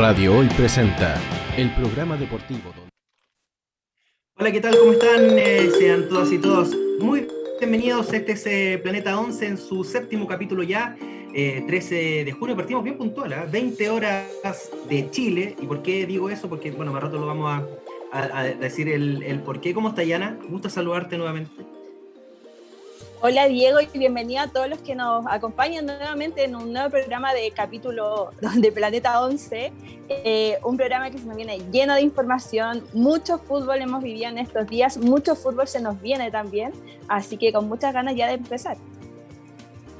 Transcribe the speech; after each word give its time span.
Radio 0.00 0.38
Hoy 0.38 0.48
presenta 0.56 1.20
el 1.58 1.70
programa 1.74 2.16
deportivo. 2.16 2.72
Hola, 4.38 4.50
¿qué 4.50 4.58
tal? 4.58 4.78
¿Cómo 4.78 4.92
están? 4.92 5.38
Eh, 5.38 5.68
sean 5.78 6.08
todas 6.08 6.32
y 6.32 6.38
todos 6.38 6.74
muy 7.00 7.28
bienvenidos. 7.58 8.10
Este 8.10 8.32
es 8.32 8.46
eh, 8.46 8.80
Planeta 8.82 9.20
11 9.20 9.46
en 9.46 9.58
su 9.58 9.84
séptimo 9.84 10.26
capítulo 10.26 10.62
ya. 10.62 10.96
13 11.34 12.20
eh, 12.20 12.24
de 12.24 12.32
junio 12.32 12.56
partimos 12.56 12.82
bien 12.82 12.96
puntual, 12.96 13.46
20 13.52 13.90
horas 13.90 14.70
de 14.88 15.10
Chile. 15.10 15.54
¿Y 15.60 15.66
por 15.66 15.82
qué 15.82 16.06
digo 16.06 16.30
eso? 16.30 16.48
Porque, 16.48 16.70
bueno, 16.70 16.94
más 16.94 17.02
rato 17.02 17.18
lo 17.18 17.26
vamos 17.26 17.62
a, 18.10 18.44
decir 18.58 18.88
el, 18.88 19.22
el, 19.22 19.40
por 19.40 19.60
qué. 19.60 19.74
¿Cómo 19.74 19.90
está, 19.90 20.02
Yana? 20.02 20.38
Gusta 20.48 20.70
saludarte 20.70 21.18
nuevamente. 21.18 21.52
Hola 23.22 23.48
Diego 23.48 23.80
y 23.82 23.98
bienvenido 23.98 24.40
a 24.40 24.48
todos 24.48 24.66
los 24.70 24.78
que 24.78 24.94
nos 24.94 25.26
acompañan 25.26 25.84
nuevamente 25.84 26.42
en 26.42 26.56
un 26.56 26.72
nuevo 26.72 26.88
programa 26.88 27.34
de 27.34 27.50
capítulo 27.50 28.30
de 28.56 28.72
Planeta 28.72 29.20
11, 29.22 29.72
eh, 30.08 30.56
un 30.64 30.78
programa 30.78 31.10
que 31.10 31.18
se 31.18 31.26
nos 31.26 31.36
viene 31.36 31.58
lleno 31.70 31.92
de 31.92 32.00
información, 32.00 32.82
mucho 32.94 33.36
fútbol 33.36 33.82
hemos 33.82 34.02
vivido 34.02 34.30
en 34.30 34.38
estos 34.38 34.66
días, 34.68 34.96
mucho 34.96 35.36
fútbol 35.36 35.68
se 35.68 35.82
nos 35.82 36.00
viene 36.00 36.30
también, 36.30 36.72
así 37.08 37.36
que 37.36 37.52
con 37.52 37.68
muchas 37.68 37.92
ganas 37.92 38.16
ya 38.16 38.26
de 38.26 38.34
empezar. 38.34 38.78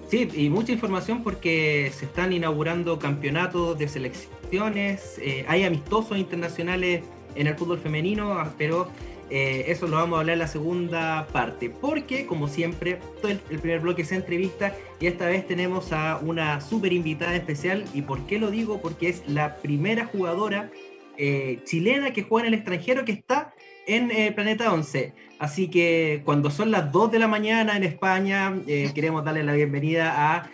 Sí, 0.09 0.27
y 0.35 0.49
mucha 0.49 0.73
información 0.73 1.23
porque 1.23 1.93
se 1.95 2.07
están 2.07 2.33
inaugurando 2.33 2.99
campeonatos 2.99 3.77
de 3.77 3.87
selecciones, 3.87 5.19
eh, 5.19 5.45
hay 5.47 5.65
amistosos 5.65 6.17
internacionales 6.17 7.03
en 7.35 7.47
el 7.49 7.55
fútbol 7.55 7.79
femenino, 7.81 8.51
pero 8.57 8.89
eh, 9.31 9.67
eso 9.69 9.87
lo 9.87 9.97
vamos 9.97 10.17
a 10.17 10.21
hablar 10.21 10.35
en 10.35 10.41
la 10.41 10.49
segunda 10.49 11.27
parte, 11.33 11.71
porque 11.71 12.27
como 12.27 12.49
siempre, 12.49 12.99
todo 13.21 13.31
el, 13.31 13.39
primer 13.39 13.81
bloque 13.81 14.03
es 14.03 14.11
entrevista 14.11 14.75
y 14.99 15.07
esta 15.07 15.27
vez 15.27 15.47
tenemos 15.47 15.93
a 15.93 16.19
una 16.19 16.61
súper 16.61 16.93
invitada 16.93 17.37
especial. 17.37 17.85
¿Y 17.95 18.03
por 18.03 18.27
qué 18.27 18.39
lo 18.39 18.51
digo? 18.51 18.81
Porque 18.83 19.09
es 19.09 19.23
la 19.29 19.57
primera 19.57 20.07
jugadora 20.07 20.71
eh, 21.17 21.61
chilena 21.65 22.13
que 22.13 22.25
juega 22.25 22.49
en 22.49 22.55
el 22.55 22.59
extranjero 22.59 23.05
que 23.05 23.13
está 23.13 23.55
en 23.87 24.11
eh, 24.11 24.33
Planeta 24.33 24.73
11. 24.73 25.13
Así 25.39 25.69
que 25.69 26.23
cuando 26.25 26.51
son 26.51 26.71
las 26.71 26.91
2 26.91 27.13
de 27.13 27.19
la 27.21 27.29
mañana 27.29 27.77
en 27.77 27.85
España, 27.85 28.53
queremos 28.95 29.25
darle 29.25 29.45
la 29.45 29.53
bienvenida 29.53 30.35
a 30.35 30.51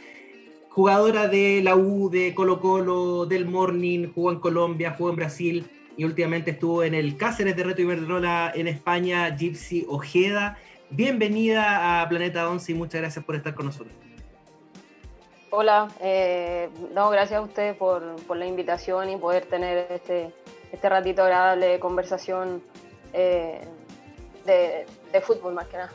jugadora 0.69 1.29
de 1.29 1.63
la 1.63 1.75
U, 1.75 2.11
de 2.11 2.35
Colo 2.35 2.61
Colo, 2.61 3.25
del 3.25 3.47
Morning, 3.47 4.09
jugó 4.15 4.33
en 4.33 4.41
Colombia, 4.41 4.95
jugó 4.99 5.09
en 5.09 5.17
Brasil, 5.17 5.67
y 5.97 6.05
últimamente 6.05 6.53
estuvo 6.53 6.83
en 6.83 6.95
el 6.95 7.17
Cáceres 7.17 7.57
de 7.57 7.65
Reto 7.65 7.83
Iberdrola 7.83 8.53
en 8.55 8.69
España, 8.69 9.35
Gypsy 9.37 9.87
Ojeda. 9.89 10.59
Bienvenida 10.91 12.03
a 12.03 12.09
Planeta 12.09 12.49
11 12.49 12.73
y 12.73 12.75
muchas 12.75 13.01
gracias 13.01 13.25
por 13.25 13.37
estar 13.37 13.55
con 13.55 13.67
nosotros. 13.67 13.95
Hola, 15.51 15.89
eh, 16.01 16.69
gracias 16.93 17.39
a 17.39 17.41
ustedes 17.41 17.77
por, 17.77 18.03
la 18.37 18.47
invitación 18.47 19.09
y 19.11 19.17
poder 19.17 19.47
tener 19.47 19.87
este, 19.91 20.33
este 20.71 20.89
ratito 20.89 21.23
agradable 21.23 21.67
de 21.67 21.81
conversación 21.81 22.63
eh, 23.13 23.63
de 24.45 25.21
fútbol 25.23 25.55
más 25.55 25.67
que 25.67 25.79
nada 25.79 25.93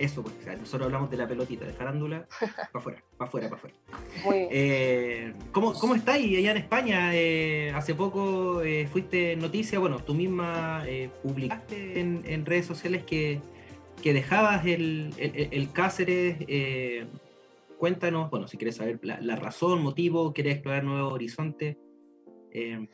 eso, 0.00 0.22
porque 0.22 0.56
nosotros 0.56 0.86
hablamos 0.86 1.10
de 1.10 1.16
la 1.16 1.28
pelotita, 1.28 1.64
de 1.64 1.72
farándula, 1.72 2.26
para 2.40 2.68
afuera, 2.74 3.02
para 3.16 3.28
afuera, 3.28 3.48
para 3.48 3.56
afuera. 3.56 3.76
Eh, 4.50 5.34
¿cómo, 5.52 5.74
¿Cómo 5.74 5.94
estáis 5.94 6.38
allá 6.38 6.52
en 6.52 6.56
España? 6.56 7.14
Eh, 7.14 7.72
hace 7.74 7.94
poco 7.94 8.62
eh, 8.62 8.88
fuiste 8.90 9.36
noticia, 9.36 9.78
bueno, 9.78 9.98
tú 9.98 10.14
misma 10.14 10.84
publicaste 11.22 12.00
en, 12.00 12.46
redes 12.46 12.66
sociales 12.66 13.04
que, 13.04 13.40
dejabas 14.02 14.64
el, 14.64 15.12
el, 15.18 15.72
Cáceres. 15.72 16.38
cuéntanos, 17.78 18.30
bueno, 18.30 18.48
si 18.48 18.56
quieres 18.56 18.76
saber 18.76 18.98
la, 19.02 19.36
razón, 19.36 19.82
motivo, 19.82 20.32
quieres 20.32 20.54
explorar 20.54 20.84
nuevos 20.84 21.12
horizontes. 21.12 21.76
Mm, 22.54 22.86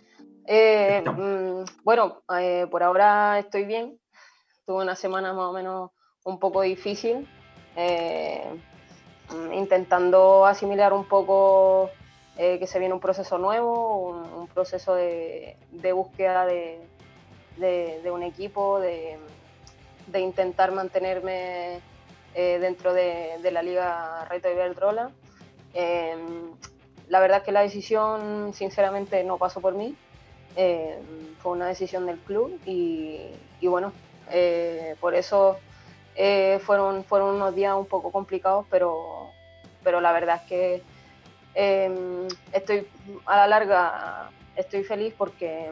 bueno, 1.85 2.23
por 2.71 2.83
ahora 2.83 3.39
estoy 3.39 3.65
bien. 3.65 3.99
Tuve 4.67 4.83
una 4.83 4.97
semana 4.97 5.33
más 5.33 5.45
o 5.45 5.53
menos 5.53 5.91
un 6.27 6.39
poco 6.39 6.63
difícil, 6.63 7.27
eh, 7.77 8.43
intentando 9.55 10.45
asimilar 10.45 10.93
un 10.93 11.05
poco 11.05 11.91
eh, 12.37 12.59
que 12.59 12.67
se 12.67 12.81
viene 12.81 12.95
un 12.95 13.01
proceso 13.01 13.39
nuevo, 13.39 14.09
un, 14.37 14.49
proceso 14.49 14.95
de, 14.95 15.57
búsqueda 15.95 16.45
de, 16.45 16.81
un 18.11 18.23
equipo, 18.25 18.81
de, 18.81 19.19
intentar 20.15 20.73
mantenerme 20.73 21.81
eh, 22.35 22.59
dentro 22.59 22.93
de, 22.93 23.39
la 23.53 23.63
Liga 23.63 24.25
Reto 24.25 24.51
Iberdrola. 24.51 25.13
la 27.09 27.21
verdad 27.21 27.39
es 27.39 27.45
que 27.45 27.53
la 27.53 27.63
decisión, 27.63 28.53
sinceramente, 28.53 29.23
no 29.23 29.39
pasó 29.39 29.61
por 29.61 29.75
mí. 29.75 29.95
fue 31.39 31.53
una 31.53 31.69
decisión 31.69 32.05
del 32.07 32.19
club 32.19 32.61
y 32.67 33.31
bueno, 33.63 33.93
por 35.01 35.15
eso 35.15 35.59
eh, 36.17 36.59
fueron, 36.65 37.05
fueron 37.05 37.37
unos 37.37 37.55
días 37.55 37.75
un 37.77 37.87
poco 37.87 38.11
complicados, 38.11 38.65
pero, 38.71 39.29
pero 39.85 40.01
la 40.01 40.13
verdad 40.13 40.41
es 40.43 40.49
que 40.49 40.83
em, 41.55 42.27
estoy 42.53 42.87
a 43.27 43.37
la 43.37 43.47
larga 43.47 44.31
estoy 44.57 44.83
feliz 44.83 45.13
porque, 45.17 45.71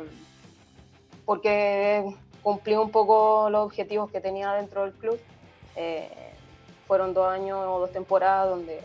porque 1.24 2.04
cumplí 2.42 2.74
un 2.74 2.90
poco 2.90 3.48
los 3.50 3.64
objetivos 3.64 4.10
que 4.10 4.20
tenía 4.20 4.52
dentro 4.52 4.82
del 4.82 4.92
club. 4.92 5.18
Eh, 5.76 6.10
fueron 6.86 7.14
dos 7.14 7.26
años 7.26 7.58
o 7.66 7.80
dos 7.80 7.90
temporadas 7.90 8.50
donde 8.50 8.80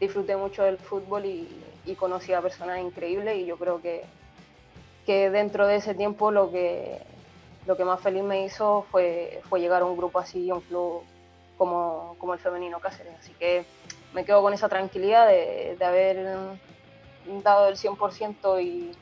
disfruté 0.00 0.36
mucho 0.36 0.62
del 0.62 0.78
fútbol 0.78 1.26
y, 1.26 1.48
y 1.84 1.96
conocí 1.96 2.32
a 2.32 2.40
personas 2.40 2.80
increíbles 2.80 3.36
y 3.38 3.46
yo 3.46 3.56
creo 3.56 3.82
que, 3.82 4.04
que 5.04 5.30
dentro 5.30 5.66
de 5.66 5.76
ese 5.76 5.94
tiempo 5.94 6.30
lo 6.30 6.52
que, 6.52 7.02
lo 7.66 7.76
que 7.76 7.84
más 7.84 8.00
feliz 8.00 8.22
me 8.22 8.44
hizo 8.44 8.86
fue, 8.90 9.40
fue 9.48 9.60
llegar 9.60 9.82
a 9.82 9.84
un 9.84 9.96
grupo 9.96 10.18
así, 10.18 10.50
a 10.50 10.54
un 10.54 10.60
club 10.62 11.02
como, 11.56 12.16
como 12.18 12.34
el 12.34 12.40
femenino 12.40 12.80
Cáceres. 12.80 13.14
Así 13.20 13.32
que 13.34 13.64
me 14.12 14.24
quedo 14.24 14.42
con 14.42 14.52
esa 14.52 14.68
tranquilidad 14.68 15.28
de, 15.28 15.76
de 15.78 15.84
haber 15.84 16.26
dado 17.42 17.68
el 17.68 17.76
100% 17.76 18.62
y, 18.62 18.92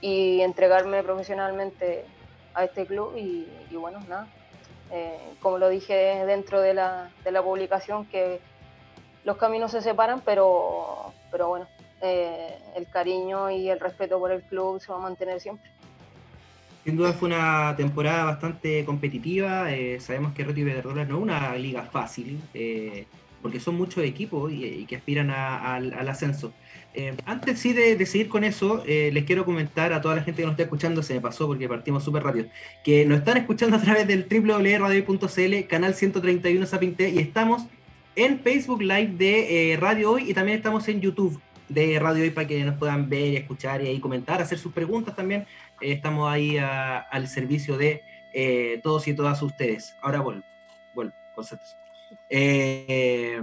y, 0.00 0.40
entregarme 0.40 1.02
profesionalmente 1.02 2.04
a 2.54 2.64
este 2.64 2.86
club 2.86 3.16
y, 3.16 3.46
bueno, 3.76 4.00
nada. 4.08 4.26
Eh, 4.90 5.18
como 5.40 5.58
lo 5.58 5.68
dije 5.68 6.24
dentro 6.26 6.60
de 6.60 6.74
la, 6.74 7.10
de 7.24 7.32
la, 7.32 7.42
publicación, 7.42 8.06
que 8.06 8.40
los 9.24 9.36
caminos 9.36 9.72
se 9.72 9.80
separan, 9.80 10.20
pero, 10.20 11.12
pero 11.30 11.48
bueno, 11.48 11.66
eh, 12.00 12.56
el 12.76 12.88
cariño 12.88 13.50
y 13.50 13.68
el 13.68 13.80
respeto 13.80 14.18
por 14.18 14.30
el 14.30 14.42
club 14.42 14.80
se 14.80 14.92
va 14.92 14.98
a 14.98 15.00
mantener 15.00 15.40
siempre. 15.40 15.70
Sin 16.86 16.94
duda 16.94 17.12
fue 17.14 17.26
una 17.26 17.74
temporada 17.76 18.22
bastante 18.26 18.84
competitiva. 18.84 19.72
Eh, 19.74 19.98
sabemos 19.98 20.32
que 20.34 20.44
Reto 20.44 20.60
Iberdrola 20.60 21.04
no 21.04 21.16
es 21.16 21.22
una 21.24 21.56
liga 21.56 21.82
fácil, 21.82 22.38
eh, 22.54 23.06
porque 23.42 23.58
son 23.58 23.74
muchos 23.74 24.04
equipos 24.04 24.52
y, 24.52 24.86
que 24.86 24.94
aspiran 24.94 25.32
al 25.32 26.08
ascenso. 26.08 26.52
Eh, 26.94 27.16
antes 27.24 27.58
sí 27.58 27.72
de, 27.72 28.06
seguir 28.06 28.28
con 28.28 28.44
eso, 28.44 28.84
les 28.86 29.24
quiero 29.24 29.44
comentar 29.44 29.92
a 29.92 30.00
toda 30.00 30.14
la 30.14 30.22
gente 30.22 30.42
que 30.42 30.46
nos 30.46 30.52
está 30.52 30.62
escuchando, 30.62 31.02
se 31.02 31.14
me 31.14 31.20
pasó 31.20 31.48
porque 31.48 31.68
partimos 31.68 32.04
súper 32.04 32.22
rápido, 32.22 32.46
que 32.84 33.04
nos 33.04 33.18
están 33.18 33.36
escuchando 33.36 33.78
a 33.78 33.80
través 33.80 34.06
del 34.06 34.24
www.radio.cl, 34.30 35.66
canal 35.66 35.92
131 35.92 36.66
Sapinte, 36.66 37.10
y 37.10 37.18
estamos 37.18 37.66
en 38.14 38.38
Facebook 38.38 38.82
Live 38.82 39.14
de 39.18 39.76
Radio 39.80 40.12
Hoy 40.12 40.30
y 40.30 40.34
también 40.34 40.58
estamos 40.58 40.86
en 40.86 41.00
YouTube 41.00 41.40
de 41.68 41.98
Radio 41.98 42.22
Hoy 42.22 42.30
para 42.30 42.46
que 42.46 42.62
nos 42.64 42.76
puedan 42.76 43.08
ver 43.08 43.32
y 43.32 43.36
escuchar 43.36 43.82
y 43.82 43.88
ahí 43.88 43.98
comentar, 43.98 44.40
hacer 44.40 44.58
sus 44.58 44.72
preguntas 44.72 45.16
también 45.16 45.46
estamos 45.80 46.30
ahí 46.30 46.58
al 46.58 47.28
servicio 47.28 47.76
de 47.76 48.02
eh, 48.32 48.80
todos 48.82 49.06
y 49.08 49.14
todas 49.14 49.42
ustedes. 49.42 49.94
Ahora 50.02 50.20
vuelvo, 50.20 50.42
vuelvo, 50.94 51.14
eh, 52.30 53.40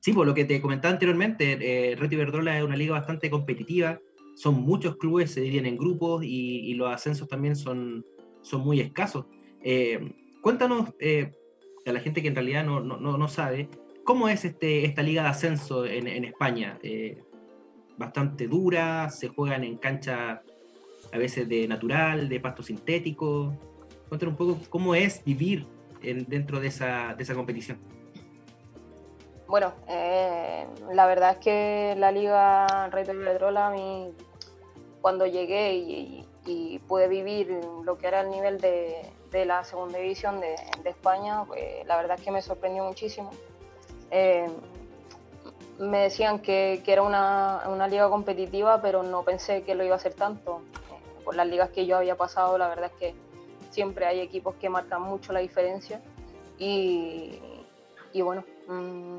sí, 0.00 0.12
por 0.12 0.26
lo 0.26 0.34
que 0.34 0.44
te 0.44 0.60
comentaba 0.60 0.92
anteriormente, 0.92 1.58
eh, 1.92 1.96
Red 1.96 2.10
Iberdrola 2.10 2.58
es 2.58 2.64
una 2.64 2.76
liga 2.76 2.92
bastante 2.92 3.30
competitiva, 3.30 4.00
son 4.34 4.62
muchos 4.62 4.96
clubes, 4.96 5.32
se 5.32 5.40
dividen 5.40 5.66
en 5.66 5.76
grupos 5.76 6.22
y, 6.24 6.74
los 6.74 6.92
ascensos 6.92 7.28
también 7.28 7.56
son, 7.56 8.04
son 8.42 8.60
muy 8.62 8.80
escasos. 8.80 9.26
Eh, 9.62 10.14
cuéntanos, 10.42 10.90
a 11.86 11.92
la 11.92 12.00
gente 12.00 12.22
que 12.22 12.28
en 12.28 12.34
realidad 12.34 12.64
no, 12.64 12.80
no, 12.80 12.98
no, 12.98 13.28
sabe, 13.28 13.68
¿cómo 14.04 14.28
es 14.28 14.44
este, 14.44 14.84
esta 14.84 15.02
liga 15.02 15.22
de 15.22 15.28
ascenso 15.28 15.86
en, 15.86 16.06
en 16.06 16.24
España? 16.24 16.78
bastante 17.96 18.46
dura, 18.46 19.10
se 19.10 19.26
juegan 19.26 19.64
en 19.64 19.76
cancha 19.76 20.42
a 21.12 21.18
veces 21.18 21.48
de 21.48 21.66
natural, 21.68 22.28
de 22.28 22.40
pasto 22.40 22.62
sintético. 22.62 23.54
Cuéntanos 24.08 24.32
un 24.32 24.36
poco 24.36 24.58
cómo 24.70 24.94
es 24.94 25.22
vivir 25.24 25.66
dentro 26.00 26.60
de 26.60 26.68
esa, 26.68 27.14
de 27.14 27.22
esa 27.22 27.34
competición. 27.34 27.78
Bueno, 29.48 29.72
eh, 29.88 30.66
la 30.92 31.06
verdad 31.06 31.32
es 31.32 31.38
que 31.38 31.94
la 31.96 32.12
Liga 32.12 32.88
Rey 32.90 33.04
del 33.04 33.24
Pedrola, 33.24 33.68
a 33.68 33.70
mí, 33.70 34.12
cuando 35.00 35.26
llegué 35.26 35.74
y, 35.74 36.24
pude 36.86 37.08
vivir 37.08 37.60
lo 37.84 37.98
que 37.98 38.06
era 38.06 38.22
el 38.22 38.30
nivel 38.30 38.58
de, 38.58 39.10
la 39.44 39.62
segunda 39.64 39.98
división 39.98 40.40
de, 40.40 40.54
España, 40.84 41.44
pues, 41.46 41.86
la 41.86 41.96
verdad 41.98 42.18
es 42.18 42.24
que 42.24 42.30
me 42.30 42.40
sorprendió 42.40 42.84
muchísimo. 42.84 43.30
Eh, 44.10 44.48
me 45.78 45.98
decían 45.98 46.38
que, 46.40 46.82
era 46.86 47.02
una, 47.02 47.64
una, 47.68 47.86
liga 47.86 48.08
competitiva, 48.08 48.80
pero 48.80 49.02
no 49.02 49.22
pensé 49.24 49.62
que 49.62 49.74
lo 49.74 49.84
iba 49.84 49.96
a 49.96 49.98
ser 49.98 50.14
tanto. 50.14 50.62
Por 51.28 51.36
las 51.36 51.46
ligas 51.46 51.68
que 51.68 51.84
yo 51.84 51.98
había 51.98 52.16
pasado, 52.16 52.56
la 52.56 52.68
verdad 52.70 52.86
es 52.86 52.98
que 52.98 53.14
siempre 53.68 54.06
hay 54.06 54.20
equipos 54.20 54.54
que 54.54 54.70
marcan 54.70 55.02
mucho 55.02 55.30
la 55.34 55.40
diferencia 55.40 56.00
y, 56.56 57.38
y 58.14 58.22
bueno, 58.22 58.46
mmm, 58.66 59.18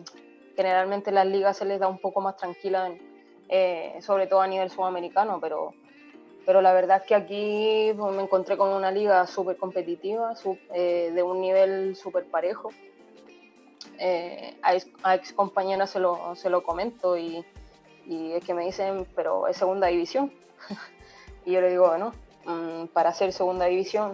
generalmente 0.56 1.12
las 1.12 1.28
ligas 1.28 1.58
se 1.58 1.66
les 1.66 1.80
da 1.80 1.88
un 1.88 2.00
poco 2.00 2.20
más 2.20 2.36
tranquila, 2.36 2.92
eh, 3.48 4.00
sobre 4.02 4.26
todo 4.26 4.42
a 4.42 4.48
nivel 4.48 4.72
sudamericano, 4.72 5.38
pero, 5.40 5.76
pero 6.48 6.64
la 6.64 6.74
verdad 6.74 6.98
es 6.98 7.04
que 7.04 7.14
aquí 7.14 7.94
pues, 7.96 8.12
me 8.16 8.24
encontré 8.24 8.58
con 8.58 8.74
una 8.74 8.90
liga 8.90 9.28
súper 9.28 9.58
competitiva, 9.58 10.34
eh, 10.74 11.12
de 11.14 11.22
un 11.22 11.40
nivel 11.40 11.96
súper 11.96 12.26
parejo. 12.26 12.72
Eh, 14.00 14.58
a, 14.64 15.14
ex, 15.14 15.32
compañeras 15.34 15.92
se 15.92 16.00
lo, 16.00 16.36
se 16.36 16.50
lo 16.50 16.64
comento 16.64 17.16
y, 17.16 17.46
y, 18.08 18.32
es 18.32 18.44
que 18.44 18.56
me 18.56 18.66
dicen, 18.66 19.06
pero 19.16 19.46
es 19.46 19.58
segunda 19.58 19.86
división. 19.86 20.34
y 21.45 21.51
yo 21.51 21.62
le 21.62 21.69
digo, 21.69 21.97
no, 21.97 22.13
mm, 22.45 22.88
para 22.88 23.13
ser 23.13 23.33
segunda 23.33 23.65
división, 23.65 24.12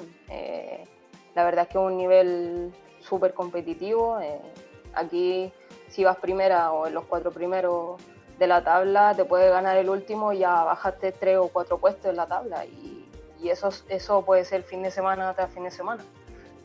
la 1.36 1.44
verdad 1.44 1.64
es 1.64 1.68
que 1.70 1.78
es 1.78 1.84
un 1.84 1.98
nivel 1.98 2.74
súper 3.00 3.34
competitivo. 3.34 4.18
aquí 4.94 5.52
si 5.90 6.04
vas 6.04 6.18
primera 6.18 6.72
o 6.72 6.88
en 6.88 6.94
los 6.94 7.06
cuatro 7.06 7.32
primeros 7.32 8.02
de 8.38 8.48
la 8.48 8.64
tabla, 8.64 9.14
te 9.16 9.24
puede 9.24 9.50
ganar 9.50 9.78
el 9.78 9.90
último 9.90 10.34
y 10.34 10.40
ya 10.40 10.64
bajaste 10.64 11.12
tres 11.14 11.38
o 11.38 11.48
cuatro 11.48 11.78
puestos 11.78 12.08
en 12.08 12.18
la 12.18 12.28
tabla. 12.28 12.66
Y, 12.66 13.02
eso, 13.46 13.70
eso 13.90 14.24
puede 14.24 14.44
ser 14.44 14.64
fin 14.64 14.82
de 14.82 14.90
semana 14.90 15.32
tras 15.36 15.52
fin 15.52 15.66
de 15.66 15.72
semana. 15.72 16.04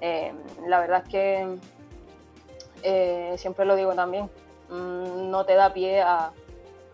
Eh, 0.01 0.33
la 0.67 0.81
verdad 0.81 1.03
es 1.05 1.11
que 1.11 1.59
eh, 2.83 3.35
siempre 3.37 3.67
lo 3.67 3.77
digo 3.77 3.93
también, 3.95 4.31
mm, 4.71 5.31
no 5.31 5.45
te 5.45 5.55
da 5.57 5.75
pie 5.75 6.01
a, 6.01 6.33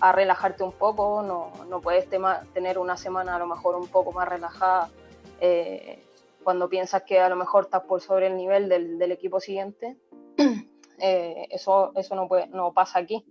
a 0.00 0.12
relajarte 0.12 0.62
un 0.62 0.72
poco, 0.72 1.22
no, 1.22 1.52
no 1.66 1.80
puedes 1.80 2.08
tener 2.08 2.78
una 2.78 2.96
semana 2.96 3.36
a 3.36 3.38
lo 3.38 3.46
mejor 3.46 3.76
un 3.76 3.88
poco 3.88 4.12
más 4.12 4.28
relajada 4.28 4.90
eh, 5.40 6.02
cuando 6.42 6.68
piensas 6.68 7.02
que 7.02 7.18
a 7.18 7.28
lo 7.28 7.36
mejor 7.36 7.64
estás 7.64 7.82
por 7.82 8.00
sobre 8.00 8.28
el 8.28 8.36
nivel 8.36 8.68
del, 8.68 9.12
equipo 9.12 9.40
siguiente. 9.40 9.96
Eh, 10.98 11.48
eso, 11.50 11.92
eso 11.94 12.14
no, 12.14 12.72
pasa 12.72 13.00
aquí. 13.00 13.22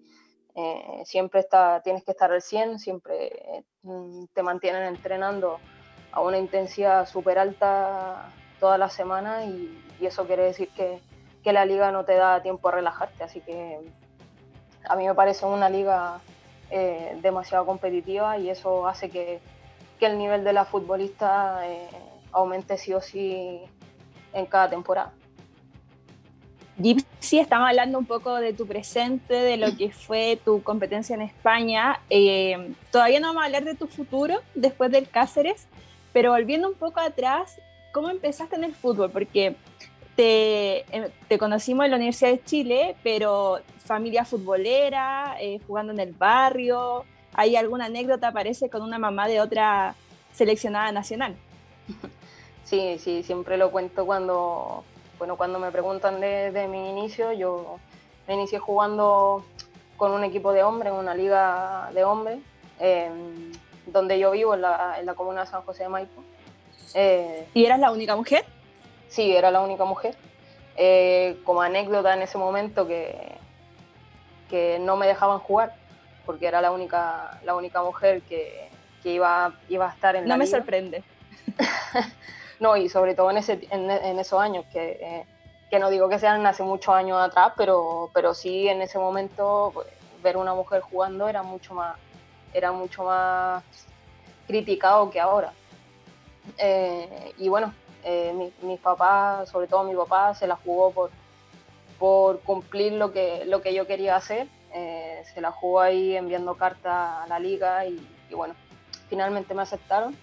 Eh, 0.53 1.01
siempre 1.03 1.39
está, 1.39 1.81
tienes 1.81 2.03
que 2.03 2.11
estar 2.11 2.31
al 2.31 2.43
100, 2.43 2.77
siempre 2.77 3.65
mm, 3.81 4.25
te 4.31 4.43
mantienen 4.43 4.83
entrenando 4.83 5.57
a 6.11 6.21
una 6.21 6.37
intensidad 6.37 7.07
súper 7.07 7.39
alta 7.39 8.31
toda 8.59 8.77
la 8.77 8.87
semana 8.89 9.45
y, 9.45 9.81
eso 9.99 10.27
quiere 10.27 10.43
decir 10.43 10.69
que, 10.75 11.01
la 11.51 11.65
liga 11.65 11.91
no 11.91 12.05
te 12.05 12.13
da 12.13 12.43
tiempo 12.43 12.69
a 12.69 12.73
relajarte. 12.73 13.23
Así 13.23 13.41
que 13.41 13.79
a 14.87 14.95
mí 14.95 15.07
me 15.07 15.15
parece 15.15 15.47
una 15.47 15.67
liga 15.67 16.21
eh, 16.69 17.17
demasiado 17.21 17.65
competitiva 17.65 18.37
y 18.37 18.49
eso 18.49 18.87
hace 18.87 19.09
que, 19.09 19.39
que 19.99 20.05
el 20.05 20.17
nivel 20.17 20.43
de 20.43 20.53
la 20.53 20.65
futbolista 20.65 21.61
aumente 22.31 22.77
sí 22.77 22.93
o 22.93 23.01
sí 23.01 23.61
en 24.33 24.45
cada 24.45 24.69
temporada. 24.69 25.13
Gypsy, 26.77 27.39
estamos 27.39 27.69
hablando 27.69 27.97
un 27.97 28.05
poco 28.05 28.35
de 28.35 28.51
tu 28.51 28.67
presente, 28.67 29.33
de 29.33 29.55
lo 29.55 29.77
que 29.77 29.91
fue 29.91 30.37
tu 30.43 30.61
competencia 30.61 31.13
en 31.13 31.21
España. 31.21 32.01
Eh, 32.09 32.73
todavía 32.91 33.21
no 33.21 33.27
vamos 33.27 33.43
a 33.43 33.45
hablar 33.45 33.63
de 33.63 33.75
tu 33.75 33.87
futuro 33.87 34.41
después 34.55 34.91
del 34.91 35.07
Cáceres, 35.07 35.67
pero 36.11 36.31
volviendo 36.31 36.67
un 36.67 36.75
poco 36.75 36.99
atrás, 36.99 37.61
¿cómo 37.93 38.09
empezaste 38.09 38.57
en 38.57 38.65
el 38.65 38.75
fútbol? 38.75 39.09
Porque 39.09 39.55
te, 40.15 40.79
eh, 40.95 41.11
te 41.27 41.37
conocimos 41.37 41.85
en 41.85 41.91
la 41.91 41.97
Universidad 41.97 42.31
de 42.31 42.43
Chile, 42.43 42.95
pero 43.03 43.59
familia 43.83 44.25
futbolera, 44.25 45.37
eh, 45.39 45.59
jugando 45.67 45.93
en 45.93 45.99
el 45.99 46.13
barrio. 46.13 47.05
¿Hay 47.33 47.55
alguna 47.55 47.85
anécdota, 47.85 48.31
parece, 48.31 48.69
con 48.69 48.81
una 48.81 48.97
mamá 48.97 49.27
de 49.27 49.41
otra 49.41 49.95
seleccionada 50.33 50.91
nacional? 50.91 51.35
Sí, 52.65 52.97
sí, 52.97 53.21
siempre 53.21 53.57
lo 53.57 53.69
cuento 53.69 54.07
cuando 54.07 54.83
bueno, 55.17 55.37
cuando 55.37 55.59
me 55.59 55.71
preguntan 55.71 56.19
de, 56.19 56.67
mi 56.69 56.89
inicio, 56.89 57.31
yo 57.31 57.79
me 58.27 58.33
inicié 58.33 58.59
jugando 58.59 59.45
con 59.97 60.11
un 60.11 60.23
equipo 60.23 60.51
de 60.51 60.63
hombres, 60.63 60.91
en 60.91 60.99
una 60.99 61.15
liga 61.15 61.89
de 61.93 62.03
hombres, 62.03 62.39
em, 62.79 63.51
donde 63.85 64.19
yo 64.19 64.31
vivo, 64.31 64.55
en 64.55 64.61
la, 64.61 64.99
en 64.99 65.05
la, 65.05 65.13
comuna 65.13 65.41
de 65.41 65.47
San 65.47 65.61
José 65.61 65.83
de 65.83 65.89
Maipo. 65.89 66.21
Eh, 66.93 67.47
¿Y 67.53 67.65
eras 67.65 67.79
la 67.79 67.91
única 67.91 68.15
mujer? 68.15 68.45
Sí, 69.07 69.35
era 69.35 69.51
la 69.51 69.61
única 69.61 69.85
mujer. 69.85 70.15
Eh, 70.77 71.39
como 71.45 71.61
anécdota 71.61 72.13
en 72.13 72.21
ese 72.21 72.37
momento 72.37 72.85
que, 72.85 73.37
que 74.49 74.77
no 74.79 74.97
me 74.97 75.07
dejaban 75.07 75.39
jugar, 75.39 75.73
porque 76.25 76.47
era 76.47 76.61
la 76.61 76.71
única, 76.71 77.39
la 77.43 77.55
única 77.55 77.81
mujer 77.81 78.21
que, 78.23 78.69
que 79.01 79.13
iba, 79.13 79.53
iba 79.69 79.87
a 79.89 79.93
estar 79.93 80.15
en 80.15 80.23
no 80.23 80.29
la 80.29 80.35
No 80.35 80.39
me 80.39 80.47
sorprende. 80.47 81.03
No, 82.59 82.77
y 82.77 82.87
sobre 82.89 83.15
todo 83.15 83.31
en, 83.31 83.37
ese, 83.37 83.67
en, 83.69 83.89
esos 84.17 84.39
años, 84.39 84.65
que, 84.71 84.97
eh, 85.01 85.25
que, 85.69 85.77
no 85.77 85.89
digo 85.89 86.07
que 86.07 86.19
sean 86.19 86.45
hace 86.45 86.63
muchos 86.63 86.95
años 86.95 87.17
atrás, 87.21 87.51
pero, 87.57 88.09
pero 88.13 88.33
sí 88.33 88.67
en 88.67 88.81
ese 88.81 88.97
momento 88.97 89.71
pues, 89.73 89.87
ver 90.23 90.37
una 90.37 90.53
mujer 90.53 90.81
jugando 90.81 91.27
era 91.27 91.43
mucho 91.43 91.73
más, 91.73 91.97
era 92.53 92.71
mucho 92.71 93.03
más 93.03 93.63
criticado 94.47 95.09
que 95.09 95.19
ahora. 95.19 95.51
Eh, 96.57 97.33
y 97.37 97.49
bueno, 97.49 97.73
eh, 98.05 98.51
mis 98.61 98.79
papás, 98.79 99.49
sobre 99.49 99.67
todo 99.67 99.83
mi 99.83 99.95
papá, 99.95 100.33
se 100.33 100.47
la 100.47 100.55
jugó 100.55 100.91
por, 100.91 101.11
por 101.99 102.39
cumplir 102.41 102.93
lo 102.93 103.11
que, 103.11 103.43
lo 103.45 103.61
que 103.61 103.73
yo 103.73 103.85
quería 103.87 104.15
hacer. 104.15 104.47
se 105.33 105.41
la 105.41 105.51
jugó 105.51 105.79
ahí 105.81 106.15
enviando 106.15 106.55
cartas 106.55 107.23
a 107.23 107.27
la 107.27 107.39
liga 107.39 107.85
y, 107.85 107.99
y 108.29 108.33
bueno, 108.35 108.55
finalmente 109.09 109.53
me 109.53 109.61
aceptaron 109.61 110.15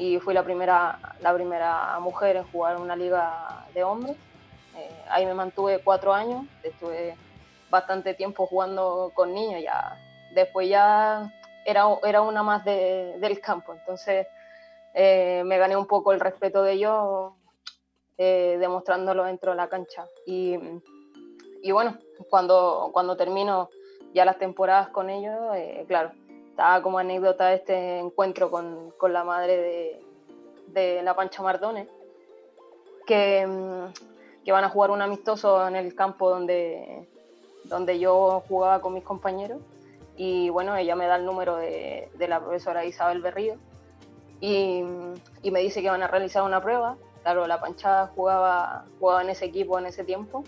y 0.00 0.18
fui 0.18 0.32
la 0.32 0.42
primera, 0.42 0.98
la 1.20 1.34
primera 1.34 1.98
mujer 2.00 2.36
en 2.36 2.44
jugar 2.50 2.78
una 2.78 2.96
liga 2.96 3.66
de 3.74 3.84
hombres. 3.84 4.16
Eh, 4.76 5.04
ahí 5.10 5.26
me 5.26 5.34
mantuve 5.34 5.80
cuatro 5.84 6.14
años, 6.14 6.46
estuve 6.62 7.16
bastante 7.68 8.14
tiempo 8.14 8.46
jugando 8.46 9.12
con 9.14 9.34
niños, 9.34 9.62
ya 9.62 9.98
después 10.32 10.68
ya 10.68 11.30
era, 11.66 11.84
era 12.04 12.22
una 12.22 12.42
más 12.42 12.64
de, 12.64 13.14
del 13.18 13.40
campo, 13.40 13.74
entonces 13.74 14.26
eh, 14.94 15.42
me 15.44 15.58
gané 15.58 15.76
un 15.76 15.86
poco 15.86 16.12
el 16.12 16.20
respeto 16.20 16.62
de 16.62 16.72
ellos 16.72 17.32
eh, 18.18 18.56
demostrándolo 18.60 19.24
dentro 19.24 19.52
de 19.52 19.56
la 19.56 19.68
cancha. 19.68 20.06
Y, 20.26 20.58
y, 21.62 21.72
bueno, 21.72 21.98
cuando, 22.28 22.90
cuando 22.92 23.16
termino 23.16 23.70
ya 24.12 24.24
las 24.24 24.38
temporadas 24.38 24.88
con 24.88 25.08
ellos, 25.08 25.34
claro, 25.86 26.12
estaba 26.60 26.82
como 26.82 26.98
anécdota 26.98 27.54
este 27.54 27.98
encuentro 27.98 28.50
con, 28.50 28.90
con 28.98 29.12
la 29.12 29.24
madre 29.24 29.56
de, 29.56 30.04
de, 30.66 31.02
la 31.02 31.14
Pancha 31.14 31.42
Mardones, 31.42 31.88
que, 33.06 33.46
mm, 33.46 34.44
que, 34.44 34.52
van 34.52 34.64
a 34.64 34.68
jugar 34.68 34.90
un 34.90 35.00
amistoso 35.00 35.66
en 35.66 35.76
el 35.76 35.94
campo 35.94 36.28
donde, 36.28 37.08
donde 37.64 37.98
yo 37.98 38.42
jugaba 38.48 38.82
con 38.82 38.92
mis 38.92 39.04
compañeros. 39.04 39.62
Y 40.16 40.50
bueno, 40.50 40.76
ella 40.76 40.96
me 40.96 41.06
da 41.06 41.16
el 41.16 41.24
número 41.24 41.56
de, 41.56 42.10
de 42.18 42.28
la 42.28 42.40
profesora 42.40 42.84
Isabel 42.84 43.22
Berrío 43.22 43.56
y, 44.40 44.82
me 45.50 45.60
dice 45.60 45.82
que 45.82 45.90
van 45.90 46.02
a 46.02 46.08
realizar 46.08 46.42
una 46.42 46.60
prueba. 46.62 46.96
Claro, 47.22 47.46
la 47.46 47.60
Pancha 47.60 48.06
jugaba, 48.14 48.86
jugaba 48.98 49.22
en 49.22 49.30
ese 49.30 49.44
equipo 49.44 49.78
en 49.78 49.86
ese 49.86 50.04
tiempo 50.04 50.42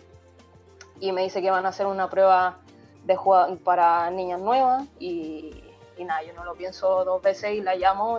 y 1.01 1.13
me 1.13 1.23
dice 1.23 1.43
que 1.43 1.51
van 1.51 1.67
a 1.67 1.69
hacer 1.69 1.87
una 1.87 2.09
prueba 2.09 2.59
de 3.05 3.19
para 3.63 4.11
niñas 4.11 4.41
nuevas 4.41 4.85
y, 4.99 5.65
nada, 5.99 6.23
yo 6.23 6.33
no 6.33 6.45
lo 6.45 6.55
pienso 6.55 7.05
dos 7.05 7.21
veces 7.23 7.55
y 7.55 7.61
la 7.61 7.77
llamo 7.77 8.19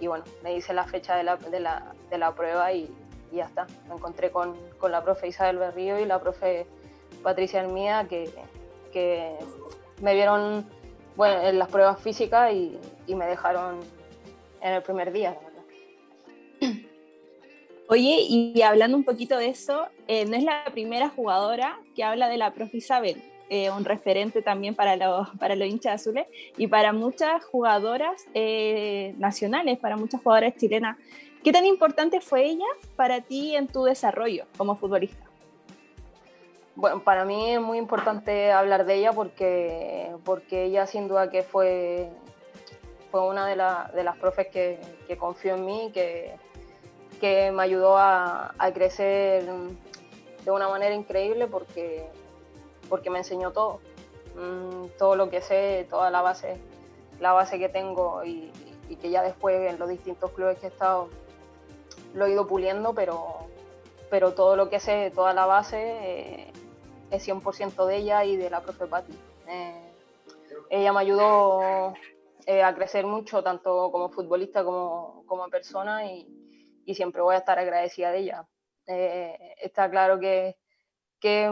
y, 0.00 0.06
bueno, 0.06 0.24
me 0.42 0.54
dice 0.54 0.74
la 0.74 0.84
fecha 0.84 1.16
de 1.16 1.22
la, 1.22 1.36
de 1.36 1.60
la, 1.60 1.94
de 2.10 2.18
la 2.18 2.32
prueba 2.32 2.72
y, 2.72 2.92
ya 3.32 3.44
está. 3.44 3.66
Me 3.88 3.94
encontré 3.94 4.30
con, 4.30 4.56
con, 4.78 4.92
la 4.92 5.02
profe 5.02 5.28
Isabel 5.28 5.58
Berrío 5.58 5.98
y 5.98 6.06
la 6.06 6.20
profe 6.20 6.66
Patricia 7.22 7.60
Hermía 7.60 8.06
que, 8.08 8.30
que 8.92 9.36
me 10.00 10.14
vieron 10.14 10.66
en 11.18 11.58
las 11.58 11.68
pruebas 11.68 12.00
físicas 12.00 12.52
y 12.52 13.14
me 13.14 13.26
dejaron 13.26 13.80
en 14.60 14.72
el 14.72 14.82
primer 14.82 15.12
día, 15.12 15.38
Oye, 17.88 18.26
y 18.28 18.60
hablando 18.62 18.96
un 18.96 19.04
poquito 19.04 19.38
de 19.38 19.48
eso, 19.48 19.86
eh, 20.08 20.24
no 20.24 20.36
es 20.36 20.42
la 20.42 20.64
primera 20.72 21.08
jugadora 21.08 21.78
que 21.94 22.02
habla 22.02 22.28
de 22.28 22.36
la 22.36 22.52
profe 22.52 22.78
Isabel. 22.78 23.22
eh, 23.48 23.70
un 23.70 23.84
referente 23.84 24.42
también 24.42 24.74
para 24.74 24.96
los, 24.96 25.28
para 25.38 25.54
los 25.54 25.68
hinchas 25.68 26.00
azules 26.00 26.26
y 26.56 26.66
para 26.66 26.92
muchas 26.92 27.44
jugadoras 27.44 28.26
eh, 28.34 29.14
nacionales, 29.18 29.78
para 29.78 29.96
muchas 29.96 30.20
jugadoras 30.20 30.56
chilenas. 30.56 30.96
¿Qué 31.44 31.52
tan 31.52 31.64
importante 31.64 32.20
fue 32.20 32.44
ella 32.44 32.66
para 32.96 33.20
ti 33.20 33.54
en 33.54 33.68
tu 33.68 33.84
desarrollo 33.84 34.46
como 34.56 34.74
futbolista? 34.74 35.24
Bueno, 36.74 37.04
para 37.04 37.24
mí 37.24 37.52
es 37.52 37.60
muy 37.60 37.78
importante 37.78 38.50
hablar 38.50 38.84
de 38.84 38.96
ella 38.96 39.12
porque, 39.12 40.10
porque 40.24 40.64
ella 40.64 40.86
sin 40.86 41.06
duda 41.06 41.30
que 41.30 41.44
fue, 41.44 42.10
fue 43.16 43.28
una 43.28 43.46
de, 43.46 43.96
de 43.96 44.04
las 44.04 44.16
profes 44.18 44.48
que, 44.48 44.78
que, 45.06 45.16
confió 45.16 45.54
en 45.54 45.64
mí, 45.64 45.90
que, 45.94 46.36
que 47.18 47.50
me 47.50 47.62
ayudó 47.62 47.96
a, 47.96 48.54
a 48.58 48.72
crecer 48.74 49.44
de 50.44 50.50
una 50.50 50.68
manera 50.68 50.94
increíble 50.94 51.46
porque 51.46 52.10
porque 52.90 53.08
me 53.08 53.18
enseñó 53.18 53.52
todo, 53.52 53.80
mm, 54.36 54.98
todo 54.98 55.16
lo 55.16 55.30
que 55.30 55.40
sé, 55.40 55.86
toda 55.88 56.10
la 56.10 56.20
base, 56.20 56.58
la 57.18 57.32
base 57.32 57.58
que 57.58 57.70
tengo 57.70 58.22
y, 58.22 58.52
que 59.00 59.08
ya 59.10 59.22
después 59.22 59.72
en 59.72 59.78
los 59.78 59.88
distintos 59.88 60.30
clubes 60.32 60.58
que 60.58 60.66
he 60.66 60.68
estado 60.68 61.08
lo 62.14 62.26
he 62.26 62.32
ido 62.32 62.46
puliendo, 62.46 62.94
pero, 62.94 63.48
pero 64.10 64.34
todo 64.34 64.56
lo 64.56 64.68
que 64.68 64.78
sé, 64.78 65.10
toda 65.14 65.32
la 65.32 65.46
base 65.46 65.78
eh, 65.78 66.52
es 67.10 67.26
100% 67.26 67.86
de 67.86 67.96
ella 67.96 68.24
y 68.26 68.36
de 68.36 68.50
la 68.50 68.60
profe 68.60 68.86
Patti. 68.86 69.18
Eh, 69.48 69.80
ella 70.68 70.92
me 70.92 71.00
ayudó 71.00 71.94
eh, 72.46 72.62
a 72.62 72.74
crecer 72.74 73.04
mucho, 73.06 73.42
tanto 73.42 73.90
como 73.90 74.08
futbolista 74.10 74.64
como, 74.64 75.24
como 75.26 75.48
persona, 75.48 76.06
y, 76.06 76.32
siempre 76.94 77.20
voy 77.20 77.34
a 77.34 77.38
estar 77.38 77.58
agradecida 77.58 78.12
de 78.12 78.18
ella. 78.18 78.46
está 78.86 79.90
claro 79.90 80.20
que, 80.20 80.56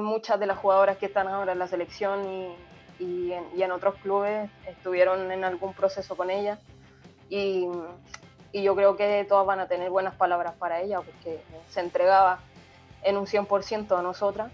muchas 0.00 0.38
de 0.38 0.46
las 0.46 0.58
jugadoras 0.58 0.98
que 0.98 1.06
están 1.06 1.26
ahora 1.26 1.52
en 1.52 1.58
la 1.58 1.66
selección 1.66 2.24
y, 3.00 3.32
en, 3.32 3.72
otros 3.72 3.96
clubes 3.96 4.48
estuvieron 4.68 5.32
en 5.32 5.42
algún 5.42 5.74
proceso 5.74 6.16
con 6.16 6.30
ella 6.30 6.60
y, 7.28 7.68
y, 8.52 8.62
yo 8.62 8.76
creo 8.76 8.96
que 8.96 9.26
todas 9.28 9.44
van 9.44 9.58
a 9.58 9.66
tener 9.66 9.90
buenas 9.90 10.14
palabras 10.14 10.54
para 10.54 10.80
ella 10.80 11.00
porque 11.00 11.42
se 11.68 11.80
entregaba 11.80 12.38
en 13.04 13.16
un 13.16 13.26
100% 13.26 13.98
a 13.98 14.02
nosotras, 14.02 14.50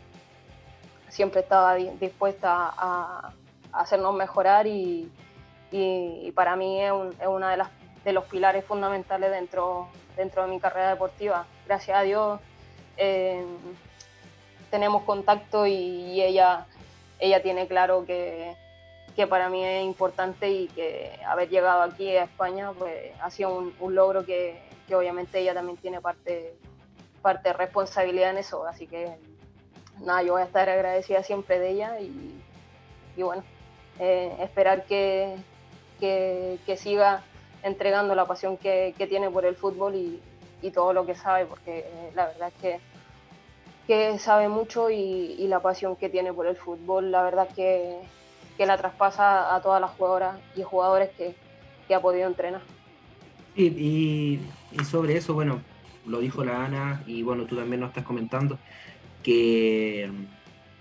siempre 1.08 1.40
estaba 1.40 1.74
dispuesta 1.74 2.72
a, 2.76 3.32
hacernos 3.72 4.14
mejorar 4.14 4.66
y, 4.66 5.10
y, 5.70 6.32
para 6.32 6.56
mí 6.56 6.82
es, 6.82 6.92
un, 6.92 7.14
una 7.26 7.50
de, 7.50 7.56
las, 7.58 7.68
de 8.04 8.12
los 8.12 8.24
pilares 8.24 8.64
fundamentales 8.64 9.30
dentro, 9.30 9.88
dentro 10.16 10.42
de 10.42 10.48
mi 10.48 10.60
carrera 10.60 10.90
deportiva. 10.90 11.46
Gracias 11.66 11.96
a 11.96 12.02
Dios. 12.02 12.40
Eh, 12.96 13.44
tenemos 14.70 15.02
contacto 15.02 15.66
y, 15.66 16.20
ella, 16.20 16.66
ella 17.18 17.42
tiene 17.42 17.66
claro 17.66 18.04
que, 18.06 18.54
que, 19.16 19.26
para 19.26 19.48
mí 19.48 19.64
es 19.64 19.84
importante 19.84 20.50
y 20.50 20.68
que 20.68 21.18
haber 21.26 21.48
llegado 21.48 21.82
aquí 21.82 22.16
a 22.16 22.24
España 22.24 22.72
pues, 22.72 23.12
ha 23.20 23.30
sido 23.30 23.56
un, 23.56 23.74
un 23.80 23.94
logro 23.94 24.24
que, 24.24 24.62
que, 24.86 24.94
obviamente 24.94 25.40
ella 25.40 25.54
también 25.54 25.76
tiene 25.78 26.00
parte, 26.00 26.54
parte 27.22 27.48
de 27.48 27.52
responsabilidad 27.54 28.30
en 28.30 28.38
eso. 28.38 28.64
Así 28.66 28.86
que 28.86 29.16
nada, 30.00 30.22
yo 30.22 30.34
voy 30.34 30.42
a 30.42 30.46
estar 30.46 30.68
agradecida 30.68 31.22
siempre 31.22 31.58
de 31.58 31.70
ella 31.70 32.00
y, 32.00 32.42
y 33.16 33.22
bueno, 33.22 33.42
eh, 33.98 34.34
esperar 34.40 34.84
que, 34.84 35.36
que, 36.00 36.58
siga 36.76 37.22
entregando 37.62 38.14
la 38.14 38.26
pasión 38.26 38.56
que, 38.56 38.94
tiene 39.08 39.30
por 39.30 39.44
el 39.44 39.54
fútbol 39.54 39.94
y, 39.94 40.20
todo 40.72 40.92
lo 40.92 41.06
que 41.06 41.14
sabe, 41.14 41.46
porque 41.46 41.78
eh, 41.78 42.12
la 42.14 42.26
verdad 42.26 42.52
es 42.62 42.80
que 43.86 44.18
sabe 44.18 44.48
mucho 44.48 44.90
y, 44.90 45.46
la 45.48 45.60
pasión 45.60 45.96
que 45.96 46.08
tiene 46.08 46.32
por 46.32 46.46
el 46.46 46.56
fútbol, 46.56 47.10
la 47.10 47.22
verdad 47.22 47.48
que, 47.54 47.98
que 48.56 48.66
la 48.66 48.76
traspasa 48.76 49.54
a 49.54 49.62
todas 49.62 49.80
las 49.80 49.90
jugadoras 49.92 50.38
y 50.56 50.62
jugadores 50.62 51.10
que, 51.16 51.34
que 51.86 51.94
ha 51.94 52.00
podido 52.00 52.26
entrenar. 52.26 52.62
y, 53.56 54.40
y, 54.72 54.84
sobre 54.84 55.16
eso, 55.16 55.34
bueno, 55.34 55.60
lo 56.06 56.20
dijo 56.20 56.44
la 56.44 56.64
Ana 56.64 57.02
y 57.06 57.22
bueno, 57.22 57.44
tú 57.44 57.56
también 57.56 57.80
nos 57.80 57.90
estás 57.90 58.04
comentando, 58.04 58.58
que 59.22 60.10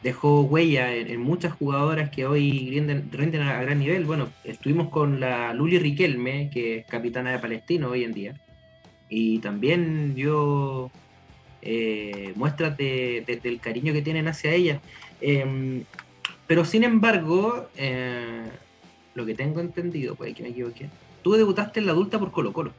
dejó 0.04 0.42
huella 0.42 0.94
en, 0.94 1.20
muchas 1.20 1.54
jugadoras 1.54 2.10
que 2.10 2.26
hoy 2.26 2.70
rinden, 2.70 3.10
rinden, 3.12 3.42
a 3.42 3.62
gran 3.62 3.80
nivel. 3.80 4.06
Bueno, 4.06 4.30
estuvimos 4.44 4.90
con 4.90 5.20
la 5.20 5.54
Luli 5.54 5.80
Riquelme, 5.80 6.50
que 6.52 6.78
es 6.78 6.86
capitana 6.86 7.32
de 7.32 7.40
Palestino 7.40 7.90
hoy 7.90 8.04
en 8.04 8.14
día, 8.14 8.36
y 9.10 9.40
también 9.40 10.16
dio 10.16 10.92
eh, 11.62 12.34
muestras 12.36 12.78
de, 12.78 13.40
del 13.44 13.60
cariño 13.60 13.94
que 13.94 14.02
tienen 14.02 14.28
hacia 14.28 14.54
ella. 14.54 14.82
Em, 15.22 15.84
pero 16.48 16.66
sin 16.66 16.84
embargo, 16.84 17.68
eh, 17.76 18.46
lo 19.16 19.26
que 19.26 19.36
tengo 19.36 19.60
entendido, 19.60 20.16
puede 20.16 20.34
que 20.34 20.44
me 20.44 20.50
equivoqué, 20.50 20.90
tú 21.22 21.34
debutaste 21.34 21.80
en 21.80 21.86
la 21.86 21.92
adulta 21.92 22.20
por 22.20 22.32
Colo 22.32 22.54
Colo. 22.54 22.72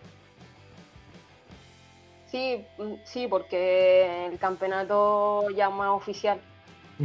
Sí, 2.31 2.65
mm, 2.79 2.95
sí, 3.05 3.27
porque 3.29 4.27
el 4.27 4.39
campeonato 4.39 5.51
ya 5.51 5.69
más 5.69 5.91
oficial 5.91 6.41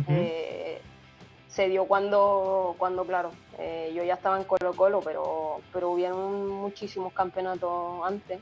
eh, 0.08 0.82
se 1.48 1.70
dio 1.70 1.86
cuando, 1.86 2.76
cuando 2.78 3.06
claro, 3.06 3.32
eh, 3.58 3.92
yo 3.96 4.04
ya 4.04 4.16
estaba 4.16 4.38
en 4.38 4.44
Colo 4.44 4.74
Colo, 4.74 5.02
pero, 5.02 5.62
pero 5.72 5.92
hubieron 5.92 6.48
muchísimos 6.48 7.14
campeonatos 7.14 8.06
antes. 8.06 8.40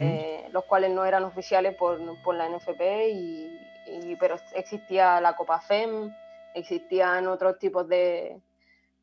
Eh, 0.00 0.48
los 0.50 0.64
cuales 0.64 0.90
no 0.90 1.04
eran 1.04 1.22
oficiales 1.24 1.76
por, 1.76 2.00
por 2.22 2.34
la 2.34 2.48
NFP, 2.48 3.08
y, 3.08 4.16
pero 4.18 4.36
existía 4.54 5.20
la 5.20 5.36
Copa 5.36 5.60
FEM, 5.60 6.12
existían 6.54 7.28
otros 7.28 7.58
tipos 7.58 7.86
de, 7.88 8.40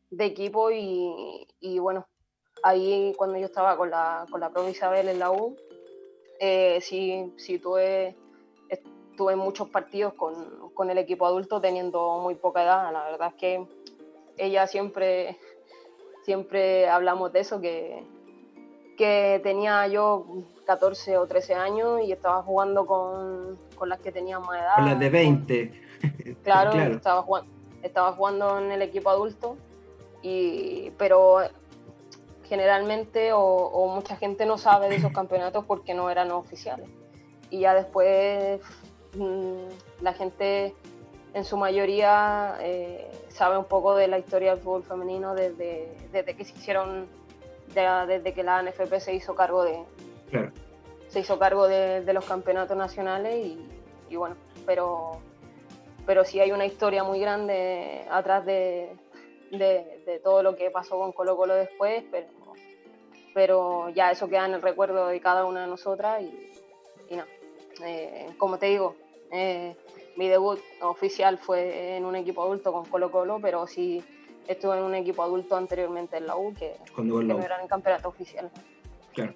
de 0.09 0.25
equipos 0.25 0.73
y, 0.75 1.47
y, 1.61 1.79
bueno, 1.79 2.05
ahí 2.63 3.13
cuando 3.17 3.37
yo 3.37 3.45
estaba 3.45 3.77
con 3.77 3.89
la, 3.89 4.25
con 4.29 4.41
la 4.41 4.49
profe 4.49 4.71
Isabel 4.71 5.07
en 5.07 5.19
la 5.19 5.31
U, 5.31 5.55
eh, 6.39 6.79
sí, 6.81 7.33
sí 7.37 7.59
tuve, 7.59 8.15
tuve 9.15 9.36
muchos 9.36 9.70
partidos 9.70 10.13
con, 10.13 10.70
con 10.74 10.89
el 10.89 10.98
equipo 10.98 11.25
adulto 11.25 11.62
teniendo 11.62 12.20
muy 12.20 12.36
poca 12.36 12.63
edad. 12.63 12.91
La 12.91 13.03
verdad 13.05 13.29
es 13.29 13.34
que 13.36 13.67
ella 14.38 14.67
siempre, 14.67 15.38
siempre 16.24 16.89
hablamos 16.89 17.32
de 17.34 17.39
eso, 17.39 17.62
que, 17.62 18.03
que 18.98 19.39
tenía 19.43 19.88
yo 19.88 20.25
14 20.65 21.17
o 21.17 21.27
13 21.27 21.55
años 21.55 22.01
y 22.03 22.12
estaba 22.12 22.41
jugando 22.43 22.86
con, 22.86 23.58
con 23.75 23.89
las 23.89 24.00
que 24.00 24.12
tenían 24.12 24.41
más 24.41 24.62
edad. 24.62 24.75
Con 24.75 24.86
las 24.86 25.00
de 25.00 25.10
20. 25.10 25.82
Claro, 26.43 26.74
Estaba, 26.74 27.22
jugando, 27.22 27.50
estaba 27.82 28.12
jugando 28.12 28.60
en 28.60 28.74
el 28.74 28.82
equipo 28.82 29.10
adulto, 29.10 29.55
y, 30.22 30.91
pero 30.98 31.39
generalmente 32.43 33.32
o, 33.34 33.91
mucha 33.96 34.15
gente 34.15 34.46
no 34.46 34.58
sabe 34.58 34.89
de 34.89 34.96
esos 34.96 35.12
campeonatos 35.12 35.65
porque 35.65 35.93
no 35.93 36.10
eran 36.10 36.32
oficiales. 36.32 36.89
Y 37.50 37.62
ya 37.62 37.74
después 37.74 38.60
la 40.01 40.13
gente 40.13 40.74
en 41.34 41.43
su 41.46 41.58
mayoría 41.58 42.58
eh, 42.62 43.10
sabe 43.29 43.58
un 43.58 43.65
poco 43.65 43.96
de 43.96 44.08
la 44.08 44.20
historia 44.20 44.51
del 44.51 44.63
fútbol 44.63 44.84
femenino 44.84 45.34
desde, 45.34 45.96
desde 46.12 46.36
que 46.36 46.46
se 46.46 46.53
hicieron, 46.53 47.08
desde 47.74 48.34
que 48.34 48.43
la 48.43 48.62
NFP 48.62 49.00
se 49.00 49.13
hizo 49.13 49.36
cargo 49.36 49.63
de, 49.63 49.84
se 51.08 51.20
hizo 51.20 51.39
cargo 51.39 51.67
de, 51.67 52.12
los 52.13 52.25
campeonatos 52.25 52.77
nacionales 52.77 53.48
y, 54.10 54.15
bueno, 54.15 54.36
pero, 54.65 55.20
pero 56.05 56.24
sí 56.24 56.39
hay 56.39 56.51
una 56.51 56.65
historia 56.65 57.03
muy 57.03 57.20
grande 57.20 58.05
atrás 58.12 58.46
de, 58.46 58.96
de, 59.51 60.22
todo 60.24 60.43
lo 60.43 60.55
que 60.55 60.70
pasó 60.70 61.00
con 61.00 61.12
Colo 61.12 61.36
Colo 61.36 61.55
después, 61.55 62.03
pero, 62.12 62.27
pero 63.34 63.89
ya 63.89 64.12
eso 64.12 64.27
queda 64.27 64.46
en 64.46 64.53
el 64.53 64.62
recuerdo 64.62 65.08
de 65.08 65.20
cada 65.20 65.46
una 65.46 65.62
de 65.62 65.67
nosotras 65.67 66.22
y, 66.22 66.51
y 67.10 67.15
no. 67.15 67.25
Eh, 67.84 68.27
como 68.38 68.60
te 68.60 68.67
digo, 68.67 68.96
eh, 69.33 69.75
mi 70.15 70.27
debut 70.27 70.59
oficial 70.81 71.37
fue 71.37 71.97
en 71.97 72.05
un 72.05 72.15
equipo 72.15 72.43
adulto 72.43 72.71
con 72.71 72.85
Colo 72.85 73.11
Colo, 73.11 73.39
pero 73.41 73.65
sí 73.67 74.03
estuve 74.47 74.77
en 74.77 74.83
un 74.83 74.95
equipo 74.95 75.23
adulto 75.23 75.55
anteriormente 75.55 76.17
en 76.17 76.27
la 76.27 76.37
U, 76.37 76.53
que, 76.53 76.75
que 76.95 77.01
no 77.01 77.39
era 77.41 77.59
en 77.61 77.67
campeonato 77.67 78.09
oficial. 78.09 78.51
Claro. 79.13 79.33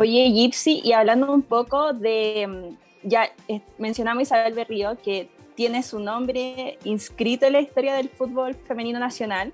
Oye, 0.00 0.30
Gypsy, 0.30 0.80
y 0.84 0.92
hablando 0.92 1.32
un 1.32 1.42
poco 1.42 1.92
de, 1.92 2.74
ya 3.02 3.30
eh, 3.48 3.60
mencionamos 3.78 4.20
a 4.20 4.22
Isabel 4.22 4.54
Berrío, 4.54 4.96
que 5.02 5.28
tiene 5.54 5.82
su 5.82 6.00
nombre 6.00 6.78
inscrito 6.84 7.46
en 7.46 7.52
la 7.54 7.60
historia 7.60 7.94
del 7.94 8.08
fútbol 8.08 8.54
femenino 8.54 8.98
nacional, 8.98 9.52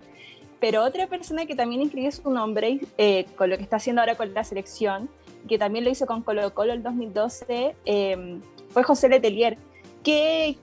pero 0.61 0.85
otra 0.85 1.07
persona 1.07 1.47
que 1.47 1.55
también 1.55 1.83
inscribió 1.83 2.11
su 2.13 2.31
nombre 2.31 2.81
eh, 2.99 3.27
con 3.37 3.51
lo 3.51 3.57
que 3.57 3.63
está 3.63 3.77
haciendo 3.77 4.03
ahora 4.03 4.15
con 4.15 4.33
la 4.33 4.45
selección, 4.45 5.09
que 5.49 5.59
también 5.59 5.85
lo 5.85 5.91
hizo 5.91 6.07
con 6.07 6.23
Colo 6.23 6.53
Colo 6.55 6.73
el 6.73 6.83
2012, 6.83 7.75
em, 7.85 8.41
fue 8.71 8.83
José 8.83 9.09
Letelier. 9.09 9.59
¿Qué, 10.03 10.57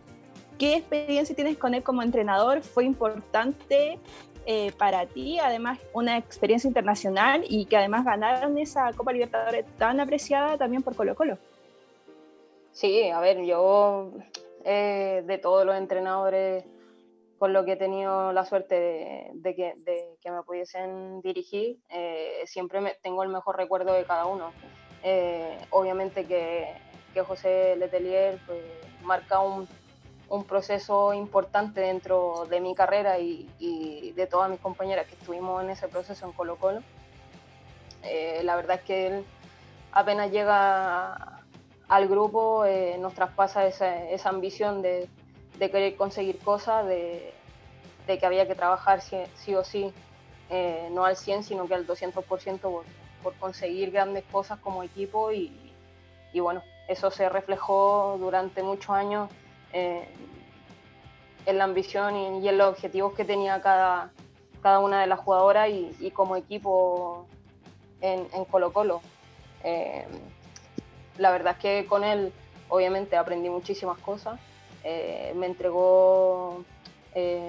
¿Qué 0.57 0.75
experiencia 0.75 1.35
tienes 1.35 1.57
con 1.57 1.73
él 1.73 1.83
como 1.83 2.01
entrenador? 2.01 2.63
¿Fue 2.63 2.83
importante 2.83 3.99
eh, 4.49 4.71
para 4.77 5.05
ti, 5.05 5.39
además 5.39 5.77
una 5.91 6.17
experiencia 6.17 6.69
internacional 6.69 7.43
y 7.49 7.65
que 7.65 7.75
además 7.75 8.05
ganaron 8.05 8.57
esa 8.57 8.93
Copa 8.93 9.11
Libertadores 9.11 9.65
tan 9.77 9.99
apreciada 9.99 10.57
también 10.57 10.83
por 10.83 10.95
Colo 10.95 11.15
Colo. 11.15 11.37
Sí, 12.71 13.09
a 13.09 13.19
ver, 13.19 13.43
yo 13.43 14.13
eh, 14.63 15.21
de 15.25 15.37
todos 15.37 15.65
los 15.65 15.75
entrenadores 15.75 16.63
con 17.37 17.51
lo 17.51 17.65
que 17.65 17.73
he 17.73 17.75
tenido 17.75 18.31
la 18.31 18.45
suerte 18.45 19.31
de, 19.33 19.53
que, 19.53 20.31
me 20.31 20.43
pudiesen 20.43 21.19
dirigir, 21.19 21.79
eh, 21.89 22.43
siempre 22.45 22.79
tengo 23.03 23.23
el 23.23 23.29
mejor 23.29 23.57
recuerdo 23.57 23.91
de 23.91 24.05
cada 24.05 24.27
uno. 24.27 24.53
Obviamente 25.71 26.23
que, 26.23 26.73
que, 27.17 27.23
José 27.23 27.75
Letelier 27.77 28.39
pues, 28.45 28.61
marca 29.01 29.39
un, 29.39 29.67
un, 30.29 30.43
proceso 30.43 31.13
importante 31.13 31.81
dentro 31.81 32.45
de 32.49 32.59
mi 32.59 32.75
carrera 32.75 33.17
y, 33.19 33.49
y, 33.59 34.11
de 34.11 34.27
todas 34.27 34.49
mis 34.49 34.59
compañeras 34.59 35.07
que 35.07 35.15
estuvimos 35.15 35.63
en 35.63 35.71
ese 35.71 35.87
proceso 35.87 36.25
en 36.25 36.31
Colo 36.33 36.55
Colo. 36.57 36.81
Eh, 38.03 38.41
la 38.43 38.55
verdad 38.55 38.77
es 38.77 38.83
que 38.83 39.07
él 39.07 39.25
apenas 39.91 40.31
llega 40.31 41.41
al 41.87 42.07
grupo, 42.07 42.65
nos 42.99 43.13
traspasa 43.13 43.65
esa, 43.65 44.29
ambición 44.29 44.81
de, 44.81 45.09
querer 45.57 45.95
conseguir 45.95 46.37
cosas, 46.39 46.85
de, 46.85 47.33
que 48.05 48.25
había 48.25 48.47
que 48.47 48.55
trabajar 48.55 49.01
sí, 49.01 49.55
o 49.55 49.63
sí, 49.63 49.91
eh, 50.49 50.89
no 50.91 51.05
al 51.05 51.17
100, 51.17 51.43
sino 51.43 51.67
que 51.67 51.73
al 51.73 51.87
200% 51.87 52.59
por, 52.59 52.85
por 53.23 53.33
conseguir 53.35 53.91
grandes 53.91 54.23
cosas 54.25 54.59
como 54.59 54.83
equipo 54.83 55.31
y, 55.31 55.51
bueno, 56.39 56.61
eso 56.87 57.11
se 57.11 57.29
reflejó 57.29 58.17
durante 58.19 58.63
muchos 58.63 58.89
años 58.91 59.29
eh, 59.73 60.07
en 61.45 61.57
la 61.57 61.65
ambición 61.65 62.15
y, 62.15 62.47
en 62.47 62.57
los 62.57 62.69
objetivos 62.69 63.13
que 63.13 63.25
tenía 63.25 63.61
cada, 63.61 64.11
cada 64.61 64.79
una 64.79 65.01
de 65.01 65.07
las 65.07 65.19
jugadoras 65.19 65.69
y, 65.69 65.95
y 65.99 66.11
como 66.11 66.35
equipo 66.35 67.27
en, 68.01 68.27
Colo 68.45 68.71
Colo. 68.71 69.01
Eh, 69.63 70.05
la 71.17 71.31
verdad 71.31 71.53
es 71.53 71.59
que 71.59 71.85
con 71.87 72.03
él 72.03 72.31
obviamente 72.69 73.17
aprendí 73.17 73.49
muchísimas 73.49 73.97
cosas. 73.99 74.39
Eh, 74.83 75.33
me 75.35 75.47
entregó 75.47 76.63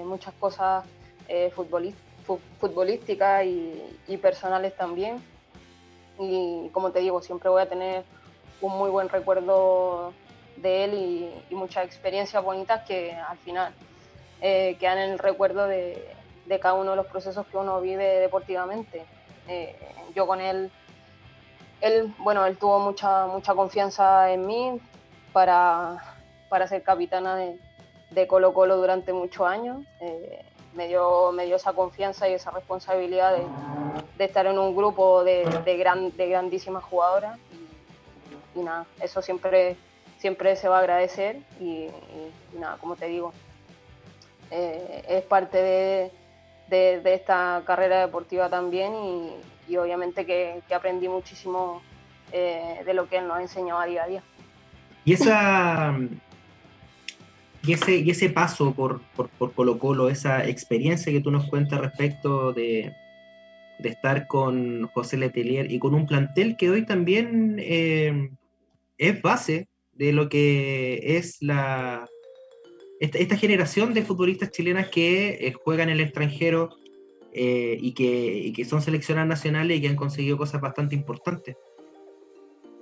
muchas 0.03 0.33
cosas 0.39 0.83
futbolísticas 2.59 3.45
y, 3.45 4.17
personales 4.17 4.75
también. 4.75 5.23
Y 6.17 6.69
como 6.73 6.91
te 6.91 6.99
digo, 6.99 7.21
siempre 7.21 7.49
voy 7.49 7.61
a 7.61 7.69
tener 7.69 8.03
un 8.61 8.77
muy 8.77 8.89
buen 8.89 9.09
recuerdo 9.09 10.13
de 10.57 10.83
él 10.83 10.93
y, 11.49 11.55
muchas 11.55 11.85
experiencias 11.85 12.43
bonitas 12.43 12.85
que 12.85 13.13
al 13.13 13.37
final 13.39 13.73
quedan 14.39 14.97
en 14.97 15.11
el 15.11 15.19
recuerdo 15.19 15.67
de, 15.67 16.15
cada 16.61 16.73
uno 16.75 16.91
de 16.91 16.97
los 16.97 17.07
procesos 17.07 17.45
que 17.47 17.57
uno 17.57 17.81
vive 17.81 18.19
deportivamente. 18.19 19.05
yo 20.15 20.25
con 20.25 20.39
él, 20.39 20.71
él, 21.81 22.13
bueno, 22.19 22.45
él 22.45 22.57
tuvo 22.57 22.79
mucha, 22.79 23.27
mucha 23.27 23.53
confianza 23.55 24.31
en 24.31 24.45
mí 24.45 24.79
para, 25.33 26.03
para 26.49 26.67
ser 26.67 26.83
capitana 26.83 27.35
de, 27.35 27.57
de 28.11 28.27
Colo 28.27 28.53
Colo 28.53 28.77
durante 28.77 29.13
muchos 29.13 29.47
años. 29.47 29.85
Eh, 30.01 30.43
me, 30.73 30.87
dio, 30.87 31.31
me 31.31 31.45
dio 31.45 31.55
esa 31.55 31.73
confianza 31.73 32.27
y 32.29 32.33
esa 32.33 32.51
responsabilidad 32.51 33.33
de, 33.33 33.43
de 34.17 34.25
estar 34.25 34.45
en 34.45 34.59
un 34.59 34.75
grupo 34.75 35.23
de, 35.23 35.45
de, 35.65 35.77
gran, 35.77 36.15
de 36.15 36.27
grandísimas 36.27 36.83
jugadoras. 36.83 37.37
Y, 38.55 38.59
nada, 38.59 38.85
eso 39.01 39.21
siempre, 39.21 39.75
siempre 40.17 40.55
se 40.55 40.67
va 40.67 40.77
a 40.77 40.79
agradecer 40.79 41.37
y, 41.59 41.87
nada, 42.57 42.77
como 42.77 42.95
te 42.95 43.07
digo, 43.07 43.33
eh, 44.51 45.03
es 45.07 45.23
parte 45.23 45.57
de, 45.57 46.11
de, 46.69 47.13
esta 47.13 47.63
carrera 47.65 48.01
deportiva 48.01 48.49
también 48.49 48.93
y, 49.67 49.77
obviamente 49.77 50.25
que, 50.25 50.61
aprendí 50.73 51.07
muchísimo 51.07 51.81
eh, 52.31 52.81
de 52.85 52.93
lo 52.93 53.07
que 53.07 53.17
él 53.17 53.27
nos 53.27 53.37
ha 53.37 53.41
enseñado 53.41 53.79
a 53.79 53.85
día 53.85 54.03
a 54.03 54.07
día. 54.07 54.23
Y 55.05 55.13
esa, 55.13 55.97
y 57.63 57.73
ese, 57.73 57.97
y 57.97 58.09
ese 58.09 58.29
paso 58.29 58.73
por, 58.73 59.01
por, 59.15 59.29
por, 59.29 59.53
Colo 59.53 59.79
Colo, 59.79 60.09
esa 60.09 60.45
experiencia 60.47 61.11
que 61.11 61.21
tú 61.21 61.31
nos 61.31 61.47
cuentas 61.47 61.79
respecto 61.79 62.53
de, 62.53 62.93
de 63.79 63.89
estar 63.89 64.27
con 64.27 64.87
José 64.87 65.17
Letelier 65.17 65.71
y 65.71 65.79
con 65.79 65.95
un 65.95 66.05
plantel 66.05 66.57
que 66.57 66.69
hoy 66.69 66.85
también 66.85 67.55
eh, 67.59 68.29
es 68.99 69.21
base 69.21 69.67
de 69.93 70.13
lo 70.13 70.29
que 70.29 71.17
es 71.17 71.41
la 71.41 72.07
esta, 72.99 73.37
generación 73.37 73.93
de 73.93 74.03
futbolistas 74.03 74.51
chilenas 74.51 74.89
que 74.89 75.29
eh, 75.29 75.53
juegan 75.53 75.87
en 75.89 75.95
el 75.95 76.01
extranjero 76.01 76.69
eh, 77.31 77.77
y, 77.79 77.93
que, 77.93 78.51
que, 78.53 78.65
son 78.65 78.81
seleccionadas 78.81 79.29
nacionales 79.29 79.77
y 79.77 79.81
que 79.81 79.87
han 79.87 79.95
conseguido 79.95 80.37
cosas 80.37 80.59
bastante 80.59 80.95
importantes. 80.95 81.55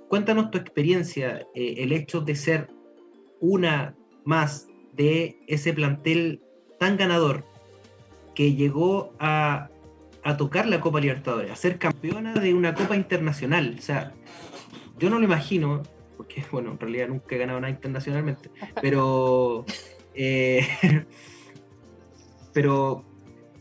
Cuéntanos 0.08 0.50
tu 0.50 0.58
experiencia, 0.58 1.46
el 1.54 1.92
hecho 1.92 2.20
de 2.20 2.34
ser 2.34 2.68
una 3.40 3.94
más 4.24 4.66
de 4.94 5.38
ese 5.46 5.72
plantel 5.72 6.40
tan 6.78 6.96
ganador 6.96 7.44
que 8.34 8.54
llegó 8.54 9.12
a, 9.18 9.68
a, 10.24 10.36
tocar 10.36 10.66
la 10.66 10.80
Copa 10.80 11.00
Libertadores, 11.00 11.50
a 11.50 11.56
ser 11.56 11.78
campeona 11.78 12.34
de 12.34 12.54
una 12.54 12.74
Copa 12.74 12.96
Internacional. 12.96 13.76
O 13.78 13.82
sea, 13.82 14.14
yo 14.98 15.10
no 15.10 15.18
lo 15.18 15.24
imagino, 15.24 15.82
porque 16.18 16.42
bueno, 16.52 16.72
en 16.72 16.78
realidad 16.78 17.08
nunca 17.08 17.34
he 17.34 17.38
ganado 17.38 17.58
nada 17.60 17.72
internacionalmente, 17.72 18.50
pero... 18.82 19.64
Eh, 20.14 20.66
pero, 22.52 23.04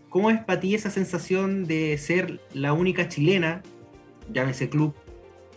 ¿cómo 0.09 0.31
es 0.31 0.43
para 0.43 0.59
ti 0.59 0.73
esa 0.73 0.89
sensación 0.89 1.65
de 1.65 1.97
ser 1.99 2.41
la 2.51 2.73
única 2.73 3.07
chilena, 3.07 3.61
llámese 4.33 4.67
club, 4.67 4.95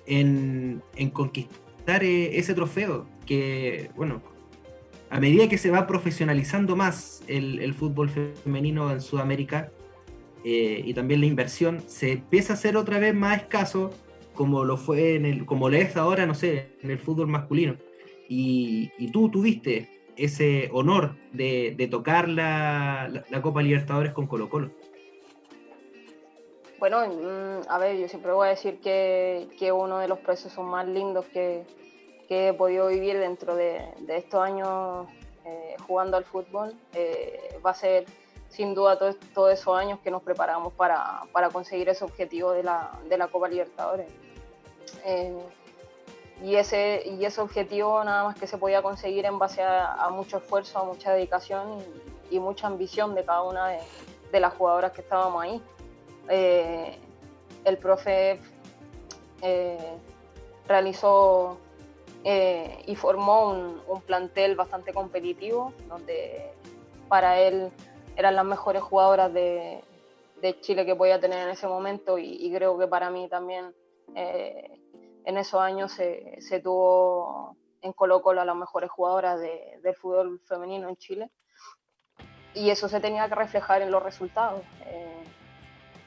en, 0.07 0.83
en 0.97 1.11
conquistar 1.11 2.05
eh, 2.05 2.39
ese 2.39 2.53
trofeo? 2.53 3.09
Que, 3.25 3.91
bueno, 3.97 4.21
a 5.09 5.19
medida 5.21 5.49
que 5.49 5.57
se 5.57 5.71
va 5.71 5.87
profesionalizando 5.87 6.77
más 6.77 7.23
el, 7.29 7.73
fútbol 7.73 8.11
femenino 8.11 8.93
en 8.93 9.01
Sudamérica 9.01 9.73
eh, 10.45 10.83
y 10.85 10.93
también 10.93 11.21
la 11.21 11.27
inversión, 11.27 11.83
se 11.87 12.13
empieza 12.13 12.53
a 12.53 12.57
hacer 12.57 12.77
otra 12.77 12.99
vez 12.99 13.15
más 13.15 13.39
escaso 13.39 13.91
como 14.35 14.65
lo 14.65 14.77
fue 14.77 15.17
en 15.17 15.27
el, 15.27 15.47
como 15.47 15.69
lo 15.69 15.77
es 15.77 15.97
ahora, 15.97 16.27
no 16.27 16.35
sé, 16.35 16.77
en 16.83 16.91
el 16.91 16.99
fútbol 16.99 17.27
masculino. 17.27 17.77
Y, 18.29 19.11
tú 19.13 19.29
tuviste 19.29 19.89
ese 20.17 20.69
honor 20.73 21.17
de, 21.33 21.89
tocar 21.91 22.29
la, 22.29 23.25
Copa 23.43 23.63
Libertadores 23.63 24.13
con 24.13 24.27
Colo 24.27 24.49
Colo. 24.49 24.71
Bueno, 26.79 27.07
mm, 27.07 27.69
a 27.69 27.79
ver, 27.79 27.99
yo 27.99 28.09
siempre 28.09 28.33
voy 28.33 28.47
a 28.47 28.51
decir 28.51 28.79
que, 28.81 29.49
que 29.59 29.73
uno 29.73 29.99
de 29.99 30.09
los 30.09 30.19
procesos 30.21 30.65
más 30.65 30.87
lindos 30.87 31.27
que, 31.27 31.65
que 32.31 32.49
he 32.49 32.55
podido 32.55 32.87
vivir 32.87 33.19
dentro 33.19 33.57
de, 33.57 33.93
estos 34.07 34.41
años 34.41 35.09
eh, 35.45 35.75
jugando 35.85 36.17
al 36.17 36.25
fútbol 36.25 36.77
eh, 36.95 37.59
va 37.67 37.71
a 37.71 37.75
ser 37.75 38.05
sin 38.51 38.75
duda 38.75 38.99
todos 38.99 39.53
esos 39.53 39.77
años 39.77 39.99
que 40.01 40.11
nos 40.11 40.23
preparamos 40.23 40.73
para, 40.75 41.23
para 41.33 41.49
conseguir 41.49 41.89
ese 41.89 42.05
objetivo 42.05 42.53
de 42.53 42.63
la, 42.63 42.93
de 43.09 43.17
la 43.17 43.29
Copa 43.29 43.49
Libertadores. 43.49 44.07
Eh, 45.05 45.39
y, 46.43 46.57
ese, 46.57 47.03
y 47.07 47.25
ese 47.25 47.41
objetivo 47.41 48.03
nada 48.05 48.25
más 48.25 48.37
que 48.37 48.47
se 48.47 48.59
podía 48.59 48.83
conseguir 48.83 49.25
en 49.27 49.39
base 49.39 49.63
a, 49.63 50.09
mucho 50.11 50.39
esfuerzo, 50.39 50.79
a 50.79 50.85
mucha 50.85 51.13
dedicación 51.13 51.79
y, 52.31 52.39
mucha 52.39 52.67
ambición 52.67 53.15
de 53.15 53.25
cada 53.25 53.43
una 53.43 53.69
de, 53.69 54.41
las 54.41 54.55
jugadoras 54.55 54.93
que 54.93 55.01
estábamos 55.01 55.43
ahí. 55.43 55.63
el 57.65 57.79
profe 57.79 58.41
realizó 60.67 61.59
eh, 62.23 62.83
y 62.87 62.97
formó 62.97 63.51
un, 63.51 64.01
plantel 64.03 64.55
bastante 64.55 64.93
competitivo, 64.93 65.73
donde 65.89 66.53
para 67.09 67.41
él 67.41 67.71
eran 68.17 68.37
las 68.37 68.45
mejores 68.45 68.83
jugadoras 68.83 69.33
de, 69.33 69.83
de 70.41 70.61
Chile 70.61 70.85
que 70.85 70.97
podía 70.97 71.21
tener 71.21 71.39
en 71.47 71.51
ese 71.51 71.67
momento 71.67 72.19
y, 72.19 72.51
creo 72.55 72.79
que 72.79 72.87
para 72.87 73.11
mí 73.11 73.29
también 73.29 73.75
eh, 74.15 74.81
en 75.25 75.39
esos 75.39 75.61
años 75.61 75.93
se, 75.93 76.41
se, 76.41 76.61
tuvo 76.61 77.57
en 77.83 77.93
Colo 77.93 78.23
Colo 78.23 78.41
a 78.41 78.45
las 78.45 78.57
mejores 78.57 78.91
jugadoras 78.91 79.41
de, 79.41 79.79
del 79.83 79.95
fútbol 79.95 80.41
femenino 80.47 80.89
en 80.89 80.97
Chile. 80.97 81.31
Y 82.53 82.71
eso 82.71 82.89
se 82.89 82.99
tenía 82.99 83.29
que 83.29 83.37
reflejar 83.37 83.81
en 83.83 83.93
los 83.93 84.03
resultados 84.03 84.63
eh, 84.87 85.23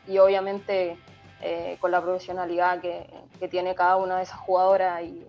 y 0.07 0.17
obviamente 0.17 0.97
con 1.81 1.91
la 1.91 2.01
profesionalidad 2.01 2.79
que, 2.79 3.05
que, 3.37 3.49
tiene 3.49 3.75
cada 3.75 3.97
una 3.97 4.15
de 4.15 4.23
esas 4.23 4.39
jugadoras 4.39 5.03
y, 5.03 5.27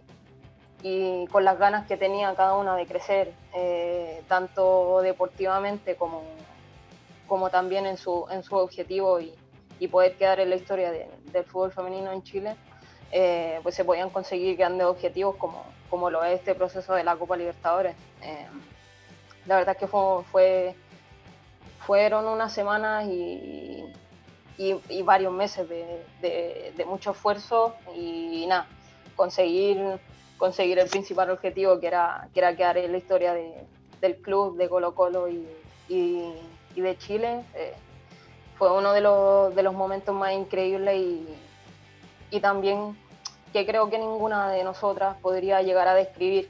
y 0.85 1.27
con 1.29 1.45
las 1.45 1.59
ganas 1.59 1.87
que 1.87 1.97
tenía 1.97 2.35
cada 2.35 2.57
una 2.57 2.77
de 2.77 2.87
crecer, 2.87 3.33
eh, 3.55 4.23
tanto 4.29 5.01
deportivamente 5.01 5.97
como, 5.97 6.23
como 7.27 7.51
también 7.51 7.87
en 7.87 7.97
su, 7.97 8.27
en 8.31 8.43
su 8.43 8.57
objetivo 8.57 9.21
y, 9.21 9.35
y 9.79 9.89
poder 9.89 10.17
quedar 10.17 10.41
en 10.41 10.51
la 10.51 10.57
historia 10.57 10.91
del 10.91 11.45
fútbol 11.45 11.73
femenino 11.73 12.13
en 12.13 12.23
Chile, 12.23 12.57
eh, 13.13 13.61
pues 13.63 13.75
se 13.75 13.85
podían 13.85 14.11
conseguir 14.11 14.57
grandes 14.57 14.87
objetivos 14.87 15.37
como, 15.37 15.65
como 15.91 16.11
lo 16.11 16.25
es 16.25 16.41
este 16.41 16.55
proceso 16.55 16.95
de 16.95 17.05
la 17.05 17.17
Copa 17.17 17.37
Libertadores. 17.37 17.95
Eh, 18.23 18.47
la 19.47 19.57
verdad 19.57 19.75
es 19.75 19.81
que 19.81 19.87
fue, 19.87 20.25
fue, 20.31 20.75
fueron 21.81 22.27
unas 22.27 22.53
semanas 22.53 23.07
y, 23.07 23.85
y, 24.57 25.03
varios 25.03 25.33
meses 25.33 25.69
de, 25.69 26.73
de, 26.77 26.85
mucho 26.87 27.11
esfuerzo 27.11 27.75
y 27.95 28.47
nada, 28.47 28.67
conseguir 29.17 30.01
conseguir 30.39 30.79
el 30.79 30.89
principal 30.89 31.31
objetivo 31.31 31.79
que 31.81 31.87
era, 31.87 32.29
que 32.33 32.41
era 32.41 32.57
quedar 32.57 32.77
en 32.79 32.93
la 32.93 32.99
historia 32.99 33.33
de, 33.33 33.53
del 34.01 34.17
club 34.17 34.57
de 34.57 34.69
Colo 34.69 34.95
Colo 34.95 35.29
y, 35.29 35.47
de 36.83 36.99
Chile. 36.99 37.45
Eh, 37.55 37.75
fue 38.59 38.73
uno 38.73 38.93
de 38.93 39.01
los, 39.01 39.55
de 39.55 39.63
los, 39.63 39.75
momentos 39.75 40.15
más 40.15 40.33
increíbles 40.33 40.97
y, 40.97 41.27
y, 42.31 42.41
también 42.41 42.97
que 43.53 43.67
creo 43.67 43.91
que 43.91 43.99
ninguna 43.99 44.51
de 44.51 44.63
nosotras 44.65 45.17
podría 45.21 45.63
llegar 45.63 45.89
a 45.89 45.95
describir 45.95 46.49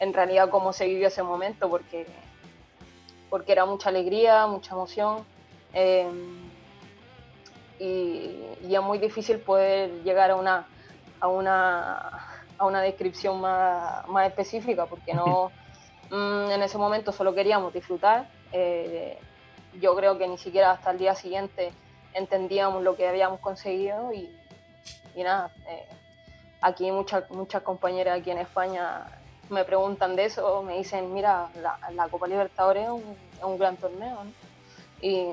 en 0.00 0.12
realidad 0.12 0.50
cómo 0.50 0.72
se 0.72 0.86
vivió 0.86 1.08
ese 1.08 1.22
momento, 1.22 1.68
porque, 1.68 2.06
porque 3.30 3.52
era 3.52 3.64
mucha 3.64 3.88
alegría, 3.88 4.46
mucha 4.46 4.74
emoción. 4.74 5.24
Eh, 5.72 6.08
y, 7.78 7.84
y, 8.66 8.74
es 8.74 8.82
muy 8.82 8.98
difícil 8.98 9.38
poder 9.38 9.90
llegar 10.02 10.30
a 10.30 10.36
una, 10.36 10.66
a 11.20 11.28
una, 11.28 12.42
a 12.58 12.66
una 12.66 12.80
descripción 12.80 13.40
más, 13.40 14.06
más 14.08 14.26
específica, 14.28 14.86
porque 14.86 15.12
no, 15.12 15.50
mm, 16.10 16.50
en 16.50 16.62
ese 16.62 16.78
momento 16.78 17.12
solo 17.12 17.34
queríamos 17.34 17.72
disfrutar. 17.72 18.28
Eh, 18.52 19.18
yo 19.80 19.94
creo 19.96 20.18
que 20.18 20.28
ni 20.28 20.38
siquiera 20.38 20.72
hasta 20.72 20.90
el 20.90 20.98
día 20.98 21.14
siguiente 21.14 21.72
entendíamos 22.14 22.82
lo 22.82 22.96
que 22.96 23.06
habíamos 23.06 23.40
conseguido 23.40 24.12
y, 24.12 24.30
y 25.14 25.22
nada, 25.22 25.50
eh, 25.68 25.86
aquí 26.60 26.90
muchas, 26.90 27.30
muchas 27.30 27.62
compañeras 27.62 28.20
aquí 28.20 28.30
en 28.30 28.38
España 28.38 29.06
me 29.50 29.64
preguntan 29.64 30.16
de 30.16 30.24
eso, 30.24 30.62
me 30.62 30.78
dicen, 30.78 31.12
mira, 31.14 31.48
la, 31.62 31.78
la 31.92 32.08
Copa 32.08 32.26
Libertadores 32.26 32.84
es 32.84 32.90
un, 32.90 33.16
es 33.36 33.44
un 33.44 33.58
gran 33.58 33.76
torneo. 33.76 34.18
Y, 35.00 35.28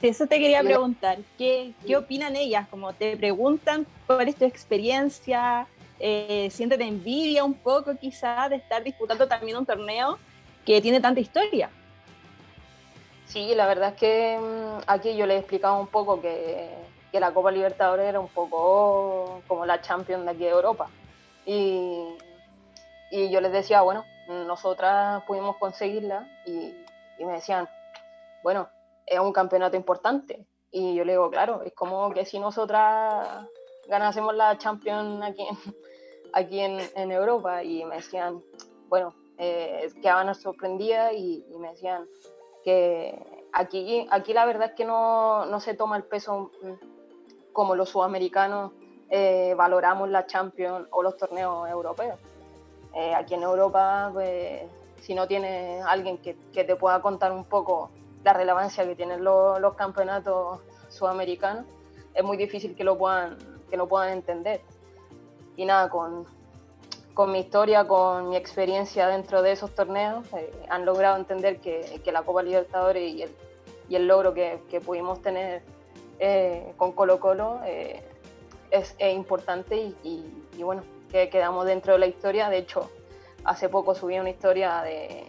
sí, 0.00 0.08
eso 0.08 0.26
te 0.26 0.38
quería 0.38 0.62
preguntar, 0.62 1.18
¿qué, 1.36 1.72
¿qué 1.86 1.96
opinan 1.96 2.36
ellas? 2.36 2.68
Como 2.68 2.92
te 2.92 3.16
preguntan 3.16 3.86
cuál 4.06 4.28
es 4.28 4.36
tu 4.36 4.44
experiencia, 4.44 5.66
eh, 5.98 6.48
siéntete 6.52 6.84
envidia 6.84 7.42
un 7.42 7.54
poco 7.54 7.96
quizá 7.96 8.48
de 8.48 8.56
estar 8.56 8.84
disputando 8.84 9.26
también 9.26 9.56
un 9.56 9.66
torneo 9.66 10.18
que 10.64 10.80
tiene 10.80 11.00
tanta 11.00 11.20
historia. 11.20 11.70
Sí, 13.28 13.54
la 13.54 13.66
verdad 13.66 13.90
es 13.90 13.94
que 13.96 14.38
mm, 14.38 14.82
aquí 14.86 15.14
yo 15.16 15.26
le 15.26 15.34
he 15.34 15.38
explicado 15.38 15.78
un 15.78 15.86
poco 15.88 16.20
que, 16.20 16.70
que 17.12 17.20
la 17.20 17.32
Copa 17.32 17.50
Libertadores 17.50 18.06
era 18.06 18.20
un 18.20 18.28
poco 18.28 19.42
como 19.46 19.66
la 19.66 19.82
Champions 19.82 20.24
de 20.24 20.30
aquí 20.30 20.44
de 20.44 20.50
Europa. 20.50 20.88
Y, 21.44 22.16
y 23.10 23.30
yo 23.30 23.40
les 23.40 23.52
decía, 23.52 23.82
bueno, 23.82 24.04
nosotras 24.28 25.22
pudimos 25.26 25.56
conseguirla 25.56 26.26
y, 26.46 26.74
y 27.18 27.24
me 27.24 27.34
decían, 27.34 27.68
bueno, 28.42 28.68
es 29.06 29.20
un 29.20 29.32
campeonato 29.32 29.76
importante. 29.76 30.46
Y 30.70 30.94
yo 30.94 31.04
le 31.04 31.12
digo, 31.12 31.30
claro, 31.30 31.62
es 31.62 31.74
como 31.74 32.10
que 32.12 32.24
si 32.24 32.38
nosotras 32.38 33.46
ganásemos 33.88 34.34
la 34.34 34.56
Champions 34.56 35.22
aquí 35.22 35.42
en, 35.42 35.56
aquí 36.32 36.60
en, 36.60 36.78
en 36.94 37.12
Europa 37.12 37.62
y 37.62 37.84
me 37.84 37.96
decían, 37.96 38.42
bueno, 38.88 39.14
eh, 39.38 39.88
quedaban 40.02 40.34
sorprendidas 40.34 41.12
y, 41.12 41.44
y, 41.50 41.58
me 41.58 41.70
decían 41.70 42.06
que 42.64 43.46
aquí, 43.52 44.06
aquí 44.10 44.32
la 44.32 44.46
verdad 44.46 44.68
es 44.70 44.74
que 44.74 44.84
no, 44.84 45.46
no 45.46 45.60
se 45.60 45.74
toma 45.74 45.96
el 45.96 46.04
peso 46.04 46.50
mm, 46.62 47.52
como 47.52 47.74
los 47.74 47.88
sudamericanos 47.90 48.72
eh, 49.10 49.54
valoramos 49.56 50.08
la 50.10 50.26
Champions 50.26 50.86
o 50.90 51.02
los 51.02 51.16
torneos 51.16 51.68
europeos. 51.68 52.18
Eh, 52.94 53.14
aquí 53.14 53.34
en 53.34 53.42
Europa, 53.42 54.10
pues, 54.12 54.62
si 55.00 55.14
no 55.14 55.26
tienes 55.26 55.84
alguien 55.84 56.18
que, 56.18 56.36
que, 56.52 56.64
te 56.64 56.76
pueda 56.76 57.00
contar 57.00 57.32
un 57.32 57.44
poco 57.44 57.90
la 58.24 58.32
relevancia 58.32 58.84
que 58.86 58.96
tienen 58.96 59.24
los, 59.24 59.60
los 59.60 59.74
campeonatos 59.74 60.60
sudamericanos, 60.88 61.64
es 62.14 62.24
muy 62.24 62.36
difícil 62.36 62.74
que 62.74 62.84
lo 62.84 62.98
puedan, 62.98 63.38
que 63.70 63.76
lo 63.76 63.86
puedan 63.88 64.10
entender 64.10 64.60
y 65.56 65.64
nada, 65.64 65.88
con, 65.90 66.24
con 67.18 67.32
mi 67.32 67.40
historia, 67.40 67.84
con 67.84 68.28
mi 68.28 68.36
experiencia 68.36 69.08
dentro 69.08 69.42
de 69.42 69.50
esos 69.50 69.74
torneos, 69.74 70.24
eh, 70.34 70.52
han 70.68 70.84
logrado 70.84 71.16
entender 71.16 71.58
que, 71.58 72.00
que, 72.04 72.12
la 72.12 72.22
Copa 72.22 72.44
Libertadores 72.44 73.12
y 73.12 73.22
el, 73.22 73.30
y 73.88 73.96
el 73.96 74.06
logro 74.06 74.34
que, 74.34 74.60
que 74.70 74.80
pudimos 74.80 75.20
tener 75.20 75.62
eh, 76.20 76.72
con 76.76 76.92
Colo 76.92 77.18
Colo 77.18 77.58
eh, 77.66 78.04
es, 78.70 78.94
es, 79.00 79.16
importante 79.16 79.76
y, 79.76 79.96
y, 80.04 80.46
y, 80.58 80.62
bueno, 80.62 80.84
que 81.10 81.28
quedamos 81.28 81.66
dentro 81.66 81.94
de 81.94 81.98
la 81.98 82.06
historia. 82.06 82.50
De 82.50 82.58
hecho, 82.58 82.88
hace 83.42 83.68
poco 83.68 83.96
subí 83.96 84.16
una 84.16 84.30
historia 84.30 84.82
de, 84.82 85.24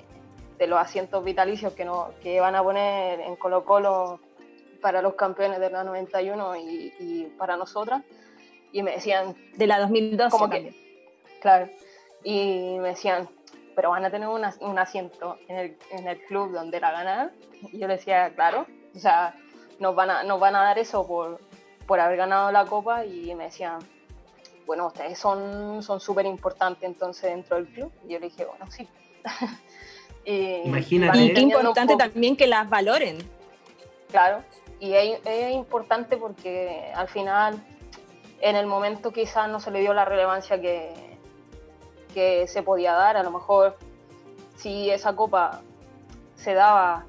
de 0.59 0.67
los 0.67 0.77
asientos 0.77 1.23
vitalicios 1.23 1.73
que, 1.73 1.85
no, 1.85 2.11
que 2.21 2.39
van 2.39 2.53
a 2.53 2.61
poner 2.61 3.19
en 3.19 3.35
Colo 3.35 3.65
Colo 3.65 4.19
para 4.79 5.01
los 5.01 5.15
campeones 5.15 5.59
de 5.59 5.71
la 5.71 5.83
91 5.83 6.55
y, 6.55 6.93
y 6.99 7.33
para 7.35 7.57
nosotras 7.57 8.03
y 8.71 8.83
me 8.83 8.91
decían... 8.91 9.35
De 9.57 9.65
la 9.65 9.79
2012 9.79 10.29
como 10.29 10.51
que, 10.51 10.88
Claro. 11.41 11.69
Y 12.23 12.77
me 12.79 12.89
decían, 12.89 13.29
pero 13.75 13.91
van 13.91 14.05
a 14.05 14.11
tener 14.11 14.27
una, 14.27 14.53
un 14.59 14.77
asiento 14.77 15.37
en 15.47 15.55
el, 15.55 15.77
en 15.91 16.07
el, 16.07 16.19
club 16.25 16.51
donde 16.51 16.79
la 16.79 16.91
ganan. 16.91 17.31
Y 17.71 17.79
yo 17.79 17.87
le 17.87 17.95
decía, 17.95 18.33
claro, 18.35 18.65
o 18.95 18.99
sea, 18.99 19.35
nos 19.79 19.95
van 19.95 20.09
a, 20.09 20.23
nos 20.23 20.39
van 20.39 20.55
a 20.55 20.63
dar 20.63 20.79
eso 20.79 21.07
por, 21.07 21.39
por 21.87 21.99
haber 21.99 22.17
ganado 22.17 22.51
la 22.51 22.65
copa. 22.65 23.05
Y 23.05 23.33
me 23.35 23.45
decían, 23.45 23.79
bueno, 24.65 24.87
ustedes 24.87 25.17
son 25.17 25.81
súper 25.81 26.25
importantes 26.25 26.83
entonces 26.83 27.31
dentro 27.31 27.55
del 27.55 27.67
club. 27.67 27.91
Y 28.05 28.13
yo 28.13 28.19
le 28.19 28.27
dije, 28.27 28.45
bueno, 28.45 28.69
sí. 28.69 28.87
y, 30.25 30.67
Imagínate. 30.67 31.17
Y 31.17 31.33
qué 31.33 31.41
importante 31.41 31.95
también 31.95 32.35
que 32.35 32.47
las 32.47 32.69
valoren. 32.69 33.17
Claro, 34.11 34.43
y 34.79 34.93
es, 34.93 35.19
es 35.23 35.51
importante 35.53 36.17
porque 36.17 36.91
al 36.95 37.07
final 37.07 37.63
en 38.41 38.55
el 38.55 38.65
momento 38.65 39.11
quizás 39.11 39.47
no 39.49 39.59
se 39.59 39.71
le 39.71 39.81
dio 39.81 39.93
la 39.93 40.03
relevancia 40.03 40.59
que, 40.59 41.08
que 42.13 42.47
se 42.47 42.63
podía 42.63 42.93
dar. 42.93 43.17
A 43.17 43.23
lo 43.23 43.31
mejor 43.31 43.77
si 44.55 44.89
esa 44.89 45.15
copa 45.15 45.61
se 46.35 46.53
daba 46.53 47.05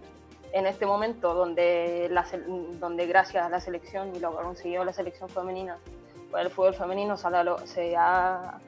en 0.52 0.66
este 0.66 0.86
momento 0.86 1.34
donde, 1.34 2.08
la, 2.10 2.26
donde 2.78 3.06
gracias 3.06 3.46
a 3.46 3.48
la 3.48 3.60
selección 3.60 4.14
y 4.14 4.18
lo 4.18 4.36
que 4.36 4.42
consiguió 4.42 4.84
la 4.84 4.92
selección 4.92 5.28
femenina, 5.28 5.78
pues 6.30 6.44
el 6.44 6.50
fútbol 6.50 6.74
femenino 6.74 7.16
se 7.16 7.28
ha, 7.28 7.56
se 7.66 7.96
ha, 7.96 8.60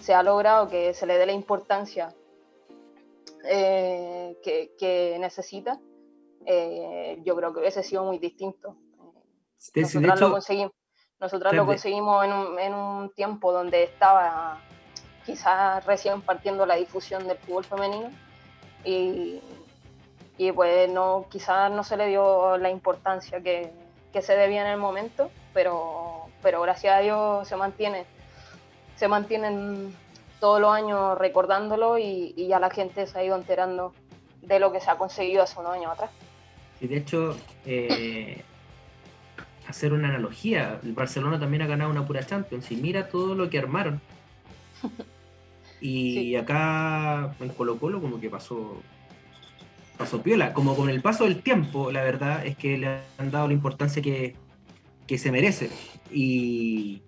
se 0.00 0.14
ha 0.14 0.22
logrado 0.22 0.68
que 0.68 0.94
se 0.94 1.06
le 1.06 1.18
dé 1.18 1.26
la 1.26 1.32
importancia 1.32 2.14
eh, 3.46 4.38
que, 4.42 4.74
que, 4.78 5.18
necesita, 5.20 5.78
eh, 6.46 7.20
yo 7.24 7.36
creo 7.36 7.52
que 7.52 7.60
hubiese 7.60 7.82
sido 7.82 8.04
muy 8.04 8.18
distinto. 8.18 8.76
Nosotros 9.74 9.94
hecho, 9.94 10.26
lo 10.26 10.30
conseguimos. 10.32 10.72
Nosotros 11.20 11.54
lo 11.54 11.66
conseguimos 11.66 12.24
en 12.24 12.32
un, 12.32 12.58
en 12.58 12.74
un, 12.74 13.10
tiempo 13.14 13.52
donde 13.52 13.84
estaba 13.84 14.60
quizás 15.24 15.84
recién 15.86 16.20
partiendo 16.20 16.66
la 16.66 16.76
difusión 16.76 17.26
del 17.26 17.38
fútbol 17.38 17.64
femenino 17.64 18.10
y, 18.84 19.40
y 20.36 20.52
pues 20.52 20.90
no, 20.90 21.26
quizás 21.30 21.70
no 21.70 21.84
se 21.84 21.96
le 21.96 22.08
dio 22.08 22.56
la 22.58 22.70
importancia 22.70 23.40
que, 23.40 23.70
que, 24.12 24.22
se 24.22 24.36
debía 24.36 24.62
en 24.62 24.68
el 24.68 24.78
momento, 24.78 25.30
pero, 25.52 26.26
pero 26.42 26.60
gracias 26.62 26.96
a 26.96 27.00
Dios 27.00 27.48
se 27.48 27.56
mantiene, 27.56 28.04
se 28.96 29.08
mantienen 29.08 29.94
todos 30.40 30.60
los 30.60 30.72
años 30.72 31.18
recordándolo 31.18 31.98
y, 31.98 32.34
y 32.36 32.48
ya 32.48 32.58
la 32.58 32.70
gente 32.70 33.06
se 33.06 33.18
ha 33.18 33.24
ido 33.24 33.36
enterando 33.36 33.94
de 34.42 34.58
lo 34.58 34.72
que 34.72 34.80
se 34.80 34.90
ha 34.90 34.96
conseguido 34.96 35.42
hace 35.42 35.58
unos 35.58 35.72
años 35.72 35.92
atrás. 35.92 36.10
Sí, 36.78 36.86
de 36.86 36.96
hecho, 36.98 37.36
eh, 37.64 38.42
hacer 39.66 39.92
una 39.92 40.08
analogía. 40.08 40.80
El 40.82 40.92
Barcelona 40.92 41.38
también 41.38 41.62
ha 41.62 41.66
ganado 41.66 41.90
una 41.90 42.06
pura 42.06 42.24
Champions 42.24 42.70
y 42.70 42.76
mira 42.76 43.08
todo 43.08 43.34
lo 43.34 43.48
que 43.48 43.58
armaron. 43.58 44.00
Y 45.84 46.14
sí. 46.14 46.36
acá 46.36 47.34
en 47.40 47.50
Colo 47.50 47.78
Colo 47.78 48.00
como 48.00 48.18
que 48.18 48.30
pasó 48.30 48.80
pasó 49.98 50.22
piola. 50.22 50.54
Como 50.54 50.74
con 50.74 50.88
el 50.88 51.02
paso 51.02 51.24
del 51.24 51.42
tiempo, 51.42 51.92
la 51.92 52.02
verdad 52.02 52.46
es 52.46 52.56
que 52.56 52.78
le 52.78 53.00
han 53.18 53.30
dado 53.30 53.48
la 53.48 53.52
importancia 53.52 54.00
que, 54.00 54.34
que 55.06 55.18
se 55.18 55.30
merece. 55.30 55.68
Y, 56.10 57.02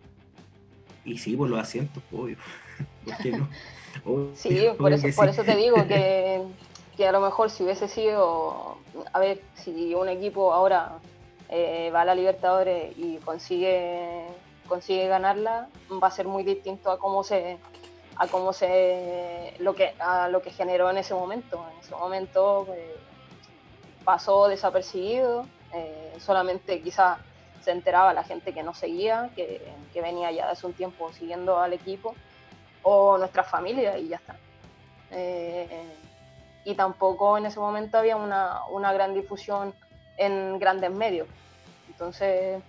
y 1.06 1.16
sí, 1.16 1.38
por 1.38 1.48
los 1.48 1.58
asientos, 1.58 2.02
obvio. 2.12 2.36
¿Por 3.06 3.16
qué 3.16 3.30
no? 3.30 3.48
Obvio, 4.04 4.30
sí, 4.34 4.68
por 4.76 4.92
eso, 4.92 5.08
por 5.16 5.30
eso 5.30 5.42
te 5.42 5.56
digo 5.56 5.76
que, 5.88 6.42
que 6.98 7.06
a 7.08 7.12
lo 7.12 7.22
mejor 7.22 7.48
si 7.48 7.62
hubiese 7.62 7.88
sido, 7.88 8.76
a 9.10 9.18
ver, 9.18 9.40
si 9.54 9.94
un 9.94 10.10
equipo 10.10 10.52
ahora 10.52 10.98
eh, 11.48 11.90
va 11.94 12.02
a 12.02 12.04
la 12.04 12.14
Libertadores 12.14 12.92
y 12.98 13.16
consigue, 13.24 14.26
consigue 14.68 15.08
ganarla, 15.08 15.70
va 15.90 16.08
a 16.08 16.10
ser 16.10 16.28
muy 16.28 16.42
distinto 16.42 16.90
a 16.90 16.98
cómo 16.98 17.24
se 17.24 17.56
a 18.16 18.26
cómo 18.28 18.52
se 18.52 19.54
lo 19.58 19.74
que 19.74 19.94
a 19.98 20.28
lo 20.28 20.42
que 20.42 20.50
generó 20.50 20.90
en 20.90 20.98
ese 20.98 21.14
momento. 21.14 21.64
En 21.72 21.78
ese 21.80 21.94
momento 21.94 22.64
pues, 22.66 22.80
pasó 24.04 24.48
desapercibido, 24.48 25.46
eh, 25.72 26.14
solamente 26.18 26.80
quizás 26.80 27.18
se 27.60 27.72
enteraba 27.72 28.14
la 28.14 28.22
gente 28.22 28.54
que 28.54 28.62
no 28.62 28.74
seguía, 28.74 29.30
que, 29.34 29.60
que, 29.92 30.00
venía 30.00 30.30
ya 30.30 30.48
hace 30.48 30.66
un 30.66 30.72
tiempo 30.72 31.12
siguiendo 31.12 31.58
al 31.58 31.72
equipo, 31.72 32.14
o 32.82 33.18
nuestra 33.18 33.42
familia 33.42 33.98
y 33.98 34.08
ya 34.08 34.16
está. 34.16 34.36
Eh, 35.10 35.96
y 36.64 36.74
tampoco 36.74 37.36
en 37.36 37.46
ese 37.46 37.58
momento 37.58 37.98
había 37.98 38.16
una, 38.16 38.64
una 38.70 38.92
gran 38.92 39.14
difusión 39.14 39.74
en 40.16 40.58
grandes 40.58 40.92
medios. 40.92 41.26
Entonces, 41.88 42.62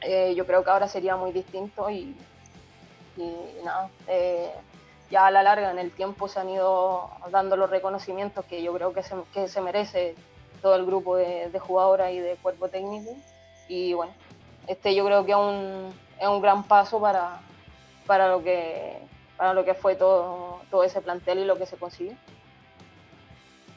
eh, 0.00 0.34
yo 0.34 0.46
creo 0.46 0.64
que 0.64 0.70
ahora 0.70 0.88
sería 0.88 1.16
muy 1.16 1.32
distinto 1.32 1.88
y, 1.90 2.16
y 3.16 3.64
nada, 3.64 3.90
eh, 4.08 4.50
ya 5.10 5.26
a 5.26 5.30
la 5.30 5.42
larga 5.42 5.70
en 5.70 5.78
el 5.78 5.92
tiempo 5.92 6.28
se 6.28 6.40
han 6.40 6.48
ido 6.48 7.10
dando 7.30 7.56
los 7.56 7.70
reconocimientos 7.70 8.44
que 8.46 8.62
yo 8.62 8.72
creo 8.74 8.92
que 8.92 9.02
se, 9.02 9.14
que 9.32 9.48
se 9.48 9.60
merece 9.60 10.14
todo 10.60 10.76
el 10.76 10.86
grupo 10.86 11.16
de, 11.16 11.50
de, 11.50 11.58
jugadoras 11.58 12.12
y 12.12 12.18
de 12.18 12.36
cuerpo 12.36 12.68
técnico. 12.68 13.14
Y 13.68 13.92
bueno, 13.92 14.12
este 14.66 14.94
yo 14.94 15.04
creo 15.04 15.24
que 15.24 15.32
es 15.32 15.38
un, 15.38 15.94
es 16.20 16.26
un 16.26 16.40
gran 16.40 16.64
paso 16.64 17.00
para, 17.00 17.40
para, 18.06 18.28
lo 18.28 18.42
que, 18.42 18.98
para 19.36 19.54
lo 19.54 19.64
que 19.64 19.74
fue 19.74 19.94
todo, 19.94 20.60
todo 20.70 20.84
ese 20.84 21.00
plantel 21.00 21.40
y 21.40 21.44
lo 21.44 21.58
que 21.58 21.66
se 21.66 21.76
consiguió. 21.76 22.14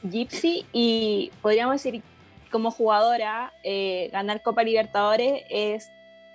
Gypsy, 0.03 0.65
y 0.71 1.31
podríamos 1.41 1.75
decir, 1.75 2.03
como 2.51 2.71
jugadora, 2.71 3.53
eh, 3.63 4.09
ganar 4.11 4.41
Copa 4.41 4.63
Libertadores 4.63 5.43
es 5.49 5.91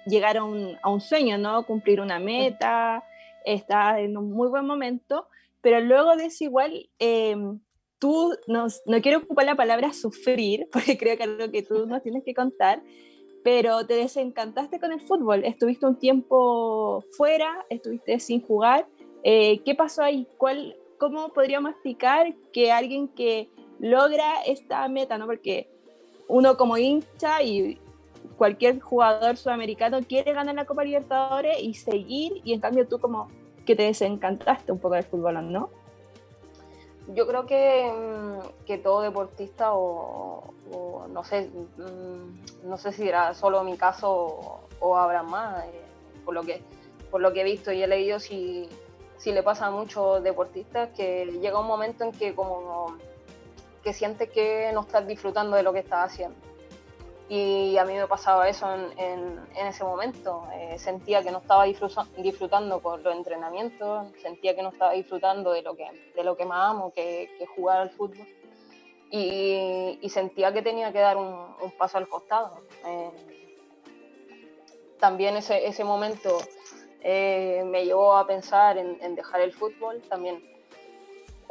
llegar 0.07 0.37
a 0.37 0.45
un, 0.45 0.77
a 0.83 0.91
un, 0.91 1.01
sueño, 1.01 1.39
¿no? 1.39 1.65
Cumplir 1.65 2.01
una 2.01 2.19
meta, 2.19 3.05
está 3.45 4.01
en 4.01 4.17
un 4.17 4.33
muy 4.33 4.49
buen 4.49 4.67
momento, 4.67 5.27
pero 5.61 5.81
luego 5.81 6.17
de 6.17 6.27
eso 6.27 6.45
igual, 6.45 6.89
eh, 6.99 7.37
tú, 7.99 8.35
nos, 8.47 8.83
no 8.87 9.01
quiero 9.01 9.19
ocupar 9.19 9.47
la 9.47 9.55
palabra 9.55 9.93
sufrir, 9.93 10.69
porque 10.73 10.99
creo 10.99 11.17
que 11.17 11.23
es 11.25 11.29
algo 11.29 11.51
que 11.51 11.63
tú 11.63 11.87
nos 11.87 12.03
tienes 12.03 12.25
que 12.25 12.35
contar, 12.35 12.83
pero 13.45 13.87
te 13.87 13.95
desencantaste 13.95 14.79
con 14.79 14.93
el 14.93 15.01
fútbol, 15.01 15.45
estuviste 15.45 15.87
un 15.87 15.99
tiempo 15.99 17.05
fuera, 17.17 17.65
estuviste 17.71 18.19
sin 18.21 18.41
jugar, 18.41 18.87
eh, 19.25 19.61
¿qué 19.65 19.75
pasó 19.75 20.03
ahí? 20.03 20.27
¿Cuál, 20.37 20.77
¿Cómo 20.99 21.31
podríamos 21.31 21.73
explicar 21.73 22.35
que 22.53 22.71
alguien 22.71 23.09
que 23.09 23.49
logra 23.79 24.43
esta 24.47 24.87
meta, 24.89 25.19
¿no? 25.19 25.27
Porque 25.27 25.69
uno 26.29 26.57
como 26.57 26.77
hincha 26.77 27.43
y 27.43 27.79
cualquier 28.43 28.81
jugador 28.81 29.37
sudamericano 29.37 30.01
quiere 30.01 30.33
ganar 30.33 30.57
la 30.57 30.65
Copa 30.65 30.83
Libertadores 30.83 31.63
y 31.63 31.75
seguir, 31.75 32.41
y 32.43 32.53
en 32.53 32.61
cambio 32.61 32.89
tú 32.89 32.99
como 32.99 33.29
que 33.65 33.77
te 33.77 33.85
desencantaste 33.85 34.73
un 34.73 34.81
poco 34.81 34.97
del 34.97 35.05
fútbol, 35.05 35.53
¿no? 35.53 35.71
Yo 37.15 37.29
creo 37.29 37.47
que, 37.47 37.89
mm, 37.89 38.65
que 38.67 38.79
todo 38.79 39.03
deportista 39.03 39.75
o, 39.75 40.55
no 41.09 41.23
sé, 41.23 41.51
mm, 41.53 42.69
no 42.69 42.79
sé 42.79 42.91
si 42.91 43.07
era 43.07 43.33
solo 43.35 43.63
mi 43.63 43.77
caso 43.77 44.61
o, 44.81 44.97
habrá 44.97 45.23
más, 45.23 45.65
eh, 45.67 45.81
por, 46.25 46.35
lo 46.35 46.43
que, 46.43 46.65
por 47.13 47.21
lo 47.21 47.33
que 47.33 47.43
he 47.43 47.45
visto 47.45 47.71
y 47.71 47.81
he 47.81 47.87
leído, 47.87 48.19
si, 48.19 48.69
si 49.19 49.31
le 49.31 49.45
pasa 49.45 49.67
a 49.67 49.71
muchos 49.71 50.21
deportistas 50.25 50.89
que 50.97 51.27
llega 51.41 51.61
un 51.61 51.69
momento 51.69 52.03
en 52.03 52.11
que 52.11 52.35
como 52.35 52.97
que 53.85 53.93
sientes 53.93 54.29
que 54.31 54.73
no 54.75 54.81
estás 54.81 55.07
disfrutando 55.07 55.57
de 55.57 55.63
lo 55.63 55.73
que 55.73 55.79
estás 55.79 56.11
haciendo. 56.11 56.52
Y 57.35 57.79
a 57.79 57.87
mí 57.87 57.95
me 57.95 58.07
pasaba 58.07 58.47
eso 58.47 58.67
en, 58.75 59.41
ese 59.57 59.85
momento. 59.85 60.47
Eh, 60.53 60.79
sentía 60.79 61.23
que 61.23 61.31
no 61.31 61.39
estaba 61.39 61.65
disfrutando 61.65 62.81
con 62.81 63.03
los 63.03 63.17
entrenamientos, 63.17 64.09
sentía 64.21 64.55
que 64.55 64.63
no 64.63 64.69
estaba 64.69 64.93
disfrutando 64.93 65.51
de 65.53 65.63
lo 65.63 65.75
que, 65.75 65.87
de 66.15 66.25
lo 66.25 66.37
que 66.37 66.45
más 66.45 66.73
amo, 66.73 66.93
que, 66.93 67.31
que 67.39 67.47
jugar 67.47 67.79
al 67.79 67.89
fútbol. 67.89 68.27
Y, 69.11 69.99
sentía 70.11 70.53
que 70.53 70.61
tenía 70.61 70.93
que 70.93 70.99
dar 70.99 71.17
un, 71.17 71.57
un 71.59 71.71
paso 71.79 71.97
al 71.97 72.07
costado. 72.07 72.55
Eh, 72.85 73.11
también 75.01 75.35
ese, 75.35 75.67
ese 75.67 75.85
momento 75.85 76.37
eh, 77.01 77.63
me 77.65 77.87
llevó 77.87 78.15
a 78.15 78.27
pensar 78.27 78.77
en, 78.77 78.99
en 79.01 79.15
dejar 79.15 79.41
el 79.41 79.55
fútbol. 79.55 80.03
También 80.03 80.52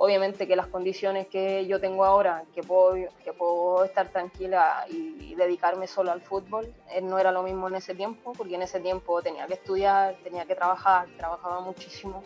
obviamente 0.03 0.47
que 0.47 0.55
las 0.55 0.65
condiciones 0.65 1.27
que 1.27 1.67
yo 1.67 1.79
tengo 1.79 2.03
ahora, 2.03 2.43
que 2.55 2.63
puedo, 2.63 2.95
que 3.23 3.33
puedo 3.33 3.83
estar 3.83 4.09
tranquila 4.09 4.83
y, 4.89 5.35
dedicarme 5.35 5.85
solo 5.85 6.11
al 6.11 6.21
fútbol, 6.21 6.73
eh, 6.91 7.01
no 7.01 7.19
era 7.19 7.31
lo 7.31 7.43
mismo 7.43 7.67
en 7.67 7.75
ese 7.75 7.93
tiempo, 7.93 8.33
porque 8.33 8.55
en 8.55 8.63
ese 8.63 8.79
tiempo 8.79 9.21
tenía 9.21 9.45
que 9.45 9.53
estudiar, 9.53 10.15
tenía 10.23 10.45
que 10.45 10.55
trabajar, 10.55 11.07
trabajaba 11.17 11.59
muchísimo, 11.61 12.23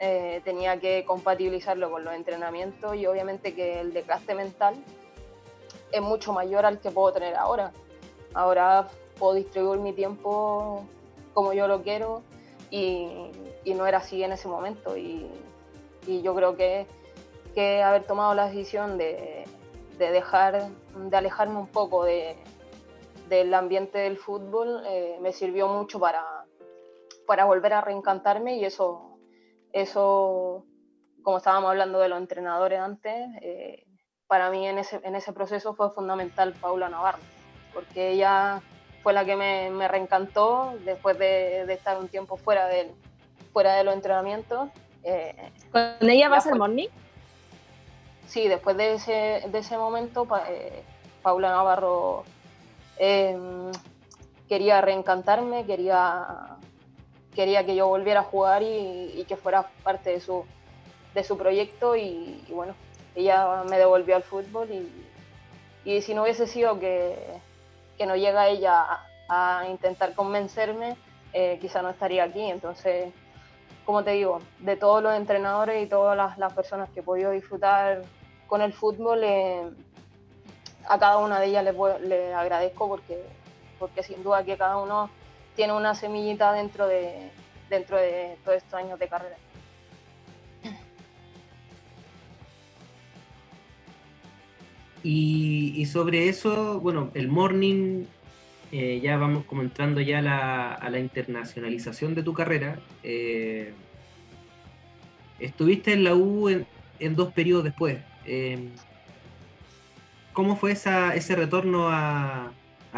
eh, 0.00 0.40
tenía 0.42 0.80
que 0.80 1.04
compatibilizarlo 1.04 1.90
con 1.90 2.02
los 2.02 2.14
entrenamientos 2.14 2.96
y 2.96 3.06
obviamente 3.06 3.54
que 3.54 3.80
el 3.80 3.92
desgaste 3.92 4.34
mental 4.34 4.74
es 5.92 6.00
mucho 6.00 6.32
mayor 6.32 6.64
al 6.64 6.80
que 6.80 6.90
puedo 6.90 7.12
tener 7.12 7.36
ahora. 7.36 7.72
Ahora 8.32 8.88
puedo 9.18 9.34
distribuir 9.34 9.80
mi 9.80 9.92
tiempo 9.92 10.82
como 11.34 11.52
yo 11.52 11.68
lo 11.68 11.82
quiero 11.82 12.22
y, 12.70 13.30
y 13.64 13.74
no 13.74 13.86
era 13.86 13.98
así 13.98 14.22
en 14.22 14.32
ese 14.32 14.48
momento 14.48 14.96
y, 14.96 15.30
y 16.06 16.22
yo 16.22 16.34
creo 16.34 16.56
que 16.56 16.86
que 17.54 17.82
haber 17.82 18.04
tomado 18.04 18.34
la 18.34 18.46
decisión 18.46 18.98
de, 18.98 19.44
de 19.98 20.10
dejar, 20.10 20.68
de 20.94 21.16
alejarme 21.16 21.56
un 21.56 21.66
poco 21.66 22.04
de, 22.04 22.36
del 23.28 23.54
ambiente 23.54 23.98
del 23.98 24.16
fútbol 24.18 24.82
eh, 24.86 25.16
me 25.20 25.32
sirvió 25.32 25.68
mucho 25.68 25.98
para, 25.98 26.22
para 27.26 27.44
volver 27.44 27.72
a 27.72 27.80
reencantarme 27.80 28.56
y 28.56 28.64
eso, 28.64 29.18
eso, 29.72 30.66
como 31.22 31.38
estábamos 31.38 31.70
hablando 31.70 31.98
de 31.98 32.08
los 32.08 32.18
entrenadores 32.18 32.78
antes, 32.78 33.14
eh, 33.40 33.84
para 34.26 34.50
mí 34.50 34.66
en 34.66 34.78
ese, 34.78 35.00
en 35.04 35.14
ese 35.14 35.32
proceso 35.32 35.74
fue 35.74 35.90
fundamental 35.92 36.54
Paula 36.60 36.88
Navarro, 36.88 37.22
porque 37.72 38.10
ella 38.10 38.60
fue 39.02 39.12
la 39.12 39.24
que 39.24 39.36
me, 39.36 39.70
me 39.70 39.88
reencantó 39.88 40.74
después 40.84 41.18
de, 41.18 41.64
de, 41.66 41.72
estar 41.74 41.98
un 41.98 42.08
tiempo 42.08 42.36
fuera 42.36 42.66
de, 42.66 42.92
fuera 43.52 43.74
de 43.74 43.84
los 43.84 43.94
entrenamientos. 43.94 44.68
Eh, 45.02 45.50
¿Con 45.72 46.08
ella 46.08 46.28
vas 46.28 46.46
al 46.46 46.58
morning? 46.58 46.88
Sí, 48.32 48.48
después 48.48 48.76
de 48.78 48.94
ese, 48.94 49.44
de 49.46 49.58
ese 49.58 49.76
momento, 49.76 50.26
eh, 50.48 50.82
Paula 51.22 51.50
Navarro 51.50 52.24
em, 52.96 53.70
quería 54.48 54.80
reencantarme, 54.80 55.66
quería, 55.66 56.56
quería 57.34 57.64
que 57.64 57.76
yo 57.76 57.88
volviera 57.88 58.20
a 58.20 58.24
jugar 58.24 58.62
y, 58.62 59.24
que 59.28 59.36
fuera 59.36 59.68
parte 59.82 60.10
de 60.10 60.20
su, 60.20 60.44
de 61.14 61.22
su 61.24 61.36
proyecto 61.36 61.94
y, 61.94 62.42
bueno, 62.48 62.74
ella 63.14 63.64
me 63.68 63.78
devolvió 63.78 64.16
al 64.16 64.22
fútbol 64.22 64.68
y, 65.84 66.00
si 66.00 66.14
no 66.14 66.22
hubiese 66.22 66.46
sido 66.46 66.80
que, 66.80 67.18
que 67.98 68.06
no 68.06 68.16
llega 68.16 68.48
ella 68.48 69.00
a, 69.28 69.66
intentar 69.68 70.14
convencerme, 70.14 70.96
eh, 71.34 71.58
quizá 71.60 71.82
no 71.82 71.90
estaría 71.90 72.24
aquí. 72.24 72.42
Entonces, 72.42 73.12
como 73.84 74.04
te 74.04 74.12
digo, 74.12 74.40
de 74.58 74.76
todos 74.76 75.02
los 75.02 75.14
entrenadores 75.14 75.84
y 75.84 75.88
todas 75.88 76.38
las 76.38 76.52
personas 76.54 76.88
que 76.90 77.00
he 77.00 77.02
podido 77.02 77.30
disfrutar 77.30 78.02
con 78.52 78.60
el 78.60 78.74
fútbol, 78.74 79.20
eh, 79.24 79.62
a 80.86 80.98
cada 80.98 81.16
una 81.16 81.40
de 81.40 81.46
ellas 81.46 81.64
le, 81.64 82.34
agradezco 82.34 82.86
porque, 82.86 83.22
porque 83.78 84.02
sin 84.02 84.22
duda 84.22 84.44
que 84.44 84.58
cada 84.58 84.76
uno 84.76 85.08
tiene 85.56 85.72
una 85.72 85.94
semillita 85.94 86.52
dentro 86.52 86.86
de, 86.86 87.30
dentro 87.70 87.96
de 87.96 88.36
todos 88.44 88.58
estos 88.58 88.74
años 88.74 88.98
de 88.98 89.08
carrera. 89.08 89.36
Y, 95.02 95.86
sobre 95.86 96.28
eso, 96.28 96.78
bueno, 96.78 97.10
el 97.14 97.28
morning, 97.28 98.04
eh, 98.70 99.00
ya 99.02 99.16
vamos 99.16 99.46
como 99.46 99.62
entrando 99.62 100.02
ya 100.02 100.18
a 100.74 100.90
la 100.90 100.98
internacionalización 100.98 102.14
de 102.14 102.22
tu 102.22 102.34
carrera. 102.34 102.78
Eh, 103.02 103.72
estuviste 105.40 105.94
en 105.94 106.04
la 106.04 106.14
U 106.14 106.50
en 106.50 107.16
dos 107.16 107.32
periodos 107.32 107.64
después. 107.64 108.11
Eh, 108.26 108.68
¿Cómo 110.32 110.56
fue 110.56 110.72
esa, 110.72 111.14
ese 111.14 111.36
retorno 111.36 111.88
a, 111.90 112.52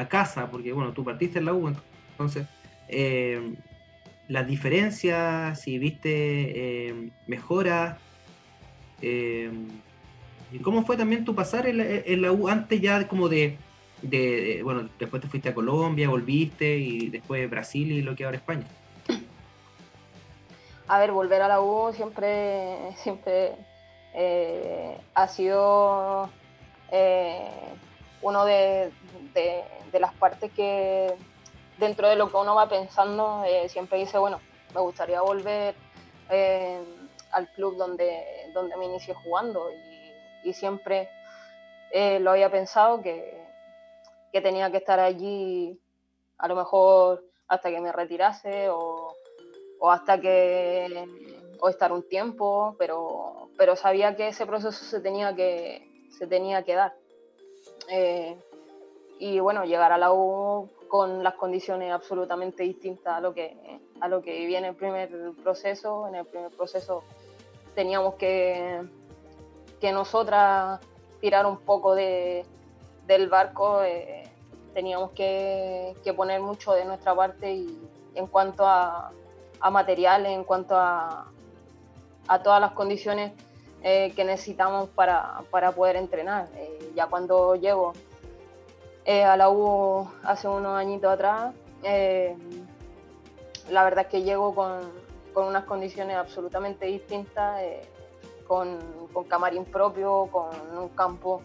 casa? 0.08 0.50
Porque 0.50 0.72
bueno, 0.72 0.92
tú 0.92 1.04
partiste 1.04 1.38
en 1.38 1.44
la 1.44 1.52
U, 1.52 1.72
entonces 2.10 2.46
eh, 2.88 3.54
las 4.28 4.46
diferencias, 4.46 5.60
si 5.60 5.78
viste 5.78 6.88
eh, 6.88 7.10
mejoras, 7.26 7.98
y 9.00 10.58
cómo 10.62 10.84
fue 10.84 10.96
también 10.96 11.24
tu 11.24 11.34
pasar 11.34 11.66
en 11.66 11.78
la, 11.78 11.84
en 11.84 12.22
la 12.22 12.32
U 12.32 12.48
antes 12.48 12.80
ya 12.80 13.06
como 13.06 13.28
de, 13.28 13.58
de, 14.02 14.60
bueno, 14.62 14.88
después 14.98 15.20
te 15.22 15.28
fuiste 15.28 15.48
a 15.48 15.54
Colombia, 15.54 16.08
volviste 16.08 16.76
y 16.78 17.10
después 17.10 17.48
Brasil 17.50 17.92
y 17.92 18.02
lo 18.02 18.14
que 18.14 18.24
ahora 18.24 18.36
España. 18.36 18.64
A 20.86 20.98
ver, 20.98 21.12
volver 21.12 21.42
a 21.42 21.48
la 21.48 21.60
U 21.60 21.92
siempre, 21.92 22.94
siempre 22.96 23.52
eh, 24.16 24.96
ha 25.14 25.26
sido 25.26 26.30
eh, 26.92 27.50
uno 28.22 28.44
de, 28.44 28.92
las 29.92 30.14
partes 30.14 30.52
que 30.52 31.14
dentro 31.78 32.08
de 32.08 32.14
lo 32.14 32.30
que 32.30 32.36
uno 32.36 32.54
va 32.54 32.68
pensando 32.68 33.44
eh, 33.44 33.68
siempre 33.68 33.98
dice, 33.98 34.18
bueno, 34.18 34.40
me 34.72 34.80
gustaría 34.80 35.20
volver 35.20 35.74
al 37.32 37.48
club 37.54 37.76
donde, 37.76 38.50
donde 38.54 38.76
me 38.76 38.86
inicié 38.86 39.14
jugando 39.14 39.68
y, 39.72 40.52
siempre 40.52 41.08
lo 42.20 42.32
había 42.32 42.50
pensado 42.50 43.00
que, 43.00 43.42
que 44.30 44.40
tenía 44.42 44.70
que 44.70 44.76
estar 44.76 45.00
allí 45.00 45.80
a 46.38 46.48
lo 46.48 46.54
mejor 46.54 47.24
hasta 47.48 47.70
que 47.70 47.80
me 47.80 47.92
retirase 47.92 48.68
o, 48.68 49.14
o 49.78 49.90
hasta 49.90 50.20
que 50.20 51.06
o 51.64 51.70
estar 51.70 51.94
un 51.94 52.02
tiempo, 52.02 52.76
pero, 52.78 53.48
pero 53.56 53.74
sabía 53.74 54.14
que 54.16 54.28
ese 54.28 54.44
proceso 54.44 54.84
se 54.84 55.00
tenía 55.00 55.34
que, 55.34 55.88
se 56.10 56.26
tenía 56.26 56.62
que 56.62 56.74
dar. 56.74 56.94
Eh, 57.88 58.36
y 59.18 59.40
bueno, 59.40 59.64
llegar 59.64 59.90
a 59.90 59.96
la 59.96 60.12
U 60.12 60.68
con 60.88 61.24
las 61.24 61.36
condiciones 61.36 61.90
absolutamente 61.90 62.64
distintas 62.64 63.14
a 63.14 63.20
lo 63.22 63.32
que, 63.32 63.80
a 63.98 64.08
lo 64.08 64.20
que 64.20 64.36
viví 64.40 64.56
en 64.56 64.66
el 64.66 64.74
primer 64.74 65.08
proceso. 65.42 66.06
En 66.06 66.16
el 66.16 66.26
primer 66.26 66.50
proceso 66.50 67.02
teníamos 67.74 68.16
que, 68.16 68.82
que 69.80 69.90
nosotras 69.90 70.80
tirar 71.22 71.46
un 71.46 71.56
poco 71.56 71.94
de, 71.94 72.44
del 73.06 73.30
barco, 73.30 73.82
eh, 73.82 74.24
teníamos 74.74 75.12
que, 75.12 75.94
poner 76.14 76.42
mucho 76.42 76.74
de 76.74 76.84
nuestra 76.84 77.14
parte 77.14 77.54
y 77.54 77.88
en 78.14 78.26
cuanto 78.26 78.66
a, 78.66 79.12
a 79.60 79.70
materiales, 79.70 80.30
en 80.30 80.44
cuanto 80.44 80.76
a, 80.76 81.30
a 82.28 82.42
todas 82.42 82.60
las 82.60 82.72
condiciones 82.72 83.32
eh, 83.82 84.12
que 84.16 84.24
necesitamos 84.24 84.88
para, 84.90 85.42
para 85.50 85.72
poder 85.72 85.96
entrenar. 85.96 86.48
Eh, 86.56 86.92
ya 86.94 87.06
cuando 87.06 87.54
llego 87.56 87.92
a 89.06 89.36
la 89.36 89.50
U 89.50 90.08
hace 90.22 90.48
unos 90.48 90.78
añitos 90.78 91.12
atrás, 91.12 91.54
la 93.70 93.84
verdad 93.84 94.06
es 94.06 94.10
que 94.10 94.22
llego 94.22 94.54
con, 94.54 94.80
con 95.34 95.46
unas 95.46 95.64
condiciones 95.64 96.16
absolutamente 96.16 96.86
distintas, 96.86 97.60
con, 98.46 98.78
con, 99.12 99.24
camarín 99.24 99.66
propio, 99.66 100.28
con 100.32 100.48
un 100.78 100.88
campo 100.90 101.42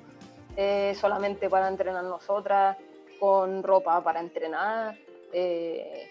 solamente 0.95 1.49
para 1.49 1.67
entrenar 1.67 2.05
nosotras, 2.05 2.77
con 3.19 3.61
ropa 3.61 4.01
para 4.01 4.21
entrenar, 4.21 4.97
eh, 5.33 6.07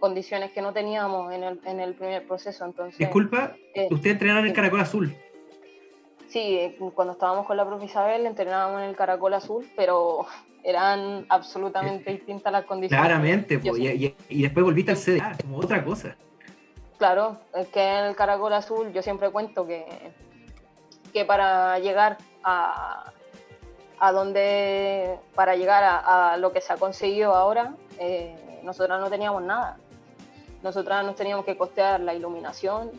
condiciones 0.00 0.50
que 0.50 0.62
no 0.62 0.72
teníamos 0.72 1.32
en 1.32 1.44
el, 1.44 1.60
en 1.64 1.80
el, 1.80 1.94
primer 1.94 2.26
proceso. 2.26 2.64
Entonces, 2.64 2.98
Disculpa, 2.98 3.54
eh, 3.74 3.88
¿usted 3.90 4.10
entrenaba 4.10 4.40
en 4.40 4.46
el 4.46 4.52
Caracol 4.52 4.80
Azul? 4.80 5.14
Sí, 6.28 6.56
eh, 6.56 6.76
cuando 6.94 7.12
estábamos 7.12 7.46
con 7.46 7.56
la 7.56 7.66
profe 7.66 7.86
Isabel 7.86 8.24
entrenábamos 8.26 8.82
en 8.82 8.88
el 8.88 8.96
Caracol 8.96 9.34
Azul, 9.34 9.66
pero 9.76 10.26
eran 10.64 11.26
absolutamente 11.28 12.12
distintas 12.12 12.52
las 12.52 12.64
condiciones. 12.64 13.06
Claramente, 13.06 13.60
y, 13.62 14.14
y, 14.28 14.42
después 14.42 14.64
volviste 14.64 14.92
al 14.92 14.96
CDA, 14.96 15.36
como 15.40 15.58
otra 15.58 15.84
cosa. 15.84 16.16
Claro, 16.98 17.38
es 17.54 17.68
que 17.68 17.80
en 17.80 18.04
el 18.06 18.16
Caracol 18.16 18.52
Azul 18.52 18.92
yo 18.92 19.02
siempre 19.02 19.30
cuento 19.30 19.66
que, 19.66 19.86
que 21.12 21.24
para 21.24 21.78
llegar 21.78 22.18
a, 22.44 23.12
a 24.00 24.12
donde, 24.12 25.18
para 25.34 25.56
llegar 25.56 25.84
a, 25.84 26.36
lo 26.38 26.52
que 26.52 26.60
se 26.62 26.72
ha 26.72 26.76
conseguido 26.76 27.34
ahora, 27.34 27.74
eh, 27.98 28.34
nosotras 28.62 28.98
no 28.98 29.10
teníamos 29.10 29.42
nada. 29.42 29.76
Nosotras 30.62 31.04
nos 31.04 31.16
teníamos 31.16 31.44
que 31.44 31.56
costear 31.56 32.00
la 32.00 32.14
iluminación, 32.14 32.90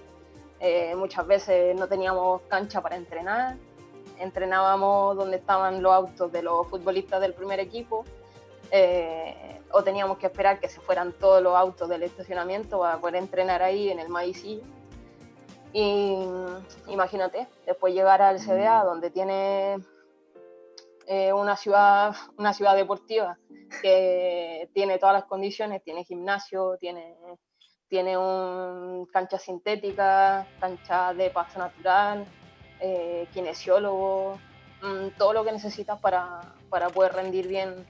eh, 0.60 0.95
muchas 0.95 1.26
veces 1.26 1.76
no 1.76 1.88
teníamos 1.88 2.41
cancha 2.43 2.82
para 2.82 2.95
entrenar, 2.95 3.58
entrenábamos 4.19 5.17
donde 5.17 5.38
estaban 5.38 5.82
los 5.82 5.91
autos 5.91 6.32
de 6.32 6.43
los 6.43 6.67
futbolistas 6.67 7.19
del 7.21 7.34
primer 7.34 7.60
equipo, 7.60 8.06
eh, 8.71 9.60
o 9.71 9.84
teníamos 9.84 10.17
que 10.17 10.28
esperar 10.28 10.60
que 10.60 10.69
se 10.69 10.80
fueran 10.80 11.13
todos 11.13 11.41
los 11.41 11.56
autos 11.56 11.89
del 11.89 12.04
estacionamiento 12.04 12.80
para 12.80 13.00
poder 13.00 13.15
entrenar 13.15 13.62
ahí 13.62 13.89
en 13.89 14.00
el 14.00 14.10
maicillo. 14.10 14.63
Y 15.74 16.26
imagínate, 16.88 17.47
después 17.65 17.93
llegar 17.93 18.21
al 18.21 18.39
CDA, 18.39 18.84
donde 18.84 19.10
tiene 19.10 19.78
eh, 21.08 21.34
una, 21.34 21.56
ciudad, 21.56 22.15
una 22.38 22.54
ciudad 22.54 22.76
deportiva 22.76 23.38
que 23.82 24.69
tiene 24.74 25.00
todas 25.00 25.13
las 25.13 25.26
condiciones, 25.26 25.82
tiene 25.84 26.04
gimnasio, 26.04 26.78
tiene, 26.80 27.15
tiene 27.91 28.17
un, 28.17 29.06
cancha 29.12 29.38
sintética, 29.38 30.47
cancha 30.62 31.13
de 31.13 31.30
pasto 31.30 31.60
natural, 31.60 32.25
eh, 32.80 33.27
kinesiólogo, 33.34 34.39
mm, 34.82 35.17
todo 35.17 35.34
lo 35.34 35.43
que 35.43 35.51
necesitas 35.51 35.99
para, 35.99 36.39
para 36.69 36.88
poder 36.89 37.12
rendir 37.12 37.49
bien 37.49 37.86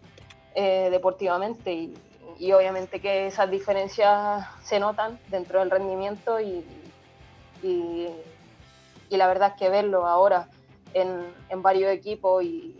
eh, 0.56 0.88
deportivamente. 0.90 1.72
Y, 1.72 1.94
y, 2.40 2.52
obviamente 2.52 3.00
que 3.00 3.28
esas 3.28 3.52
diferencias 3.52 4.44
se 4.64 4.80
notan 4.80 5.20
dentro 5.28 5.60
del 5.60 5.70
rendimiento 5.70 6.42
y, 6.42 6.66
y, 7.62 8.10
la 9.12 9.28
verdad 9.28 9.50
es 9.50 9.60
que 9.60 9.70
verlo 9.70 10.08
ahora 10.08 10.50
en, 10.96 11.32
en 11.50 11.62
varios 11.62 11.92
equipos 11.92 12.44
y, 12.44 12.76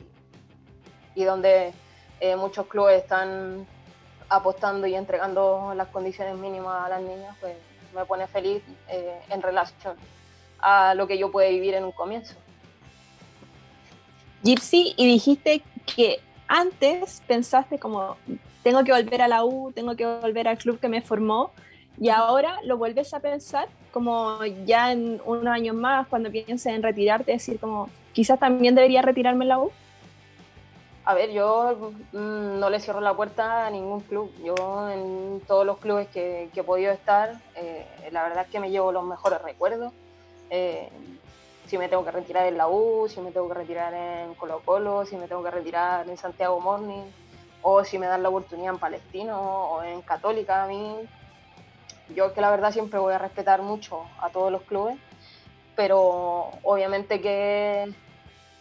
y 1.14 1.24
donde 1.24 1.72
eh, 2.20 2.36
muchos 2.36 2.66
clubes 2.66 3.04
están 3.04 3.68
apostando 4.32 4.88
y 4.88 4.96
entregando 4.96 5.74
las 5.76 5.90
condiciones 5.90 6.36
mínimas 6.38 6.86
a 6.86 6.90
las 6.90 7.02
niñas, 7.02 7.36
pues 7.42 7.54
me 7.94 8.06
pone 8.06 8.26
feliz 8.28 8.64
eh, 8.88 9.20
en 9.30 9.42
relación 9.42 9.96
a 10.60 10.96
lo 10.96 11.06
que 11.06 11.18
yo 11.18 11.30
pude 11.30 11.50
vivir 11.50 11.74
en 11.74 11.84
un 11.84 11.92
comienzo. 11.92 12.36
Gypsy, 14.42 14.94
y 14.96 15.06
dijiste 15.06 15.62
que 15.86 16.22
antes 16.48 17.22
pensaste 17.28 17.78
como, 17.78 18.16
tengo 18.64 18.84
que 18.86 18.94
volver 18.94 19.22
a 19.22 19.28
la 19.28 19.44
U, 19.44 19.74
tengo 19.74 19.96
que 19.96 20.06
volver 20.06 20.48
al 20.48 20.58
club 20.58 20.80
que 20.80 20.88
me 20.88 21.02
formó, 21.02 21.52
y 22.00 22.08
ahora 22.10 22.58
lo 22.64 22.78
vuelves 22.78 23.14
a 23.14 23.20
pensar 23.20 23.68
como 23.92 24.44
ya 24.66 24.94
en 24.94 25.22
unos 25.26 25.48
años 25.48 25.76
más, 25.76 26.08
cuando 26.08 26.32
pienses 26.32 26.68
en 26.68 26.82
retirarte, 26.82 27.34
decir 27.34 27.60
como, 27.60 27.90
quizás 28.14 28.40
también 28.40 28.76
debería 28.76 29.02
retirarme 29.02 29.44
en 29.44 29.50
la 29.50 29.60
U. 29.60 29.72
A 31.12 31.14
ver, 31.14 31.32
yo 31.32 31.92
mm, 32.14 32.58
no 32.58 32.70
le 32.70 32.80
cierro 32.80 33.02
la 33.02 33.14
puerta 33.14 33.66
a 33.66 33.70
ningún 33.70 34.00
club. 34.00 34.34
Yo 34.46 34.90
en 34.90 35.42
todos 35.46 35.66
los 35.66 35.78
clubes 35.80 36.08
que, 36.08 36.50
he 36.56 36.64
podido 36.64 36.94
estar, 36.94 37.34
eh, 37.56 37.86
la 38.14 38.24
verdad 38.24 38.46
es 38.46 38.50
que 38.50 38.62
me 38.62 38.72
llevo 38.72 38.94
los 38.94 39.04
mejores 39.04 39.42
recuerdos. 39.42 39.92
Eh, 40.50 40.90
si 41.68 41.78
me 41.78 41.90
tengo 41.90 42.06
que 42.06 42.12
retirar 42.12 42.48
en 42.48 42.58
la 42.58 42.70
U, 42.70 43.10
si 43.10 43.20
me 43.20 43.34
tengo 43.34 43.50
que 43.50 43.56
retirar 43.56 43.94
en 43.94 44.36
Colo 44.36 44.62
Colo, 44.64 45.06
si 45.06 45.18
me 45.18 45.28
tengo 45.28 45.44
que 45.44 45.52
retirar 45.52 46.08
en 46.08 46.16
Santiago 46.16 46.62
Morning, 46.62 47.04
o 47.62 47.84
si 47.84 48.00
me 48.00 48.08
dan 48.08 48.24
la 48.24 48.30
oportunidad 48.30 48.74
en 48.74 48.80
Palestino 48.80 49.38
o 49.38 49.84
en 49.84 50.02
Católica 50.04 50.64
a 50.64 50.68
mí. 50.68 50.96
Yo 52.16 52.34
que 52.34 52.40
la 52.40 52.52
verdad 52.52 52.72
siempre 52.72 53.00
voy 53.00 53.14
a 53.14 53.18
respetar 53.18 53.62
mucho 53.62 54.06
a 54.22 54.30
todos 54.30 54.50
los 54.50 54.62
clubes, 54.62 54.98
pero 55.76 56.52
obviamente 56.64 57.20
que, 57.20 57.94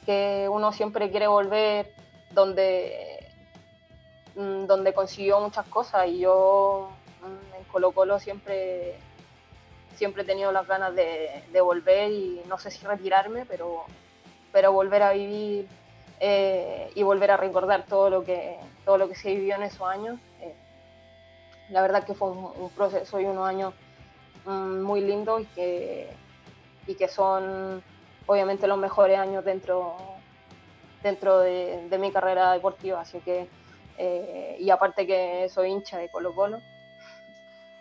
que 0.04 0.48
uno 0.50 0.72
siempre 0.72 1.12
quiere 1.12 1.28
volver 1.28 2.09
donde, 2.30 3.26
mm, 4.34 4.66
donde 4.66 4.94
consiguió 4.94 5.40
muchas 5.40 5.66
cosas 5.66 6.06
y 6.08 6.20
yo 6.20 6.90
mm, 7.22 7.56
en 7.56 7.64
Colo 7.64 7.92
Colo 7.92 8.18
siempre, 8.18 8.96
siempre 9.96 10.22
he 10.22 10.26
tenido 10.26 10.52
las 10.52 10.66
ganas 10.66 10.94
de, 10.94 11.42
volver 11.60 12.10
y 12.10 12.42
no 12.48 12.58
sé 12.58 12.70
si 12.70 12.86
retirarme, 12.86 13.44
pero, 13.46 13.84
pero 14.52 14.72
volver 14.72 15.02
a 15.02 15.12
vivir 15.12 15.68
eh, 16.20 16.90
y 16.94 17.02
volver 17.02 17.30
a 17.32 17.36
recordar 17.36 17.84
todo 17.86 18.10
lo 18.10 18.24
que, 18.24 18.58
todo 18.84 18.98
lo 18.98 19.08
que 19.08 19.14
se 19.14 19.34
vivió 19.34 19.56
en 19.56 19.62
esos 19.62 19.86
años. 19.88 20.18
Eh, 20.40 20.54
la 21.70 21.82
verdad 21.82 22.04
que 22.04 22.14
fue 22.14 22.30
un, 22.30 22.70
proceso 22.70 23.20
y 23.20 23.24
unos 23.24 23.48
años 23.48 23.74
mm, 24.44 24.80
muy 24.82 25.00
lindos 25.00 25.42
y 25.42 25.46
que, 25.46 26.10
y 26.86 26.94
que 26.94 27.08
son 27.08 27.82
obviamente 28.26 28.66
los 28.66 28.78
mejores 28.78 29.18
años 29.18 29.44
dentro, 29.44 29.96
dentro 31.02 31.38
de, 31.40 31.96
mi 31.98 32.10
carrera 32.12 32.52
deportiva, 32.52 33.00
así 33.00 33.18
que, 33.20 33.48
eh, 33.98 34.56
y 34.58 34.70
aparte 34.70 35.06
que 35.06 35.48
soy 35.48 35.70
hincha 35.70 35.98
de 35.98 36.10
Colo 36.10 36.34
Colo, 36.34 36.58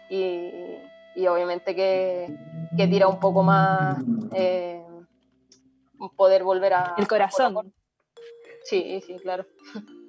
y, 0.09 0.77
obviamente 1.27 1.75
que, 1.75 2.35
tira 2.75 3.07
un 3.07 3.19
poco 3.19 3.43
más 3.43 3.97
eh, 4.33 4.83
poder 6.15 6.43
volver 6.43 6.73
a... 6.73 6.95
El 6.97 7.07
corazón. 7.07 7.73
sí, 8.63 9.01
sí, 9.05 9.17
claro. 9.19 9.45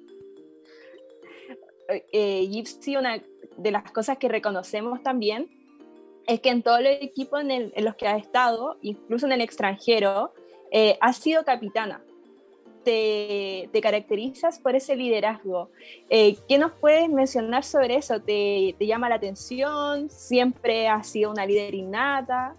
Eh, 2.13 2.47
Gypsy, 2.47 2.95
una 2.95 3.21
de 3.57 3.71
las 3.71 3.91
cosas 3.91 4.17
que 4.17 4.29
reconocemos 4.29 5.03
también 5.03 5.49
es 6.25 6.39
que 6.39 6.49
en 6.49 6.63
todos 6.63 6.79
los 6.79 6.93
equipos 7.01 7.41
en, 7.41 7.73
los 7.83 7.95
que 7.95 8.07
ha 8.07 8.15
estado, 8.15 8.77
incluso 8.81 9.25
en 9.25 9.33
el 9.33 9.41
extranjero, 9.41 10.33
eh, 10.71 10.97
ha 11.01 11.11
sido 11.11 11.43
capitana 11.43 12.01
te, 12.83 13.69
caracterizas 13.81 14.59
por 14.59 14.75
ese 14.75 14.95
liderazgo. 14.95 15.69
Eh, 16.09 16.37
¿Qué 16.47 16.57
nos 16.57 16.71
puedes 16.73 17.09
mencionar 17.09 17.63
sobre 17.63 17.95
eso? 17.95 18.19
¿Te, 18.21 18.75
llama 18.79 19.09
la 19.09 19.15
atención? 19.15 20.09
¿Siempre 20.09 20.87
has 20.87 21.07
sido 21.07 21.31
una 21.31 21.45
líder 21.45 21.75
innata? 21.75 22.55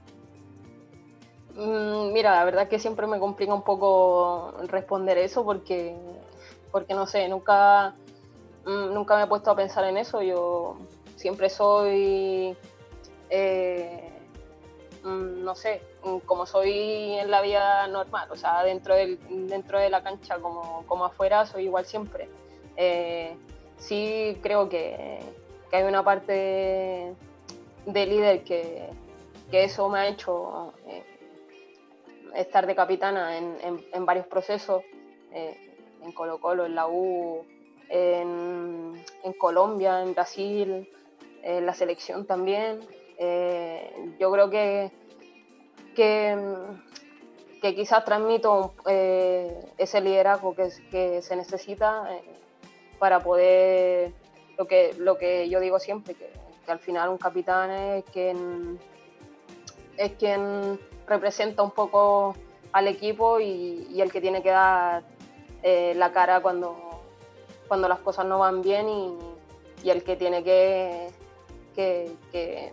Mm, 1.54 2.12
mira, 2.12 2.34
la 2.34 2.44
verdad 2.44 2.68
que 2.68 2.78
siempre 2.78 3.06
me 3.06 3.18
complica 3.18 3.52
un 3.54 3.62
poco 3.62 4.54
responder 4.68 5.18
eso 5.18 5.44
porque, 5.44 5.94
porque 6.70 6.94
no 6.94 7.06
sé, 7.06 7.28
nunca, 7.28 7.94
mm, 8.64 8.94
nunca 8.94 9.16
me 9.16 9.24
he 9.24 9.26
puesto 9.26 9.50
a 9.50 9.56
pensar 9.56 9.84
en 9.84 9.96
eso. 9.96 10.22
Yo 10.22 10.76
siempre 11.16 11.50
soy... 11.50 12.56
Eh, 13.30 14.08
Mm, 15.04 15.42
no 15.42 15.54
sé, 15.54 15.82
como 16.26 16.46
soy 16.46 17.14
en 17.14 17.30
la 17.30 17.40
vida 17.42 17.86
normal, 17.86 18.28
o 18.30 18.36
sea, 18.36 18.64
dentro, 18.64 18.94
del, 18.94 19.18
dentro 19.48 19.78
de 19.78 19.88
la 19.88 20.02
cancha 20.02 20.38
como, 20.38 20.84
como 20.86 21.04
afuera, 21.04 21.46
soy 21.46 21.64
igual 21.64 21.86
siempre. 21.86 22.28
Eh, 22.76 23.36
sí 23.76 24.38
creo 24.42 24.68
que, 24.68 25.20
que, 25.70 25.76
hay 25.76 25.84
una 25.84 26.02
parte 26.02 27.14
de, 27.86 28.06
líder 28.06 28.42
que, 28.42 28.88
que, 29.50 29.64
eso 29.64 29.88
me 29.88 30.00
ha 30.00 30.08
hecho 30.08 30.72
eh, 30.86 31.04
estar 32.34 32.66
de 32.66 32.74
capitana 32.74 33.36
en, 33.36 33.84
en, 33.92 34.06
varios 34.06 34.26
procesos, 34.26 34.82
eh, 35.32 35.56
en 36.02 36.12
Colo 36.12 36.40
Colo, 36.40 36.66
en 36.66 36.74
la 36.74 36.88
U, 36.88 37.44
en, 37.88 39.04
en 39.22 39.32
Colombia, 39.34 40.02
en 40.02 40.14
Brasil, 40.14 40.88
en 41.42 41.66
la 41.66 41.74
selección 41.74 42.26
también. 42.26 42.80
Yo 44.18 44.32
creo 44.32 44.50
que, 44.50 44.90
que, 45.94 46.36
que 47.60 47.74
quizás 47.74 48.04
transmito 48.04 48.74
ese 48.86 50.00
liderazgo 50.00 50.54
que, 50.54 51.22
se 51.22 51.36
necesita 51.36 52.08
para 52.98 53.20
poder, 53.20 54.12
lo 54.58 54.66
que, 54.66 54.94
lo 54.98 55.18
que 55.18 55.48
yo 55.48 55.60
digo 55.60 55.78
siempre, 55.78 56.14
que, 56.14 56.30
al 56.68 56.78
final 56.78 57.08
un 57.08 57.18
capitán 57.18 57.70
es 57.70 58.04
quien, 58.12 58.78
es 59.96 60.12
quien 60.12 60.78
representa 61.06 61.62
un 61.62 61.72
poco 61.72 62.34
al 62.72 62.88
equipo 62.88 63.40
y, 63.40 64.00
el 64.00 64.10
que 64.10 64.20
tiene 64.20 64.42
que 64.42 64.50
dar 64.50 65.02
eh, 65.62 65.92
la 65.96 66.12
cara 66.12 66.40
cuando, 66.40 66.76
cuando 67.68 67.88
las 67.88 68.00
cosas 68.00 68.26
no 68.26 68.38
van 68.38 68.62
bien 68.62 68.88
y, 68.88 69.90
el 69.90 70.04
que 70.04 70.14
tiene 70.14 70.44
que, 70.44 71.08
que, 71.74 72.72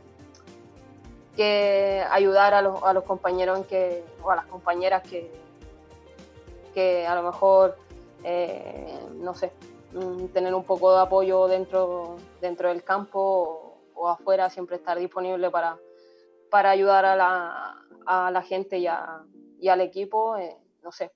ayudar 2.09 2.53
a 2.53 2.61
los, 2.61 2.83
a 2.83 2.93
compañeros 3.01 3.65
que, 3.67 4.03
o 4.21 4.31
a 4.31 4.35
las 4.35 4.45
compañeras 4.45 5.03
que, 5.03 5.31
que 6.73 7.05
a 7.07 7.15
lo 7.15 7.23
mejor, 7.23 7.77
eh, 8.23 8.99
no 9.13 9.33
sé, 9.33 9.51
Mm, 9.93 10.27
tener 10.27 10.53
un 10.53 10.63
poco 10.63 10.93
de 10.93 11.01
apoyo 11.01 11.47
dentro, 11.47 12.17
dentro 12.41 12.69
del 12.69 12.83
campo 12.83 13.81
o, 13.95 14.07
afuera, 14.07 14.49
siempre 14.49 14.75
estar 14.75 14.99
disponible 14.99 15.49
para, 15.49 15.77
para 16.51 16.69
ayudar 16.69 17.05
a 17.05 17.15
la, 17.15 17.75
a 18.05 18.29
la 18.29 18.41
gente 18.43 18.77
y, 18.77 18.87
y, 19.59 19.67
al 19.67 19.81
equipo. 19.81 20.37
Eh, 20.37 20.55
no 20.83 20.91
sé, 20.91 21.11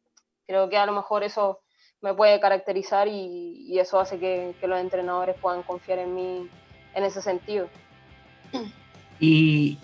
creo 0.47 0.69
que 0.69 0.77
a 0.77 0.87
lo 0.87 0.91
mejor 0.91 1.23
eso 1.23 1.59
me 2.01 2.15
puede 2.15 2.39
caracterizar 2.39 3.07
y, 3.07 3.67
y 3.67 3.79
eso 3.79 3.99
hace 3.99 4.19
que, 4.19 4.55
que, 4.59 4.67
los 4.67 4.79
entrenadores 4.79 5.37
puedan 5.39 5.61
confiar 5.61 5.99
en 5.99 6.15
mí 6.15 6.49
en 6.95 7.03
ese 7.03 7.21
sentido. 7.21 7.67
Y, 9.19 9.77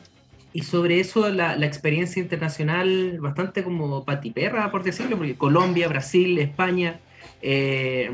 y 0.53 0.63
sobre 0.63 0.99
eso, 0.99 1.29
la, 1.29 1.55
la, 1.55 1.65
experiencia 1.65 2.21
internacional, 2.21 3.19
bastante 3.19 3.63
como 3.63 4.03
patiperra, 4.03 4.71
por 4.71 4.83
decirlo, 4.83 5.17
porque 5.17 5.35
Colombia, 5.35 5.87
Brasil, 5.87 6.39
España, 6.39 6.99
eh, 7.41 8.09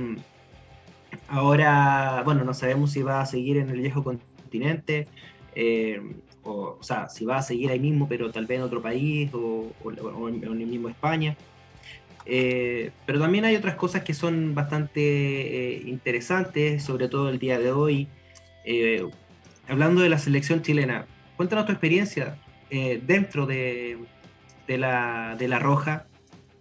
Ahora, 1.27 2.21
bueno, 2.23 2.43
no 2.43 2.53
sabemos 2.53 2.91
si 2.91 3.01
va 3.01 3.21
a 3.21 3.25
seguir 3.25 3.57
en 3.57 3.69
el 3.69 3.81
viejo 3.81 4.03
continente, 4.03 5.07
eh, 5.55 6.01
o, 6.43 6.77
o, 6.79 6.83
sea, 6.83 7.09
si 7.09 7.25
va 7.25 7.37
a 7.37 7.41
seguir 7.41 7.71
ahí 7.71 7.79
mismo, 7.79 8.07
pero 8.07 8.31
tal 8.31 8.45
vez 8.45 8.59
en 8.59 8.63
otro 8.63 8.81
país 8.81 9.31
o, 9.33 9.71
en, 9.89 10.43
el 10.43 10.67
mismo 10.67 10.89
España. 10.89 11.35
Eh, 12.27 12.91
pero 13.05 13.19
también 13.19 13.45
hay 13.45 13.55
otras 13.55 13.75
cosas 13.75 14.03
que 14.03 14.13
son 14.13 14.55
bastante 14.55 15.01
eh, 15.01 15.81
interesantes, 15.85 16.83
sobre 16.83 17.07
todo 17.07 17.29
el 17.29 17.39
día 17.39 17.59
de 17.59 17.71
hoy. 17.71 18.07
hablando 19.67 20.01
de 20.01 20.09
la 20.09 20.19
selección 20.19 20.61
chilena, 20.61 21.05
cuéntanos 21.35 21.65
tu 21.65 21.71
experiencia 21.71 22.37
dentro 22.69 23.45
de, 23.45 23.97
de, 24.67 24.77
la, 24.77 25.35
de 25.37 25.47
la 25.47 25.59
Roja 25.59 26.07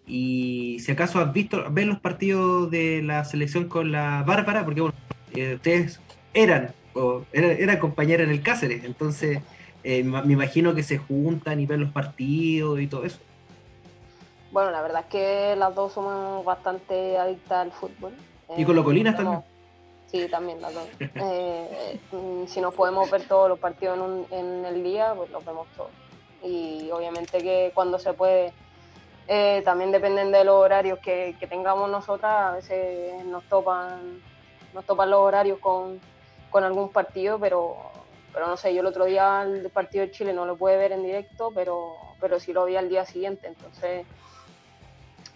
y 0.07 0.79
si 0.81 0.93
acaso 0.93 1.19
has 1.21 1.33
visto, 1.33 1.65
ven 1.71 1.89
los 1.89 1.99
partidos 1.99 2.71
de 2.71 3.03
la 3.03 3.25
selección 3.25 3.69
con 3.69 3.91
la 3.91 4.23
Bárbara, 4.27 4.65
porque 4.65 4.83
bueno, 4.83 4.97
eh, 5.35 5.55
ustedes 5.55 6.01
eran, 6.35 6.75
o 6.95 7.25
eran, 7.33 7.79
compañeras 7.79 8.27
en 8.27 8.33
el 8.33 8.43
Cáceres, 8.43 8.85
entonces 8.85 9.41
eh, 9.83 10.05
me 10.05 10.33
imagino 10.33 10.75
que 10.75 10.83
se 10.83 10.99
juntan 10.99 11.61
y 11.61 11.67
ven 11.67 11.81
los 11.81 11.91
partidos 11.91 12.81
y 12.81 12.87
todo 12.87 13.05
eso. 13.05 13.19
Bueno, 14.53 14.71
la 14.71 14.83
verdad 14.83 15.03
es 15.03 15.07
que 15.07 15.57
las 15.57 15.75
dos 15.75 15.95
somos 15.95 16.45
bastante 16.45 17.19
adictas 17.19 17.59
al 17.59 17.73
fútbol. 17.73 18.13
¿Y 18.57 18.65
con 18.65 18.77
los 18.77 18.85
Colinas 18.85 19.17
también? 19.17 19.41
Sí, 20.15 20.29
también 20.29 20.63
las 20.63 20.73
dos. 20.73 20.87
Eh, 21.01 21.99
si 22.47 22.61
nos 22.61 22.73
podemos 22.73 23.11
ver 23.11 23.27
todos 23.27 23.49
los 23.49 23.59
partidos 23.59 23.99
en, 24.31 24.39
en 24.39 24.65
el 24.65 24.85
día, 24.85 25.13
pues 25.17 25.29
los 25.31 25.45
vemos 25.45 25.67
todos. 25.77 25.91
Y 26.41 26.89
obviamente 26.93 27.39
que 27.39 27.73
cuando 27.75 27.99
se 27.99 28.13
puede 28.13 28.53
eh, 29.27 29.63
también 29.65 29.91
dependen 29.91 30.31
de 30.31 30.45
los 30.45 30.55
horarios 30.55 31.01
que, 31.01 31.35
tengamos 31.49 31.91
nosotras, 31.91 32.33
a 32.33 32.53
veces 32.53 33.25
nos 33.25 33.43
topan, 33.49 34.23
nos 34.73 34.85
topan 34.85 35.11
los 35.11 35.19
horarios 35.19 35.59
con, 35.59 36.01
algún 36.53 36.91
partido, 36.91 37.41
pero, 37.41 37.77
pero 38.33 38.47
no 38.47 38.57
sé, 38.57 38.73
yo 38.73 38.83
el 38.83 38.87
otro 38.87 39.07
día 39.07 39.43
el 39.43 39.69
partido 39.71 40.07
de 40.07 40.13
Chile 40.13 40.33
no 40.33 40.47
lo 40.47 40.57
pude 40.57 40.77
ver 40.77 40.93
en 40.93 41.03
directo, 41.03 41.51
pero, 41.53 41.97
pero 42.21 42.39
sí 42.39 42.53
lo 42.53 42.67
vi 42.67 42.77
al 42.77 42.89
día 42.89 43.05
siguiente, 43.05 43.49
entonces 43.49 44.07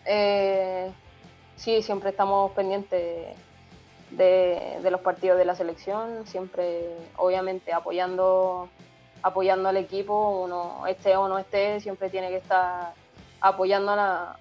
eh, 0.05 0.93
sí, 1.57 1.83
siempre 1.83 2.11
estamos 2.11 2.53
pendientes 2.53 3.35
de, 4.11 4.79
los 4.91 5.01
partidos 5.01 5.39
de 5.39 5.45
la 5.45 5.55
selección, 5.55 6.27
siempre 6.27 6.89
obviamente 7.17 7.73
apoyando, 7.73 8.69
apoyando 9.23 9.69
al 9.69 9.77
equipo, 9.77 10.43
uno 10.45 10.87
esté 10.87 11.17
o 11.17 11.29
no 11.29 11.39
esté, 11.39 11.81
siempre 11.81 12.11
tiene 12.11 12.29
que 12.29 12.37
estar 12.37 12.95
apoyando 13.41 13.93
a, 13.93 14.39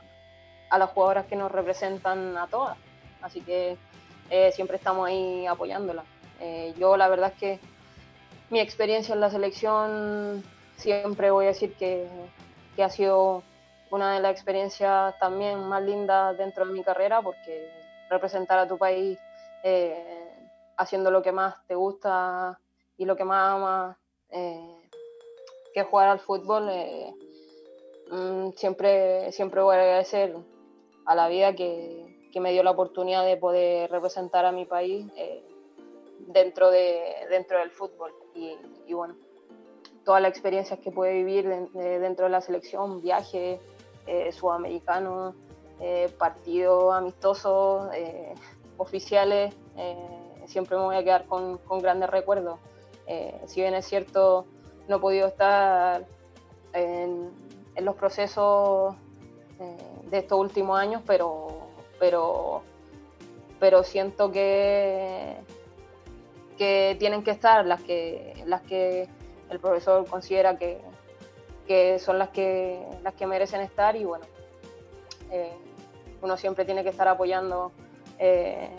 las 0.78 0.90
jugadoras 0.92 1.26
que 1.26 1.36
nos 1.36 1.52
representan 1.52 2.38
a 2.38 2.48
todas. 2.48 2.78
Así 3.22 3.42
que 3.42 3.78
eh, 4.30 4.52
siempre 4.52 4.78
estamos 4.78 5.08
ahí 5.08 5.46
apoyándolas. 5.46 6.06
Eh, 6.40 6.74
yo 6.78 6.98
la 6.98 7.08
verdad 7.08 7.32
es 7.34 7.40
que 7.40 7.60
mi 8.50 8.60
experiencia 8.60 9.14
en 9.14 9.22
la 9.22 9.30
selección 9.30 10.44
siempre 10.78 11.32
voy 11.32 11.46
a 11.46 11.50
decir 11.50 11.74
que, 11.74 12.08
ha 12.82 12.90
sido 12.90 13.42
una 13.90 14.14
de 14.14 14.20
las 14.20 14.32
experiencias 14.32 15.18
también 15.18 15.60
más 15.68 15.82
lindas 15.82 16.38
dentro 16.38 16.64
de 16.64 16.74
mi 16.74 16.84
carrera 16.84 17.24
porque 17.24 17.72
representar 18.08 18.60
a 18.60 18.68
tu 18.68 18.78
país 18.78 19.18
eh, 19.68 20.50
haciendo 20.78 21.12
lo 21.12 21.22
que 21.22 21.32
más 21.32 21.66
te 21.68 21.76
gusta 21.76 22.60
y 22.98 23.06
lo 23.06 23.16
que 23.16 23.24
más 23.24 23.54
amas, 23.54 23.98
que 25.74 25.84
jugar 25.84 26.10
al 26.10 26.20
fútbol, 26.20 26.70
Mm, 28.10 28.52
siempre, 28.56 29.32
siempre 29.32 29.62
voy 29.62 29.76
a 29.76 29.82
agradecer 29.82 30.36
a 31.06 31.16
la 31.16 31.28
vida 31.28 31.54
que, 31.56 32.30
que, 32.32 32.40
me 32.40 32.52
dio 32.52 32.64
la 32.64 32.72
oportunidad 32.72 33.26
de 33.26 33.36
poder 33.36 33.92
representar 33.92 34.46
a 34.46 34.52
mi 34.52 34.66
país 34.66 35.06
eh, 35.18 35.44
dentro, 36.28 36.70
de, 36.72 37.02
dentro 37.30 37.60
del 37.60 37.72
fútbol. 37.72 38.14
Y, 38.34 38.94
bueno, 38.94 39.16
todas 40.06 40.22
las 40.22 40.32
experiencias 40.32 40.80
que 40.80 40.92
pude 40.92 41.12
vivir 41.12 41.50
dentro 41.74 42.26
de 42.26 42.32
la 42.32 42.40
selección, 42.40 43.02
viajes 43.02 43.60
eh, 44.06 44.32
sudamericanos, 44.32 45.36
eh, 45.80 46.10
partidos 46.18 46.94
amistosos, 46.96 47.90
eh, 47.94 48.34
oficiales, 48.78 49.54
siempre 50.46 50.78
me 50.78 50.84
voy 50.84 50.96
a 50.96 51.04
quedar 51.04 51.26
con, 51.26 51.58
con 51.60 51.80
grandes 51.80 52.10
recuerdos. 52.10 52.60
si 53.46 53.62
bien 53.62 53.74
es 53.74 53.86
cierto, 53.86 54.46
no 54.88 54.98
he 54.98 55.00
podido 55.00 55.28
estar 55.28 56.06
en 56.74 57.32
los 57.80 57.96
procesos 57.96 58.96
eh, 59.60 59.76
de 60.10 60.20
estos 60.20 60.40
últimos 60.40 60.80
años, 60.80 61.02
pero, 61.06 61.48
pero, 62.00 62.62
pero 63.60 63.84
siento 63.84 64.32
que, 64.32 65.36
que 66.58 66.96
tienen 67.00 67.24
que 67.24 67.32
estar 67.32 67.66
las 67.66 67.82
que, 67.82 68.44
las 68.46 68.62
que 68.62 69.10
el 69.50 69.60
profesor 69.60 70.08
considera 70.08 70.58
que, 70.58 70.80
que 71.68 71.98
son 71.98 72.20
las 72.20 72.30
que, 72.30 72.86
las 73.02 73.16
que 73.16 73.26
merecen 73.26 73.62
estar 73.62 73.96
y 73.96 74.06
bueno, 74.06 74.26
eh, 75.32 75.54
uno 76.22 76.38
siempre 76.38 76.66
tiene 76.66 76.84
que 76.84 76.90
estar 76.90 77.08
apoyando 77.08 77.72
eh, 78.20 78.70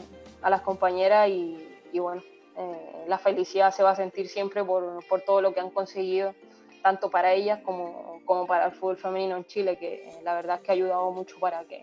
a 0.43 0.51
las 0.51 0.63
compañeras 0.63 1.29
y, 1.29 1.57
y 1.93 1.99
bueno, 1.99 2.23
la 3.07 3.19
felicidad 3.19 3.73
se 3.73 3.83
va 3.83 3.91
a 3.91 3.97
sentir 3.97 4.29
siempre 4.29 4.65
por, 4.65 5.05
por 5.09 5.21
todo 5.21 5.41
lo 5.41 5.55
que 5.55 5.61
han 5.61 5.71
conseguido 5.71 6.35
tanto 6.83 7.11
para 7.11 7.33
ellas 7.33 7.61
como, 7.65 8.21
como, 8.25 8.47
para 8.47 8.67
el 8.67 8.73
fútbol 8.73 8.97
femenino 8.97 9.37
en 9.37 9.45
Chile, 9.45 9.77
que 9.79 10.09
la 10.23 10.35
verdad 10.35 10.57
es 10.57 10.63
que 10.63 10.71
ha 10.71 10.75
ayudado 10.75 11.11
mucho 11.11 11.39
para 11.39 11.65
que, 11.65 11.83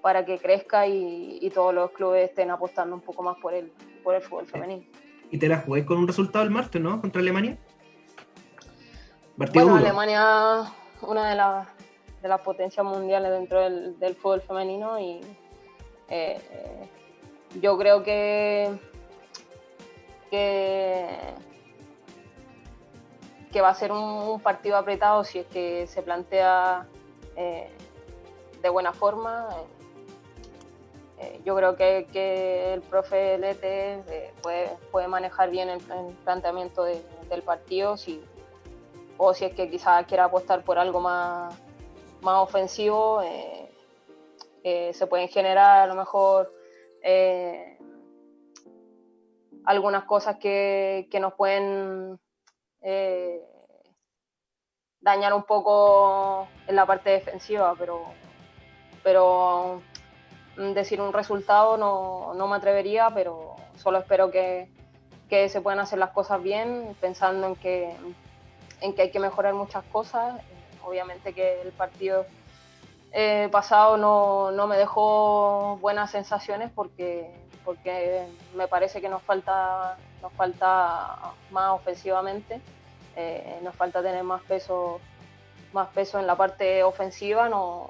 para 0.00 0.24
que 0.24 0.38
crezca 0.38 0.86
y, 0.86 1.38
y 1.40 1.50
todos 1.50 1.74
los 1.74 1.90
clubes 1.90 2.30
estén 2.30 2.50
apostando 2.50 2.94
un 2.94 3.02
poco 3.02 3.22
más 3.22 3.36
por 3.38 3.54
el, 3.54 3.72
por 4.02 4.14
el 4.14 4.22
fútbol 4.22 4.46
femenino. 4.46 4.84
¿Y 5.30 5.38
te 5.38 5.48
la 5.48 5.58
jugué 5.58 5.84
con 5.84 5.98
un 5.98 6.06
resultado 6.06 6.44
el 6.44 6.50
martes, 6.50 6.80
no? 6.80 7.00
¿Contra 7.00 7.20
Alemania? 7.20 7.58
bueno, 9.36 9.76
Alemania, 9.76 10.72
una 11.02 11.30
de, 11.30 11.36
las 11.36 11.68
de 12.22 12.28
las 12.28 12.40
potencias 12.40 12.86
mundiales 12.86 13.30
dentro 13.30 13.60
del, 13.60 13.98
del 13.98 14.14
fútbol 14.14 14.40
femenino 14.40 14.98
y 14.98 15.20
eh, 16.08 16.88
yo 17.60 17.76
creo 17.78 18.02
que, 18.02 18.78
que 20.30 21.06
que 23.56 23.62
va 23.62 23.70
a 23.70 23.74
ser 23.74 23.90
un, 23.90 24.38
partido 24.40 24.76
apretado 24.76 25.24
si 25.24 25.38
es 25.38 25.46
que 25.46 25.86
se 25.86 26.02
plantea 26.02 26.86
eh, 27.36 27.70
de 28.60 28.68
buena 28.68 28.92
forma. 28.92 29.48
Eh, 31.18 31.40
yo 31.42 31.56
creo 31.56 31.74
que, 31.74 32.74
el 32.74 32.82
profe 32.82 33.38
Lete 33.38 34.02
puede, 34.42 34.76
puede, 34.92 35.08
manejar 35.08 35.48
bien 35.48 35.70
el, 35.70 35.80
planteamiento 36.22 36.84
del 36.84 37.42
partido 37.46 37.96
si, 37.96 38.22
o 39.16 39.32
si 39.32 39.46
es 39.46 39.54
que 39.54 39.70
quizás 39.70 40.04
quiera 40.04 40.24
apostar 40.24 40.62
por 40.62 40.78
algo 40.78 41.00
más, 41.00 41.54
más 42.20 42.42
ofensivo. 42.42 43.22
Se 44.92 45.06
pueden 45.06 45.28
generar 45.28 45.82
a 45.82 45.86
lo 45.86 45.94
mejor 45.94 46.52
algunas 49.66 50.04
cosas 50.04 50.36
que, 50.36 51.08
que 51.10 51.20
nos 51.20 51.34
pueden 51.34 52.18
eh, 52.80 53.40
dañar 55.00 55.34
un 55.34 55.42
poco 55.42 56.48
en 56.66 56.76
la 56.76 56.86
parte 56.86 57.10
defensiva, 57.10 57.74
pero, 57.76 58.04
pero 59.02 59.82
mm, 60.56 60.72
decir 60.72 61.00
un 61.00 61.12
resultado 61.12 61.76
no, 61.76 62.32
no 62.34 62.46
me 62.46 62.56
atrevería, 62.56 63.10
pero 63.12 63.56
solo 63.76 63.98
espero 63.98 64.30
que, 64.30 64.68
que, 65.28 65.48
se 65.48 65.60
puedan 65.60 65.80
hacer 65.80 65.98
las 65.98 66.10
cosas 66.10 66.42
bien, 66.42 66.96
pensando 67.00 67.48
en 67.48 67.56
que, 67.56 67.94
en 68.80 68.94
que 68.94 69.02
hay 69.02 69.10
que 69.10 69.20
mejorar 69.20 69.54
muchas 69.54 69.84
cosas. 69.86 70.40
Obviamente 70.84 71.32
que 71.32 71.62
el 71.62 71.72
partido 71.72 72.24
eh, 73.18 73.48
pasado 73.50 73.96
no, 73.96 74.50
no, 74.50 74.66
me 74.66 74.76
dejó 74.76 75.78
buenas 75.80 76.10
sensaciones 76.10 76.70
porque, 76.74 77.30
porque 77.64 78.26
me 78.54 78.68
parece 78.68 79.00
que 79.00 79.08
nos 79.08 79.22
falta, 79.22 79.96
nos 80.20 80.30
falta 80.34 81.32
más 81.50 81.70
ofensivamente. 81.70 82.60
Eh, 83.16 83.58
nos 83.62 83.74
falta 83.74 84.02
tener 84.02 84.22
más 84.22 84.42
peso, 84.42 85.00
más 85.72 85.88
peso 85.88 86.18
en 86.18 86.26
la 86.26 86.36
parte 86.36 86.82
ofensiva. 86.84 87.48
No, 87.48 87.88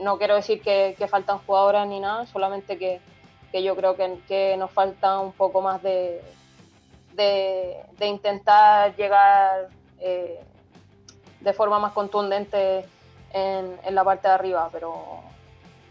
no 0.00 0.18
quiero 0.18 0.34
decir 0.34 0.60
que, 0.60 0.96
faltan 1.08 1.38
jugadoras 1.46 1.86
ni 1.86 2.00
nada, 2.00 2.26
solamente 2.26 2.76
que, 2.76 3.00
yo 3.62 3.76
creo 3.76 3.94
que, 3.94 4.56
nos 4.58 4.72
falta 4.72 5.20
un 5.20 5.34
poco 5.34 5.60
más 5.62 5.80
de, 5.84 6.20
de, 7.14 8.06
intentar 8.06 8.96
llegar 8.96 9.68
eh, 10.00 10.40
de 11.38 11.52
forma 11.52 11.78
más 11.78 11.92
contundente 11.92 12.84
en, 13.32 13.78
en, 13.84 13.94
la 13.94 14.04
parte 14.04 14.28
de 14.28 14.34
arriba, 14.34 14.68
pero, 14.72 15.22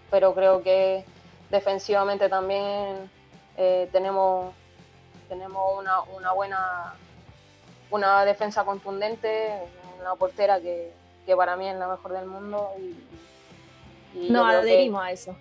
pero 0.10 0.34
creo 0.34 0.64
que 0.64 1.06
defensivamente 1.50 2.30
también 2.30 3.10
eh, 3.58 3.90
tenemos, 3.92 4.54
tenemos 5.30 5.80
una, 5.80 6.02
una 6.02 6.32
buena 6.34 6.96
una 7.92 8.26
defensa 8.26 8.64
contundente, 8.64 9.52
una 10.00 10.16
portera 10.16 10.60
que, 10.60 10.92
para 11.36 11.56
mí 11.56 11.68
es 11.68 11.76
la 11.76 11.88
mejor 11.88 12.14
del 12.14 12.26
mundo. 12.26 12.72
Y, 14.14 14.30
no 14.30 14.46
adherimos 14.46 15.04
a 15.04 15.12
eso. 15.12 15.36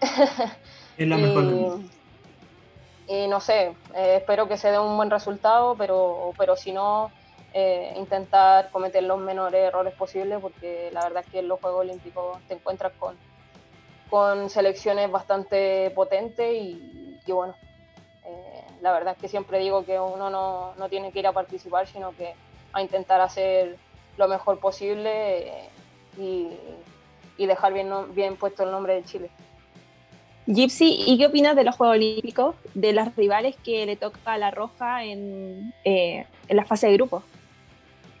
es 0.96 1.08
la 1.08 1.16
mejor 1.16 1.44
del 1.46 1.54
mundo. 1.54 1.90
Y 3.08 3.26
no 3.26 3.40
sé, 3.40 3.74
eh, 3.94 4.16
espero 4.18 4.46
que 4.46 4.56
se 4.56 4.70
dé 4.70 4.78
un 4.78 4.96
buen 4.96 5.10
resultado, 5.10 5.74
pero, 5.76 6.32
pero 6.38 6.56
si 6.56 6.72
no, 6.72 7.10
eh, 7.52 7.94
intentar 7.96 8.70
cometer 8.70 9.02
los 9.02 9.18
menores 9.18 9.60
errores 9.60 9.92
posibles, 9.94 10.38
porque 10.40 10.90
la 10.92 11.02
verdad 11.02 11.24
es 11.26 11.32
que 11.32 11.40
en 11.40 11.48
los 11.48 11.58
Juegos 11.58 11.80
Olímpicos 11.80 12.38
te 12.46 12.54
encuentras 12.54 12.92
con, 12.98 13.16
con 14.08 14.48
selecciones 14.48 15.10
bastante 15.10 15.90
potentes 15.90 16.52
y, 16.54 17.22
bueno, 17.26 17.54
eh, 18.24 18.64
la 18.80 18.92
verdad 18.92 19.14
es 19.16 19.20
que 19.20 19.28
siempre 19.28 19.58
digo 19.58 19.84
que 19.84 19.98
uno 19.98 20.30
no, 20.30 20.74
no, 20.76 20.88
tiene 20.88 21.10
que 21.10 21.18
ir 21.18 21.26
a 21.26 21.32
participar, 21.32 21.88
sino 21.88 22.12
que 22.12 22.34
a 22.72 22.82
intentar 22.82 23.20
hacer 23.20 23.76
lo 24.16 24.28
mejor 24.28 24.60
posible 24.60 25.48
eh, 25.48 25.68
y, 26.18 26.48
y, 27.36 27.46
dejar 27.46 27.72
bien, 27.72 27.90
bien 28.14 28.36
puesto 28.36 28.62
el 28.62 28.70
nombre 28.70 28.94
de 28.94 29.04
Chile. 29.04 29.30
Gypsy, 30.46 31.02
¿y 31.04 31.18
qué 31.18 31.26
opinas 31.26 31.56
de 31.56 31.64
los 31.64 31.76
Juegos 31.76 31.96
Olímpicos, 31.96 32.54
de 32.74 32.92
las 32.92 33.14
rivales 33.16 33.56
que 33.56 33.86
le 33.86 33.96
toca 33.96 34.18
a 34.24 34.38
la 34.38 34.52
Roja 34.52 35.04
en, 35.04 35.74
en 35.84 36.56
la 36.56 36.64
fase 36.64 36.86
de 36.86 36.94
grupo? 36.94 37.24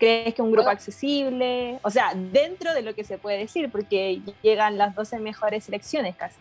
¿Crees 0.00 0.34
que 0.34 0.42
es 0.42 0.46
un 0.46 0.50
grupo 0.50 0.68
accesible? 0.68 1.78
O 1.82 1.90
sea, 1.90 2.14
dentro 2.16 2.74
de 2.74 2.82
lo 2.82 2.94
que 2.96 3.04
se 3.04 3.18
puede 3.18 3.38
decir, 3.38 3.70
porque 3.70 4.20
llegan 4.42 4.76
las 4.76 4.96
12 4.96 5.20
mejores 5.20 5.62
selecciones 5.62 6.16
casi. 6.16 6.40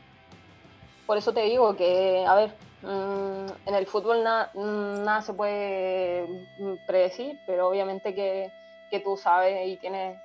Por 1.05 1.19
eso 1.19 1.31
te 1.33 1.43
digo 1.43 1.75
que, 1.75 2.25
a 2.27 2.33
ver, 2.33 2.51
Mm, 2.81 3.47
en 3.65 3.75
el 3.75 3.85
fútbol 3.87 4.23
nada 4.23 5.21
se 5.21 5.33
puede 5.33 6.47
mm, 6.59 6.73
predecir, 6.87 7.37
pero 7.45 7.67
obviamente 7.67 8.15
que, 8.15 8.51
que, 8.89 9.01
tú 9.01 9.17
sabes 9.17 9.67
y 9.67 9.75
tienes, 9.77 10.17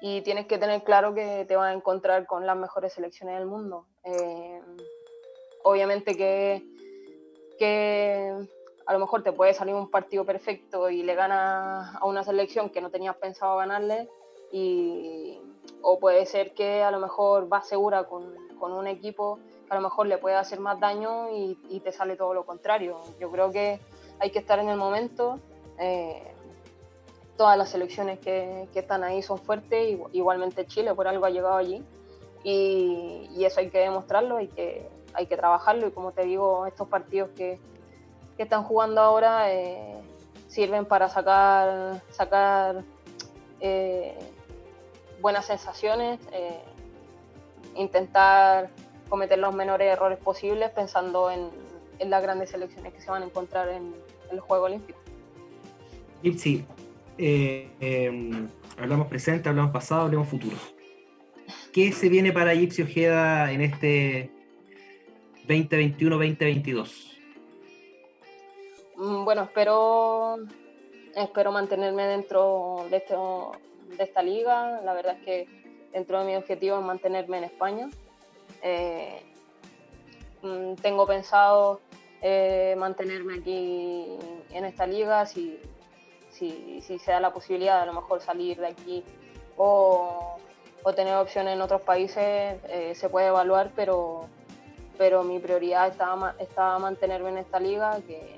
y 0.00 0.20
tienes 0.22 0.46
que 0.46 0.58
tener 0.58 0.82
claro 0.82 1.14
que 1.14 1.44
te 1.46 1.54
vas 1.54 1.70
a 1.70 1.74
encontrar 1.74 2.26
con 2.26 2.44
las 2.44 2.56
mejores 2.56 2.92
selecciones 2.92 3.38
del 3.38 3.46
mundo. 3.46 3.86
Eh, 4.02 4.60
obviamente 5.62 6.16
que, 6.16 6.64
que 7.58 8.34
a 8.86 8.92
lo 8.92 8.98
mejor 8.98 9.22
te 9.22 9.32
puede 9.32 9.52
salir 9.52 9.74
un 9.74 9.90
partido 9.90 10.24
perfecto 10.24 10.88
y 10.90 11.02
le 11.02 11.14
ganas 11.14 11.94
a 11.96 12.06
una 12.06 12.22
selección 12.22 12.70
que 12.70 12.80
no 12.80 12.90
tenías 12.90 13.16
pensado 13.16 13.56
ganarle, 13.56 14.08
y, 14.52 15.40
o 15.82 15.98
puede 15.98 16.24
ser 16.26 16.54
que 16.54 16.82
a 16.82 16.90
lo 16.90 17.00
mejor 17.00 17.48
vas 17.48 17.68
segura 17.68 18.04
con, 18.04 18.34
con 18.58 18.72
un 18.72 18.86
equipo 18.86 19.38
a 19.68 19.74
lo 19.74 19.80
mejor 19.80 20.06
le 20.06 20.18
puede 20.18 20.36
hacer 20.36 20.60
más 20.60 20.78
daño 20.78 21.30
y, 21.30 21.80
te 21.80 21.92
sale 21.92 22.16
todo 22.16 22.34
lo 22.34 22.44
contrario. 22.44 23.00
Yo 23.20 23.30
creo 23.30 23.50
que 23.50 23.80
hay 24.18 24.30
que 24.30 24.38
estar 24.38 24.58
en 24.58 24.68
el 24.68 24.76
momento. 24.76 25.38
Eh, 25.78 26.32
todas 27.36 27.58
las 27.58 27.68
selecciones 27.68 28.18
que, 28.18 28.68
están 28.74 29.04
ahí 29.04 29.22
son 29.22 29.38
fuertes, 29.38 29.98
igualmente 30.12 30.66
Chile 30.66 30.94
por 30.94 31.06
algo 31.06 31.26
ha 31.26 31.30
llegado 31.30 31.56
allí 31.56 31.84
y, 32.42 33.44
eso 33.44 33.60
hay 33.60 33.70
que 33.70 33.78
demostrarlo, 33.78 34.38
hay 34.38 34.48
que, 34.48 34.88
hay 35.12 35.26
que 35.26 35.36
trabajarlo 35.36 35.86
y 35.86 35.90
como 35.90 36.12
te 36.12 36.24
digo, 36.24 36.66
estos 36.66 36.88
partidos 36.88 37.30
que, 37.36 37.58
están 38.42 38.62
jugando 38.64 39.00
ahora 39.00 39.52
eh, 39.52 40.00
sirven 40.48 40.84
para 40.84 41.08
sacar, 41.08 42.02
sacar 42.10 42.84
eh, 43.60 44.18
buenas 45.20 45.46
sensaciones, 45.46 46.20
intentar 47.74 48.70
cometer 49.08 49.38
los 49.38 49.54
menores 49.54 49.92
errores 49.92 50.18
posibles 50.18 50.70
pensando 50.70 51.30
en, 51.30 51.50
las 52.10 52.22
grandes 52.22 52.50
selecciones 52.50 52.92
que 52.92 53.00
se 53.00 53.10
van 53.10 53.22
a 53.22 53.26
encontrar 53.26 53.68
en, 53.70 53.94
el 54.30 54.40
Juego 54.40 54.64
Olímpico. 54.64 54.98
Gypsy, 56.22 56.64
eh, 57.16 57.70
em, 57.80 58.48
hablamos 58.76 59.06
presente, 59.06 59.48
hablamos 59.48 59.70
pasado, 59.70 60.02
hablamos 60.02 60.28
futuro. 60.28 60.56
¿Qué 61.72 61.92
se 61.92 62.08
viene 62.08 62.32
para 62.32 62.54
Gypsy 62.54 62.82
Ojeda 62.82 63.52
en 63.52 63.60
este 63.60 64.30
2021-2022? 65.46 67.15
Mm, 68.96 69.24
bueno, 69.24 69.42
espero, 69.42 70.38
espero 71.14 71.52
mantenerme 71.52 72.06
dentro 72.06 72.86
de, 72.90 73.04
esta 73.98 74.22
liga. 74.22 74.80
La 74.82 74.94
verdad 74.94 75.16
es 75.18 75.24
que 75.24 75.88
dentro 75.92 76.20
de 76.20 76.24
mi 76.24 76.36
objetivo 76.36 76.78
es 76.78 76.84
mantenerme 76.84 77.38
en 77.38 77.44
España. 77.44 77.88
Eh, 78.62 79.22
mm, 80.42 80.74
tengo 80.76 81.06
pensado 81.06 81.80
eh, 82.22 82.74
mantenerme 82.78 83.34
aquí 83.34 84.16
en 84.50 84.64
esta 84.64 84.86
liga 84.86 85.26
si, 85.26 85.60
si, 86.30 86.80
se 86.80 87.10
da 87.10 87.20
la 87.20 87.32
posibilidad 87.32 87.82
a 87.82 87.86
lo 87.86 87.92
mejor 87.92 88.20
salir 88.20 88.58
de 88.58 88.68
aquí 88.68 89.04
o, 89.56 90.38
tener 90.94 91.16
opciones 91.16 91.54
en 91.54 91.60
otros 91.60 91.82
países 91.82 92.56
eh, 92.68 92.92
se 92.94 93.08
puede 93.08 93.26
evaluar, 93.26 93.72
pero, 93.74 94.28
pero 94.96 95.24
mi 95.24 95.40
prioridad 95.40 95.88
está, 95.88 96.36
está 96.38 96.78
mantenerme 96.78 97.30
en 97.30 97.38
esta 97.38 97.58
liga, 97.58 97.98
que 98.06 98.35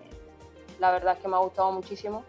la 0.78 0.90
verdad 0.90 1.14
es 1.16 1.22
que 1.22 1.28
me 1.28 1.36
ha 1.36 1.40
gustado 1.40 1.72
muchísimo. 1.72 2.24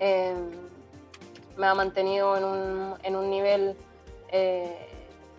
me 0.00 1.66
ha 1.66 1.74
mantenido 1.74 2.36
en 2.36 2.44
un, 2.44 2.94
en 3.02 3.16
un 3.16 3.30
nivel 3.30 3.76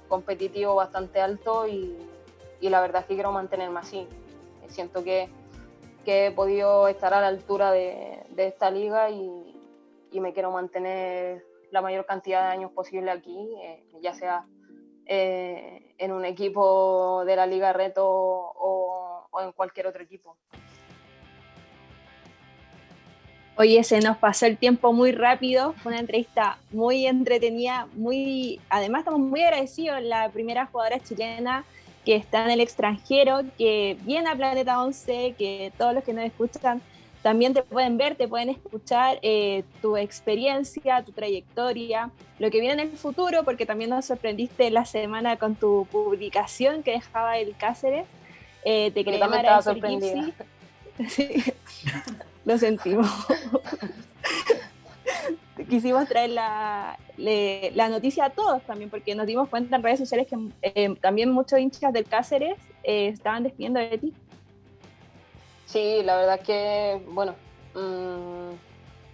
competitivo 0.10 0.76
bastante 0.76 1.22
alto 1.22 1.66
y, 1.68 1.96
la 2.62 2.82
verdad 2.82 3.04
es 3.04 3.08
que 3.08 3.14
quiero 3.14 3.32
mantenerme 3.32 3.80
así. 3.80 4.06
Siento 4.68 5.04
que, 5.04 5.30
he 6.06 6.32
podido 6.32 6.88
estar 6.88 7.14
a 7.14 7.22
la 7.22 7.28
altura 7.28 7.72
de, 7.72 8.26
esta 8.36 8.70
liga 8.72 9.10
y, 9.10 9.56
me 10.20 10.34
quiero 10.34 10.52
mantener 10.52 11.46
la 11.72 11.82
mayor 11.82 12.06
cantidad 12.06 12.48
de 12.48 12.48
años 12.48 12.72
posible 12.72 13.12
aquí, 13.12 13.54
eh, 13.62 13.86
ya 14.02 14.16
sea 14.16 14.48
eh, 15.06 15.94
en 16.00 16.12
un 16.12 16.26
equipo 16.26 17.24
de 17.26 17.36
la 17.36 17.46
Liga 17.46 17.72
Reto 17.74 18.10
o, 18.10 19.28
o 19.30 19.42
en 19.42 19.52
cualquier 19.52 19.86
otro 19.86 20.02
equipo. 20.02 20.36
Oye, 23.60 23.84
se 23.84 24.00
nos 24.00 24.16
pasó 24.16 24.46
el 24.46 24.58
tiempo 24.58 24.94
muy 24.94 25.12
rápido, 25.12 25.74
fue 25.84 25.92
una 25.92 26.00
entrevista 26.00 26.58
muy 26.72 27.06
entretenida, 27.06 27.90
muy, 27.94 28.62
además 28.70 29.00
estamos 29.00 29.20
muy 29.20 29.42
agradecidos, 29.42 30.02
la 30.02 30.30
primera 30.30 30.68
jugadora 30.68 31.02
chilena 31.02 31.66
que 32.06 32.16
está 32.16 32.46
en 32.46 32.52
el 32.52 32.62
extranjero, 32.62 33.42
que 33.58 33.98
viene 34.04 34.30
a 34.30 34.36
Planeta 34.38 34.82
11, 34.82 35.36
que 35.38 35.74
todos 35.78 35.94
los 35.94 36.06
que 36.06 36.14
nos 36.14 36.24
escuchan 36.24 36.82
también 37.22 37.54
te 37.54 37.62
pueden 37.62 37.98
ver, 37.98 38.16
te 38.16 38.30
pueden 38.30 38.48
escuchar 38.48 39.20
eh, 39.24 39.66
tu 39.82 39.98
experiencia, 39.98 41.04
tu 41.04 41.12
trayectoria, 41.12 42.12
lo 42.40 42.50
que 42.52 42.62
viene 42.62 42.82
en 42.82 42.92
el 42.92 42.98
futuro, 42.98 43.44
porque 43.44 43.66
también 43.66 43.90
nos 43.90 44.06
sorprendiste 44.06 44.72
la 44.72 44.86
semana 44.86 45.36
con 45.36 45.56
tu 45.56 45.86
publicación 45.92 46.82
que 46.82 46.92
dejaba 46.92 47.38
el 47.38 47.58
Cáceres. 47.58 48.06
Eh, 48.64 48.92
te 48.92 49.04
quería 49.04 49.26
agradecer, 49.26 49.82
Sí 51.10 51.44
lo 52.50 52.58
sentimos. 52.58 53.08
Quisimos 55.70 56.08
traer 56.08 56.32
la, 56.32 56.98
la, 57.18 57.90
noticia 57.90 58.26
a 58.26 58.30
todos 58.32 58.64
también, 58.64 58.90
porque 58.90 59.14
nos 59.14 59.28
dimos 59.28 59.50
cuenta 59.50 59.76
en 59.76 59.84
redes 59.84 60.00
sociales 60.00 60.26
que 60.26 60.36
eh, 60.64 60.96
también 61.00 61.30
muchos 61.30 61.60
hinchas 61.60 61.94
del 61.94 62.06
Cáceres 62.06 62.58
eh, 62.82 63.10
estaban 63.10 63.44
despidiendo 63.44 63.80
de 63.80 64.00
ti. 64.00 64.12
Sí, 65.68 66.02
la 66.04 66.18
verdad 66.18 66.40
que, 66.40 67.04
bueno, 67.10 67.36
mm, 67.76 68.54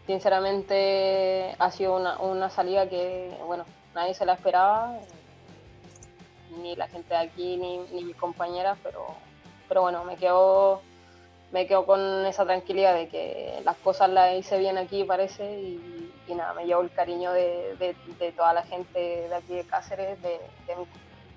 sinceramente 0.08 1.54
ha 1.60 1.72
sido 1.72 1.98
una, 1.98 2.18
una, 2.20 2.50
salida 2.50 2.88
que, 2.88 3.36
bueno, 3.46 3.66
nadie 3.94 4.14
se 4.14 4.26
la 4.26 4.36
esperaba, 4.36 4.98
ni 6.62 6.78
la 6.78 6.88
gente 6.88 7.14
de 7.14 7.20
aquí, 7.20 7.58
ni, 7.58 7.80
ni 7.92 8.06
mis 8.06 8.16
compañeras, 8.16 8.78
pero, 8.82 9.08
pero 9.68 9.82
bueno, 9.82 10.06
me 10.06 10.16
quedo, 10.16 10.82
me 11.52 11.68
quedo 11.68 11.86
con 11.86 12.26
esa 12.26 12.46
tranquilidad 12.46 12.96
de 12.96 13.08
que 13.08 13.62
las 13.64 13.78
cosas 13.78 14.10
las 14.10 14.36
hice 14.36 14.58
bien 14.58 14.78
aquí, 14.78 15.04
parece, 15.04 15.60
y, 15.60 16.34
nada, 16.36 16.54
me 16.54 16.66
llevo 16.66 16.82
el 16.82 16.92
cariño 16.92 17.32
de, 17.32 17.96
toda 18.36 18.54
la 18.54 18.64
gente 18.64 19.00
de 19.30 19.36
aquí 19.36 19.54
de 19.54 19.64
Cáceres, 19.66 20.22
de, 20.22 20.40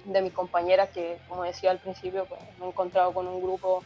de, 0.06 0.22
mis 0.22 0.32
compañeras, 0.32 0.88
que 0.90 1.18
como 1.28 1.44
decía 1.44 1.70
al 1.70 1.78
principio, 1.78 2.24
pues, 2.24 2.40
me 2.58 2.66
he 2.66 2.68
encontrado 2.68 3.12
con 3.12 3.26
un 3.26 3.42
grupo 3.42 3.82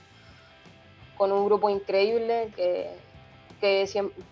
con 1.17 1.31
un 1.31 1.45
grupo 1.45 1.69
increíble 1.69 2.51
que, 2.57 2.91
que, 3.61 3.87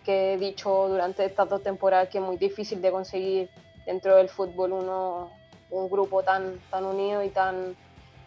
que, 0.05 0.35
he 0.35 0.39
dicho 0.39 0.89
durante 0.89 1.25
estas 1.25 1.49
dos 1.49 1.63
temporadas 1.63 2.09
que 2.09 2.19
es 2.19 2.25
muy 2.25 2.37
difícil 2.37 2.81
de 2.81 2.91
conseguir 2.91 3.51
dentro 3.85 4.17
del 4.17 4.29
fútbol 4.29 4.73
uno, 4.73 5.31
un 5.71 5.91
grupo 5.91 6.23
tan, 6.23 6.59
tan 6.71 6.85
unido 6.85 7.23
y 7.23 7.29
tan, 7.29 7.77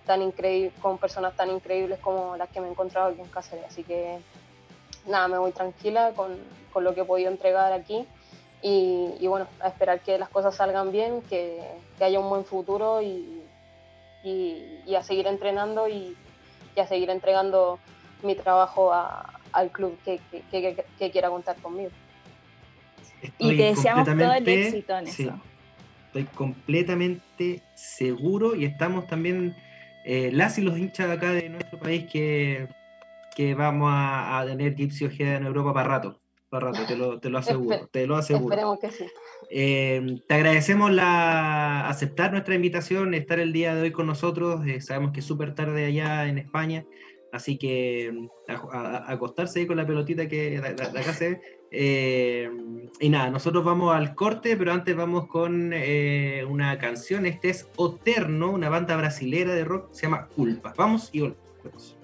tan 0.05 0.21
increíble, 0.21 0.71
con 0.81 0.97
personas 0.97 1.35
tan 1.35 1.49
increíbles 1.49 1.99
como 1.99 2.35
las 2.37 2.49
que 2.49 2.61
me 2.61 2.67
he 2.67 2.71
encontrado 2.71 3.09
aquí 3.09 3.21
en 3.21 3.27
Cáceres. 3.27 3.65
Así 3.65 3.83
que 3.83 4.19
nada, 5.07 5.27
me 5.27 5.37
voy 5.37 5.51
tranquila 5.51 6.11
con, 6.15 6.37
con 6.71 6.83
lo 6.83 6.93
que 6.93 7.01
he 7.01 7.05
podido 7.05 7.29
entregar 7.29 7.73
aquí 7.73 8.05
y, 8.61 9.13
y, 9.19 9.27
bueno, 9.27 9.47
a 9.59 9.67
esperar 9.67 9.99
que 9.99 10.17
las 10.17 10.29
cosas 10.29 10.55
salgan 10.55 10.91
bien, 10.91 11.21
que, 11.23 11.59
que 11.97 12.03
haya 12.05 12.19
un 12.19 12.29
buen 12.29 12.45
futuro 12.45 13.01
y, 13.01 13.43
y, 14.23 14.79
y 14.85 14.95
a 14.95 15.03
seguir 15.03 15.27
entrenando 15.27 15.87
y, 15.87 16.15
a 16.77 16.87
seguir 16.87 17.09
entregando 17.09 17.77
mi 18.23 18.35
trabajo 18.35 18.91
al 18.93 19.69
club 19.71 19.97
que, 20.03 20.19
que, 20.49 21.11
quiera 21.11 21.29
contar 21.29 21.55
conmigo. 21.57 21.91
y 23.37 23.57
te 23.57 23.63
deseamos 23.63 24.05
todo 24.05 24.33
el 24.33 24.47
éxito 24.47 24.97
en 24.97 25.07
eso. 25.07 25.39
Estoy 26.07 26.23
completamente 26.25 27.61
seguro 27.75 28.55
y 28.55 28.65
estamos 28.65 29.07
también 29.07 29.55
eh, 30.05 30.31
las 30.31 30.57
y 30.57 30.61
los 30.61 30.77
hinchas 30.77 31.07
de 31.07 31.13
acá 31.13 31.31
de 31.31 31.49
nuestro 31.49 31.79
país 31.79 32.05
que, 32.11 32.67
que 33.35 33.55
vamos 33.55 33.89
a, 33.93 34.43
tener 34.45 34.75
Gypsy 34.75 35.05
Ojeda 35.05 35.37
en 35.37 35.45
Europa 35.45 35.73
para 35.73 35.87
rato. 35.87 36.17
Para 36.49 36.67
rato, 36.67 36.85
te 36.85 36.95
lo, 36.95 37.19
te 37.19 37.29
lo 37.29 37.37
aseguro. 37.39 37.87
te 37.91 38.05
lo 38.05 38.15
aseguro. 38.15 38.53
Esperemos 38.53 38.79
que 38.79 38.91
sí. 38.91 39.05
Eh, 39.49 40.21
te 40.27 40.33
agradecemos 40.35 40.91
la, 40.91 41.87
aceptar 41.87 42.31
nuestra 42.31 42.55
invitación, 42.55 43.13
estar 43.13 43.39
el 43.39 43.53
día 43.53 43.75
de 43.75 43.81
hoy 43.81 43.91
con 43.91 44.07
nosotros. 44.07 44.65
Eh, 44.67 44.81
sabemos 44.81 45.11
que 45.11 45.21
es 45.21 45.25
súper 45.25 45.55
tarde 45.55 45.85
allá 45.85 46.27
en 46.27 46.37
España. 46.37 46.85
Así 47.31 47.57
que 47.57 48.11
mm, 48.13 48.51
a, 48.71 49.11
acostarse 49.11 49.59
ahí 49.59 49.67
con 49.67 49.77
la 49.77 49.87
pelotita 49.87 50.27
que 50.27 50.61
de, 50.61 50.67
acá 50.67 51.13
se 51.13 51.41
eh, 51.75 52.51
y 52.99 53.09
nada, 53.09 53.31
nosotros 53.31 53.65
vamos 53.65 53.95
al 53.95 54.13
corte, 54.13 54.55
pero 54.55 54.71
antes 54.71 54.95
vamos 54.95 55.25
con 55.25 55.71
eh, 55.73 56.45
una 56.47 56.77
canción. 56.77 57.25
Este 57.25 57.49
es 57.49 57.67
Oterno, 57.75 58.51
una 58.51 58.69
banda 58.69 58.95
brasilera 58.95 59.53
de 59.53 59.65
rock, 59.65 59.91
se 59.91 60.03
llama 60.03 60.27
Culpa. 60.27 60.73
Vamos 60.77 61.09
y 61.11 61.21
volvemos. 61.21 61.97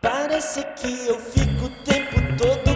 Parece 0.00 0.62
que 0.76 1.08
eu 1.08 1.18
fico 1.18 1.64
o 1.64 1.70
tempo 1.82 2.14
todo 2.38 2.75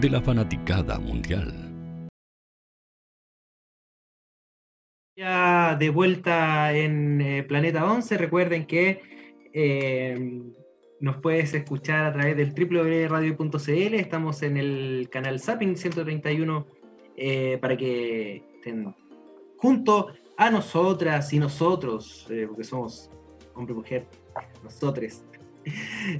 de 0.00 0.10
la 0.10 0.20
fanaticada 0.20 0.98
mundial. 0.98 1.52
Ya 5.16 5.74
de 5.76 5.88
vuelta 5.88 6.72
en 6.74 7.20
eh, 7.22 7.42
Planeta 7.42 7.90
11, 7.90 8.18
recuerden 8.18 8.66
que 8.66 9.00
eh, 9.54 10.42
nos 11.00 11.16
puedes 11.16 11.54
escuchar 11.54 12.04
a 12.04 12.12
través 12.12 12.36
del 12.36 12.52
www.radio.cl, 12.52 13.94
estamos 13.94 14.42
en 14.42 14.58
el 14.58 15.08
canal 15.10 15.40
Zapping 15.40 15.76
131 15.76 16.66
eh, 17.16 17.56
para 17.58 17.76
que 17.78 18.44
estén 18.56 18.94
junto 19.56 20.08
a 20.36 20.50
nosotras 20.50 21.32
y 21.32 21.38
nosotros, 21.38 22.26
porque 22.46 22.64
somos 22.64 23.10
hombre 23.54 23.72
mujer, 23.74 24.06
nosotros. 24.62 25.22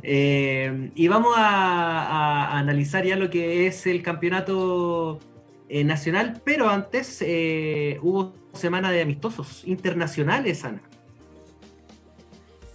Eh, 0.02 0.90
y 0.94 1.08
vamos 1.08 1.34
a, 1.36 2.58
analizar 2.58 3.04
ya 3.04 3.16
lo 3.16 3.30
que 3.30 3.66
es 3.66 3.86
el 3.86 4.02
campeonato 4.02 5.20
eh, 5.68 5.84
nacional, 5.84 6.40
pero 6.44 6.68
antes 6.68 7.22
eh, 7.22 7.98
hubo 8.02 8.32
semana 8.52 8.90
de 8.90 9.02
amistosos 9.02 9.62
internacionales, 9.64 10.64
Ana. 10.64 10.82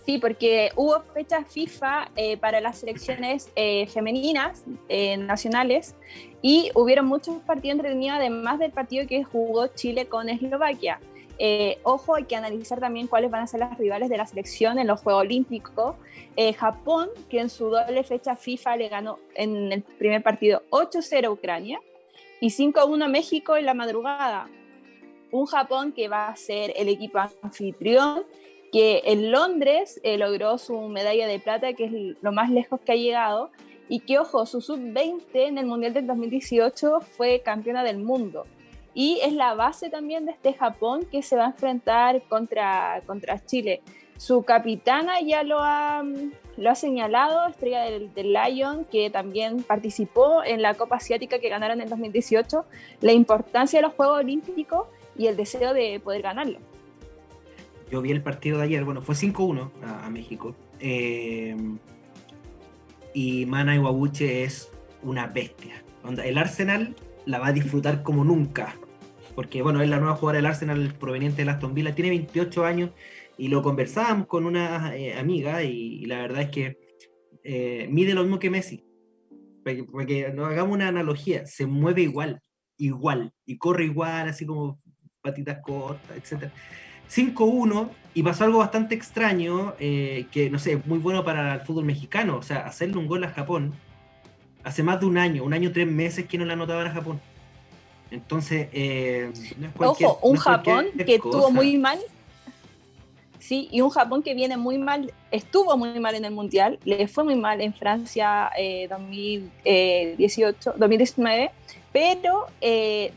Sí, 0.05 0.17
porque 0.17 0.71
hubo 0.75 1.01
fechas 1.13 1.45
FIFA 1.47 2.09
para 2.41 2.59
las 2.59 2.79
selecciones 2.79 3.49
femeninas 3.93 4.63
nacionales 5.19 5.95
y 6.41 6.71
hubieron 6.73 7.05
muchos 7.05 7.37
partidos 7.43 7.75
entretenidos, 7.75 8.17
además 8.17 8.57
del 8.57 8.71
partido 8.71 9.05
que 9.05 9.23
jugó 9.23 9.67
Chile 9.67 10.07
con 10.07 10.27
Eslovaquia. 10.27 10.99
Ojo, 11.83 12.15
hay 12.15 12.23
que 12.23 12.35
analizar 12.35 12.79
también 12.79 13.05
cuáles 13.05 13.29
van 13.29 13.43
a 13.43 13.47
ser 13.47 13.59
las 13.59 13.77
rivales 13.77 14.09
de 14.09 14.17
la 14.17 14.25
selección 14.25 14.79
en 14.79 14.87
los 14.87 15.01
Juegos 15.01 15.21
Olímpicos. 15.21 15.95
Eh, 16.35 16.53
Japón, 16.53 17.09
que 17.29 17.39
en 17.39 17.49
su 17.49 17.69
doble 17.69 18.03
fecha 18.03 18.35
FIFA 18.35 18.77
le 18.77 18.89
ganó 18.89 19.19
en 19.35 19.71
el 19.71 19.83
primer 19.83 20.23
partido 20.23 20.63
8-0 20.69 21.25
a 21.25 21.31
Ucrania 21.31 21.81
y 22.39 22.49
5-1 22.49 23.03
a 23.03 23.07
México 23.07 23.57
en 23.57 23.65
la 23.65 23.73
madrugada. 23.73 24.49
Un 25.31 25.45
Japón 25.45 25.91
que 25.91 26.07
va 26.07 26.27
a 26.27 26.35
ser 26.35 26.73
el 26.75 26.89
equipo 26.89 27.19
anfitrión, 27.41 28.23
que 28.71 29.01
en 29.05 29.31
Londres 29.31 29.99
eh, 30.03 30.17
logró 30.17 30.57
su 30.57 30.79
medalla 30.87 31.27
de 31.27 31.39
plata, 31.39 31.73
que 31.73 31.85
es 31.85 31.91
lo 32.21 32.31
más 32.31 32.49
lejos 32.49 32.79
que 32.81 32.93
ha 32.93 32.95
llegado, 32.95 33.51
y 33.89 33.99
que, 33.99 34.19
ojo, 34.19 34.45
su 34.45 34.61
sub-20 34.61 35.21
en 35.33 35.57
el 35.57 35.65
Mundial 35.65 35.93
del 35.93 36.07
2018 36.07 37.01
fue 37.01 37.41
campeona 37.41 37.83
del 37.83 37.97
mundo 37.97 38.45
y 38.93 39.19
es 39.23 39.33
la 39.33 39.53
base 39.53 39.89
también 39.89 40.25
de 40.25 40.31
este 40.31 40.53
Japón 40.53 41.05
que 41.09 41.21
se 41.21 41.35
va 41.35 41.45
a 41.45 41.47
enfrentar 41.47 42.21
contra, 42.23 43.01
contra 43.05 43.43
Chile. 43.45 43.81
Su 44.21 44.43
capitana 44.43 45.19
ya 45.19 45.41
lo 45.41 45.57
ha, 45.61 46.03
lo 46.55 46.69
ha 46.69 46.75
señalado, 46.75 47.47
estrella 47.47 47.85
del, 47.85 48.13
del, 48.13 48.33
Lion, 48.33 48.85
que 48.85 49.09
también 49.09 49.63
participó 49.63 50.43
en 50.43 50.61
la 50.61 50.75
Copa 50.75 50.97
Asiática 50.97 51.39
que 51.39 51.49
ganaron 51.49 51.81
en 51.81 51.89
2018, 51.89 52.63
la 53.01 53.13
importancia 53.13 53.79
de 53.79 53.81
los 53.81 53.95
Juegos 53.95 54.19
Olímpicos 54.19 54.85
y 55.17 55.25
el 55.25 55.35
deseo 55.35 55.73
de 55.73 55.99
poder 55.99 56.21
ganarlo. 56.21 56.59
Yo 57.89 57.99
vi 58.03 58.11
el 58.11 58.21
partido 58.21 58.59
de 58.59 58.65
ayer, 58.65 58.83
bueno, 58.83 59.01
fue 59.01 59.15
5-1 59.15 59.71
a, 59.83 60.07
México. 60.11 60.55
Eh, 60.79 61.55
y 63.15 63.47
Mana 63.47 63.75
Iwabuche 63.75 64.43
es 64.43 64.69
una 65.01 65.25
bestia. 65.25 65.83
El 66.23 66.37
Arsenal 66.37 66.95
la 67.25 67.39
va 67.39 67.47
a 67.47 67.53
disfrutar 67.53 68.03
como 68.03 68.23
nunca. 68.23 68.75
Porque, 69.33 69.63
bueno, 69.63 69.81
es 69.81 69.89
la 69.89 69.97
nueva 69.97 70.13
jugadora 70.13 70.37
del 70.37 70.45
Arsenal 70.45 70.93
proveniente 70.99 71.43
de 71.43 71.49
Aston 71.49 71.73
Villa, 71.73 71.95
tiene 71.95 72.11
28 72.11 72.65
años 72.65 72.91
y 73.37 73.47
lo 73.47 73.61
conversábamos 73.61 74.27
con 74.27 74.45
una 74.45 74.95
eh, 74.95 75.17
amiga 75.17 75.63
y, 75.63 76.05
la 76.05 76.21
verdad 76.21 76.43
es 76.43 76.49
que 76.49 76.77
eh, 77.43 77.87
mide 77.89 78.13
lo 78.13 78.23
mismo 78.23 78.39
que 78.39 78.49
Messi. 78.49 78.85
Porque, 79.63 80.31
nos 80.33 80.49
hagamos 80.49 80.73
una 80.73 80.87
analogía, 80.87 81.45
se 81.45 81.65
mueve 81.65 82.01
igual, 82.01 82.41
igual, 82.77 83.33
y 83.45 83.57
corre 83.57 83.85
igual, 83.85 84.29
así 84.29 84.45
como 84.45 84.79
patitas 85.21 85.59
cortas, 85.61 86.17
etc. 86.17 86.51
5-1 87.09 87.89
y 88.13 88.23
pasó 88.23 88.43
algo 88.43 88.59
bastante 88.59 88.95
extraño, 88.95 89.75
eh, 89.79 90.25
que 90.31 90.49
no 90.49 90.59
sé, 90.59 90.81
muy 90.85 90.99
bueno 90.99 91.23
para 91.23 91.55
el 91.55 91.61
fútbol 91.61 91.85
mexicano, 91.85 92.37
o 92.37 92.41
sea, 92.41 92.65
hacerle 92.65 92.97
un 92.97 93.07
gol 93.07 93.23
a 93.23 93.29
Japón 93.29 93.73
hace 94.63 94.83
más 94.83 94.99
de 94.99 95.05
un 95.05 95.17
año, 95.17 95.43
un 95.43 95.53
año, 95.53 95.71
tres 95.71 95.87
meses 95.87 96.25
que 96.25 96.37
no 96.37 96.45
la 96.45 96.53
anotaban 96.53 96.87
a 96.87 96.91
Japón. 96.91 97.21
Entonces, 98.09 98.67
eh, 98.73 99.31
ojo, 99.77 100.19
un 100.21 100.35
Japón 100.35 100.87
que 101.05 101.15
estuvo 101.15 101.49
muy 101.51 101.77
mal. 101.77 101.99
Sí, 103.41 103.67
y 103.71 103.81
un 103.81 103.89
Japón 103.89 104.21
que 104.21 104.35
viene 104.35 104.55
muy 104.55 104.77
mal, 104.77 105.11
estuvo 105.31 105.75
muy 105.75 105.99
mal 105.99 106.13
en 106.13 106.25
el 106.25 106.31
Mundial, 106.31 106.77
le 106.85 107.07
fue 107.07 107.23
muy 107.23 107.33
mal 107.33 107.59
en 107.59 107.73
Francia 107.73 108.51
2018, 108.87 110.75
2019, 110.77 111.45
eh, 111.45 111.51
pero 111.91 112.45
eh, 112.61 113.11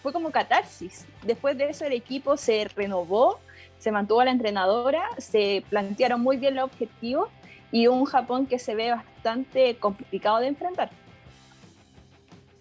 fue 0.00 0.12
como 0.12 0.30
catarsis. 0.30 1.06
Después 1.24 1.58
de 1.58 1.70
eso 1.70 1.84
el 1.86 1.92
equipo 1.92 2.36
se 2.36 2.68
renovó, 2.76 3.40
se 3.80 3.90
mantuvo 3.90 4.20
a 4.20 4.26
la 4.26 4.30
entrenadora, 4.30 5.02
se 5.18 5.64
plantearon 5.68 6.20
muy 6.20 6.36
bien 6.36 6.54
los 6.54 6.66
objetivos 6.66 7.28
y 7.72 7.88
un 7.88 8.04
Japón 8.04 8.46
que 8.46 8.60
se 8.60 8.76
ve 8.76 8.92
bastante 8.92 9.74
complicado 9.78 10.38
de 10.38 10.46
enfrentar. 10.46 10.90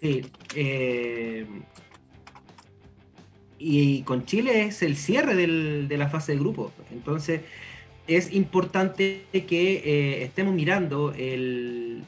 Sí, 0.02 0.26
eh, 0.56 1.46
y 3.66 4.02
con 4.04 4.26
Chile 4.26 4.64
es 4.64 4.82
el 4.82 4.98
cierre 4.98 5.36
de 5.36 5.98
la 5.98 6.10
fase 6.10 6.34
de 6.34 6.40
grupo. 6.40 6.72
Entonces 6.92 7.42
es 8.08 8.34
importante 8.34 9.24
que 9.32 9.82
eh, 9.86 10.24
estemos 10.24 10.54
mirando 10.54 11.14
el, 11.14 12.04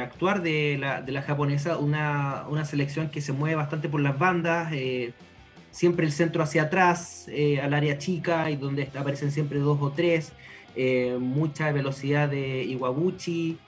actuar 0.00 0.42
de 0.42 0.78
la, 0.78 1.22
japonesa, 1.22 1.78
una, 1.78 2.64
selección 2.64 3.10
que 3.10 3.20
se 3.20 3.32
mueve 3.32 3.56
bastante 3.56 3.88
por 3.88 4.00
las 4.00 4.16
bandas, 4.16 4.72
eh, 4.72 5.12
siempre 5.72 6.06
el 6.06 6.12
centro 6.12 6.42
hacia 6.42 6.62
atrás, 6.62 7.26
al 7.60 7.74
área 7.74 7.98
chica, 7.98 8.50
y 8.50 8.56
donde 8.56 8.88
aparecen 8.94 9.32
siempre 9.32 9.58
dos 9.58 9.78
o 9.80 9.90
tres. 9.90 10.32
Eh, 10.76 11.18
mucha 11.20 11.72
velocidad 11.72 12.28
de 12.28 12.64
Iwabuchi. 12.64 13.58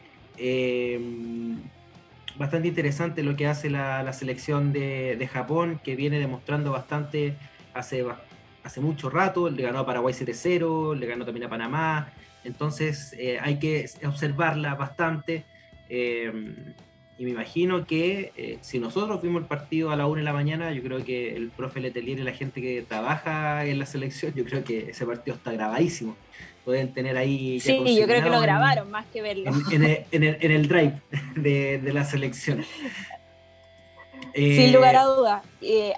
Bastante 2.36 2.68
interesante 2.68 3.22
lo 3.22 3.36
que 3.36 3.46
hace 3.46 3.70
la, 3.70 4.12
selección 4.12 4.72
de, 4.72 5.28
Japón, 5.32 5.80
que 5.82 5.94
viene 5.94 6.18
demostrando 6.18 6.72
bastante 6.72 7.36
hace, 7.74 8.04
hace 8.62 8.80
mucho 8.80 9.08
rato. 9.08 9.48
Le 9.50 9.62
ganó 9.62 9.80
a 9.80 9.86
Paraguay 9.86 10.12
7-0, 10.12 10.96
le 10.96 11.06
ganó 11.06 11.24
también 11.24 11.46
a 11.46 11.48
Panamá. 11.48 12.12
Entonces 12.42 13.14
eh, 13.18 13.38
hay 13.40 13.58
que 13.58 13.88
observarla 14.04 14.74
bastante. 14.74 15.44
Eh, 15.88 16.32
y 17.16 17.24
me 17.24 17.30
imagino 17.30 17.86
que 17.86 18.32
eh, 18.36 18.58
si 18.60 18.80
nosotros 18.80 19.22
vimos 19.22 19.42
el 19.42 19.48
partido 19.48 19.92
a 19.92 19.96
la 19.96 20.06
una 20.06 20.20
de 20.20 20.24
la 20.24 20.32
mañana, 20.32 20.72
yo 20.72 20.82
creo 20.82 21.04
que 21.04 21.36
el 21.36 21.50
profe 21.50 21.80
Letelier 21.80 22.18
y 22.18 22.22
la 22.22 22.32
gente 22.32 22.60
que 22.60 22.82
trabaja 22.82 23.64
en 23.64 23.78
la 23.78 23.86
selección, 23.86 24.34
yo 24.34 24.44
creo 24.44 24.64
que 24.64 24.90
ese 24.90 25.06
partido 25.06 25.36
está 25.36 25.52
grabadísimo. 25.52 26.16
Pueden 26.64 26.92
tener 26.92 27.16
ahí. 27.16 27.60
Sí, 27.60 27.96
yo 27.96 28.06
creo 28.06 28.22
que 28.22 28.30
lo 28.30 28.40
grabaron 28.40 28.90
más 28.90 29.06
que 29.06 29.20
verlo. 29.22 29.50
En, 29.70 29.82
el, 29.82 30.68
drive 30.68 31.00
de, 31.36 31.92
la 31.92 32.04
selección. 32.04 32.64
Sin 34.34 34.72
lugar 34.72 34.96
a 34.96 35.04
dudas. 35.04 35.42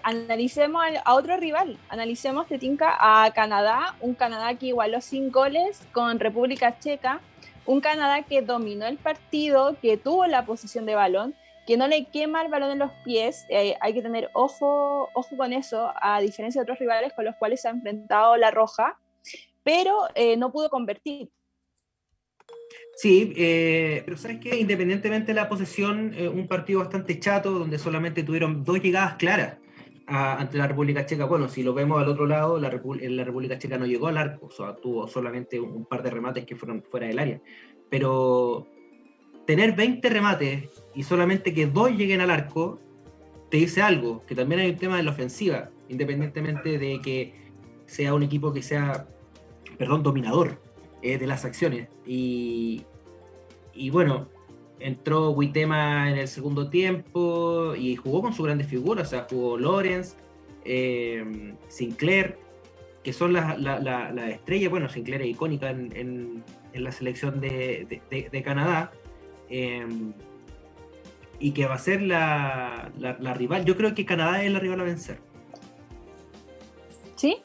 analicemos 0.02 0.82
a 1.04 1.14
otro 1.14 1.36
rival. 1.36 1.78
Analicemos 1.88 2.46
Tetinka 2.48 2.96
a 2.98 3.30
Canadá, 3.32 3.94
un 4.00 4.14
Canadá 4.14 4.54
que 4.56 4.66
igualó 4.66 5.00
sin 5.00 5.30
goles 5.30 5.80
con 5.92 6.20
República 6.20 6.78
Checa 6.78 7.20
un 7.66 7.80
Canadá 7.80 8.22
que 8.22 8.42
dominó 8.42 8.86
el 8.86 8.96
partido, 8.96 9.76
que 9.80 9.96
tuvo 9.96 10.26
la 10.26 10.46
posición 10.46 10.86
de 10.86 10.94
balón, 10.94 11.34
que 11.66 11.76
no 11.76 11.88
le 11.88 12.06
quema 12.06 12.42
el 12.42 12.48
balón 12.48 12.70
en 12.70 12.78
los 12.78 12.92
pies. 13.04 13.44
Eh, 13.48 13.76
hay 13.80 13.92
que 13.92 14.02
tener 14.02 14.30
ojo, 14.32 15.10
ojo 15.12 15.36
con 15.36 15.52
eso, 15.52 15.92
a 16.00 16.20
diferencia 16.20 16.60
de 16.60 16.62
otros 16.62 16.78
rivales 16.78 17.12
con 17.12 17.24
los 17.24 17.34
cuales 17.36 17.60
se 17.60 17.68
ha 17.68 17.72
enfrentado 17.72 18.36
la 18.36 18.52
Roja, 18.52 18.98
pero 19.66 20.04
eh, 20.14 20.36
no 20.36 20.52
pudo 20.52 20.70
convertir. 20.70 21.28
Sí, 22.94 23.32
eh, 23.36 24.02
pero 24.04 24.16
sabes 24.16 24.38
que 24.38 24.56
independientemente 24.56 25.32
de 25.32 25.34
la 25.34 25.48
posesión, 25.48 26.14
un 26.32 26.46
partido 26.46 26.78
bastante 26.78 27.18
chato 27.18 27.50
donde 27.50 27.78
solamente 27.78 28.22
tuvieron 28.22 28.62
dos 28.62 28.80
llegadas 28.80 29.16
claras 29.16 29.58
ante 30.06 30.56
la 30.56 30.68
República 30.68 31.04
Checa. 31.04 31.24
Bueno, 31.24 31.48
si 31.48 31.62
lo 31.62 31.74
vemos 31.74 32.00
al 32.00 32.08
otro 32.08 32.26
lado, 32.26 32.58
la, 32.58 32.70
la 32.70 33.24
República 33.24 33.58
Checa 33.58 33.76
no 33.76 33.86
llegó 33.86 34.06
al 34.06 34.16
arco, 34.16 34.46
o 34.46 34.50
sea, 34.50 34.76
tuvo 34.76 35.08
solamente 35.08 35.58
un, 35.58 35.84
par 35.84 36.02
de 36.02 36.10
remates 36.10 36.46
que 36.46 36.56
fueron 36.56 36.82
fuera 36.82 37.08
del 37.08 37.18
área. 37.18 37.40
Pero 37.90 38.68
tener 39.46 39.74
20 39.74 40.08
remates 40.08 40.68
y 40.94 41.02
solamente 41.02 41.52
que 41.52 41.66
dos 41.66 41.90
lleguen 41.90 42.20
al 42.20 42.30
arco, 42.30 42.80
te 43.50 43.58
dice 43.58 43.82
algo, 43.82 44.24
que 44.26 44.34
también 44.34 44.60
hay 44.60 44.70
un 44.70 44.76
tema 44.76 44.96
de 44.96 45.02
la 45.02 45.10
ofensiva, 45.10 45.70
independientemente 45.88 46.78
de 46.78 47.00
que 47.00 47.34
sea 47.86 48.14
un 48.14 48.22
equipo 48.22 48.52
que 48.52 48.62
sea, 48.62 49.08
perdón, 49.78 50.02
dominador 50.02 50.60
eh, 51.02 51.18
de 51.18 51.26
las 51.26 51.44
acciones. 51.44 51.88
Y, 52.06 52.84
y 53.74 53.90
bueno, 53.90 54.28
entró 54.80 55.30
Witema 55.30 56.10
en 56.10 56.18
el 56.18 56.28
segundo 56.28 56.68
tiempo 56.68 57.74
y 57.76 57.96
jugó 57.96 58.22
con 58.22 58.32
sus 58.32 58.46
grandes 58.46 58.66
figuras, 58.66 59.08
o 59.08 59.10
sea, 59.10 59.26
jugó 59.28 59.56
Lorenz, 59.56 60.16
eh, 60.64 61.54
Sinclair, 61.68 62.38
que 63.02 63.12
son 63.12 63.32
las 63.32 63.58
la, 63.58 64.30
estrellas, 64.30 64.70
bueno, 64.70 64.88
Sinclair 64.88 65.22
es 65.22 65.28
icónica 65.28 65.70
en, 65.70 66.42
la 66.74 66.92
selección 66.92 67.40
de, 67.40 68.42
Canadá, 68.44 68.92
eh, 69.48 69.86
y 71.38 71.52
que 71.52 71.66
va 71.66 71.74
a 71.74 71.78
ser 71.78 72.02
la, 72.02 72.90
rival, 73.34 73.64
yo 73.64 73.76
creo 73.76 73.94
que 73.94 74.04
Canadá 74.04 74.42
es 74.42 74.52
la 74.52 74.58
rival 74.58 74.80
a 74.80 74.84
vencer. 74.84 75.18
¿Sí? 77.14 77.38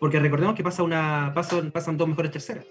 Porque 0.00 0.18
recordemos 0.18 0.56
que 0.56 0.64
pasa 0.64 0.82
una, 0.82 1.30
pasan, 1.34 1.70
pasan 1.70 1.96
dos 1.96 2.08
mejores 2.08 2.32
terceras. 2.32 2.64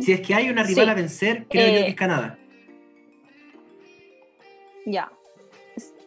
si 0.00 0.12
es 0.12 0.20
que 0.22 0.34
hay 0.34 0.48
una 0.48 0.62
rival 0.62 0.88
a 0.88 0.94
vencer, 0.94 1.46
creo 1.48 1.66
yo 1.66 1.72
que 1.72 1.80
es 1.80 1.92
eh, 1.92 1.94
Canadá. 1.94 2.38
Ya. 4.86 5.12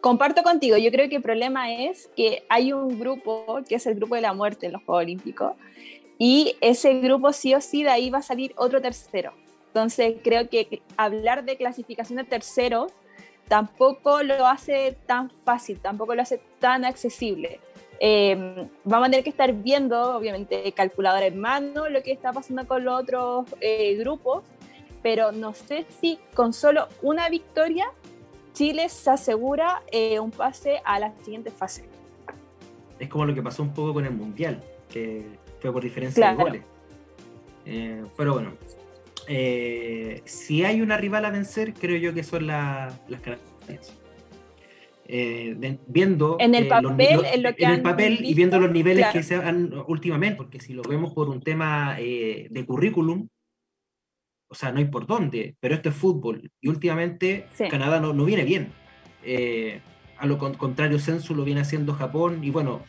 Comparto 0.00 0.42
contigo, 0.42 0.76
yo 0.76 0.90
creo 0.90 1.08
que 1.08 1.16
el 1.16 1.22
problema 1.22 1.72
es 1.72 2.10
que 2.16 2.44
hay 2.48 2.72
un 2.72 2.98
grupo, 2.98 3.60
que 3.68 3.76
es 3.76 3.86
el 3.86 3.94
grupo 3.94 4.16
de 4.16 4.20
la 4.20 4.34
muerte 4.34 4.66
en 4.66 4.72
los 4.72 4.82
Juegos 4.82 5.04
Olímpicos, 5.04 5.52
y 6.18 6.56
ese 6.60 6.94
grupo 7.00 7.32
sí 7.32 7.54
o 7.54 7.60
sí 7.60 7.84
de 7.84 7.90
ahí 7.90 8.10
va 8.10 8.18
a 8.18 8.22
salir 8.22 8.52
otro 8.56 8.80
tercero. 8.80 9.32
Entonces 9.68 10.16
creo 10.22 10.48
que 10.48 10.82
hablar 10.96 11.44
de 11.44 11.56
clasificación 11.56 12.16
de 12.16 12.24
tercero 12.24 12.88
tampoco 13.46 14.22
lo 14.22 14.46
hace 14.46 14.96
tan 15.06 15.30
fácil, 15.30 15.78
tampoco 15.78 16.14
lo 16.14 16.22
hace 16.22 16.40
tan 16.58 16.84
accesible. 16.84 17.60
Em, 18.00 18.68
vamos 18.84 19.08
a 19.08 19.10
tener 19.10 19.24
que 19.24 19.30
estar 19.30 19.52
viendo, 19.52 20.16
obviamente, 20.16 20.70
calculadora 20.72 21.26
en 21.26 21.38
mano, 21.38 21.88
lo 21.88 22.02
que 22.02 22.12
está 22.12 22.32
pasando 22.32 22.66
con 22.66 22.84
los 22.84 23.00
otros 23.00 23.46
eh, 23.60 23.96
grupos, 23.96 24.44
pero 25.02 25.32
no 25.32 25.54
sé 25.54 25.86
si 26.00 26.18
con 26.34 26.52
solo 26.52 26.88
una 27.02 27.28
victoria 27.28 27.86
Chile 28.52 28.88
se 28.88 29.10
asegura 29.10 29.82
eh, 29.92 30.18
un 30.18 30.32
pase 30.32 30.80
a 30.84 30.98
la 30.98 31.14
siguiente 31.22 31.50
fase. 31.50 31.84
Es 32.98 33.08
como 33.08 33.24
lo 33.24 33.32
que 33.32 33.40
pasó 33.40 33.62
un 33.62 33.72
poco 33.72 33.94
con 33.94 34.04
el 34.04 34.14
Mundial, 34.14 34.62
que 34.88 35.26
fue 35.60 35.72
por 35.72 35.82
diferencia 35.82 36.30
de 36.30 36.36
goles. 36.36 36.62
Eh, 37.64 38.04
pero 38.16 38.34
bueno, 38.34 38.54
eh, 39.28 40.22
si 40.24 40.64
hay 40.64 40.80
una 40.80 40.96
rival 40.96 41.24
a 41.24 41.30
vencer, 41.30 41.74
creo 41.74 41.98
yo 41.98 42.14
que 42.14 42.24
son 42.24 42.48
las 42.48 42.94
características. 43.22 44.07
Viendo 45.08 46.36
en 46.38 46.54
el 46.54 46.68
papel, 46.68 47.24
en 47.32 47.70
el 47.70 47.82
papel 47.82 48.18
y 48.22 48.34
viendo 48.34 48.60
los 48.60 48.70
niveles 48.70 49.06
que 49.08 49.22
se 49.22 49.36
han 49.36 49.72
últimamente, 49.86 50.36
porque 50.36 50.60
si 50.60 50.74
lo 50.74 50.82
vemos 50.82 51.14
por 51.14 51.28
un 51.28 51.40
tema 51.40 51.96
de 51.96 52.64
currículum, 52.66 53.28
o 54.48 54.54
sea, 54.54 54.72
no 54.72 54.78
hay 54.78 54.86
por 54.86 55.06
dónde, 55.06 55.56
pero 55.60 55.74
esto 55.74 55.90
es 55.90 55.94
fútbol. 55.94 56.50
Y 56.60 56.68
últimamente 56.68 57.46
Canadá 57.70 58.00
no, 58.00 58.24
viene 58.24 58.44
bien. 58.44 58.72
Eh, 59.22 59.80
a 60.16 60.26
lo 60.26 60.38
contrario, 60.38 60.98
Sensu 60.98 61.34
lo 61.34 61.44
viene 61.44 61.60
haciendo 61.60 61.92
Japón. 61.92 62.42
Y 62.42 62.50
bueno, 62.50 62.82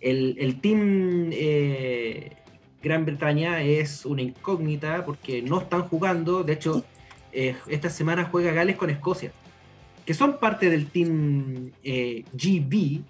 el, 0.00 0.60
team 0.60 1.30
eh, 1.32 2.32
Gran 2.82 3.04
Bretaña 3.04 3.62
es 3.62 4.06
una 4.06 4.22
incógnita 4.22 5.04
porque 5.04 5.42
no 5.42 5.60
están 5.60 5.82
jugando. 5.82 6.42
De 6.42 6.54
hecho, 6.54 6.84
eh, 7.32 7.54
esta 7.68 7.90
semana 7.90 8.24
juega 8.24 8.52
Gales 8.52 8.76
con 8.76 8.88
Escocia, 8.88 9.32
que 10.04 10.14
son 10.14 10.38
parte 10.38 10.70
del 10.70 10.86
team 10.86 11.72
GB. 11.82 13.02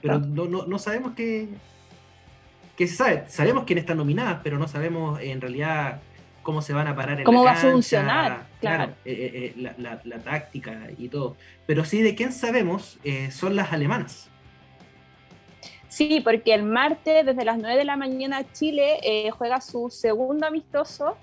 pero 0.00 0.18
no, 0.18 0.78
sabemos 0.78 1.12
qué, 1.14 1.48
qué 2.76 2.86
se 2.86 2.96
sabe. 2.96 3.24
Sabemos 3.28 3.64
quién 3.64 3.78
está 3.78 3.94
nominada, 3.94 4.40
pero 4.42 4.58
no 4.58 4.68
sabemos 4.68 5.20
en 5.20 5.40
realidad 5.40 6.00
cómo 6.42 6.62
se 6.62 6.72
van 6.72 6.88
a 6.88 6.96
parar 6.96 7.18
en 7.18 7.24
¿Cómo 7.24 7.44
va 7.44 7.52
a 7.52 7.56
funcionar? 7.56 8.46
Claro, 8.60 8.92
eh, 9.04 9.54
eh, 9.54 9.54
eh, 9.56 9.74
la, 9.78 10.18
táctica 10.18 10.88
y 10.98 11.08
todo. 11.08 11.36
Pero 11.66 11.84
sí, 11.84 12.02
de 12.02 12.14
quién 12.14 12.32
sabemos 12.32 12.98
son 13.30 13.56
las 13.56 13.72
alemanas. 13.72 14.28
Sí, 15.88 16.20
porque 16.24 16.54
el 16.54 16.62
martes, 16.62 17.26
desde 17.26 17.44
las 17.44 17.58
9 17.58 17.76
de 17.76 17.84
la 17.84 17.96
mañana, 17.96 18.44
Chile 18.52 19.30
juega 19.36 19.60
su 19.60 19.90
segundo 19.90 20.46
amistoso. 20.46 21.16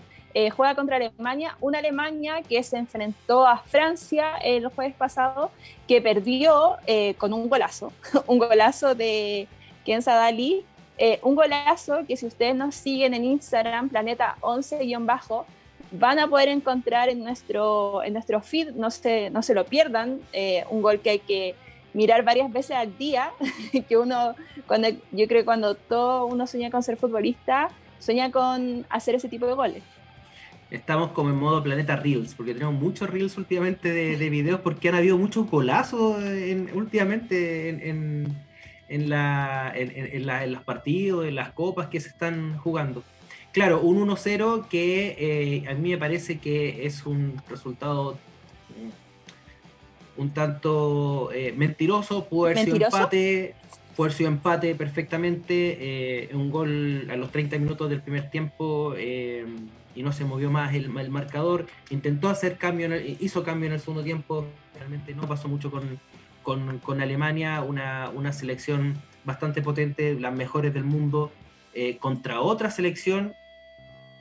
Juega 0.56 0.76
contra 0.76 0.98
Alemania, 0.98 1.58
una 1.60 1.80
Alemania 1.80 2.42
que 2.48 2.62
se 2.64 2.78
enfrentó 2.78 3.48
a 3.48 3.58
Francia 3.58 4.38
el 4.44 4.68
jueves 4.68 4.96
pasado, 4.96 5.52
que 5.88 6.02
perdió 6.02 6.78
con 7.18 7.34
un 7.34 7.50
golazo, 7.50 7.92
un 8.28 8.38
golazo 8.38 8.96
de 8.96 9.48
Ken 9.86 10.02
Sadali, 10.02 10.64
eh, 11.02 11.18
un 11.24 11.34
golazo 11.34 12.06
que 12.06 12.18
si 12.18 12.26
ustedes 12.26 12.54
nos 12.54 12.76
siguen 12.76 13.14
en 13.14 13.24
Instagram, 13.24 13.88
planeta 13.88 14.36
11-bajo, 14.42 15.46
van 15.92 16.20
a 16.20 16.28
poder 16.28 16.50
encontrar 16.50 17.08
en 17.08 17.24
nuestro, 17.24 18.04
en 18.04 18.12
nuestro 18.12 18.42
feed, 18.42 18.72
no 18.72 18.92
se, 18.92 19.30
no 19.30 19.42
se 19.42 19.54
lo 19.54 19.64
pierdan, 19.64 20.20
eh, 20.34 20.66
un 20.70 20.82
gol 20.82 21.00
que 21.00 21.12
hay 21.12 21.20
que 21.20 21.56
mirar 21.94 22.24
varias 22.24 22.52
veces 22.52 22.76
al 22.76 22.98
día, 22.98 23.32
que 23.88 23.98
uno, 23.98 24.36
cuando, 24.68 24.90
yo 24.90 25.26
creo 25.28 25.42
que 25.42 25.46
cuando 25.46 25.76
todo 25.76 26.26
uno 26.26 26.46
sueña 26.48 26.70
con 26.70 26.84
ser 26.84 26.98
futbolista, 26.98 27.70
sueña 28.00 28.30
con 28.30 28.86
hacer 28.90 29.16
ese 29.16 29.30
tipo 29.30 29.48
de 29.48 29.54
goles. 29.54 29.84
Estamos 30.72 31.12
como 31.12 31.30
en 31.30 31.36
modo 31.36 31.64
planeta 31.64 31.96
Reels, 31.96 32.36
porque 32.36 32.54
tenemos 32.54 32.76
muchos 32.76 33.10
Reels 33.10 33.38
últimamente 33.38 33.92
de, 33.92 34.30
videos, 34.30 34.62
porque 34.62 34.90
han 34.90 34.96
habido 34.96 35.18
muchos 35.18 35.50
golazos 35.50 36.18
últimamente 36.74 37.90
en 37.90 38.38
en, 38.90 39.10
la, 39.10 39.72
en, 39.76 40.26
la, 40.26 40.44
en 40.44 40.52
los 40.52 40.64
partidos, 40.64 41.26
en 41.26 41.36
las 41.36 41.52
copas 41.52 41.88
que 41.88 42.02
se 42.02 42.10
están 42.10 42.58
jugando. 42.58 43.04
Claro, 43.54 43.82
un 43.82 44.08
1-0 44.08 44.68
que 44.68 45.16
eh, 45.18 45.70
a 45.70 45.74
mí 45.76 45.92
me 45.92 45.98
parece 45.98 46.40
que 46.40 46.86
es 46.86 47.06
un 47.06 47.42
resultado 47.48 48.18
un 50.18 50.32
tanto 50.32 51.32
eh, 51.32 51.54
mentiroso, 51.56 52.26
pudo 52.26 52.48
haber 52.48 52.66
sido 52.66 52.76
empate, 52.76 53.56
pudo 53.96 54.10
sido 54.10 54.30
empate 54.30 54.76
perfectamente, 54.76 55.78
eh, 56.26 56.30
un 56.34 56.52
gol 56.52 57.08
a 57.10 57.16
los 57.16 57.32
30 57.32 57.58
minutos 57.58 57.90
del 57.90 58.02
primer 58.02 58.30
tiempo 58.30 58.94
y 59.96 60.04
no 60.04 60.12
se 60.12 60.26
movió 60.26 60.52
más 60.52 60.74
el, 60.74 60.96
el 60.98 61.10
marcador, 61.10 61.66
intentó 61.90 62.30
hacer 62.30 62.58
cambio, 62.58 62.90
hizo 63.20 63.44
cambio 63.44 63.68
en 63.68 63.74
el 63.74 63.80
segundo 63.80 64.04
tiempo, 64.04 64.46
realmente 64.76 65.14
no 65.14 65.28
pasó 65.28 65.48
mucho 65.48 65.72
con, 65.72 66.00
con, 66.80 67.02
Alemania, 67.02 67.62
una, 67.62 68.34
selección 68.34 69.02
bastante 69.24 69.62
potente, 69.62 70.20
las 70.20 70.34
mejores 70.34 70.74
del 70.74 70.84
mundo, 70.84 71.32
eh, 71.74 71.98
contra 71.98 72.42
otra 72.42 72.72
selección 72.72 73.34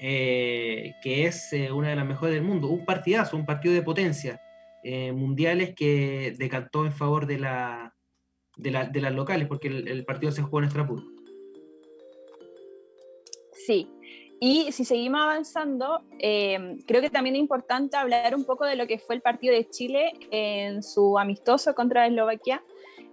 eh, 0.00 0.94
que 1.02 1.24
es 1.24 1.52
eh, 1.52 1.72
una 1.72 1.88
de 1.88 1.96
las 1.96 2.06
mejores 2.06 2.34
del 2.34 2.44
mundo. 2.44 2.68
Un 2.68 2.84
partidazo, 2.84 3.36
un 3.36 3.46
partido 3.46 3.74
de 3.74 3.82
potencia 3.82 4.40
mundiales 5.12 5.74
que 5.74 6.34
decantó 6.38 6.86
en 6.86 6.92
favor 6.92 7.26
de, 7.26 7.38
la, 7.38 7.94
de, 8.56 8.70
las 8.70 9.12
locales, 9.12 9.46
porque 9.46 9.68
el, 9.68 10.04
partido 10.06 10.32
se 10.32 10.40
jugó 10.40 10.60
en 10.60 10.64
Estrasburgo. 10.64 11.06
Sí. 13.66 13.90
Y 14.40 14.70
si 14.70 14.84
seguimos 14.84 15.20
avanzando, 15.20 16.02
eh, 16.18 16.76
creo 16.86 17.00
que 17.00 17.10
también 17.10 17.34
es 17.34 17.40
importante 17.40 17.96
hablar 17.96 18.36
un 18.36 18.44
poco 18.44 18.64
de 18.64 18.76
lo 18.76 18.86
que 18.86 18.98
fue 18.98 19.16
el 19.16 19.20
partido 19.20 19.52
de 19.52 19.68
Chile 19.68 20.12
en 20.30 20.82
su 20.82 21.18
amistoso 21.18 21.74
contra 21.74 22.06
Eslovaquia. 22.06 22.62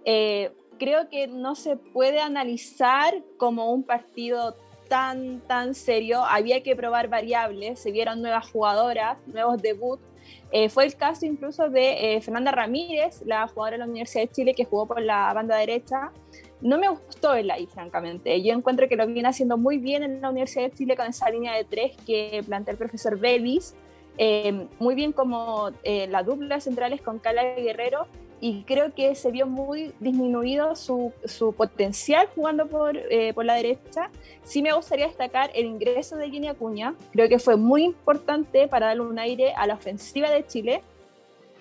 Eh, 0.04 0.52
creo 0.78 1.08
que 1.08 1.26
no 1.26 1.56
se 1.56 1.76
puede 1.76 2.20
analizar 2.20 3.24
como 3.38 3.72
un 3.72 3.82
partido 3.82 4.56
tan, 4.88 5.40
tan 5.40 5.74
serio. 5.74 6.24
Había 6.24 6.62
que 6.62 6.76
probar 6.76 7.08
variables, 7.08 7.80
se 7.80 7.90
vieron 7.90 8.22
nuevas 8.22 8.48
jugadoras, 8.52 9.26
nuevos 9.26 9.60
debuts. 9.60 10.04
Eh, 10.52 10.68
fue 10.68 10.84
el 10.84 10.94
caso 10.94 11.26
incluso 11.26 11.68
de 11.68 12.20
Fernanda 12.22 12.52
Ramírez, 12.52 13.22
la 13.24 13.48
jugadora 13.48 13.72
de 13.72 13.78
la 13.78 13.86
Universidad 13.86 14.22
de 14.24 14.30
Chile 14.30 14.54
que 14.54 14.64
jugó 14.64 14.86
por 14.86 15.02
la 15.02 15.32
banda 15.32 15.56
derecha, 15.56 16.12
no 16.60 16.78
me 16.78 16.88
gustó 16.88 17.34
el 17.34 17.50
ahí, 17.50 17.66
francamente. 17.66 18.42
Yo 18.42 18.54
encuentro 18.54 18.88
que 18.88 18.96
lo 18.96 19.06
viene 19.06 19.28
haciendo 19.28 19.58
muy 19.58 19.78
bien 19.78 20.02
en 20.02 20.20
la 20.20 20.30
Universidad 20.30 20.64
de 20.64 20.72
Chile 20.72 20.96
con 20.96 21.06
esa 21.06 21.30
línea 21.30 21.54
de 21.54 21.64
tres 21.64 21.96
que 22.06 22.42
plantea 22.46 22.72
el 22.72 22.78
profesor 22.78 23.18
Belis. 23.18 23.74
Eh, 24.18 24.66
muy 24.78 24.94
bien 24.94 25.12
como 25.12 25.70
eh, 25.82 26.06
la 26.06 26.22
dupla 26.22 26.60
centrales 26.60 27.02
con 27.02 27.18
Cala 27.18 27.42
Guerrero 27.54 28.06
y 28.40 28.62
creo 28.62 28.94
que 28.94 29.14
se 29.14 29.30
vio 29.30 29.46
muy 29.46 29.92
disminuido 30.00 30.74
su, 30.74 31.12
su 31.26 31.52
potencial 31.52 32.26
jugando 32.34 32.66
por, 32.66 32.96
eh, 32.96 33.34
por, 33.34 33.44
la 33.44 33.54
derecha. 33.54 34.10
Sí 34.42 34.62
me 34.62 34.72
gustaría 34.72 35.06
destacar 35.06 35.50
el 35.54 35.66
ingreso 35.66 36.16
de 36.16 36.30
Jenny 36.30 36.48
Acuña, 36.48 36.94
creo 37.12 37.28
que 37.28 37.38
fue 37.38 37.56
muy 37.56 37.84
importante 37.84 38.68
para 38.68 38.86
darle 38.86 39.02
un 39.02 39.18
aire 39.18 39.52
a 39.54 39.66
la 39.66 39.74
ofensiva 39.74 40.30
de 40.30 40.46
Chile 40.46 40.82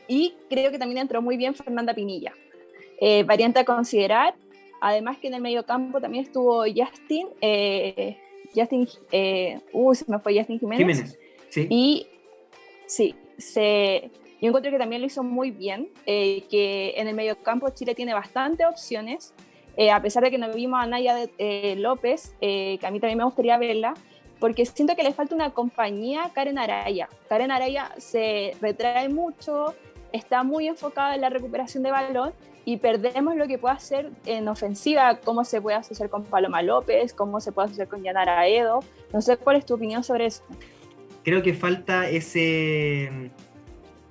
y 0.07 0.35
creo 0.49 0.71
que 0.71 0.79
también 0.79 0.99
entró 0.99 1.21
muy 1.21 1.35
bien 1.35 1.55
Fernanda 1.55 1.93
Pinilla. 1.93 2.33
variante 3.25 3.59
a 3.59 3.65
considerar, 3.65 4.35
Además 4.81 5.17
que 5.17 5.27
en 5.27 5.35
el 5.35 5.41
mediocampo 5.41 5.99
también 5.99 6.25
estuvo 6.25 6.63
Justin, 6.63 7.27
eh, 7.41 8.17
Justin, 8.55 8.87
eh, 9.11 9.59
uh, 9.73 9.93
se 9.93 10.05
me 10.07 10.19
fue 10.19 10.37
Justin 10.37 10.59
Jiménez. 10.59 10.79
Jiménez, 10.79 11.19
sí. 11.49 11.67
Y 11.69 12.07
sí, 12.85 13.15
se, 13.37 14.09
yo 14.41 14.47
encuentro 14.47 14.71
que 14.71 14.77
también 14.77 15.01
lo 15.01 15.07
hizo 15.07 15.23
muy 15.23 15.51
bien, 15.51 15.89
eh, 16.05 16.43
que 16.49 16.93
en 16.97 17.07
el 17.07 17.15
mediocampo 17.15 17.69
Chile 17.69 17.95
tiene 17.95 18.13
bastantes 18.13 18.65
opciones, 18.67 19.33
eh, 19.77 19.91
a 19.91 20.01
pesar 20.01 20.23
de 20.23 20.31
que 20.31 20.37
no 20.37 20.51
vimos 20.53 20.81
a 20.81 20.85
Naya 20.85 21.17
López, 21.75 22.33
que 22.39 22.79
a 22.81 22.91
mí 22.91 22.99
también 22.99 23.17
me 23.17 23.25
gustaría 23.25 23.57
verla, 23.57 23.93
porque 24.39 24.65
siento 24.65 24.95
que 24.95 25.03
le 25.03 25.11
falta 25.13 25.35
una 25.35 25.51
compañía 25.51 26.25
a 26.25 26.33
Karen 26.33 26.57
Araya. 26.57 27.09
Karen 27.27 27.51
Araya 27.51 27.91
se 27.97 28.53
retrae 28.61 29.09
mucho, 29.09 29.73
está 30.15 30.43
muy 30.43 30.67
enfocada 30.67 31.15
en 31.15 31.21
la 31.21 31.29
recuperación 31.29 31.83
de 31.83 31.91
balón 31.91 32.33
y 32.63 32.77
perdemos 32.77 33.35
lo 33.35 33.47
que 33.47 33.57
puede 33.59 33.75
hacer 33.75 34.11
en 34.25 34.47
ofensiva, 34.47 35.19
cómo 35.23 35.43
se 35.43 35.61
puede 35.61 35.77
asociar 35.77 36.09
con 36.09 36.23
Paloma 36.23 36.61
López, 36.63 37.13
cómo 37.13 37.39
se 37.39 37.51
puede 37.51 37.67
asociar 37.67 37.87
con 37.87 38.03
Yanara 38.03 38.47
Edo. 38.47 38.79
No 39.13 39.21
sé 39.21 39.37
cuál 39.37 39.57
es 39.57 39.65
tu 39.65 39.75
opinión 39.75 40.03
sobre 40.03 40.25
eso. 40.25 40.43
Creo 41.23 41.43
que 41.43 41.53
falta 41.53 42.09
ese, 42.09 43.31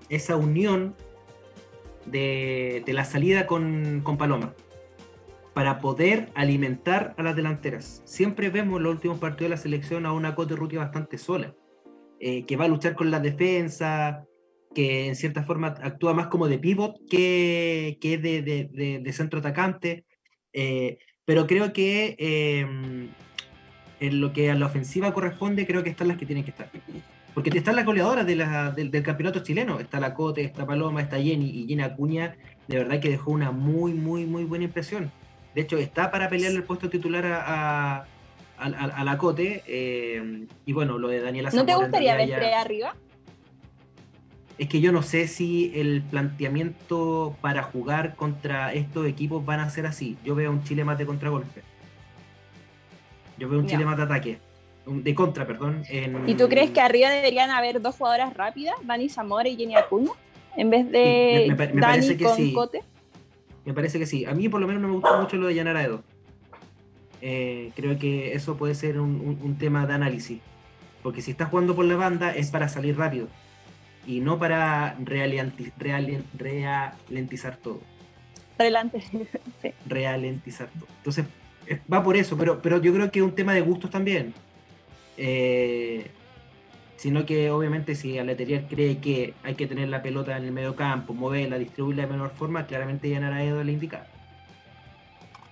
esa 0.08 0.36
unión 0.36 0.94
de, 2.06 2.84
la 2.86 3.04
salida 3.04 3.46
con, 3.46 4.02
con, 4.04 4.16
Paloma 4.16 4.54
para 5.52 5.78
poder 5.78 6.30
alimentar 6.34 7.14
a 7.16 7.22
las 7.22 7.36
delanteras. 7.36 8.02
Siempre 8.04 8.50
vemos 8.50 8.80
los 8.80 8.92
últimos 8.92 9.18
partidos 9.18 9.50
de 9.50 9.56
la 9.56 9.56
selección 9.56 10.06
a 10.06 10.12
una 10.12 10.34
Cote 10.34 10.54
Ruti 10.56 10.76
bastante 10.76 11.16
sola, 11.18 11.54
eh, 12.20 12.44
que 12.44 12.56
va 12.56 12.66
a 12.66 12.68
luchar 12.68 12.94
con 12.94 13.10
la 13.10 13.20
defensa, 13.20 14.26
que 14.74 15.06
en 15.06 15.16
cierta 15.16 15.44
forma 15.44 15.68
actúa 15.68 16.12
más 16.14 16.26
como 16.26 16.48
de 16.48 16.58
pivot 16.58 16.96
que, 17.08 17.98
que 18.00 18.18
de, 18.18 18.42
de, 18.42 18.98
de, 19.00 19.12
centro 19.12 19.38
atacante. 19.38 20.04
Eh, 20.52 20.98
pero 21.24 21.46
creo 21.46 21.72
que 21.72 22.16
em, 22.18 23.08
en 24.00 24.20
lo 24.20 24.32
que 24.32 24.50
a 24.50 24.54
la 24.54 24.66
ofensiva 24.66 25.14
corresponde, 25.14 25.66
creo 25.66 25.82
que 25.82 25.90
están 25.90 26.08
las 26.08 26.18
que 26.18 26.26
tienen 26.26 26.44
que 26.44 26.50
estar. 26.50 26.70
Porque 27.32 27.50
están 27.56 27.76
las 27.76 27.84
goleadoras 27.84 28.26
de 28.26 28.36
la, 28.36 28.70
del, 28.70 28.90
campeonato 29.02 29.40
chileno. 29.40 29.80
Está 29.80 29.98
la 29.98 30.14
Cote, 30.14 30.42
está 30.42 30.66
Paloma, 30.66 31.00
está 31.00 31.16
Jenny 31.16 31.50
y 31.50 31.66
Jenny 31.68 31.82
Acuña. 31.82 32.36
De 32.68 32.78
verdad 32.78 33.00
que 33.00 33.08
dejó 33.08 33.32
una 33.32 33.50
muy, 33.50 33.92
muy, 33.92 34.26
muy 34.26 34.44
buena 34.44 34.64
impresión. 34.64 35.10
De 35.54 35.62
hecho, 35.62 35.78
está 35.78 36.10
para 36.10 36.28
pelear 36.28 36.52
el 36.52 36.64
puesto 36.64 36.88
titular 36.88 37.26
a, 37.26 37.96
a, 37.96 38.06
a, 38.56 39.04
la 39.04 39.18
Cote. 39.18 39.62
Eh, 39.66 40.46
y 40.64 40.72
bueno, 40.72 40.98
lo 40.98 41.08
de 41.08 41.20
Daniela 41.20 41.50
¿No 41.50 41.64
te 41.64 41.74
gustaría 41.74 42.16
ver 42.16 42.28
ya... 42.28 42.60
arriba? 42.60 42.94
Es 44.56 44.68
que 44.68 44.80
yo 44.80 44.92
no 44.92 45.02
sé 45.02 45.26
si 45.26 45.72
el 45.74 46.02
planteamiento 46.02 47.36
para 47.40 47.62
jugar 47.62 48.14
contra 48.14 48.72
estos 48.72 49.06
equipos 49.06 49.44
van 49.44 49.60
a 49.60 49.68
ser 49.70 49.86
así. 49.86 50.16
Yo 50.24 50.34
veo 50.34 50.50
un 50.50 50.62
Chile 50.62 50.84
más 50.84 50.96
de 50.96 51.06
contragolpe. 51.06 51.62
Yo 53.36 53.48
veo 53.48 53.58
un 53.58 53.66
Chile 53.66 53.84
más 53.84 53.96
de 53.96 54.02
ataque. 54.04 54.38
De 54.86 55.14
contra, 55.14 55.46
perdón. 55.46 55.82
¿Y 56.26 56.34
tú 56.34 56.48
crees 56.48 56.70
que 56.70 56.80
arriba 56.80 57.10
deberían 57.10 57.50
haber 57.50 57.80
dos 57.80 57.96
jugadoras 57.96 58.34
rápidas, 58.34 58.74
Dani 58.84 59.08
Zamora 59.08 59.48
y 59.48 59.56
Jenny 59.56 59.74
Acuña, 59.76 60.12
en 60.56 60.70
vez 60.70 60.90
de 60.90 61.52
Dani 61.74 62.16
con 62.18 62.52
Cote? 62.52 62.82
Me 63.64 63.72
parece 63.72 63.98
que 63.98 64.06
sí. 64.06 64.24
A 64.24 64.34
mí 64.34 64.48
por 64.48 64.60
lo 64.60 64.66
menos 64.66 64.82
no 64.82 64.88
me 64.88 64.94
gusta 64.94 65.20
mucho 65.20 65.36
lo 65.36 65.46
de 65.48 65.54
Yanara 65.54 65.82
Edo. 65.82 66.04
Eh, 67.22 67.72
creo 67.74 67.98
que 67.98 68.34
eso 68.34 68.56
puede 68.56 68.74
ser 68.74 69.00
un 69.00 69.56
tema 69.58 69.86
de 69.86 69.94
análisis. 69.94 70.40
Porque 71.02 71.22
si 71.22 71.32
estás 71.32 71.48
jugando 71.48 71.74
por 71.74 71.86
la 71.86 71.96
banda 71.96 72.30
es 72.30 72.50
para 72.50 72.68
salir 72.68 72.96
rápido 72.96 73.26
y 74.06 74.20
no 74.20 74.38
para 74.38 74.96
realentizar 74.98 77.56
todo. 77.56 77.80
Realentizar 79.86 80.68
todo. 80.68 80.86
Entonces, 80.98 81.26
va 81.92 82.02
por 82.02 82.16
eso, 82.16 82.36
pero, 82.36 82.60
pero 82.62 82.80
yo 82.80 82.92
creo 82.94 83.10
que 83.10 83.18
es 83.18 83.24
un 83.24 83.34
tema 83.34 83.54
de 83.54 83.60
gustos 83.60 83.90
también. 83.90 84.32
Eh, 85.16 86.10
sino 86.96 87.26
que 87.26 87.50
obviamente 87.50 87.94
si 87.94 88.18
Aleterier 88.18 88.64
cree 88.64 88.98
que 88.98 89.34
hay 89.42 89.54
que 89.54 89.66
tener 89.66 89.88
la 89.88 90.02
pelota 90.02 90.36
en 90.36 90.44
el 90.44 90.52
medio 90.52 90.74
campo, 90.74 91.12
moverla, 91.12 91.58
distribuirla 91.58 92.04
de 92.04 92.08
menor 92.08 92.30
forma, 92.30 92.66
claramente 92.66 93.08
llenará 93.08 93.42
Edo 93.42 93.62
le 93.62 93.72
indica. 93.72 94.06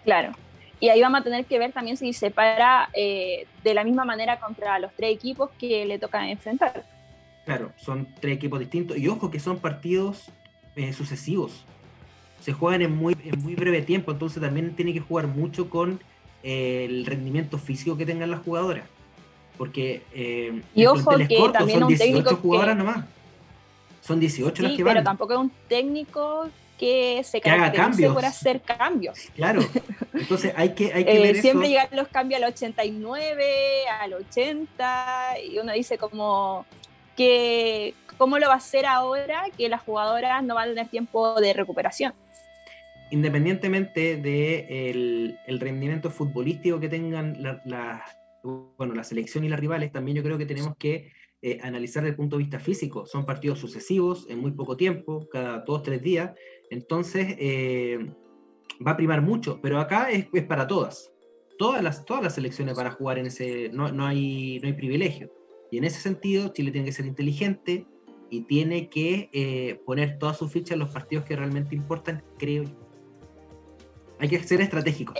Claro. 0.04 0.32
Y 0.80 0.88
ahí 0.88 1.00
vamos 1.00 1.20
a 1.20 1.24
tener 1.24 1.44
que 1.44 1.58
ver 1.58 1.72
también 1.72 1.96
si 1.96 2.12
se 2.12 2.30
para 2.30 2.88
eh, 2.92 3.46
de 3.62 3.74
la 3.74 3.84
misma 3.84 4.04
manera 4.04 4.40
contra 4.40 4.78
los 4.78 4.92
tres 4.94 5.14
equipos 5.14 5.50
que 5.58 5.84
le 5.84 5.98
toca 5.98 6.28
enfrentar. 6.28 6.84
Claro, 7.44 7.72
son 7.76 8.08
tres 8.20 8.36
equipos 8.36 8.60
distintos. 8.60 8.96
Y 8.96 9.08
ojo 9.08 9.30
que 9.30 9.40
son 9.40 9.58
partidos 9.58 10.30
eh, 10.76 10.92
sucesivos. 10.92 11.64
Se 12.40 12.52
juegan 12.52 12.82
en 12.82 12.96
muy, 12.96 13.16
en 13.24 13.40
muy 13.42 13.54
breve 13.54 13.82
tiempo, 13.82 14.12
entonces 14.12 14.42
también 14.42 14.74
tiene 14.74 14.92
que 14.92 15.00
jugar 15.00 15.26
mucho 15.26 15.70
con 15.70 16.00
eh, 16.42 16.86
el 16.88 17.06
rendimiento 17.06 17.58
físico 17.58 17.96
que 17.96 18.06
tengan 18.06 18.30
las 18.30 18.40
jugadoras. 18.40 18.84
Porque 19.58 20.02
eh, 20.12 20.62
y 20.74 20.86
ojo 20.86 21.16
que 21.16 21.38
también 21.52 21.80
son 21.80 21.92
un 21.92 21.96
18 21.96 22.36
jugadoras 22.36 22.76
nomás. 22.76 23.04
Son 24.00 24.18
18 24.18 24.62
las 24.62 24.72
que 24.72 24.82
van. 24.82 24.94
Pero 24.94 25.04
tampoco 25.04 25.34
es 25.34 25.38
un 25.38 25.52
técnico 25.68 26.48
que 26.82 27.22
se 27.22 27.40
caracterice 27.40 28.10
por 28.10 28.24
hacer 28.24 28.60
cambios. 28.60 29.16
Claro, 29.36 29.62
entonces 30.12 30.52
hay 30.56 30.74
que, 30.74 30.92
hay 30.92 31.04
que 31.04 31.20
ver 31.20 31.40
Siempre 31.40 31.68
llegan 31.68 31.86
los 31.92 32.08
cambios 32.08 32.42
al 32.42 32.48
89, 32.48 33.44
al 34.00 34.14
80, 34.14 35.34
y 35.48 35.58
uno 35.60 35.72
dice 35.72 35.96
como, 35.96 36.66
que 37.16 37.94
cómo 38.18 38.38
lo 38.38 38.46
va 38.46 38.54
a 38.54 38.58
hacer 38.58 38.86
ahora 38.86 39.44
que 39.56 39.68
las 39.68 39.82
jugadoras 39.82 40.42
no 40.44 40.54
van 40.54 40.68
a 40.68 40.72
tener 40.72 40.88
tiempo 40.88 41.40
de 41.40 41.52
recuperación. 41.52 42.12
Independientemente 43.10 44.16
del 44.16 44.22
de 44.22 45.36
el 45.46 45.60
rendimiento 45.60 46.10
futbolístico 46.10 46.80
que 46.80 46.88
tengan 46.88 47.42
la, 47.42 48.04
bueno, 48.42 48.94
la 48.94 49.04
selección 49.04 49.44
y 49.44 49.48
las 49.48 49.60
rivales, 49.60 49.92
también 49.92 50.16
yo 50.16 50.22
creo 50.22 50.38
que 50.38 50.46
tenemos 50.46 50.76
que 50.78 51.12
eh, 51.42 51.58
analizar 51.62 52.02
desde 52.02 52.12
el 52.12 52.16
punto 52.16 52.36
de 52.36 52.44
vista 52.44 52.58
físico. 52.58 53.04
Son 53.04 53.26
partidos 53.26 53.58
sucesivos, 53.58 54.26
en 54.30 54.38
muy 54.38 54.52
poco 54.52 54.76
tiempo, 54.76 55.28
cada 55.30 55.58
dos, 55.58 55.82
tres 55.82 56.00
días. 56.00 56.32
Entonces, 56.70 57.36
eh, 57.38 57.98
va 58.84 58.92
a 58.92 58.96
primar 58.96 59.20
mucho, 59.20 59.60
pero 59.60 59.78
acá 59.78 60.10
es, 60.10 60.28
es, 60.32 60.44
para 60.44 60.66
todas. 60.66 61.12
Todas 61.58 61.82
las, 61.82 62.04
todas 62.04 62.22
las 62.22 62.34
selecciones 62.34 62.76
van 62.76 62.86
a 62.86 62.92
jugar 62.92 63.18
en 63.18 63.26
ese, 63.26 63.68
no, 63.70 63.90
no, 63.92 64.06
hay, 64.06 64.58
no 64.60 64.68
hay 64.68 64.74
privilegio. 64.74 65.30
Y 65.72 65.78
en 65.78 65.84
ese 65.84 66.00
sentido, 66.00 66.48
Chile 66.48 66.70
tiene 66.70 66.84
que 66.84 66.92
ser 66.92 67.06
inteligente 67.06 67.86
y 68.28 68.42
tiene 68.42 68.90
que 68.90 69.30
eh, 69.32 69.80
poner 69.86 70.18
todas 70.18 70.36
sus 70.36 70.52
fichas 70.52 70.72
en 70.72 70.80
los 70.80 70.90
partidos 70.90 71.24
que 71.24 71.34
realmente 71.34 71.74
importan, 71.74 72.22
creo 72.38 72.64
yo. 72.64 72.70
Hay 74.18 74.28
que 74.28 74.38
ser 74.40 74.60
estratégicos. 74.60 75.18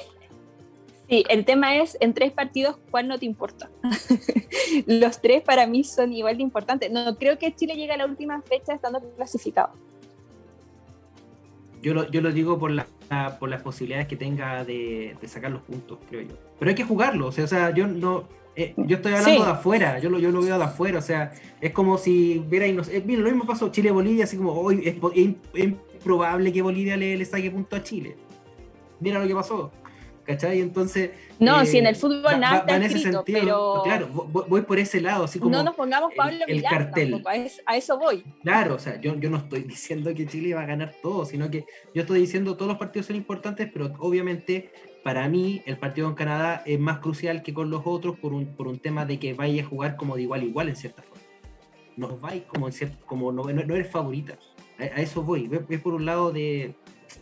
Sí, 1.09 1.25
el 1.31 1.47
tema 1.47 1.77
es, 1.77 1.97
en 2.01 2.13
tres 2.13 2.33
partidos, 2.33 2.77
¿cuál 2.91 3.09
no 3.09 3.19
te 3.19 3.25
importa? 3.25 3.71
los 4.87 5.23
tres 5.23 5.41
para 5.43 5.67
mí 5.67 5.85
son 5.85 6.13
igual 6.13 6.37
de 6.37 6.43
importantes. 6.43 6.91
No 6.91 7.17
creo 7.17 7.39
que 7.39 7.55
Chile 7.55 7.75
llegue 7.75 7.93
a 7.93 7.97
la 7.97 8.05
última 8.05 8.43
fecha 8.43 8.75
estando 8.75 9.01
clasificado. 9.17 9.73
Yo 11.81 11.95
lo, 11.95 12.11
yo 12.11 12.21
lo 12.21 12.31
digo 12.31 12.59
por, 12.59 12.71
la, 12.71 12.87
por 13.41 13.49
las 13.49 13.63
posibilidades 13.63 14.07
que 14.07 14.17
tenga 14.17 14.67
de, 14.67 15.17
de, 15.19 15.29
sacar 15.29 15.51
los 15.51 15.63
puntos, 15.63 15.99
creo 16.11 16.21
yo. 16.21 16.35
Pero 16.59 16.69
hay 16.69 16.75
que 16.75 16.85
jugarlo, 16.85 17.29
o 17.29 17.33
sea, 17.33 17.45
o 17.45 17.49
sea 17.49 17.75
yo 17.75 17.87
no 17.87 18.42
eh, 18.55 18.75
yo 18.77 18.97
estoy 18.97 19.15
hablando 19.15 19.45
de 19.45 19.51
afuera, 19.51 19.99
yo 19.99 20.11
lo, 20.11 20.19
yo 20.19 20.31
lo 20.31 20.43
veo 20.43 20.59
de 20.59 20.65
afuera, 20.65 20.99
o 20.99 21.03
sea, 21.03 21.33
es 21.61 21.73
como 21.73 21.97
si 21.99 22.39
viera 22.49 22.67
y 22.67 22.73
no 22.73 22.85
sé, 22.85 23.01
lo 23.01 23.25
mismo 23.25 23.47
pasó 23.47 23.71
Chile-Bolivia, 23.71 24.25
así 24.25 24.37
como 24.37 24.53
hoy 24.53 24.83
es, 24.85 24.97
improbable 25.63 26.53
que 26.53 26.63
Bolivia 26.63 26.97
le, 26.97 27.17
le, 27.17 27.25
saque 27.25 27.51
punto 27.51 27.77
a 27.77 27.83
Chile. 27.83 28.17
Mira 29.01 29.19
lo 29.19 29.27
que 29.27 29.35
pasó. 29.35 29.73
¿cachai? 30.25 30.61
Entonces... 30.61 31.11
No, 31.39 31.65
si 31.65 31.79
en 31.79 31.87
el 31.87 31.97
fútbol 31.97 32.39
nada 32.39 32.59
está 32.59 32.77
en 32.77 32.83
ese 32.85 32.99
sentido, 32.99 33.25
pero... 33.25 33.83
Claro, 33.85 34.07
voy 34.09 34.63
por 34.63 34.79
ese 34.79 35.01
lado, 35.01 35.25
así 35.25 35.39
como... 35.39 35.51
No 35.51 35.63
nos 35.63 35.75
pongamos 35.75 36.13
Pablo 36.17 36.45
el, 36.47 36.63
cartel. 36.63 37.23
a 37.67 37.77
eso 37.77 37.99
voy. 37.99 38.23
Claro, 38.43 38.77
o 38.77 38.79
sea, 38.79 39.01
yo, 39.01 39.17
yo 39.17 39.31
no 39.31 39.39
estoy 39.39 39.63
diciendo 39.69 40.15
que 40.15 40.27
Chile 40.27 40.55
va 40.55 40.63
a 40.63 40.67
ganar 40.67 40.95
todo, 41.03 41.25
sino 41.25 41.51
que 41.51 41.65
yo 41.95 42.03
estoy 42.03 42.21
diciendo 42.21 42.57
todos 42.57 42.69
los 42.69 42.79
partidos 42.79 43.07
son 43.07 43.17
importantes, 43.17 43.69
pero 43.73 43.93
obviamente 43.99 44.71
para 45.03 45.29
mí 45.29 45.63
el 45.67 45.79
partido 45.79 46.09
en 46.09 46.15
Canadá 46.15 46.63
es 46.65 46.79
más 46.79 46.99
crucial 46.99 47.43
que 47.43 47.53
con 47.53 47.71
los 47.71 47.83
otros 47.85 48.19
por 48.19 48.33
un, 48.33 48.47
por 48.47 48.69
un 48.69 48.79
tema 48.79 49.05
de 49.05 49.19
que 49.19 49.35
vaya 49.35 49.63
a 49.63 49.67
jugar 49.67 49.97
como 49.97 50.17
de 50.17 50.23
igual 50.23 50.43
a 50.43 50.45
igual 50.45 50.69
en 50.69 50.77
cierta 50.77 51.03
forma. 51.03 51.23
No 51.97 52.17
vais 52.19 52.45
como, 52.45 52.69
en 52.69 52.75
como 53.05 53.33
no, 53.33 53.45
no, 53.45 53.75
eres 53.75 53.91
favorita. 53.91 54.39
A, 54.79 54.85
eso 54.85 55.23
voy. 55.23 55.51
Es 55.69 55.81
por 55.81 55.95
un 55.95 56.07
lado 56.07 56.33
de, 56.33 56.75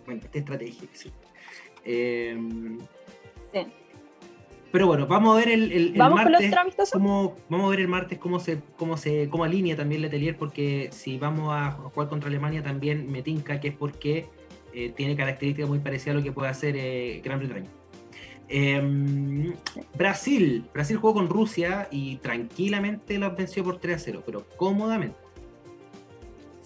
bueno, 0.05 0.20
esta 0.24 0.39
estrategia. 0.39 0.89
Sí. 0.93 1.11
Em, 1.85 2.78
sí. 3.52 3.66
Pero 4.73 4.86
bueno, 4.86 5.07
vamos 5.07 5.35
a 5.35 5.39
ver 5.39 5.48
el, 5.48 5.73
el, 5.73 5.97
martes. 5.97 6.90
Cómo, 6.93 7.36
vamos 7.48 7.66
a 7.66 7.70
ver 7.70 7.81
el 7.81 7.89
martes 7.89 8.19
cómo 8.19 8.39
se, 8.39 8.61
cómo 8.77 8.97
se, 8.97 9.28
cómo 9.28 9.43
alinea 9.43 9.77
también 9.77 10.02
Letelier, 10.02 10.36
porque 10.36 10.90
si 10.93 11.19
vamos 11.19 11.52
a 11.52 11.73
jugar 11.73 12.09
contra 12.09 12.28
Alemania 12.28 12.62
también 12.62 13.11
me 13.11 13.23
tinca 13.23 13.59
que 13.59 13.69
es 13.69 13.74
porque 13.74 14.28
eh, 14.72 14.92
tiene 14.97 15.16
características 15.16 15.68
muy 15.68 15.78
parecidas 15.78 16.14
a 16.14 16.18
lo 16.18 16.24
que 16.24 16.32
puede 16.32 16.48
hacer 16.48 16.76
eh, 16.76 17.20
Gran 17.24 17.38
Bretaña. 17.38 17.70
Em, 18.48 19.55
Brasil, 19.94 20.64
Brasil 20.72 20.97
jugó 20.97 21.14
con 21.14 21.28
Rusia 21.28 21.88
y 21.90 22.16
tranquilamente 22.16 23.18
lo 23.18 23.34
venció 23.34 23.62
por 23.62 23.78
3 23.78 23.97
a 23.97 23.98
0, 23.98 24.22
pero 24.26 24.47
cómodamente. 24.56 25.16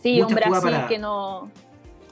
Sí, 0.02 0.20
un 0.20 0.34
Brasil 0.34 0.76
que 0.88 0.98
no. 0.98 1.50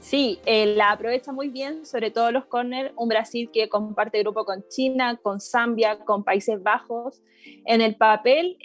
Sí, 0.01 0.39
eh, 0.45 0.75
la 0.75 0.91
aprovecha 0.91 1.31
muy 1.31 1.47
bien, 1.47 1.85
sobre 1.85 2.11
todo 2.11 2.31
los 2.31 2.45
corners. 2.45 2.91
Un 2.97 3.07
Brasil 3.07 3.49
que 3.53 3.69
comparte 3.69 4.19
grupo 4.19 4.45
con 4.45 4.63
China, 4.67 5.17
con 5.21 5.39
Zambia, 5.39 5.99
con 5.99 6.23
Países 6.23 6.61
Bajos. 6.61 7.21
En 7.65 7.81
el 7.81 7.95
papel 7.95 8.57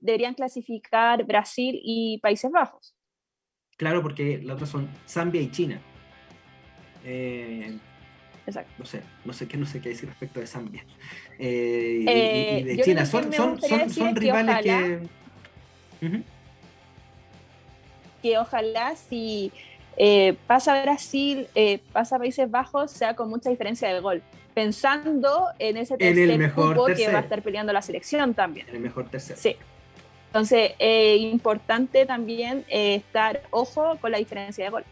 deberían 0.00 0.34
clasificar 0.34 1.24
Brasil 1.24 1.80
y 1.82 2.18
Países 2.18 2.50
Bajos. 2.50 2.94
Claro, 3.76 4.02
porque 4.02 4.40
las 4.42 4.54
otras 4.54 4.70
son 4.70 4.88
Zambia 5.06 5.40
y 5.40 5.50
China. 5.50 5.80
Eh, 7.06 7.72
Exacto. 8.46 8.72
No 8.78 8.84
sé, 8.84 9.02
no 9.24 9.32
sé 9.32 9.48
qué, 9.48 9.56
no 9.56 9.66
sé 9.66 9.80
qué 9.80 9.88
decir 9.90 10.08
respecto 10.08 10.40
de 10.40 10.46
Zambia. 10.46 10.84
Eh, 11.38 12.00
y, 12.02 12.08
eh, 12.08 12.64
de 12.64 12.82
China. 12.82 13.06
Son, 13.06 13.32
son, 13.32 13.60
son, 13.90 14.14
rivales 14.14 14.56
que. 14.62 15.00
Que 18.22 18.38
ojalá 18.38 18.94
si 18.96 19.52
pasa 20.46 20.80
Brasil, 20.82 21.48
pasa 21.92 22.18
Países 22.18 22.50
Bajos, 22.50 22.90
sea 22.90 23.14
con 23.14 23.30
mucha 23.30 23.50
diferencia 23.50 23.92
de 23.92 24.00
gol. 24.00 24.22
Pensando 24.54 25.48
en 25.58 25.76
ese 25.76 25.96
tercer 25.96 26.30
en 26.30 26.38
mejor 26.40 26.94
que 26.94 27.08
va 27.08 27.18
a 27.18 27.22
estar 27.22 27.42
peleando 27.42 27.72
la 27.72 27.82
selección 27.82 28.34
también. 28.34 28.68
En 28.68 28.76
el 28.76 28.80
mejor 28.80 29.08
tercero. 29.08 29.38
Sí. 29.40 29.56
Entonces, 30.28 30.72
es 30.78 31.20
importante 31.20 32.06
también 32.06 32.64
estar 32.68 33.42
ojo 33.50 33.98
con 34.00 34.12
la 34.12 34.18
diferencia 34.18 34.64
de 34.64 34.70
gol 34.70 34.84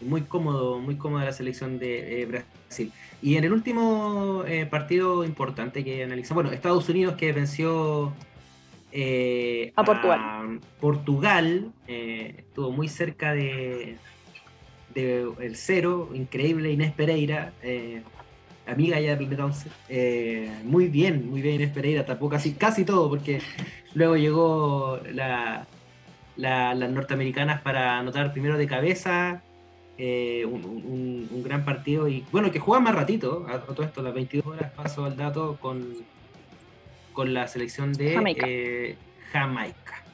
muy 0.00 0.22
cómodo, 0.22 0.78
muy 0.78 0.96
cómoda 0.96 1.24
la 1.24 1.32
selección 1.32 1.78
de 1.78 2.26
Brasil. 2.26 2.92
Y 3.20 3.36
en 3.36 3.44
el 3.44 3.52
último 3.52 4.44
eh, 4.46 4.66
partido 4.66 5.24
importante 5.24 5.84
que 5.84 6.04
analizamos, 6.04 6.44
bueno, 6.44 6.54
Estados 6.54 6.88
Unidos 6.88 7.16
que 7.16 7.32
venció 7.32 8.12
eh, 8.92 9.72
a 9.74 9.84
Portugal. 9.84 10.60
Portugal 10.80 11.72
eh, 11.88 12.36
estuvo 12.38 12.70
muy 12.70 12.88
cerca 12.88 13.32
de, 13.32 13.96
de, 14.94 15.28
el 15.40 15.56
cero, 15.56 16.10
increíble 16.14 16.70
Inés 16.70 16.92
Pereira, 16.92 17.52
amiga 18.66 19.00
ya 19.00 19.16
del 19.16 19.40
11. 19.40 19.68
muy 20.64 20.86
bien, 20.86 21.28
muy 21.28 21.42
bien 21.42 21.56
Inés 21.56 21.72
Pereira, 21.72 22.06
tapó 22.06 22.28
casi, 22.28 22.52
casi 22.52 22.84
todo, 22.84 23.08
porque 23.08 23.40
luego 23.94 24.16
llegó 24.16 25.00
la, 25.12 25.66
las 26.36 26.90
norteamericanas 26.90 27.62
para 27.62 27.98
anotar 27.98 28.32
primero 28.32 28.56
de 28.56 28.68
cabeza, 28.68 29.42
eh, 30.00 30.44
un, 30.44 31.42
gran 31.42 31.64
partido 31.64 32.08
y 32.08 32.24
bueno, 32.30 32.52
que 32.52 32.60
juega 32.60 32.80
más 32.80 32.94
ratito, 32.94 33.46
a, 33.48 33.58
todo 33.58 33.82
esto, 33.84 34.00
las 34.02 34.14
22 34.14 34.46
horas 34.46 34.70
paso 34.72 35.04
al 35.04 35.16
dato 35.16 35.56
con, 35.60 35.94
con 37.12 37.34
la 37.34 37.48
selección 37.48 37.92
de 37.94 38.14
eh, 38.44 38.96
Jamaica. 39.32 40.04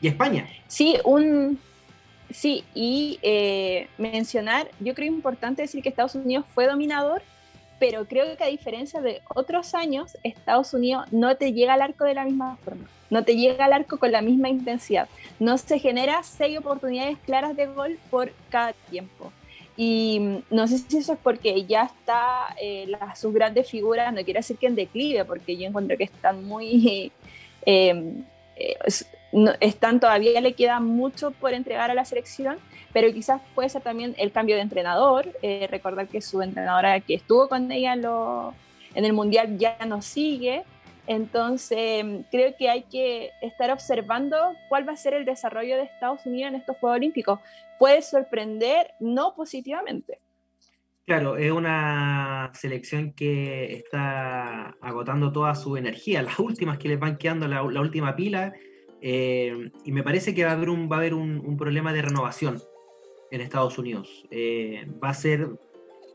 ¿Y 0.00 0.08
España? 0.08 0.48
Sí, 0.66 0.96
un... 1.04 1.58
Sí, 2.30 2.64
y 2.74 3.18
eh, 3.22 3.88
mencionar, 3.96 4.68
yo 4.80 4.94
creo 4.94 5.06
importante 5.06 5.62
decir 5.62 5.82
que 5.82 5.88
Estados 5.88 6.14
Unidos 6.14 6.44
fue 6.52 6.66
dominador, 6.66 7.22
pero 7.78 8.06
creo 8.06 8.36
que 8.36 8.44
a 8.44 8.48
diferencia 8.48 9.00
de 9.00 9.22
otros 9.28 9.74
años, 9.74 10.16
Estados 10.22 10.74
Unidos 10.74 11.06
no 11.12 11.36
te 11.36 11.52
llega 11.52 11.74
al 11.74 11.82
arco 11.82 12.04
de 12.04 12.14
la 12.14 12.24
misma 12.24 12.56
forma, 12.64 12.88
no 13.10 13.24
te 13.24 13.36
llega 13.36 13.64
al 13.64 13.72
arco 13.72 13.98
con 13.98 14.12
la 14.12 14.22
misma 14.22 14.48
intensidad, 14.48 15.08
no 15.38 15.56
se 15.58 15.78
genera 15.78 16.22
seis 16.22 16.58
oportunidades 16.58 17.18
claras 17.24 17.56
de 17.56 17.66
gol 17.66 17.98
por 18.10 18.32
cada 18.50 18.72
tiempo. 18.90 19.32
Y 19.76 20.18
mm, 20.20 20.42
no 20.50 20.66
sé 20.66 20.78
si 20.78 20.98
eso 20.98 21.12
es 21.12 21.18
porque 21.22 21.64
ya 21.64 21.84
está 21.84 22.54
eh, 22.60 22.90
sus 23.14 23.32
grandes 23.32 23.70
figuras, 23.70 24.12
no 24.12 24.24
quiero 24.24 24.40
decir 24.40 24.56
que 24.56 24.66
en 24.66 24.74
declive, 24.74 25.24
porque 25.24 25.56
yo 25.56 25.66
encuentro 25.66 25.96
que 25.96 26.04
están 26.04 26.44
muy... 26.44 27.12
Eh, 27.66 28.22
eh, 28.56 28.76
están 29.60 30.00
todavía 30.00 30.40
le 30.40 30.54
queda 30.54 30.80
mucho 30.80 31.32
por 31.32 31.52
entregar 31.52 31.90
a 31.90 31.94
la 31.94 32.04
selección, 32.04 32.58
pero 32.92 33.12
quizás 33.12 33.40
puede 33.54 33.68
ser 33.68 33.82
también 33.82 34.14
el 34.18 34.32
cambio 34.32 34.56
de 34.56 34.62
entrenador, 34.62 35.28
eh, 35.42 35.68
recordar 35.70 36.08
que 36.08 36.20
su 36.20 36.42
entrenadora 36.42 37.00
que 37.00 37.14
estuvo 37.14 37.48
con 37.48 37.70
ella 37.70 37.92
en, 37.92 38.04
en 38.94 39.04
el 39.04 39.12
Mundial 39.12 39.58
ya 39.58 39.76
no 39.86 40.02
sigue, 40.02 40.64
entonces 41.08 42.04
creo 42.30 42.54
que 42.58 42.68
hay 42.68 42.82
que 42.82 43.30
estar 43.40 43.70
observando 43.70 44.36
cuál 44.68 44.86
va 44.86 44.92
a 44.92 44.96
ser 44.96 45.14
el 45.14 45.24
desarrollo 45.24 45.76
de 45.76 45.84
Estados 45.84 46.26
Unidos 46.26 46.52
en 46.52 46.60
estos 46.60 46.76
Juegos 46.76 46.98
Olímpicos. 46.98 47.40
Puede 47.78 48.02
sorprender, 48.02 48.90
no 49.00 49.34
positivamente. 49.34 50.18
Claro, 51.06 51.38
es 51.38 51.50
una 51.50 52.50
selección 52.52 53.14
que 53.14 53.72
está 53.76 54.76
agotando 54.82 55.32
toda 55.32 55.54
su 55.54 55.78
energía, 55.78 56.22
las 56.22 56.38
últimas 56.38 56.76
que 56.76 56.88
les 56.88 57.00
van 57.00 57.16
quedando, 57.16 57.48
la, 57.48 57.62
última 57.62 58.14
pila, 58.14 58.52
eh, 59.00 59.70
y 59.86 59.92
me 59.92 60.02
parece 60.02 60.34
que 60.34 60.44
va 60.44 60.50
a 60.50 60.54
haber 60.54 60.68
un, 60.68 60.90
va 60.92 60.96
a 60.96 60.98
haber 60.98 61.14
un 61.14 61.56
problema 61.56 61.94
de 61.94 62.02
renovación 62.02 62.60
en 63.30 63.40
Estados 63.40 63.78
Unidos. 63.78 64.26
Eh, 64.30 64.86
va 65.02 65.10
a 65.10 65.14
ser, 65.14 65.48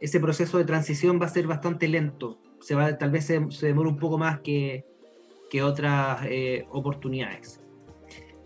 ese 0.01 0.19
proceso 0.19 0.57
de 0.57 0.65
transición 0.65 1.21
va 1.21 1.25
a 1.25 1.29
ser 1.29 1.47
bastante 1.47 1.87
lento. 1.87 2.39
Se 2.59 2.75
va, 2.75 2.97
tal 2.97 3.11
vez 3.11 3.25
se, 3.25 3.51
se 3.51 3.67
demore 3.67 3.89
un 3.89 3.97
poco 3.97 4.17
más 4.17 4.39
que, 4.39 4.85
que 5.49 5.61
otras 5.63 6.21
eh, 6.25 6.65
oportunidades. 6.71 7.61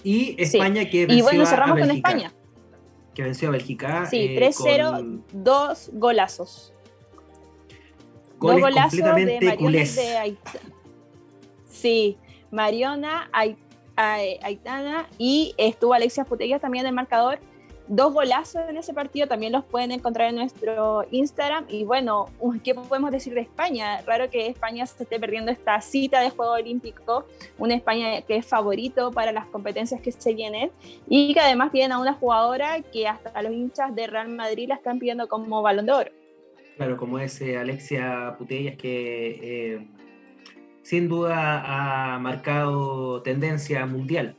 Y 0.04 0.36
España 0.42 0.90
que 0.90 1.06
venció 1.06 1.18
y 1.18 1.22
bueno, 1.22 1.46
cerramos 1.46 1.80
con 1.80 1.92
España. 1.92 2.34
Que 3.14 3.24
venció 3.24 3.50
a 3.50 3.52
Bélgica. 3.52 4.06
Sí, 4.06 4.36
3-0, 4.36 5.18
eh, 5.18 5.24
dos 5.34 5.90
golazos. 5.94 6.74
dos 8.40 8.60
golazos 8.60 9.00
completamente 9.00 9.46
de 9.46 9.46
Mariona 9.46 9.80
de 9.80 10.38
Sí, 11.70 12.18
Mariona, 12.52 13.30
Aitana 13.96 15.08
y 15.18 15.56
estuvo 15.58 15.94
Alexia 15.94 16.26
Putellas 16.26 16.62
también 16.62 16.86
en 16.86 16.90
el 16.90 16.96
marcador 16.96 17.40
dos 17.88 18.14
golazos 18.14 18.62
en 18.70 18.78
ese 18.78 18.94
partido, 18.94 19.28
también 19.28 19.52
los 19.52 19.64
pueden 19.64 19.92
encontrar 19.92 20.30
en 20.30 20.36
nuestro 20.36 21.06
Instagram. 21.12 21.66
Y 21.70 21.84
bueno, 21.84 22.30
¿qué 22.64 22.74
podemos 22.76 23.12
decir 23.12 23.34
de 23.34 23.42
España? 23.42 24.02
Raro 24.06 24.30
que 24.30 24.48
España 24.48 24.86
se 24.86 25.04
esté 25.04 25.20
perdiendo 25.20 25.52
esta 25.52 25.80
cita 25.82 26.22
de 26.22 26.30
Juego 26.30 26.54
Olímpico, 26.54 27.26
una 27.58 27.76
España 27.76 28.22
que 28.22 28.38
es 28.38 28.46
favorito 28.46 29.12
para 29.12 29.32
las 29.32 29.46
competencias 29.48 30.02
que 30.02 30.12
se 30.12 30.34
vienen 30.34 30.72
y 31.08 31.34
que 31.34 31.40
además 31.40 31.72
tienen 31.72 31.94
a 31.94 32.00
una 32.00 32.14
jugadora 32.14 32.82
que 32.82 33.08
hasta 33.08 33.42
los 33.42 33.52
hinchas 33.52 33.96
de 33.96 34.08
Real 34.08 34.30
Madrid 34.30 34.70
la 34.70 34.76
están 34.76 35.00
pidiendo 35.00 35.28
como 35.28 35.62
balón 35.62 35.86
de 35.86 35.92
oro. 35.92 36.12
Claro, 36.78 36.98
como 36.98 37.18
es 37.18 37.42
eh, 37.42 37.58
Alexia 37.58 38.36
Putellas, 38.38 38.76
que 38.76 39.40
eh, 39.42 39.88
sin 40.84 41.10
duda 41.10 41.64
ha 42.14 42.20
marcado 42.20 43.22
tendencia 43.24 43.86
mundial 43.86 44.36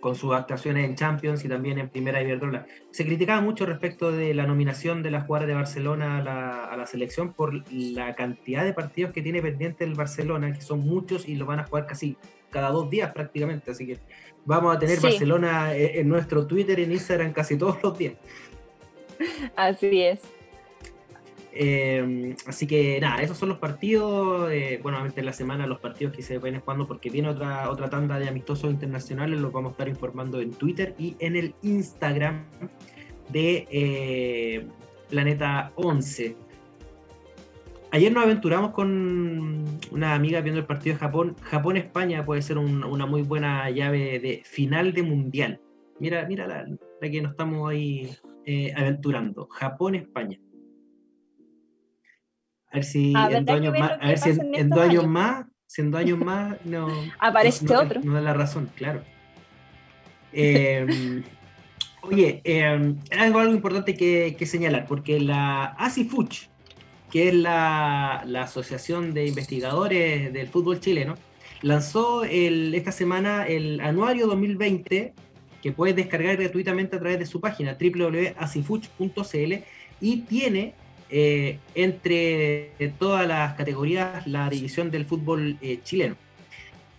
con 0.00 0.14
sus 0.14 0.34
actuaciones 0.34 0.84
en 0.84 0.94
Champions 0.94 1.44
y 1.44 1.48
también 1.48 1.78
en 1.78 1.88
Primera 1.88 2.22
Iberdrola. 2.22 2.66
Se 2.90 3.04
criticaba 3.04 3.40
mucho 3.40 3.66
respecto 3.66 4.12
de 4.12 4.34
la 4.34 4.46
nominación 4.46 5.02
de 5.02 5.10
la 5.10 5.22
jugadora 5.22 5.48
de 5.48 5.54
Barcelona 5.54 6.18
a 6.18 6.76
la, 6.76 6.86
selección 6.86 7.34
por 7.34 7.52
la 7.70 8.14
cantidad 8.14 8.64
de 8.64 8.72
partidos 8.72 9.12
que 9.12 9.20
tiene 9.20 9.42
pendiente 9.42 9.84
el 9.84 9.94
Barcelona, 9.94 10.52
que 10.52 10.60
son 10.60 10.80
muchos 10.80 11.28
y 11.28 11.34
lo 11.34 11.44
van 11.44 11.60
a 11.60 11.64
jugar 11.64 11.86
casi 11.86 12.16
cada 12.50 12.70
dos 12.70 12.88
días 12.88 13.12
prácticamente, 13.12 13.70
así 13.70 13.86
que 13.86 13.98
vamos 14.46 14.74
a 14.74 14.78
tener 14.78 15.00
Barcelona 15.00 15.74
eh, 15.74 16.00
en 16.00 16.08
nuestro 16.08 16.46
Twitter 16.46 16.78
y 16.78 16.84
en 16.84 16.92
Instagram 16.92 17.32
casi 17.32 17.58
todos 17.58 17.82
los 17.82 17.98
días. 17.98 18.14
Así 19.56 20.02
es. 20.02 20.37
Eh, 21.60 22.36
así 22.46 22.68
que 22.68 23.00
nada, 23.00 23.20
esos 23.20 23.36
son 23.36 23.48
los 23.48 23.58
partidos. 23.58 24.48
Eh, 24.52 24.78
bueno, 24.80 25.04
en 25.04 25.26
la 25.26 25.32
semana 25.32 25.66
los 25.66 25.80
partidos 25.80 26.14
que 26.14 26.22
se 26.22 26.38
ven 26.38 26.60
jugando 26.60 26.86
porque 26.86 27.10
viene 27.10 27.28
otra, 27.28 27.68
otra 27.68 27.90
tanda 27.90 28.16
de 28.20 28.28
amistosos 28.28 28.70
internacionales. 28.70 29.40
Los 29.40 29.52
vamos 29.52 29.70
a 29.70 29.72
estar 29.72 29.88
informando 29.88 30.40
en 30.40 30.52
Twitter 30.52 30.94
y 30.98 31.16
en 31.18 31.34
el 31.34 31.54
Instagram 31.62 32.44
de 33.30 33.66
eh, 33.72 34.68
Planeta 35.10 35.72
11. 35.74 36.36
ayer 37.90 38.12
nos 38.12 38.22
aventuramos 38.22 38.70
con 38.70 39.64
una 39.90 40.14
amiga 40.14 40.40
viendo 40.42 40.60
el 40.60 40.66
partido 40.66 40.94
de 40.94 41.00
Japón. 41.00 41.36
Japón-España 41.42 42.24
puede 42.24 42.40
ser 42.42 42.58
una 42.58 43.06
muy 43.06 43.22
buena 43.22 43.68
llave 43.70 44.20
de 44.20 44.42
final 44.44 44.92
de 44.92 45.02
mundial. 45.02 45.60
Mira, 45.98 46.24
mira 46.28 46.46
la, 46.46 46.66
que 47.00 47.20
nos 47.20 47.32
estamos 47.32 47.68
ahí 47.68 48.08
eh, 48.46 48.72
aventurando. 48.76 49.48
Japón-España. 49.48 50.38
A 52.70 52.76
ver 52.76 52.84
si 52.84 53.12
en 53.14 53.44
dos 53.44 53.56
años 53.56 53.78
más, 53.78 53.92
a 54.00 54.08
ver 54.08 54.18
si 54.18 54.30
en, 54.30 54.68
dos 54.68 54.80
años, 54.80 55.06
más, 55.06 55.46
si 55.66 55.80
en 55.80 55.90
dos 55.90 56.00
años 56.00 56.18
más 56.18 56.56
no 56.64 56.88
aparece 57.18 57.64
otro. 57.74 58.00
No 58.02 58.14
da 58.14 58.20
la 58.20 58.34
razón, 58.34 58.70
claro. 58.74 59.02
Em, 60.30 61.24
oye, 62.02 62.42
eh, 62.44 62.94
algo, 63.18 63.38
algo 63.38 63.54
importante 63.54 63.94
que, 63.94 64.36
que, 64.38 64.44
señalar, 64.44 64.86
porque 64.86 65.18
la 65.18 65.64
ASIFUCH, 65.78 66.50
que 67.10 67.28
es 67.28 67.34
la, 67.34 68.22
la, 68.26 68.42
Asociación 68.42 69.14
de 69.14 69.26
Investigadores 69.26 70.30
del 70.30 70.48
Fútbol 70.48 70.80
Chileno, 70.80 71.14
lanzó 71.62 72.24
el, 72.24 72.74
esta 72.74 72.92
semana 72.92 73.46
el 73.46 73.80
anuario 73.80 74.26
2020 74.26 75.14
que 75.62 75.72
puedes 75.72 75.96
descargar 75.96 76.36
gratuitamente 76.36 76.96
a 76.96 77.00
través 77.00 77.18
de 77.18 77.26
su 77.26 77.40
página 77.40 77.76
www.asifuch.cl 77.80 79.54
y 80.00 80.16
tiene 80.22 80.74
eh, 81.10 81.58
entre 81.74 82.72
todas 82.98 83.26
las 83.26 83.54
categorías 83.54 84.26
la 84.26 84.48
división 84.50 84.90
del 84.90 85.04
fútbol 85.06 85.58
eh, 85.60 85.80
chileno. 85.82 86.16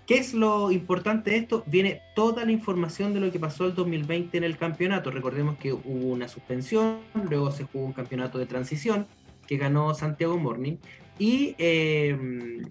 ¿Qué 0.07 0.17
es 0.17 0.33
lo 0.33 0.71
importante 0.71 1.29
de 1.29 1.37
esto? 1.37 1.63
Viene 1.67 2.01
toda 2.15 2.43
la 2.43 2.51
información 2.51 3.13
de 3.13 3.19
lo 3.19 3.31
que 3.31 3.39
pasó 3.39 3.67
el 3.67 3.75
2020 3.75 4.39
en 4.39 4.43
el 4.43 4.57
campeonato. 4.57 5.11
Recordemos 5.11 5.57
que 5.57 5.71
hubo 5.71 6.07
una 6.07 6.27
suspensión, 6.27 6.97
luego 7.29 7.51
se 7.51 7.65
jugó 7.65 7.85
un 7.85 7.93
campeonato 7.93 8.39
de 8.39 8.47
transición 8.47 9.05
que 9.45 9.57
ganó 9.57 9.93
Santiago 9.93 10.37
Morning 10.37 10.77
y 11.19 11.53
em, 11.59 12.65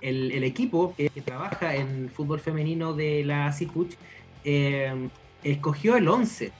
el, 0.00 0.44
equipo 0.44 0.94
que, 0.96 1.10
trabaja 1.22 1.74
en 1.76 2.08
fútbol 2.08 2.40
femenino 2.40 2.94
de 2.94 3.24
la 3.24 3.52
CIFUCH 3.52 3.96
em, 4.44 5.10
escogió 5.44 5.96
el 5.96 6.08
11, 6.08 6.52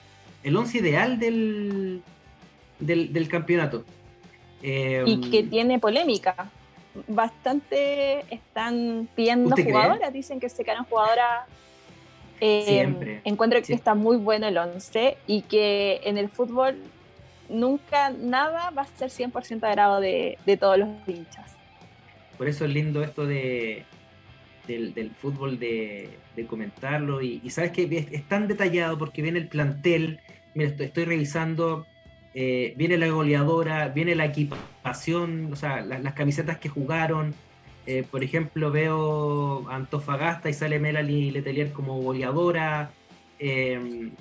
el 0.43 0.55
11 0.55 0.77
ideal 0.77 1.19
del, 1.19 2.03
del, 2.79 3.27
campeonato. 3.27 3.85
Y 4.61 5.29
que 5.29 5.39
em, 5.39 5.49
tiene 5.49 5.79
polémica. 5.79 6.49
Bastante 7.07 8.25
están 8.33 9.07
pidiendo 9.15 9.55
jugadoras, 9.55 10.11
dicen 10.11 10.39
que 10.39 10.49
se 10.49 10.63
quedan 10.63 10.85
jugadoras. 10.85 11.47
Eh, 12.41 13.21
encuentro 13.23 13.61
que 13.61 13.73
está 13.73 13.93
muy 13.93 14.17
bueno 14.17 14.47
el 14.47 14.57
11 14.57 15.17
y 15.27 15.43
que 15.43 16.01
en 16.05 16.17
el 16.17 16.27
fútbol 16.27 16.75
nunca 17.49 18.09
nada 18.09 18.71
va 18.71 18.81
a 18.81 18.87
ser 18.87 19.09
100% 19.09 19.63
agrado 19.63 19.99
de, 19.99 20.37
de 20.45 20.57
todos 20.57 20.77
los 20.79 20.89
hinchas. 21.07 21.51
Por 22.37 22.47
eso 22.47 22.65
es 22.65 22.73
lindo 22.73 23.03
esto 23.03 23.27
de, 23.27 23.85
del, 24.67 25.11
fútbol 25.11 25.59
de, 25.59 26.09
comentarlo. 26.47 27.21
Y, 27.21 27.49
sabes 27.49 27.71
que 27.71 28.09
es, 28.11 28.23
tan 28.27 28.47
detallado 28.47 28.97
porque 28.97 29.21
viene 29.21 29.39
el 29.39 29.47
plantel. 29.47 30.19
Mira, 30.53 30.71
estoy, 30.77 31.05
revisando. 31.05 31.85
Eh, 32.33 32.73
viene 32.77 32.97
la 32.97 33.07
goleadora, 33.07 33.89
viene 33.89 34.15
la 34.15 34.25
equipación, 34.25 35.49
o 35.51 35.55
sea, 35.55 35.81
las 35.81 36.13
camisetas 36.13 36.57
que 36.57 36.69
jugaron. 36.69 37.33
Eh, 37.85 38.05
por 38.09 38.23
ejemplo, 38.23 38.71
veo 38.71 39.67
Antofagasta 39.69 40.49
y 40.49 40.53
sale 40.53 40.79
Melanie 40.79 41.31
Letelier 41.31 41.71
como 41.71 41.99
goleadora. 42.01 42.91
Eh, 43.39 44.11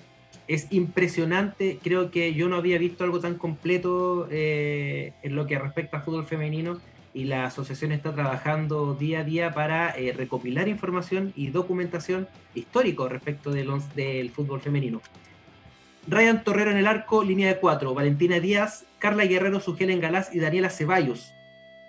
es 0.48 0.72
impresionante, 0.72 1.78
creo 1.82 2.10
que 2.10 2.34
yo 2.34 2.48
no 2.48 2.56
había 2.56 2.78
visto 2.78 3.04
algo 3.04 3.20
tan 3.20 3.36
completo 3.36 4.26
en 4.30 5.36
lo 5.36 5.46
que 5.46 5.56
respecta 5.56 5.98
a 5.98 6.00
fútbol 6.00 6.24
femenino 6.24 6.80
y 7.12 7.24
la 7.24 7.46
asociación 7.46 7.92
está 7.92 8.14
trabajando 8.14 8.94
día 8.94 9.20
a 9.20 9.24
día 9.24 9.52
para 9.52 9.90
eh, 9.90 10.12
recopilar 10.12 10.68
información 10.68 11.32
y 11.34 11.48
documentación 11.48 12.28
histórico 12.54 13.08
respecto 13.08 13.50
del, 13.50 13.70
del 13.94 14.30
fútbol 14.30 14.60
femenino. 14.60 15.00
Ryan 16.06 16.44
Torrero 16.44 16.70
en 16.70 16.76
el 16.76 16.86
arco, 16.86 17.22
línea 17.22 17.48
de 17.48 17.60
cuatro. 17.60 17.94
Valentina 17.94 18.40
Díaz, 18.40 18.86
Carla 18.98 19.24
Guerrero, 19.24 19.60
Sugelen 19.60 20.00
Galás 20.00 20.34
y 20.34 20.38
Daniela 20.38 20.70
Ceballos. 20.70 21.32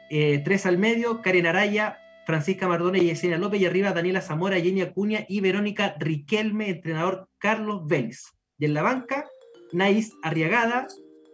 Eh, 0.10 0.42
tres 0.44 0.66
al 0.66 0.78
medio, 0.78 1.22
Karen 1.22 1.48
Araya, 1.48 2.00
Francisca 2.26 2.68
Mardone 2.68 3.00
y 3.00 3.06
Yesenia 3.06 3.38
López. 3.38 3.62
Y 3.62 3.66
arriba, 3.66 3.94
Daniela 3.94 4.22
Zamora, 4.22 4.60
Yenia 4.60 4.86
Acuña 4.86 5.26
y 5.28 5.40
Verónica 5.40 5.96
Riquelme, 6.00 6.70
entrenador 6.70 7.30
Carlos 7.38 7.88
Vélez. 7.88 8.34
Y 8.58 8.66
en 8.66 8.74
la 8.74 8.82
banca, 8.82 9.26
Naís 9.72 10.14
Arriagada, 10.22 10.88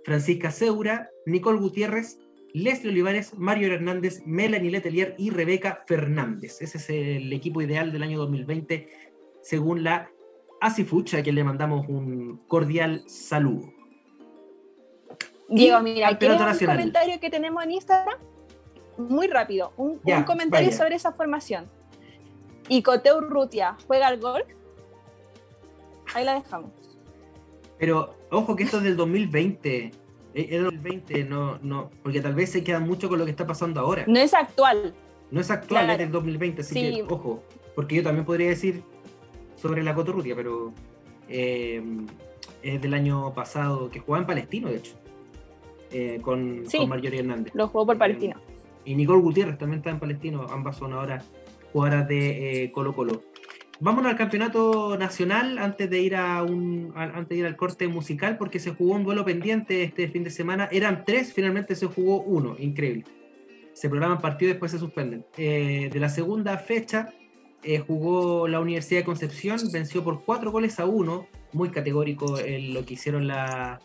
Francisca 0.06 0.52
Seura, 0.52 1.10
Nicole 1.26 1.60
Gutiérrez, 1.60 2.20
Leslie 2.54 2.92
Olivares, 2.92 3.34
Mario 3.38 3.74
Hernández, 3.74 4.22
Melanie 4.26 4.72
Letelier 4.72 5.16
y 5.18 5.32
Rebeca 5.32 5.84
Fernández. 5.86 6.62
Ese 6.62 6.78
es 6.78 6.90
el 6.90 7.34
equipo 7.34 7.62
ideal 7.62 7.92
del 7.92 8.04
año 8.04 8.18
2020, 8.20 8.88
según 9.42 9.84
la 9.84 10.10
ASIFUCH, 10.62 11.16
a 11.16 11.24
quien 11.24 11.36
le 11.36 11.44
mandamos 11.44 11.88
un 11.88 12.42
cordial 12.48 13.04
saludo. 13.08 13.72
Diego, 15.50 15.80
mira, 15.82 16.10
un 16.10 16.18
comentario 16.66 17.20
que 17.20 17.30
tenemos 17.30 17.64
en 17.64 17.72
Instagram? 17.72 18.18
Muy 18.98 19.28
rápido, 19.28 19.74
un, 19.78 20.00
comentario 20.26 20.72
sobre 20.72 20.96
esa 20.96 21.14
formación. 21.14 21.70
Y 22.68 22.82
Coteu 22.82 23.22
Rutia 23.22 23.78
juega 23.88 24.08
al 24.08 24.20
golf. 24.20 24.46
Ahí 26.14 26.26
la 26.26 26.36
dejamos. 26.36 26.72
Pero 27.78 28.16
ojo 28.32 28.56
que 28.56 28.64
esto 28.64 28.78
es 28.78 28.84
del 28.84 28.98
2020. 28.98 29.92
Es 30.34 30.50
del 30.50 30.78
20, 30.78 31.24
no, 31.24 31.58
no, 31.60 31.90
porque 32.04 32.22
tal 32.22 32.36
vez 32.36 32.52
se 32.52 32.64
queda 32.64 32.80
mucho 32.80 33.10
con 33.10 33.18
lo 33.18 33.26
que 33.26 33.32
está 33.32 33.48
pasando 33.48 33.80
ahora. 33.80 34.04
No 34.08 34.20
es 34.20 34.34
actual. 34.34 34.94
No 35.32 35.42
es 35.42 35.50
actual, 35.50 35.90
es 35.90 35.98
del 35.98 36.12
2020, 36.12 36.62
así 36.62 36.74
que 36.74 37.06
ojo, 37.10 37.44
porque 37.76 37.96
yo 37.96 38.04
también 38.04 38.26
podría 38.26 38.50
decir 38.50 38.84
sobre 39.58 39.84
la 39.84 39.94
Cotorrutia, 39.94 40.36
pero 40.36 40.74
eh, 41.28 41.82
es 42.62 42.82
del 42.82 42.94
año 42.94 43.34
pasado, 43.34 43.90
que 43.90 44.00
jugaba 44.00 44.22
en 44.22 44.28
Palestino, 44.28 44.70
de 44.70 44.78
hecho, 44.78 44.94
eh, 45.92 46.20
con, 46.22 46.64
con, 46.66 46.90
Marjorie 46.90 47.20
Hernández. 47.20 47.54
Lo 47.54 47.68
jugó 47.68 47.86
por 47.86 47.98
Palestino. 47.98 48.36
y 48.86 48.96
Nicole 48.96 49.22
Gutiérrez 49.22 49.58
también 49.58 49.80
está 49.80 49.90
en 49.90 50.00
Palestino, 50.00 50.46
ambas 50.50 50.78
son 50.78 50.94
ahora 50.94 51.24
jugadoras 51.74 52.08
de 52.08 52.64
eh, 52.64 52.72
Colo 52.72 52.94
Colo. 52.94 53.24
Vámonos 53.80 54.12
al 54.12 54.18
campeonato 54.18 54.98
nacional 54.98 55.60
antes 55.60 55.88
de 55.88 56.00
ir 56.00 56.16
a 56.16 56.42
un 56.42 56.94
antes 56.96 57.30
de 57.30 57.36
ir 57.38 57.46
al 57.46 57.56
corte 57.56 57.88
musical 57.88 58.36
porque 58.38 58.60
se 58.60 58.72
jugó 58.72 58.96
un 58.96 59.04
vuelo 59.04 59.24
pendiente 59.24 59.84
este 59.84 60.08
fin 60.08 60.24
de 60.24 60.32
semana. 60.32 60.68
Eran 60.72 61.04
tres, 61.06 61.32
finalmente 61.32 61.76
se 61.76 61.86
jugó 61.86 62.22
uno, 62.22 62.56
increíble. 62.58 63.04
Se 63.74 63.88
programan 63.88 64.20
partidos 64.20 64.50
y 64.50 64.54
después 64.54 64.72
se 64.72 64.80
suspenden. 64.80 65.26
Eh, 65.38 65.92
de 65.94 66.00
la 66.00 66.10
segunda 66.10 66.58
fecha 66.58 67.14
eh, 67.68 67.80
jugó 67.80 68.48
la 68.48 68.62
Universidad 68.62 69.02
de 69.02 69.06
Concepción, 69.06 69.60
venció 69.74 70.02
por 70.02 70.24
cuatro 70.24 70.52
goles 70.52 70.80
a 70.80 70.86
uno, 70.86 71.28
muy 71.52 71.70
categórico 71.70 72.40
en 72.40 72.74
lo 72.74 72.86
que 72.86 72.94
hicieron 72.94 73.28
las 73.28 73.82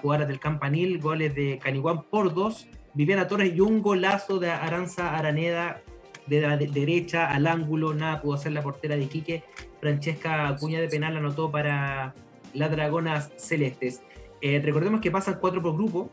jugadoras 0.00 0.26
del 0.26 0.40
Campanil, 0.40 0.98
goles 0.98 1.32
de 1.32 1.60
Caniguán 1.62 2.02
por 2.02 2.34
dos, 2.34 2.66
Viviana 2.94 3.28
Torres 3.28 3.54
y 3.54 3.60
un 3.60 3.80
golazo 3.80 4.40
de 4.40 4.50
Aranza 4.50 5.16
Araneda 5.16 5.82
de 6.26 6.40
la 6.40 6.56
derecha 6.56 7.30
al 7.30 7.46
ángulo, 7.46 7.94
nada 7.94 8.20
pudo 8.20 8.34
hacer 8.34 8.50
la 8.50 8.62
portera 8.62 8.96
de 8.96 9.04
Iquique. 9.04 9.44
Francesca 9.80 10.48
Acuña 10.48 10.80
de 10.80 10.88
penal 10.88 11.16
anotó 11.16 11.48
para 11.48 12.12
las 12.54 12.70
Dragonas 12.72 13.30
Celestes. 13.36 14.02
Eh, 14.40 14.60
recordemos 14.64 15.00
que 15.00 15.12
pasan 15.12 15.38
cuatro 15.40 15.62
por 15.62 15.74
grupo. 15.74 16.10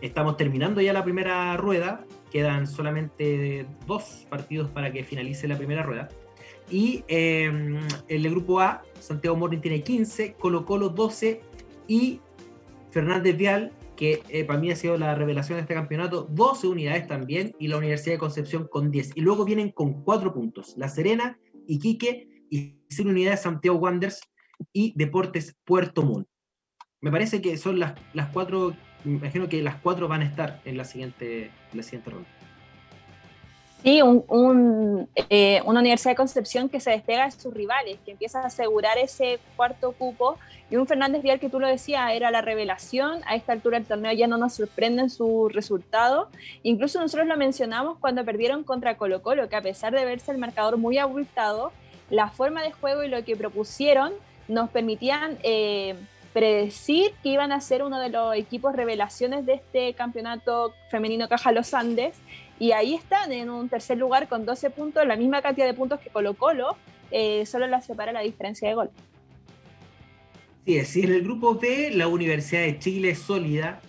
Estamos 0.00 0.36
terminando 0.36 0.80
ya 0.80 0.92
la 0.92 1.04
primera 1.04 1.56
rueda. 1.56 2.04
Quedan 2.36 2.66
solamente 2.66 3.66
dos 3.86 4.26
partidos 4.28 4.68
para 4.68 4.92
que 4.92 5.04
finalice 5.04 5.48
la 5.48 5.56
primera 5.56 5.82
rueda. 5.82 6.10
Y 6.70 7.02
eh, 7.08 7.50
el 8.08 8.30
grupo 8.30 8.60
A, 8.60 8.82
Santiago 9.00 9.38
Morning 9.38 9.60
tiene 9.60 9.82
15, 9.82 10.34
Colo 10.34 10.66
Colo 10.66 10.90
12 10.90 11.40
y 11.88 12.20
Fernández 12.90 13.38
Vial 13.38 13.72
que 13.96 14.22
eh, 14.28 14.44
para 14.44 14.58
mí 14.58 14.70
ha 14.70 14.76
sido 14.76 14.98
la 14.98 15.14
revelación 15.14 15.56
de 15.56 15.62
este 15.62 15.72
campeonato, 15.72 16.28
12 16.30 16.68
unidades 16.68 17.06
también, 17.06 17.54
y 17.58 17.68
la 17.68 17.78
Universidad 17.78 18.16
de 18.16 18.18
Concepción 18.18 18.68
con 18.68 18.90
10. 18.90 19.12
Y 19.14 19.22
luego 19.22 19.46
vienen 19.46 19.70
con 19.70 20.02
4 20.02 20.34
puntos, 20.34 20.74
La 20.76 20.90
Serena, 20.90 21.38
Iquique 21.66 22.44
y 22.50 22.82
100 22.90 23.08
unidades 23.08 23.40
Santiago 23.40 23.78
Wanderers 23.78 24.20
y 24.74 24.92
Deportes 24.96 25.56
Puerto 25.64 26.02
Montt. 26.02 26.28
Me 27.00 27.10
parece 27.10 27.40
que 27.40 27.56
son 27.56 27.78
las, 27.78 27.94
las 28.12 28.28
cuatro, 28.30 28.74
me 29.04 29.16
imagino 29.16 29.48
que 29.48 29.62
las 29.62 29.76
cuatro 29.76 30.08
van 30.08 30.22
a 30.22 30.26
estar 30.26 30.60
en 30.64 30.76
la 30.76 30.84
siguiente, 30.84 31.44
en 31.44 31.65
la 31.76 31.82
siguiente 31.82 32.10
ronda. 32.10 32.28
Sí, 33.86 34.02
un, 34.02 35.08
eh, 35.14 35.60
una 35.64 35.78
Universidad 35.78 36.10
de 36.10 36.16
Concepción 36.16 36.68
que 36.68 36.80
se 36.80 36.90
despega 36.90 37.26
de 37.26 37.30
sus 37.30 37.54
rivales, 37.54 37.98
que 38.04 38.10
empieza 38.10 38.40
a 38.40 38.46
asegurar 38.46 38.98
ese 38.98 39.38
cuarto 39.54 39.92
cupo. 39.92 40.38
Y 40.70 40.74
un 40.74 40.88
Fernández 40.88 41.22
Vial 41.22 41.38
que 41.38 41.48
tú 41.48 41.60
lo 41.60 41.68
decías, 41.68 42.10
era 42.10 42.32
la 42.32 42.42
revelación. 42.42 43.20
A 43.26 43.36
esta 43.36 43.52
altura 43.52 43.78
del 43.78 43.86
torneo 43.86 44.10
ya 44.12 44.26
no 44.26 44.38
nos 44.38 44.54
sorprenden 44.54 45.08
sus 45.08 45.52
resultados. 45.52 46.26
Incluso 46.64 47.00
nosotros 47.00 47.28
lo 47.28 47.36
mencionamos 47.36 47.98
cuando 48.00 48.24
perdieron 48.24 48.64
contra 48.64 48.96
Colo 48.96 49.22
Colo, 49.22 49.48
que 49.48 49.54
a 49.54 49.62
pesar 49.62 49.94
de 49.94 50.04
verse 50.04 50.32
el 50.32 50.38
marcador 50.38 50.78
muy 50.78 50.98
abultado, 50.98 51.70
la 52.10 52.30
forma 52.30 52.64
de 52.64 52.72
juego 52.72 53.04
y 53.04 53.08
lo 53.08 53.24
que 53.24 53.36
propusieron 53.36 54.12
nos 54.48 54.68
permitían... 54.70 55.38
Eh, 55.44 55.94
predecir 56.36 57.12
que 57.22 57.30
iban 57.30 57.50
a 57.50 57.62
ser 57.62 57.82
uno 57.82 57.98
de 57.98 58.10
los 58.10 58.36
equipos 58.36 58.76
revelaciones 58.76 59.46
de 59.46 59.54
este 59.54 59.94
campeonato 59.94 60.74
femenino 60.90 61.30
Caja 61.30 61.50
Los 61.50 61.72
Andes. 61.72 62.14
Y 62.58 62.72
ahí 62.72 62.92
están 62.94 63.32
en 63.32 63.48
un 63.48 63.70
tercer 63.70 63.96
lugar 63.96 64.28
con 64.28 64.44
12 64.44 64.68
puntos, 64.68 65.06
la 65.06 65.16
misma 65.16 65.40
cantidad 65.40 65.64
de 65.64 65.72
puntos 65.72 65.98
que 65.98 66.10
Colo 66.10 66.34
Colo, 66.34 66.76
eh, 67.10 67.46
solo 67.46 67.66
la 67.68 67.80
separa 67.80 68.12
la 68.12 68.20
diferencia 68.20 68.68
de 68.68 68.74
gol. 68.74 68.90
Sí, 70.66 70.76
es, 70.76 70.94
en 70.96 71.10
el 71.10 71.22
grupo 71.22 71.54
B 71.54 71.92
la 71.94 72.06
Universidad 72.06 72.60
de 72.64 72.78
Chile 72.80 73.12
es 73.12 73.20
sólida, 73.20 73.80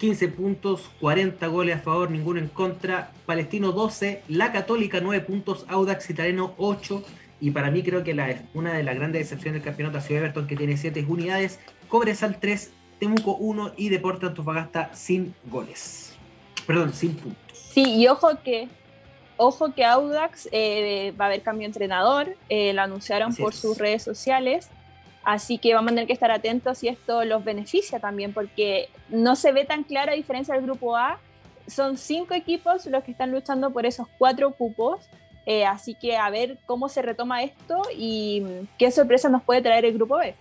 15 0.00 0.28
puntos, 0.28 0.90
40 1.00 1.46
goles 1.46 1.76
a 1.76 1.78
favor, 1.78 2.10
ninguno 2.10 2.40
en 2.40 2.48
contra, 2.48 3.10
Palestino 3.24 3.72
12, 3.72 4.24
La 4.28 4.52
Católica 4.52 5.00
9 5.00 5.24
puntos, 5.24 5.64
Audax 5.66 6.10
Italiano 6.10 6.52
8, 6.58 7.02
y 7.40 7.50
para 7.52 7.70
mí 7.70 7.82
creo 7.82 8.04
que 8.04 8.14
la, 8.14 8.42
una 8.54 8.74
de 8.74 8.82
las 8.82 8.94
grandes 8.94 9.22
decepciones 9.22 9.54
del 9.54 9.62
campeonato 9.62 9.98
ha 9.98 10.00
sido 10.00 10.20
Everton, 10.20 10.46
que 10.46 10.56
tiene 10.56 10.76
7 10.76 11.04
unidades, 11.08 11.58
Cobresal 11.88 12.38
3, 12.38 12.70
Temuco 12.98 13.36
1 13.36 13.72
y 13.76 13.88
Deportes 13.88 14.28
Antofagasta 14.28 14.94
sin 14.94 15.34
goles. 15.46 16.14
Perdón, 16.66 16.92
sin 16.92 17.14
puntos. 17.14 17.58
Sí, 17.72 17.96
y 17.96 18.06
ojo 18.08 18.28
que 18.44 18.68
ojo 19.42 19.72
que 19.72 19.86
Audax 19.86 20.50
eh, 20.52 21.14
va 21.18 21.24
a 21.24 21.28
haber 21.28 21.40
cambio 21.40 21.62
de 21.62 21.66
entrenador, 21.66 22.36
eh, 22.50 22.74
lo 22.74 22.82
anunciaron 22.82 23.34
por 23.34 23.54
sus 23.54 23.78
redes 23.78 24.02
sociales, 24.02 24.68
así 25.24 25.56
que 25.56 25.72
vamos 25.72 25.92
a 25.92 25.94
tener 25.94 26.06
que 26.06 26.12
estar 26.12 26.30
atentos 26.30 26.84
y 26.84 26.88
esto 26.88 27.24
los 27.24 27.42
beneficia 27.42 27.98
también, 28.00 28.34
porque 28.34 28.90
no 29.08 29.36
se 29.36 29.52
ve 29.52 29.64
tan 29.64 29.82
clara 29.84 30.12
a 30.12 30.14
diferencia 30.14 30.54
del 30.54 30.64
grupo 30.64 30.94
A. 30.94 31.18
Son 31.66 31.96
cinco 31.96 32.34
equipos 32.34 32.84
los 32.84 33.02
que 33.02 33.12
están 33.12 33.30
luchando 33.30 33.70
por 33.70 33.86
esos 33.86 34.08
cuatro 34.18 34.50
cupos 34.50 35.08
eh, 35.46 35.64
así 35.64 35.94
que 35.94 36.16
a 36.16 36.28
ver 36.30 36.58
cómo 36.66 36.88
se 36.88 37.02
retoma 37.02 37.42
esto 37.42 37.82
y 37.96 38.44
qué 38.78 38.90
sorpresa 38.90 39.28
nos 39.28 39.42
puede 39.42 39.62
traer 39.62 39.84
el 39.84 39.94
grupo 39.94 40.16
B. 40.18 40.34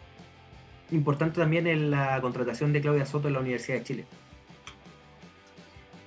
Importante 0.91 1.39
también 1.39 1.67
en 1.67 1.91
la 1.91 2.19
contratación 2.21 2.73
de 2.73 2.81
Claudia 2.81 3.05
Soto 3.05 3.27
en 3.27 3.35
la 3.35 3.39
Universidad 3.39 3.77
de 3.77 3.83
Chile. 3.83 4.05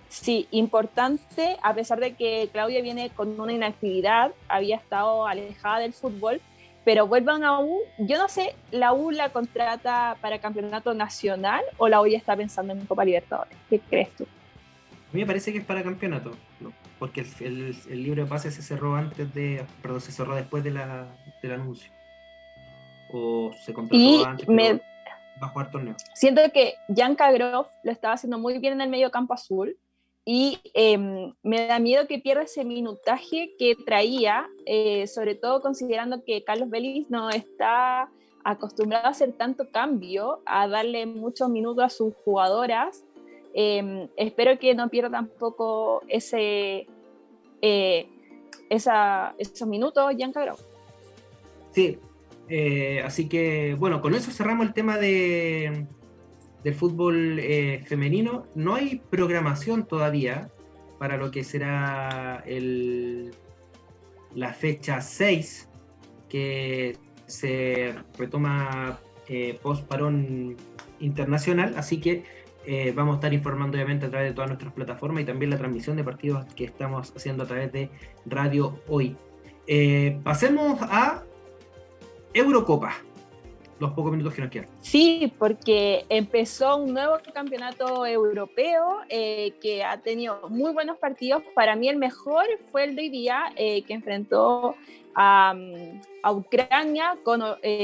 Sí, 0.09 0.47
importante, 0.51 1.56
a 1.62 1.74
pesar 1.74 1.98
de 1.98 2.14
que 2.14 2.51
Claudia 2.52 2.82
viene 2.82 3.10
con 3.10 3.40
una 3.40 3.52
inactividad, 3.52 4.32
había 4.47 4.77
estado 4.77 5.27
alejada 5.27 5.78
del 5.78 5.94
fútbol, 5.94 6.40
pero 6.85 7.06
vuelvan 7.06 7.44
a 7.44 7.60
U. 7.60 7.78
Yo 7.98 8.19
no 8.19 8.28
sé, 8.28 8.55
¿la 8.70 8.93
U 8.93 9.10
la 9.10 9.31
contrata 9.31 10.16
para 10.20 10.39
campeonato 10.39 10.93
nacional 10.93 11.62
o 11.78 11.89
la 11.89 12.02
U 12.02 12.06
ya 12.06 12.19
está 12.19 12.36
pensando 12.36 12.73
en 12.73 12.85
Copa 12.85 13.05
Libertadores? 13.05 13.56
¿Qué 13.70 13.81
crees 13.81 14.10
tú? 14.14 14.24
A 14.24 15.14
mí 15.14 15.20
me 15.20 15.27
parece 15.27 15.52
que 15.52 15.59
es 15.59 15.64
para 15.64 15.82
campeonato. 15.82 16.32
¿no? 16.60 16.73
Porque 17.02 17.26
el, 17.40 17.76
el, 17.90 18.02
libro 18.04 18.22
de 18.22 18.28
pase 18.28 18.52
se 18.52 18.62
cerró 18.62 18.94
antes 18.94 19.34
de, 19.34 19.66
perdón, 19.82 20.00
se 20.00 20.12
cerró 20.12 20.36
después 20.36 20.62
de 20.62 20.70
la, 20.70 21.08
del 21.42 21.50
anuncio. 21.50 21.90
O 23.12 23.50
se 23.60 23.74
contrató 23.74 24.24
antes, 24.24 24.48
me, 24.48 24.74
va 24.74 24.80
a 25.40 25.48
jugar 25.48 25.72
torneo. 25.72 25.96
Siento 26.14 26.42
que 26.54 26.74
Jan 26.94 27.16
Groff 27.16 27.66
lo 27.82 27.90
estaba 27.90 28.14
haciendo 28.14 28.38
muy 28.38 28.56
bien 28.60 28.74
en 28.74 28.82
el 28.82 28.88
medio 28.88 29.10
campo 29.10 29.34
azul 29.34 29.76
y 30.24 30.60
em, 30.74 31.34
me 31.42 31.66
da 31.66 31.80
miedo 31.80 32.06
que 32.06 32.20
pierda 32.20 32.42
ese 32.42 32.64
minutaje 32.64 33.56
que 33.58 33.74
traía, 33.84 34.48
eh, 34.64 35.08
sobre 35.08 35.34
todo 35.34 35.60
considerando 35.60 36.22
que 36.22 36.44
Carlos 36.44 36.70
Vélez 36.70 37.10
no 37.10 37.30
está 37.30 38.12
acostumbrado 38.44 39.08
a 39.08 39.10
hacer 39.10 39.32
tanto 39.32 39.72
cambio, 39.72 40.40
a 40.46 40.68
darle 40.68 41.06
muchos 41.06 41.48
minutos 41.48 41.82
a 41.82 41.88
sus 41.88 42.14
jugadoras 42.24 43.04
Em, 43.54 44.08
espero 44.16 44.58
que 44.58 44.74
no 44.74 44.88
pierda 44.88 45.10
tampoco 45.10 46.02
ese, 46.08 46.86
eh, 47.60 48.06
esa, 48.70 49.34
esos 49.38 49.68
minutos, 49.68 50.14
Giancarlo. 50.16 50.56
Sí, 51.70 51.98
eh, 52.48 53.02
así 53.04 53.28
que 53.28 53.74
bueno, 53.78 54.00
con 54.00 54.14
eso 54.14 54.30
cerramos 54.30 54.66
el 54.66 54.72
tema 54.72 54.96
de, 54.96 55.86
del 56.64 56.74
fútbol 56.74 57.38
eh, 57.38 57.82
femenino. 57.86 58.46
No 58.54 58.74
hay 58.74 59.02
programación 59.10 59.86
todavía 59.86 60.50
para 60.98 61.16
lo 61.18 61.30
que 61.30 61.44
será 61.44 62.42
el, 62.46 63.34
la 64.34 64.54
fecha 64.54 65.00
6, 65.00 65.68
que 66.28 66.96
se 67.26 67.94
retoma 68.16 68.98
post 69.62 69.86
parón 69.86 70.56
internacional, 71.00 71.74
así 71.76 72.00
que 72.00 72.24
eh, 72.64 72.93
vamos 72.94 73.14
a 73.14 73.16
estar 73.16 73.32
informando 73.34 73.76
obviamente 73.76 74.06
a 74.06 74.10
través 74.10 74.30
de 74.30 74.34
todas 74.34 74.51
nuestras 74.51 74.72
plataformas 74.72 75.22
y 75.22 75.26
también 75.26 75.51
la 75.51 75.59
transmisión 75.59 75.97
de 75.97 76.05
partidos 76.05 76.44
que 76.55 76.64
estamos 76.64 77.12
haciendo 77.16 77.43
a 77.43 77.47
través 77.47 77.72
de 77.72 77.90
Radio 78.24 78.78
Hoy. 78.89 79.16
Eh, 79.66 80.18
pasemos 80.22 80.78
a 80.82 81.24
Eurocopa, 82.32 82.94
los 83.80 83.93
pocos 83.93 84.12
minutos 84.12 84.34
que 84.34 84.43
nos 84.43 84.51
quedan. 84.51 84.68
Sí, 84.80 85.32
porque 85.39 86.05
empezó 86.09 86.76
un 86.76 86.94
nuevo 86.94 87.18
campeonato 87.34 88.06
europeo 88.06 88.98
eh, 89.09 89.55
que 89.60 89.82
ha 89.82 90.01
tenido 90.01 90.48
muy 90.48 90.72
buenos 90.72 90.98
partidos. 90.98 91.43
Para 91.56 91.74
mí 91.74 91.89
el 91.89 91.97
mejor 91.97 92.44
fue 92.70 92.84
el 92.84 92.94
de 92.94 93.02
hoy 93.02 93.09
día, 93.09 93.52
que 93.56 93.84
enfrentó 93.89 94.76
a, 95.14 95.55
a 96.22 96.32
Ucrania 96.32 97.18
con, 97.24 97.43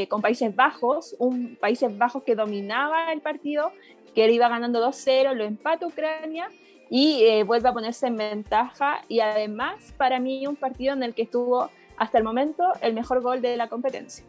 con, 0.09 0.23
Países 0.23 0.55
Bajos, 0.55 1.17
un 1.19 1.57
Países 1.57 1.97
Bajos 1.97 2.23
que 2.23 2.35
dominaba 2.35 3.13
el 3.13 3.21
partido 3.21 3.73
que 4.19 4.25
él 4.25 4.33
iba 4.33 4.49
ganando 4.49 4.85
2-0, 4.85 5.33
lo 5.35 5.45
empata 5.45 5.87
Ucrania 5.87 6.51
y 6.91 7.23
eh, 7.23 7.45
vuelve 7.45 7.69
a 7.69 7.73
ponerse 7.73 8.09
en 8.09 8.17
ventaja. 8.17 9.05
Y 9.07 9.21
además, 9.21 9.95
para 9.97 10.19
mí, 10.19 10.45
un 10.49 10.57
partido 10.57 10.93
en 10.93 11.05
el 11.05 11.15
que 11.15 11.23
estuvo 11.23 11.71
hasta 11.97 12.19
el 12.19 12.25
momento 12.25 12.65
el 12.81 12.95
mejor 12.95 13.23
gol 13.23 13.41
de 13.41 13.57
la 13.57 13.69
competencia. 13.69 14.25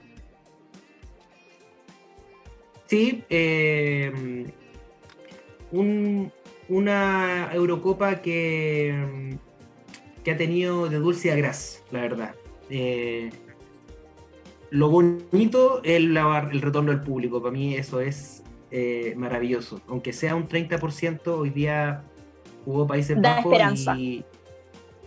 Sí, 2.86 3.24
eh, 3.32 4.46
una 5.72 7.50
Eurocopa 7.52 8.22
que, 8.22 9.40
que 10.24 10.30
ha 10.30 10.38
tenido 10.38 10.88
de 10.88 10.98
dulce 10.98 11.32
a 11.32 11.36
gras, 11.36 11.84
la 11.90 12.02
verdad. 12.02 12.36
Eh, 12.70 13.32
lo 14.70 14.90
bonito 14.90 15.82
es 15.84 15.96
el, 15.96 16.16
el 16.16 16.62
retorno 16.62 16.92
del 16.92 17.02
público, 17.02 17.42
para 17.42 17.54
mí 17.54 17.74
eso 17.74 18.00
es 18.02 18.44
eh, 18.72 19.14
maravilloso. 19.18 19.82
Aunque 19.88 20.14
sea 20.14 20.36
un 20.36 20.48
30%, 20.48 21.28
hoy 21.28 21.50
día 21.50 22.04
jugó 22.66 22.86
Países 22.86 23.20
Bajos 23.20 23.54
y 23.98 24.24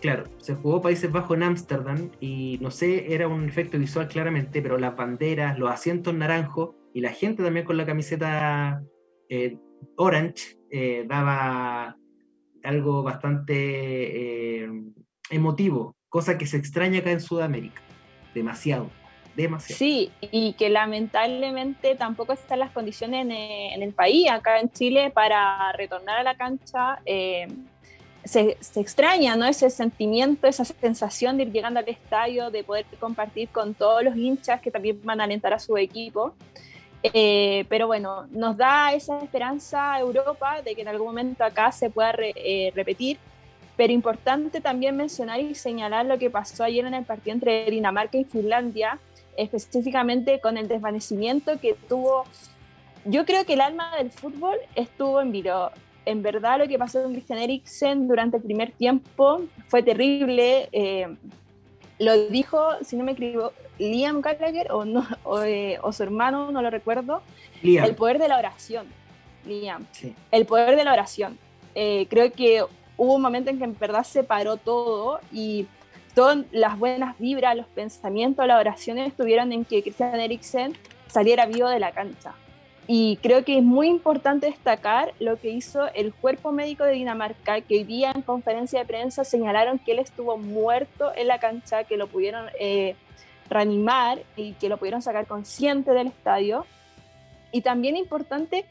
claro, 0.01 0.25
se 0.37 0.55
jugó 0.55 0.81
Países 0.81 1.11
Bajos 1.11 1.37
en 1.37 1.43
Ámsterdam 1.43 2.09
y 2.19 2.57
no 2.61 2.71
sé, 2.71 3.13
era 3.13 3.27
un 3.27 3.47
efecto 3.47 3.79
visual 3.79 4.07
claramente, 4.07 4.61
pero 4.61 4.77
las 4.77 4.95
banderas, 4.95 5.57
los 5.57 5.69
asientos 5.69 6.13
naranjos 6.13 6.71
y 6.93 7.01
la 7.01 7.11
gente 7.11 7.43
también 7.43 7.65
con 7.65 7.77
la 7.77 7.85
camiseta 7.85 8.83
eh, 9.29 9.57
orange 9.95 10.57
eh, 10.69 11.05
daba 11.07 11.97
algo 12.63 13.03
bastante 13.03 14.69
emotivo, 15.29 15.95
cosa 16.09 16.37
que 16.37 16.45
se 16.45 16.57
extraña 16.57 16.99
acá 16.99 17.11
en 17.11 17.21
Sudamérica, 17.21 17.81
demasiado. 18.33 18.89
Sí, 19.75 20.11
y 20.21 20.53
que 20.53 20.69
lamentablemente 20.69 21.95
tampoco 21.95 22.33
están 22.33 22.59
las 22.59 22.71
condiciones 22.71 23.25
en, 23.25 23.81
el 23.81 23.93
país, 23.93 24.29
acá 24.29 24.59
en 24.59 24.69
Chile, 24.71 25.11
para 25.11 25.71
retornar 25.73 26.19
a 26.19 26.23
la 26.23 26.35
cancha. 26.35 26.99
Eh, 27.05 27.47
se, 28.23 28.57
extraña, 28.75 29.35
¿no? 29.35 29.45
Ese 29.45 29.69
sentimiento, 29.69 30.47
esa 30.47 30.65
sensación 30.65 31.37
de 31.37 31.43
ir 31.43 31.51
llegando 31.51 31.79
al 31.79 31.89
estadio, 31.89 32.51
de 32.51 32.63
poder 32.63 32.85
compartir 32.99 33.49
con 33.49 33.73
todos 33.73 34.03
los 34.03 34.15
hinchas 34.15 34.61
que 34.61 34.71
también 34.71 34.99
van 35.03 35.19
a 35.19 35.25
alentar 35.25 35.53
a 35.53 35.59
su 35.59 35.77
equipo. 35.77 36.33
Eh, 37.01 37.65
pero 37.67 37.87
bueno, 37.87 38.27
nos 38.31 38.55
da 38.55 38.93
esa 38.93 39.19
esperanza 39.19 39.93
a 39.93 39.99
Europa 39.99 40.61
de 40.61 40.73
que 40.73 40.81
en 40.81 40.87
algún 40.87 41.07
momento 41.07 41.43
acá 41.43 41.71
se 41.71 41.89
pueda 41.89 42.13
eh, 42.19 42.71
repetir. 42.75 43.17
Pero 43.75 43.91
importante 43.91 44.61
también 44.61 44.95
mencionar 44.95 45.39
y 45.39 45.55
señalar 45.55 46.05
lo 46.05 46.17
que 46.19 46.29
pasó 46.29 46.63
ayer 46.63 46.85
en 46.85 46.93
el 46.93 47.05
partido 47.05 47.33
entre 47.33 47.69
Dinamarca 47.69 48.17
y 48.17 48.23
Finlandia, 48.23 48.99
específicamente 49.37 50.39
con 50.39 50.57
el 50.57 50.67
desvanecimiento 50.67 51.59
que 51.59 51.75
tuvo. 51.87 52.25
Yo 53.05 53.25
creo 53.25 53.45
que 53.45 53.53
el 53.53 53.61
alma 53.61 53.95
del 53.97 54.11
fútbol 54.11 54.55
estuvo 54.75 55.21
en 55.21 55.31
Viro. 55.31 55.71
En 56.05 56.21
verdad, 56.21 56.59
lo 56.59 56.67
que 56.67 56.77
pasó 56.77 57.01
con 57.01 57.13
Christian 57.13 57.39
Eriksen 57.39 58.07
durante 58.07 58.37
el 58.37 58.43
primer 58.43 58.71
tiempo 58.71 59.41
fue 59.67 59.83
terrible. 59.83 60.69
Eh, 60.71 61.15
lo 61.99 62.27
dijo, 62.27 62.59
si 62.81 62.95
no 62.95 63.03
me 63.03 63.13
equivoco, 63.13 63.53
Liam 63.79 64.21
Gallagher 64.21 64.71
o, 64.71 64.85
no, 64.85 65.05
eh, 65.45 65.77
o, 65.81 65.91
su 65.91 66.03
hermano, 66.03 66.51
no 66.51 66.61
lo 66.61 66.69
recuerdo. 66.69 67.21
El 67.61 67.95
poder 67.95 68.19
de 68.19 68.27
la 68.27 68.37
oración. 68.37 68.87
Liam. 69.45 69.85
El 70.31 70.45
poder 70.45 70.75
de 70.75 70.83
la 70.83 70.93
oración. 70.93 71.37
Eh, 71.75 72.07
creo 72.09 72.31
que 72.31 72.63
hubo 72.97 73.15
un 73.15 73.21
momento 73.21 73.49
en 73.49 73.57
que 73.57 73.63
en 73.63 73.77
verdad 73.77 74.03
se 74.03 74.23
paró 74.23 74.57
todo 74.57 75.19
y 75.31 75.67
todas 76.13 76.45
las 76.51 76.77
buenas 76.77 77.17
vibras, 77.19 77.55
los 77.55 77.67
pensamientos, 77.67 78.45
las 78.45 78.59
oraciones 78.59 79.07
estuvieron 79.07 79.51
en 79.51 79.65
que 79.65 79.81
Christian 79.81 80.19
Eriksen 80.19 80.77
saliera 81.07 81.45
vivo 81.45 81.69
de 81.69 81.79
la 81.79 81.91
cancha. 81.91 82.33
Y 82.85 83.17
creo 83.21 83.45
que 83.45 83.57
es 83.57 83.63
muy 83.63 83.87
importante 83.87 84.47
destacar 84.47 85.13
lo 85.19 85.39
que 85.39 85.49
hizo 85.49 85.87
el 85.93 86.13
cuerpo 86.13 86.51
médico 86.51 86.83
de 86.83 86.91
Dinamarca, 86.91 87.61
que 87.61 87.75
hoy 87.75 87.83
día 87.85 88.11
en 88.13 88.21
conferencia 88.21 88.79
de 88.79 88.85
prensa 88.85 89.23
señalaron 89.23 89.79
que 89.79 89.93
él 89.93 89.99
estuvo 89.99 90.37
muerto 90.37 91.11
en 91.15 91.27
la 91.27 91.39
cancha, 91.39 91.85
que 91.85 91.95
lo 91.95 92.07
pudieron 92.07 92.47
eh, 92.59 92.95
reanimar 93.49 94.19
y 94.35 94.53
que 94.53 94.67
lo 94.67 94.77
pudieron 94.77 95.01
sacar 95.01 95.27
consciente 95.27 95.91
del 95.91 96.07
estadio. 96.07 96.65
y 97.51 97.61
también 97.61 97.95
importante, 97.95 98.65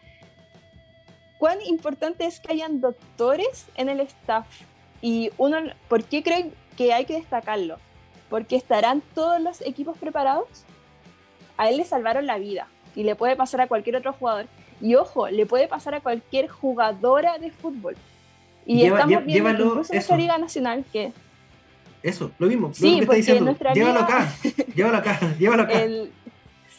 cuán 1.39 1.61
importante 1.63 2.27
es 2.27 2.41
que 2.41 2.53
hayan 2.53 2.81
doctores 2.81 3.67
en 3.77 3.89
el 3.89 4.01
staff. 4.01 4.47
Y 5.01 5.31
uno, 5.39 5.59
¿por 5.89 6.03
qué 6.05 6.23
creo 6.23 6.51
que 6.77 6.93
hay 6.93 7.05
que 7.05 7.15
destacarlo? 7.15 7.79
Porque 8.29 8.57
estarán 8.57 9.03
todos 9.15 9.41
los 9.41 9.61
equipos 9.63 9.99
preparados. 9.99 10.49
A 11.57 11.69
él 11.69 11.77
le 11.77 11.85
salvaron 11.85 12.27
la 12.27 12.39
vida 12.39 12.69
y 12.95 13.05
le 13.05 13.15
puede 13.15 13.37
pasar 13.37 13.61
a 13.61 13.69
cualquier 13.69 13.97
otro 13.97 14.13
jugador. 14.13 14.47
Y 14.81 14.95
ojo, 14.95 15.29
le 15.29 15.47
puede 15.47 15.69
pasar 15.69 15.95
a 15.95 16.01
cualquier 16.01 16.49
jugadora 16.49 17.39
de 17.39 17.51
fútbol. 17.51 17.97
Y 18.67 18.85
estamos 18.85 19.25
viendo 19.25 19.51
incluso 19.51 19.93
en 19.93 20.19
Liga 20.19 20.39
Nacional 20.39 20.85
que 20.93 21.13
eso, 22.03 22.33
lo 22.39 22.49
mismo. 22.49 22.73
Sí, 22.75 22.91
lo 22.91 22.97
que 22.97 23.03
está 23.03 23.15
diciendo. 23.15 23.57
Llévalo 23.75 24.01
acá, 24.01 24.33
llévalo 24.75 24.97
acá, 24.99 25.21
llévalo 25.39 25.63
acá. 25.63 25.81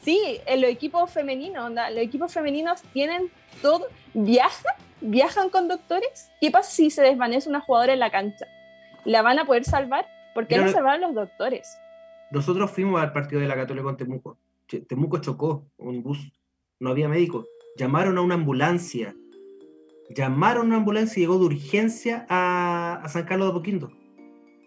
sí, 0.04 0.40
en 0.46 0.62
los 0.62 0.70
equipos 0.70 1.10
femeninos, 1.12 1.72
los 1.72 1.98
equipos 1.98 2.34
femeninos 2.34 2.82
tienen 2.94 3.32
todo, 3.62 3.88
viajan, 4.14 4.76
viajan 5.00 5.50
con 5.50 5.68
doctores. 5.68 6.30
¿Qué 6.42 6.52
pasa 6.52 6.70
si 6.70 6.90
se 6.90 7.02
desvanece 7.02 7.48
una 7.48 7.62
jugadora 7.62 7.94
en 7.94 8.00
la 8.00 8.12
cancha? 8.12 8.48
¿La 9.06 9.22
van 9.22 9.40
a 9.40 9.46
poder 9.46 9.66
salvar? 9.66 10.06
¿Por 10.34 10.48
qué 10.48 10.58
no 10.58 10.70
salvaron 10.70 11.02
los 11.02 11.14
doctores? 11.14 11.78
Nosotros 12.32 12.72
fuimos 12.72 13.02
al 13.02 13.14
partido 13.14 13.42
de 13.42 13.48
la 13.48 13.56
Católica 13.56 13.84
con 13.84 13.98
Temuco. 13.98 14.38
Temuco 14.88 15.20
chocó 15.20 15.66
un 15.78 16.02
bus, 16.02 16.32
no 16.80 16.90
había 16.90 17.08
médico. 17.08 17.46
Llamaron 17.78 18.18
a 18.18 18.22
una 18.22 18.36
ambulancia. 18.36 19.16
Llamaron 20.10 20.64
a 20.64 20.66
una 20.66 20.76
ambulancia 20.78 21.20
y 21.20 21.24
llegó 21.24 21.38
de 21.38 21.46
urgencia 21.46 22.26
a, 22.30 23.02
a 23.04 23.10
San 23.10 23.26
Carlos 23.26 23.48
de 23.48 23.54
Poquinto 23.54 23.92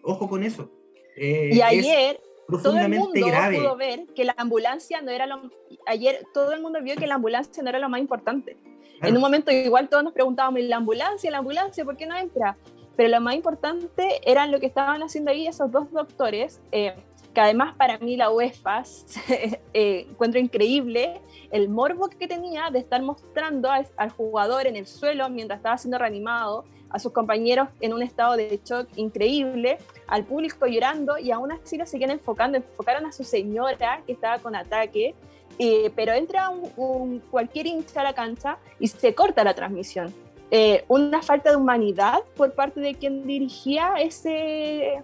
Ojo 0.02 0.28
con 0.28 0.44
eso. 0.44 0.70
Eh, 1.16 1.50
y 1.52 1.60
ayer 1.60 2.20
todo 2.46 2.78
el 2.78 2.88
mundo 2.90 3.12
pudo 3.12 3.76
ver 3.76 4.06
que 4.14 4.24
la 4.24 4.34
ambulancia 4.36 5.00
no 5.00 5.10
era 5.10 5.26
lo... 5.26 5.50
Ayer 5.86 6.24
todo 6.32 6.52
el 6.52 6.62
mundo 6.62 6.80
vio 6.82 6.94
que 6.94 7.06
la 7.06 7.16
ambulancia 7.16 7.62
no 7.62 7.68
era 7.68 7.80
lo 7.80 7.88
más 7.88 8.00
importante. 8.00 8.56
En 9.02 9.14
un 9.14 9.20
momento 9.20 9.50
igual 9.50 9.88
todos 9.88 10.04
nos 10.04 10.12
preguntábamos, 10.12 10.60
¿la 10.62 10.76
ambulancia, 10.76 11.30
la 11.30 11.38
ambulancia, 11.38 11.84
por 11.84 11.96
qué 11.96 12.06
no 12.06 12.16
entra? 12.16 12.56
Pero 12.97 13.10
lo 13.10 13.20
más 13.20 13.35
importante 13.35 14.20
eran 14.24 14.51
lo 14.51 14.59
que 14.59 14.66
estaban 14.66 15.02
haciendo 15.02 15.31
ahí 15.31 15.47
esos 15.47 15.70
dos 15.70 15.90
doctores, 15.93 16.60
eh, 16.73 16.94
que 17.35 17.40
además 17.40 17.74
para 17.77 17.98
mí 17.98 18.16
la 18.16 18.31
UEFA 18.31 18.82
eh, 19.74 20.06
encuentro 20.09 20.40
increíble 20.40 21.20
el 21.51 21.68
morbo 21.68 22.09
que 22.09 22.27
tenía 22.27 22.70
de 22.70 22.78
estar 22.78 23.02
mostrando 23.02 23.70
al 23.70 24.10
jugador 24.10 24.66
en 24.66 24.77
el 24.77 24.86
suelo 24.86 25.28
mientras 25.28 25.59
estaba 25.59 25.77
siendo 25.77 25.98
reanimado 25.98 26.64
a 26.90 26.98
sus 26.98 27.12
compañeros 27.12 27.68
en 27.81 27.93
un 27.93 28.02
estado 28.02 28.36
de 28.36 28.60
shock 28.64 28.89
increíble, 28.97 29.78
al 30.06 30.24
público 30.24 30.66
llorando 30.66 31.18
y 31.18 31.31
aún 31.31 31.52
así 31.52 31.77
lo 31.77 31.86
siguen 31.86 32.10
enfocando, 32.10 32.56
enfocaron 32.59 33.06
a 33.06 33.12
su 33.12 33.24
señora 33.24 34.02
que 34.06 34.12
estaba 34.12 34.39
con 34.39 34.55
ataque, 34.55 35.14
eh, 35.59 35.90
pero 35.94 36.12
entra 36.12 36.51
un, 36.51 37.20
cualquier 37.31 37.66
hincha 37.66 38.01
a 38.01 38.05
la 38.05 38.14
cancha 38.14 38.59
y 38.78 38.89
se 38.89 39.14
corta 39.14 39.44
la 39.44 39.55
transmisión. 39.55 40.14
Eh, 40.51 40.85
una 40.89 41.23
falta 41.23 41.51
de 41.51 41.56
humanidad 41.56 42.20
por 42.36 42.55
parte 42.55 42.81
de 42.81 42.94
quien 42.94 43.27
dirigía 43.27 43.94
ese, 43.98 45.02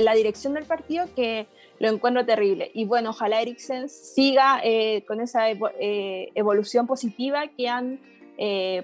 la 0.00 0.14
dirección 0.14 0.54
del 0.54 0.64
partido 0.64 1.06
que 1.16 1.46
lo 1.78 1.88
encuentro 1.88 2.24
terrible. 2.24 2.70
Y 2.74 2.84
bueno, 2.84 3.10
ojalá 3.10 3.40
Eriksen 3.42 3.88
siga 3.88 4.60
eh, 4.62 5.04
con 5.06 5.20
esa 5.20 5.46
evolución 5.50 6.86
positiva 6.86 7.48
que 7.48 7.68
han 7.68 8.00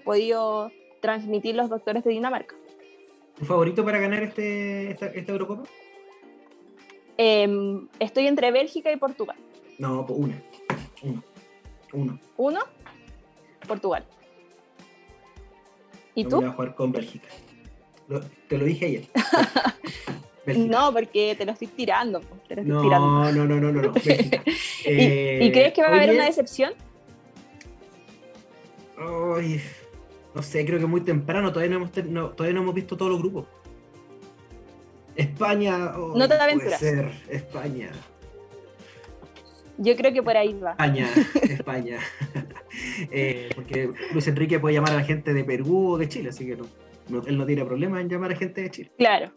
podido 0.05 0.70
transmitir 1.01 1.55
los 1.55 1.70
doctores 1.70 2.05
de 2.05 2.10
Dinamarca. 2.10 2.55
¿Tu 3.39 3.44
favorito 3.44 3.85
para 3.85 3.98
ganar 3.98 4.23
este, 4.23 4.90
esta, 4.90 5.32
Eurocopa? 5.32 5.64
Em, 7.18 7.86
estoy 7.98 8.27
entre 8.27 8.51
Bélgica 8.51 8.90
y 8.90 8.97
Portugal. 8.97 9.36
No, 9.78 10.06
una. 10.09 10.43
Uno. 11.02 11.23
Uno. 11.93 12.18
¿Uno? 12.36 12.60
Portugal. 13.66 14.05
¿Y 16.16 16.24
tú? 16.24 16.36
Voy 16.36 16.47
a 16.47 16.51
jugar 16.51 16.74
con 16.74 16.90
Bélgica. 16.90 17.28
te 18.48 18.59
lo 18.59 18.64
dije 18.64 18.86
ayer. 18.86 19.05
no, 20.56 20.93
porque 20.93 21.34
te 21.36 21.44
lo 21.44 21.52
estoy 21.52 21.68
tirando. 21.68 22.22
no, 22.64 22.82
no, 22.84 23.32
no, 23.32 23.44
no, 23.44 23.60
no, 23.60 23.72
no, 23.82 23.93
¿Y, 23.97 25.52
crees 25.52 25.74
que 25.74 25.82
va 25.82 25.88
a 25.88 25.94
haber 25.94 26.14
una 26.14 26.24
decepción? 26.24 26.72
Ay, 28.98 29.60
no 30.34 30.43
sé, 30.43 30.64
creo 30.64 30.80
que 30.80 30.86
muy 30.86 31.02
temprano, 31.02 31.52
todavía 31.52 31.76
no 31.78 31.84
hemos, 31.84 31.93
todavía 31.93 32.55
no 32.55 32.62
hemos 32.62 32.74
visto 32.74 32.97
todos 32.97 33.12
los 33.12 33.20
grupos. 33.20 33.47
España. 35.16 35.93
Oh, 35.98 36.16
no 36.16 36.26
te 36.26 36.34
aventuras. 36.34 36.78
Puede 36.78 36.94
ser, 36.94 37.12
España. 37.28 37.90
Yo 39.76 39.94
creo 39.97 40.14
que 40.14 40.22
por 40.22 40.34
ahí 40.34 40.55
va. 40.55 40.70
España, 40.70 41.10
España. 41.43 41.98
Eh, 43.10 43.51
porque 43.55 43.90
Luis 44.12 44.27
Enrique 44.28 44.59
puede 44.59 44.74
llamar 44.74 44.93
a 44.93 44.97
la 44.97 45.05
gente 45.05 45.35
de 45.35 45.44
Perú 45.44 45.93
o 45.93 45.98
de 45.98 46.09
Chile, 46.09 46.31
así 46.31 46.47
que 46.47 46.56
no, 46.56 46.66
él 47.27 47.39
no 47.39 47.47
tiene 47.47 47.64
problema 47.64 48.01
en 48.01 48.09
llamar 48.09 48.32
a 48.32 48.36
gente 48.36 48.62
de 48.62 48.70
Chile. 48.70 48.93
Claro. 48.98 49.32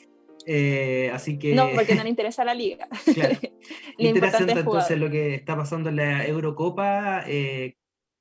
Eh, 0.45 1.11
así 1.13 1.37
que. 1.37 1.53
No, 1.53 1.69
porque 1.75 1.95
no 1.95 2.03
le 2.03 2.09
interesa 2.15 2.43
la 2.43 2.53
liga. 2.53 2.87
Claro. 3.13 3.37
Interesante 3.97 4.53
entonces 4.53 4.97
lo 4.97 5.09
que 5.09 5.35
está 5.35 5.55
pasando 5.55 5.89
en 5.89 5.97
la 5.97 6.25
Eurocopa. 6.25 7.23
Eh, 7.27 7.75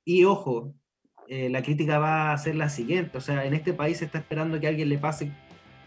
y 0.05 0.25
ojo, 0.25 0.73
eh, 1.27 1.49
la 1.49 1.61
crítica 1.61 1.99
va 1.99 2.31
a 2.31 2.37
ser 2.37 2.55
la 2.55 2.69
siguiente. 2.69 3.17
O 3.17 3.21
sea, 3.21 3.45
en 3.45 3.53
este 3.53 3.73
país 3.73 3.97
se 3.97 4.05
está 4.05 4.19
esperando 4.19 4.59
que 4.59 4.67
alguien 4.67 4.89
le 4.89 4.97
pase 4.97 5.31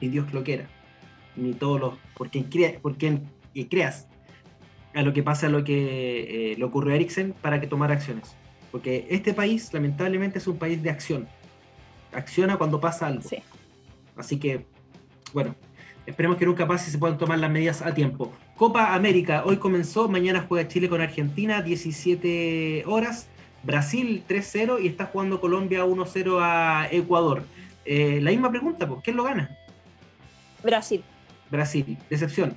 y 0.00 0.08
Dios 0.08 0.32
lo 0.32 0.42
quiera. 0.42 0.68
Ni 1.36 1.52
todos 1.54 1.80
los. 1.80 1.94
Por 2.16 2.30
quien, 2.30 2.44
crea, 2.44 2.78
por 2.80 2.96
quien 2.96 3.28
y 3.54 3.66
creas 3.66 4.08
a 4.94 5.02
lo 5.02 5.12
que 5.12 5.22
pasa 5.22 5.46
a 5.46 5.50
lo 5.50 5.64
que 5.64 6.54
le 6.56 6.64
ocurrió 6.64 6.92
a 6.92 6.96
Eriksen 6.96 7.34
para 7.40 7.60
que 7.60 7.66
tomara 7.66 7.94
acciones. 7.94 8.36
Porque 8.72 9.06
este 9.10 9.32
país, 9.32 9.72
lamentablemente, 9.72 10.38
es 10.38 10.46
un 10.48 10.56
país 10.56 10.82
de 10.82 10.90
acción. 10.90 11.28
Acciona 12.12 12.56
cuando 12.56 12.80
pasa 12.80 13.06
algo. 13.06 13.22
Sí. 13.22 13.36
Así 14.16 14.38
que, 14.38 14.66
bueno, 15.32 15.54
esperemos 16.06 16.36
que 16.36 16.46
nunca 16.46 16.66
pase 16.66 16.88
y 16.88 16.92
se 16.92 16.98
puedan 16.98 17.18
tomar 17.18 17.38
las 17.38 17.50
medidas 17.50 17.82
a 17.82 17.94
tiempo. 17.94 18.32
Copa 18.56 18.94
América, 18.94 19.44
hoy 19.46 19.58
comenzó, 19.58 20.08
mañana 20.08 20.44
juega 20.48 20.66
Chile 20.66 20.88
con 20.88 21.00
Argentina, 21.00 21.62
17 21.62 22.84
horas. 22.86 23.28
Brasil 23.62 24.24
3-0 24.28 24.82
y 24.82 24.88
está 24.88 25.06
jugando 25.06 25.40
Colombia 25.40 25.84
1-0 25.84 26.38
a 26.40 26.88
Ecuador. 26.90 27.44
Eh, 27.84 28.20
la 28.20 28.30
misma 28.30 28.50
pregunta, 28.50 28.88
pues, 28.88 29.00
¿quién 29.04 29.16
lo 29.16 29.24
gana? 29.24 29.56
Brasil. 30.62 31.02
Brasil, 31.50 31.96
decepción. 32.08 32.56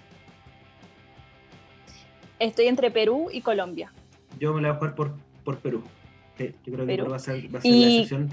Estoy 2.39 2.67
entre 2.67 2.91
Perú 2.91 3.29
y 3.31 3.41
Colombia. 3.41 3.91
Yo 4.39 4.53
me 4.53 4.61
la 4.61 4.69
voy 4.69 4.75
a 4.75 4.79
jugar 4.91 5.15
por, 5.43 5.57
Perú. 5.57 5.83
Yo 6.37 6.73
creo 6.73 6.85
que 6.85 7.01
va 7.01 7.15
a 7.15 7.19
ser, 7.19 7.43
la 7.51 7.59
decepción. 7.59 8.31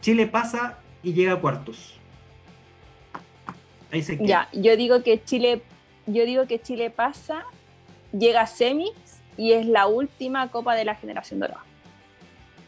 Chile, 0.00 0.26
Pasa, 0.26 0.78
y 1.02 1.12
llega 1.12 1.32
a 1.32 1.40
cuartos. 1.40 1.98
Ahí 3.90 4.02
se 4.02 4.16
queda. 4.16 4.26
Ya, 4.26 4.48
yo 4.52 4.76
digo 4.76 5.02
que 5.02 5.22
Chile, 5.22 5.62
yo 6.06 6.24
digo 6.24 6.46
que 6.46 6.60
Chile 6.60 6.90
pasa, 6.90 7.44
llega 8.12 8.42
a 8.42 8.46
semis 8.46 8.92
y 9.36 9.52
es 9.52 9.66
la 9.66 9.86
última 9.86 10.50
Copa 10.50 10.74
de 10.74 10.84
la 10.84 10.94
Generación 10.94 11.40
Dorada. 11.40 11.64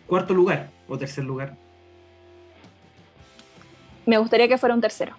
¿Cuarto 0.06 0.34
lugar 0.34 0.70
o 0.88 0.96
tercer 0.96 1.24
lugar? 1.24 1.56
Me 4.04 4.18
gustaría 4.18 4.46
que 4.46 4.58
fuera 4.58 4.74
un 4.74 4.80
tercero. 4.80 5.16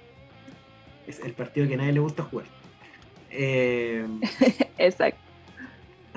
Es 1.05 1.19
el 1.19 1.33
partido 1.33 1.67
que 1.67 1.73
a 1.73 1.77
nadie 1.77 1.93
le 1.93 1.99
gusta 1.99 2.23
jugar. 2.23 2.45
Eh, 3.29 4.05
Exacto. 4.77 5.26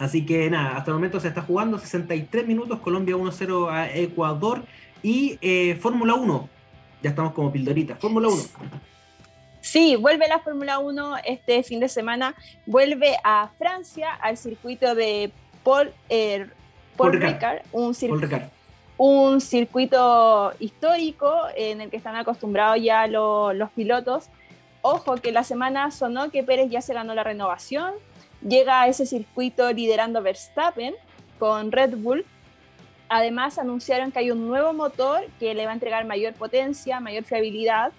Así 0.00 0.24
que 0.24 0.48
nada, 0.48 0.78
hasta 0.78 0.90
el 0.90 0.94
momento 0.94 1.20
se 1.20 1.28
está 1.28 1.42
jugando 1.42 1.78
63 1.78 2.46
minutos, 2.46 2.80
Colombia 2.80 3.16
1-0 3.16 3.70
a 3.70 3.94
Ecuador 3.94 4.62
y 5.02 5.38
eh, 5.42 5.76
Fórmula 5.78 6.14
1. 6.14 6.48
Ya 7.02 7.10
estamos 7.10 7.34
como 7.34 7.52
pildorita. 7.52 7.96
Fórmula 7.96 8.28
1. 8.28 8.36
Sí, 9.60 9.96
vuelve 9.96 10.26
la 10.26 10.38
Fórmula 10.38 10.78
1 10.78 11.16
este 11.26 11.62
fin 11.62 11.80
de 11.80 11.88
semana, 11.90 12.34
vuelve 12.64 13.16
a 13.22 13.50
Francia, 13.58 14.14
al 14.14 14.38
circuito 14.38 14.94
de 14.94 15.32
Paul, 15.62 15.92
er, 16.08 16.50
Ricard, 16.98 17.60
un, 17.70 17.94
un, 18.96 19.40
circuito 19.42 20.54
histórico 20.60 21.42
en 21.54 21.82
el 21.82 21.90
que 21.90 21.98
están 21.98 22.16
acostumbrados 22.16 22.82
ya 22.82 23.06
los 23.06 23.70
pilotos. 23.72 24.30
Ojo 24.80 25.16
que 25.16 25.30
la 25.30 25.44
semana 25.44 25.90
sonó 25.90 26.30
que 26.30 26.42
Pérez 26.42 26.70
ya 26.70 26.80
se 26.80 26.94
ganó 26.94 27.14
la 27.14 27.22
renovación, 27.22 27.92
llega 28.42 28.82
a 28.82 28.88
ese 28.88 29.06
circuito 29.06 29.72
liderando 29.72 30.22
Verstappen 30.22 30.94
con 31.38 31.72
Red 31.72 31.96
Bull. 31.96 32.24
Además 33.08 33.58
anunciaron 33.58 34.12
que 34.12 34.20
hay 34.20 34.30
un 34.30 34.46
nuevo 34.46 34.72
motor 34.72 35.26
que 35.38 35.54
le 35.54 35.64
va 35.64 35.72
a 35.72 35.74
entregar 35.74 36.04
mayor 36.04 36.34
potencia, 36.34 37.00
mayor 37.00 37.24
fiabilidad 37.24 37.92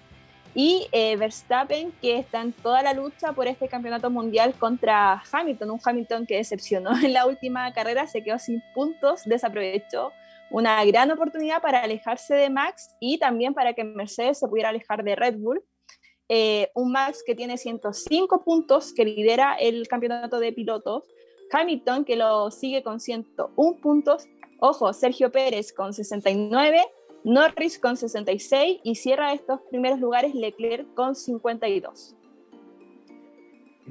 y 0.54 0.86
eh, 0.92 1.16
Verstappen, 1.16 1.92
que 2.00 2.18
está 2.18 2.42
en 2.42 2.52
toda 2.52 2.82
la 2.82 2.92
lucha 2.92 3.32
por 3.32 3.46
este 3.46 3.68
campeonato 3.68 4.10
mundial 4.10 4.54
contra 4.58 5.22
Hamilton, 5.32 5.70
un 5.70 5.80
Hamilton 5.82 6.26
que 6.26 6.36
decepcionó 6.36 6.90
en 7.02 7.12
la 7.12 7.26
última 7.26 7.72
carrera, 7.72 8.06
se 8.06 8.22
quedó 8.22 8.38
sin 8.38 8.62
puntos, 8.74 9.22
desaprovechó 9.24 10.12
una 10.50 10.84
gran 10.84 11.10
oportunidad 11.10 11.62
para 11.62 11.82
alejarse 11.82 12.34
de 12.34 12.50
Max 12.50 12.94
y 13.00 13.18
también 13.18 13.54
para 13.54 13.72
que 13.72 13.84
Mercedes 13.84 14.38
se 14.38 14.48
pudiera 14.48 14.68
alejar 14.68 15.02
de 15.02 15.16
Red 15.16 15.36
Bull. 15.38 15.62
Eh, 16.34 16.70
un 16.74 16.92
Max 16.92 17.22
que 17.22 17.34
tiene 17.34 17.58
105 17.58 18.42
puntos, 18.42 18.94
que 18.94 19.04
lidera 19.04 19.54
el 19.56 19.86
campeonato 19.86 20.40
de 20.40 20.50
pilotos. 20.50 21.04
Hamilton, 21.52 22.06
que 22.06 22.16
lo 22.16 22.50
sigue 22.50 22.82
con 22.82 23.00
101 23.00 23.80
puntos. 23.82 24.24
Ojo, 24.58 24.94
Sergio 24.94 25.30
Pérez 25.30 25.74
con 25.74 25.92
69, 25.92 26.80
Norris 27.24 27.78
con 27.78 27.98
66 27.98 28.80
y 28.82 28.94
cierra 28.94 29.34
estos 29.34 29.60
primeros 29.68 30.00
lugares 30.00 30.34
Leclerc 30.34 30.94
con 30.94 31.14
52. 31.14 32.16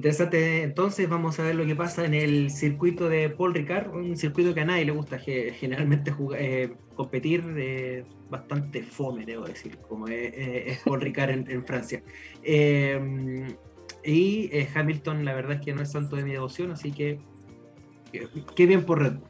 Interesante, 0.02 0.64
entonces 0.64 1.08
vamos 1.08 1.38
a 1.38 1.44
ver 1.44 1.54
lo 1.54 1.64
que 1.64 1.76
pasa 1.76 2.04
en 2.04 2.12
el 2.12 2.50
circuito 2.50 3.08
de 3.08 3.30
Paul 3.30 3.54
Ricard, 3.54 3.94
un 3.94 4.16
circuito 4.16 4.52
que 4.52 4.62
a 4.62 4.64
nadie 4.64 4.84
le 4.84 4.90
gusta 4.90 5.16
generalmente 5.20 6.10
jugar, 6.10 6.40
eh, 6.42 6.72
competir, 6.96 7.44
eh, 7.56 8.02
bastante 8.28 8.82
fome, 8.82 9.24
debo 9.24 9.44
decir, 9.44 9.78
como 9.88 10.08
es, 10.08 10.80
Paul 10.84 11.02
Ricard 11.02 11.48
en, 11.48 11.64
Francia. 11.64 12.02
Eh, 12.42 13.46
y 14.04 14.50
Hamilton, 14.74 15.24
la 15.24 15.34
verdad 15.34 15.58
es 15.58 15.60
que 15.60 15.72
no 15.72 15.82
es 15.82 15.92
santo 15.92 16.16
de 16.16 16.24
mi 16.24 16.32
devoción, 16.32 16.72
así 16.72 16.90
que 16.90 17.20
qué 18.56 18.66
bien 18.66 18.84
por 18.84 19.02
Red 19.02 19.18
Bull. 19.20 19.28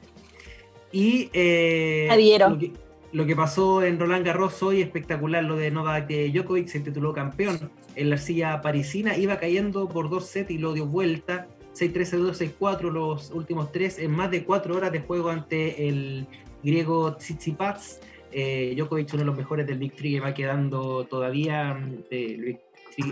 Y 0.90 1.27
lo 1.27 2.59
que, 2.59 2.73
lo 3.12 3.27
que, 3.27 3.36
pasó 3.36 3.82
en 3.82 4.01
Roland 4.01 4.24
Garros 4.24 4.62
hoy, 4.62 4.81
espectacular, 4.81 5.44
lo 5.44 5.57
de 5.57 5.70
Novak 5.70 6.09
Djokovic 6.09 6.69
se 6.69 6.81
tituló 6.81 7.12
campeón 7.12 7.61
en 7.97 8.10
la 8.10 8.16
arcilla 8.16 8.60
parisina, 8.60 9.16
iba 9.16 9.39
cayendo 9.39 9.89
por 9.89 10.10
dos 10.10 10.27
sets 10.27 10.51
y 10.51 10.59
lo 10.59 10.73
dio 10.73 10.86
vuelta, 10.86 11.48
6-3, 11.74 12.55
2-6-4 12.59 12.90
los 12.90 13.31
últimos 13.31 13.73
tres, 13.73 13.98
en 13.98 14.10
más 14.10 14.31
de 14.31 14.44
cuatro 14.44 14.77
horas 14.77 14.93
de 14.93 15.01
juego 15.01 15.31
ante 15.31 15.89
el 15.89 16.27
griego 16.62 17.16
Tsitsipas. 17.16 18.01
Eh, 18.31 18.74
Djokovic, 18.77 19.12
uno 19.12 19.20
de 19.20 19.27
los 19.27 19.36
mejores 19.36 19.66
del 19.66 19.78
Big 19.78 19.94
Three, 19.94 20.20
va 20.20 20.32
quedando 20.35 21.05
todavía, 21.05 21.78
de, 22.10 22.59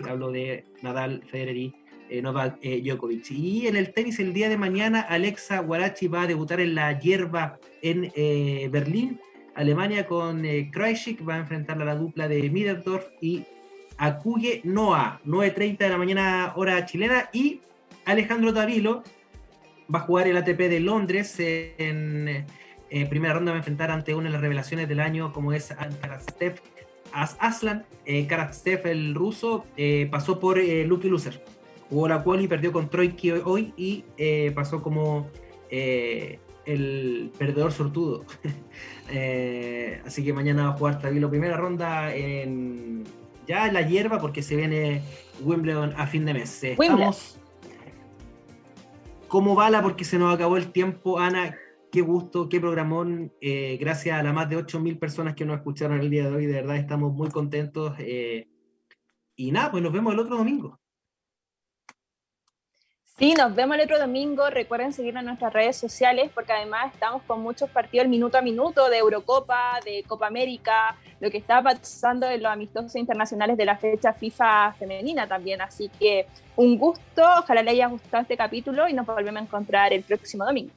hablo 0.09 0.31
de 0.31 0.65
Nadal, 0.83 1.23
Federer 1.27 1.57
y 1.57 1.75
eh, 2.09 2.23
Novak 2.23 2.59
eh, 2.63 2.81
Djokovic. 2.83 3.31
Y 3.31 3.67
en 3.67 3.77
el 3.77 3.93
tenis 3.93 4.19
el 4.19 4.33
día 4.33 4.49
de 4.49 4.57
mañana, 4.57 5.01
Alexa 5.01 5.61
Guarachi 5.61 6.09
va 6.09 6.23
a 6.23 6.27
debutar 6.27 6.61
en 6.61 6.75
la 6.75 6.99
hierba 6.99 7.59
en 7.83 8.13
Berlín. 8.71 9.21
Alemania 9.55 10.07
con 10.07 10.45
eh, 10.45 10.71
va 10.75 11.35
a 11.35 11.39
enfrentar 11.39 11.81
a 11.81 11.85
la 11.85 11.95
dupla 11.95 12.29
de 12.29 12.49
Middendorf 12.51 13.07
y 13.21 13.45
Akuye 14.01 14.63
Noah, 14.65 15.21
9.30 15.27 15.77
de 15.77 15.89
la 15.91 15.99
mañana 15.99 16.55
hora 16.57 16.87
chilena. 16.87 17.29
Y 17.35 17.61
Alejandro 18.07 18.51
Davilo 18.51 19.05
va 19.95 19.99
a 19.99 20.03
jugar 20.03 20.27
el 20.27 20.39
ATP 20.39 20.59
de 20.59 20.81
Londres 20.81 21.37
en, 21.39 22.47
primera 23.11 23.35
ronda, 23.35 23.53
va 23.53 23.57
a 23.57 23.59
enfrentar 23.59 23.91
ante 23.91 24.15
una 24.15 24.29
de 24.29 24.33
las 24.33 24.41
revelaciones 24.41 24.89
del 24.89 25.01
año 25.01 25.35
como 25.35 25.53
es 25.53 25.75
Karastev 26.01 26.63
Aslan. 27.13 27.85
Eh, 28.07 28.27
Karastev, 28.27 28.87
el 28.87 29.15
ruso, 29.15 29.67
eh, 29.77 30.09
pasó 30.11 30.41
por 30.41 30.59
eh, 30.59 30.87
Lucky 30.87 31.11
Loser. 31.11 31.45
Jugó 31.91 32.09
la 32.09 32.23
quali, 32.23 32.49
perdió 32.49 32.73
con 32.73 32.89
Troiki 32.89 33.33
hoy 33.33 33.75
y 33.77 34.07
eh, 34.17 34.51
pasó 34.55 34.83
como 34.83 35.29
el 35.71 37.31
perdedor 37.39 37.73
sortudo. 37.73 38.25
así 40.07 40.25
que 40.25 40.33
mañana 40.33 40.63
va 40.63 40.69
a 40.71 40.79
jugar 40.79 41.03
Davilo 41.03 41.29
primera 41.29 41.59
ronda 41.59 42.15
en 42.15 43.05
ya 43.51 43.67
en 43.67 43.75
la 43.75 43.83
hierba 43.83 44.21
porque 44.21 44.43
se 44.43 44.55
viene 44.55 45.03
Wimbledon 45.43 45.93
a 45.97 46.07
fin 46.07 46.25
de 46.25 46.35
mes. 46.35 46.63
Estamos 46.63 47.37
como 49.27 49.57
bala 49.57 49.83
porque 49.83 50.05
se 50.05 50.21
nos 50.21 50.33
acabó 50.33 50.57
el 50.57 50.71
tiempo. 50.71 51.19
Ana, 51.19 51.57
qué 51.91 52.01
gusto, 52.01 52.49
qué 52.49 52.61
programón. 52.61 53.33
Eh, 53.41 53.77
gracias 53.81 54.17
a 54.17 54.23
las 54.23 54.33
más 54.33 54.49
de 54.49 54.57
8.000 54.57 55.01
personas 55.01 55.35
que 55.35 55.45
nos 55.45 55.57
escucharon 55.57 55.99
el 55.99 56.11
día 56.11 56.31
de 56.31 56.37
hoy. 56.37 56.47
De 56.47 56.55
verdad 56.55 56.77
estamos 56.77 57.13
muy 57.13 57.29
contentos. 57.31 57.95
Eh, 57.99 58.49
y 59.35 59.51
nada, 59.51 59.73
pues 59.73 59.83
nos 59.83 59.93
vemos 59.93 60.13
el 60.13 60.21
otro 60.21 60.37
domingo. 60.37 60.80
Sí, 63.21 63.35
nos 63.35 63.55
vemos 63.55 63.77
el 63.77 63.83
otro 63.83 63.99
domingo. 63.99 64.49
Recuerden 64.49 64.95
seguirnos 64.95 65.21
en 65.21 65.27
nuestras 65.27 65.53
redes 65.53 65.77
sociales 65.77 66.31
porque 66.35 66.55
además 66.55 66.91
estamos 66.95 67.21
con 67.25 67.43
muchos 67.43 67.69
partidos 67.69 68.09
minuto 68.09 68.39
a 68.39 68.41
minuto 68.41 68.89
de 68.89 68.97
Eurocopa, 68.97 69.79
de 69.85 70.03
Copa 70.09 70.27
América, 70.27 70.97
lo 71.21 71.31
que 71.31 71.37
está 71.37 71.63
pasando 71.63 72.27
en 72.31 72.43
los 72.43 72.51
amistosos 72.51 72.97
internacionales 72.97 73.59
de 73.59 73.67
la 73.67 73.77
fecha 73.77 74.15
FIFA 74.15 74.73
femenina 74.79 75.29
también. 75.29 75.61
Así 75.61 75.91
que 76.01 76.29
un 76.57 76.79
gusto, 76.79 77.23
ojalá 77.41 77.63
le 77.63 77.73
haya 77.73 77.89
gustado 77.89 78.23
este 78.23 78.39
capítulo 78.39 78.89
y 78.89 78.95
nos 78.95 79.05
volvemos 79.05 79.39
a 79.39 79.45
encontrar 79.45 79.93
el 79.93 80.03
próximo 80.03 80.47
domingo. 80.47 80.73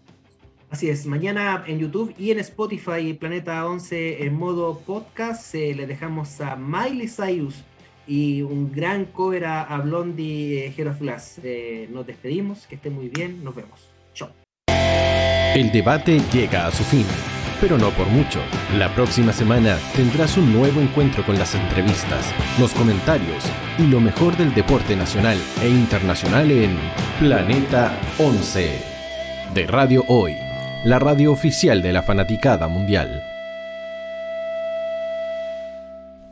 Así 0.69 0.89
es, 0.89 1.05
mañana 1.05 1.63
en 1.65 1.79
YouTube 1.79 2.13
y 2.17 2.31
en 2.31 2.39
Spotify 2.39 3.13
Planeta 3.13 3.65
11 3.65 4.25
en 4.25 4.33
modo 4.33 4.79
podcast 4.79 5.55
eh, 5.55 5.73
le 5.73 5.87
dejamos 5.87 6.41
a 6.41 6.57
Miley 6.57 7.07
Cyrus 7.07 7.63
y 8.07 8.41
un 8.41 8.71
gran 8.71 9.05
cover 9.05 9.45
a, 9.45 9.77
Blondie 9.77 10.67
eh, 10.67 10.75
eh, 11.43 11.89
nos 11.91 12.05
despedimos, 12.05 12.67
que 12.67 12.75
esté 12.75 12.89
muy 12.89 13.09
bien, 13.09 13.43
nos 13.43 13.55
vemos. 13.55 13.89
Chao. 14.13 14.29
El 14.67 15.71
debate 15.71 16.19
llega 16.31 16.67
a 16.67 16.71
su 16.71 16.83
fin, 16.83 17.05
pero 17.61 17.77
no 17.77 17.91
por 17.91 18.07
mucho. 18.07 18.39
La 18.77 18.93
próxima 18.93 19.31
semana 19.31 19.77
tendrás 19.95 20.37
un 20.37 20.53
nuevo 20.53 20.81
encuentro 20.81 21.25
con 21.25 21.37
las 21.37 21.55
entrevistas, 21.55 22.33
los 22.59 22.73
comentarios 22.73 23.43
y 23.77 23.83
lo 23.83 23.99
mejor 23.99 24.35
del 24.37 24.53
deporte 24.53 24.95
nacional 24.95 25.37
e 25.61 25.69
internacional 25.69 26.51
en 26.51 26.77
Planeta 27.19 27.97
11 28.17 28.81
de 29.53 29.67
Radio 29.67 30.03
Hoy, 30.07 30.35
la 30.83 30.99
radio 30.99 31.31
oficial 31.31 31.81
de 31.81 31.93
la 31.93 32.01
fanaticada 32.01 32.67
mundial. 32.67 33.32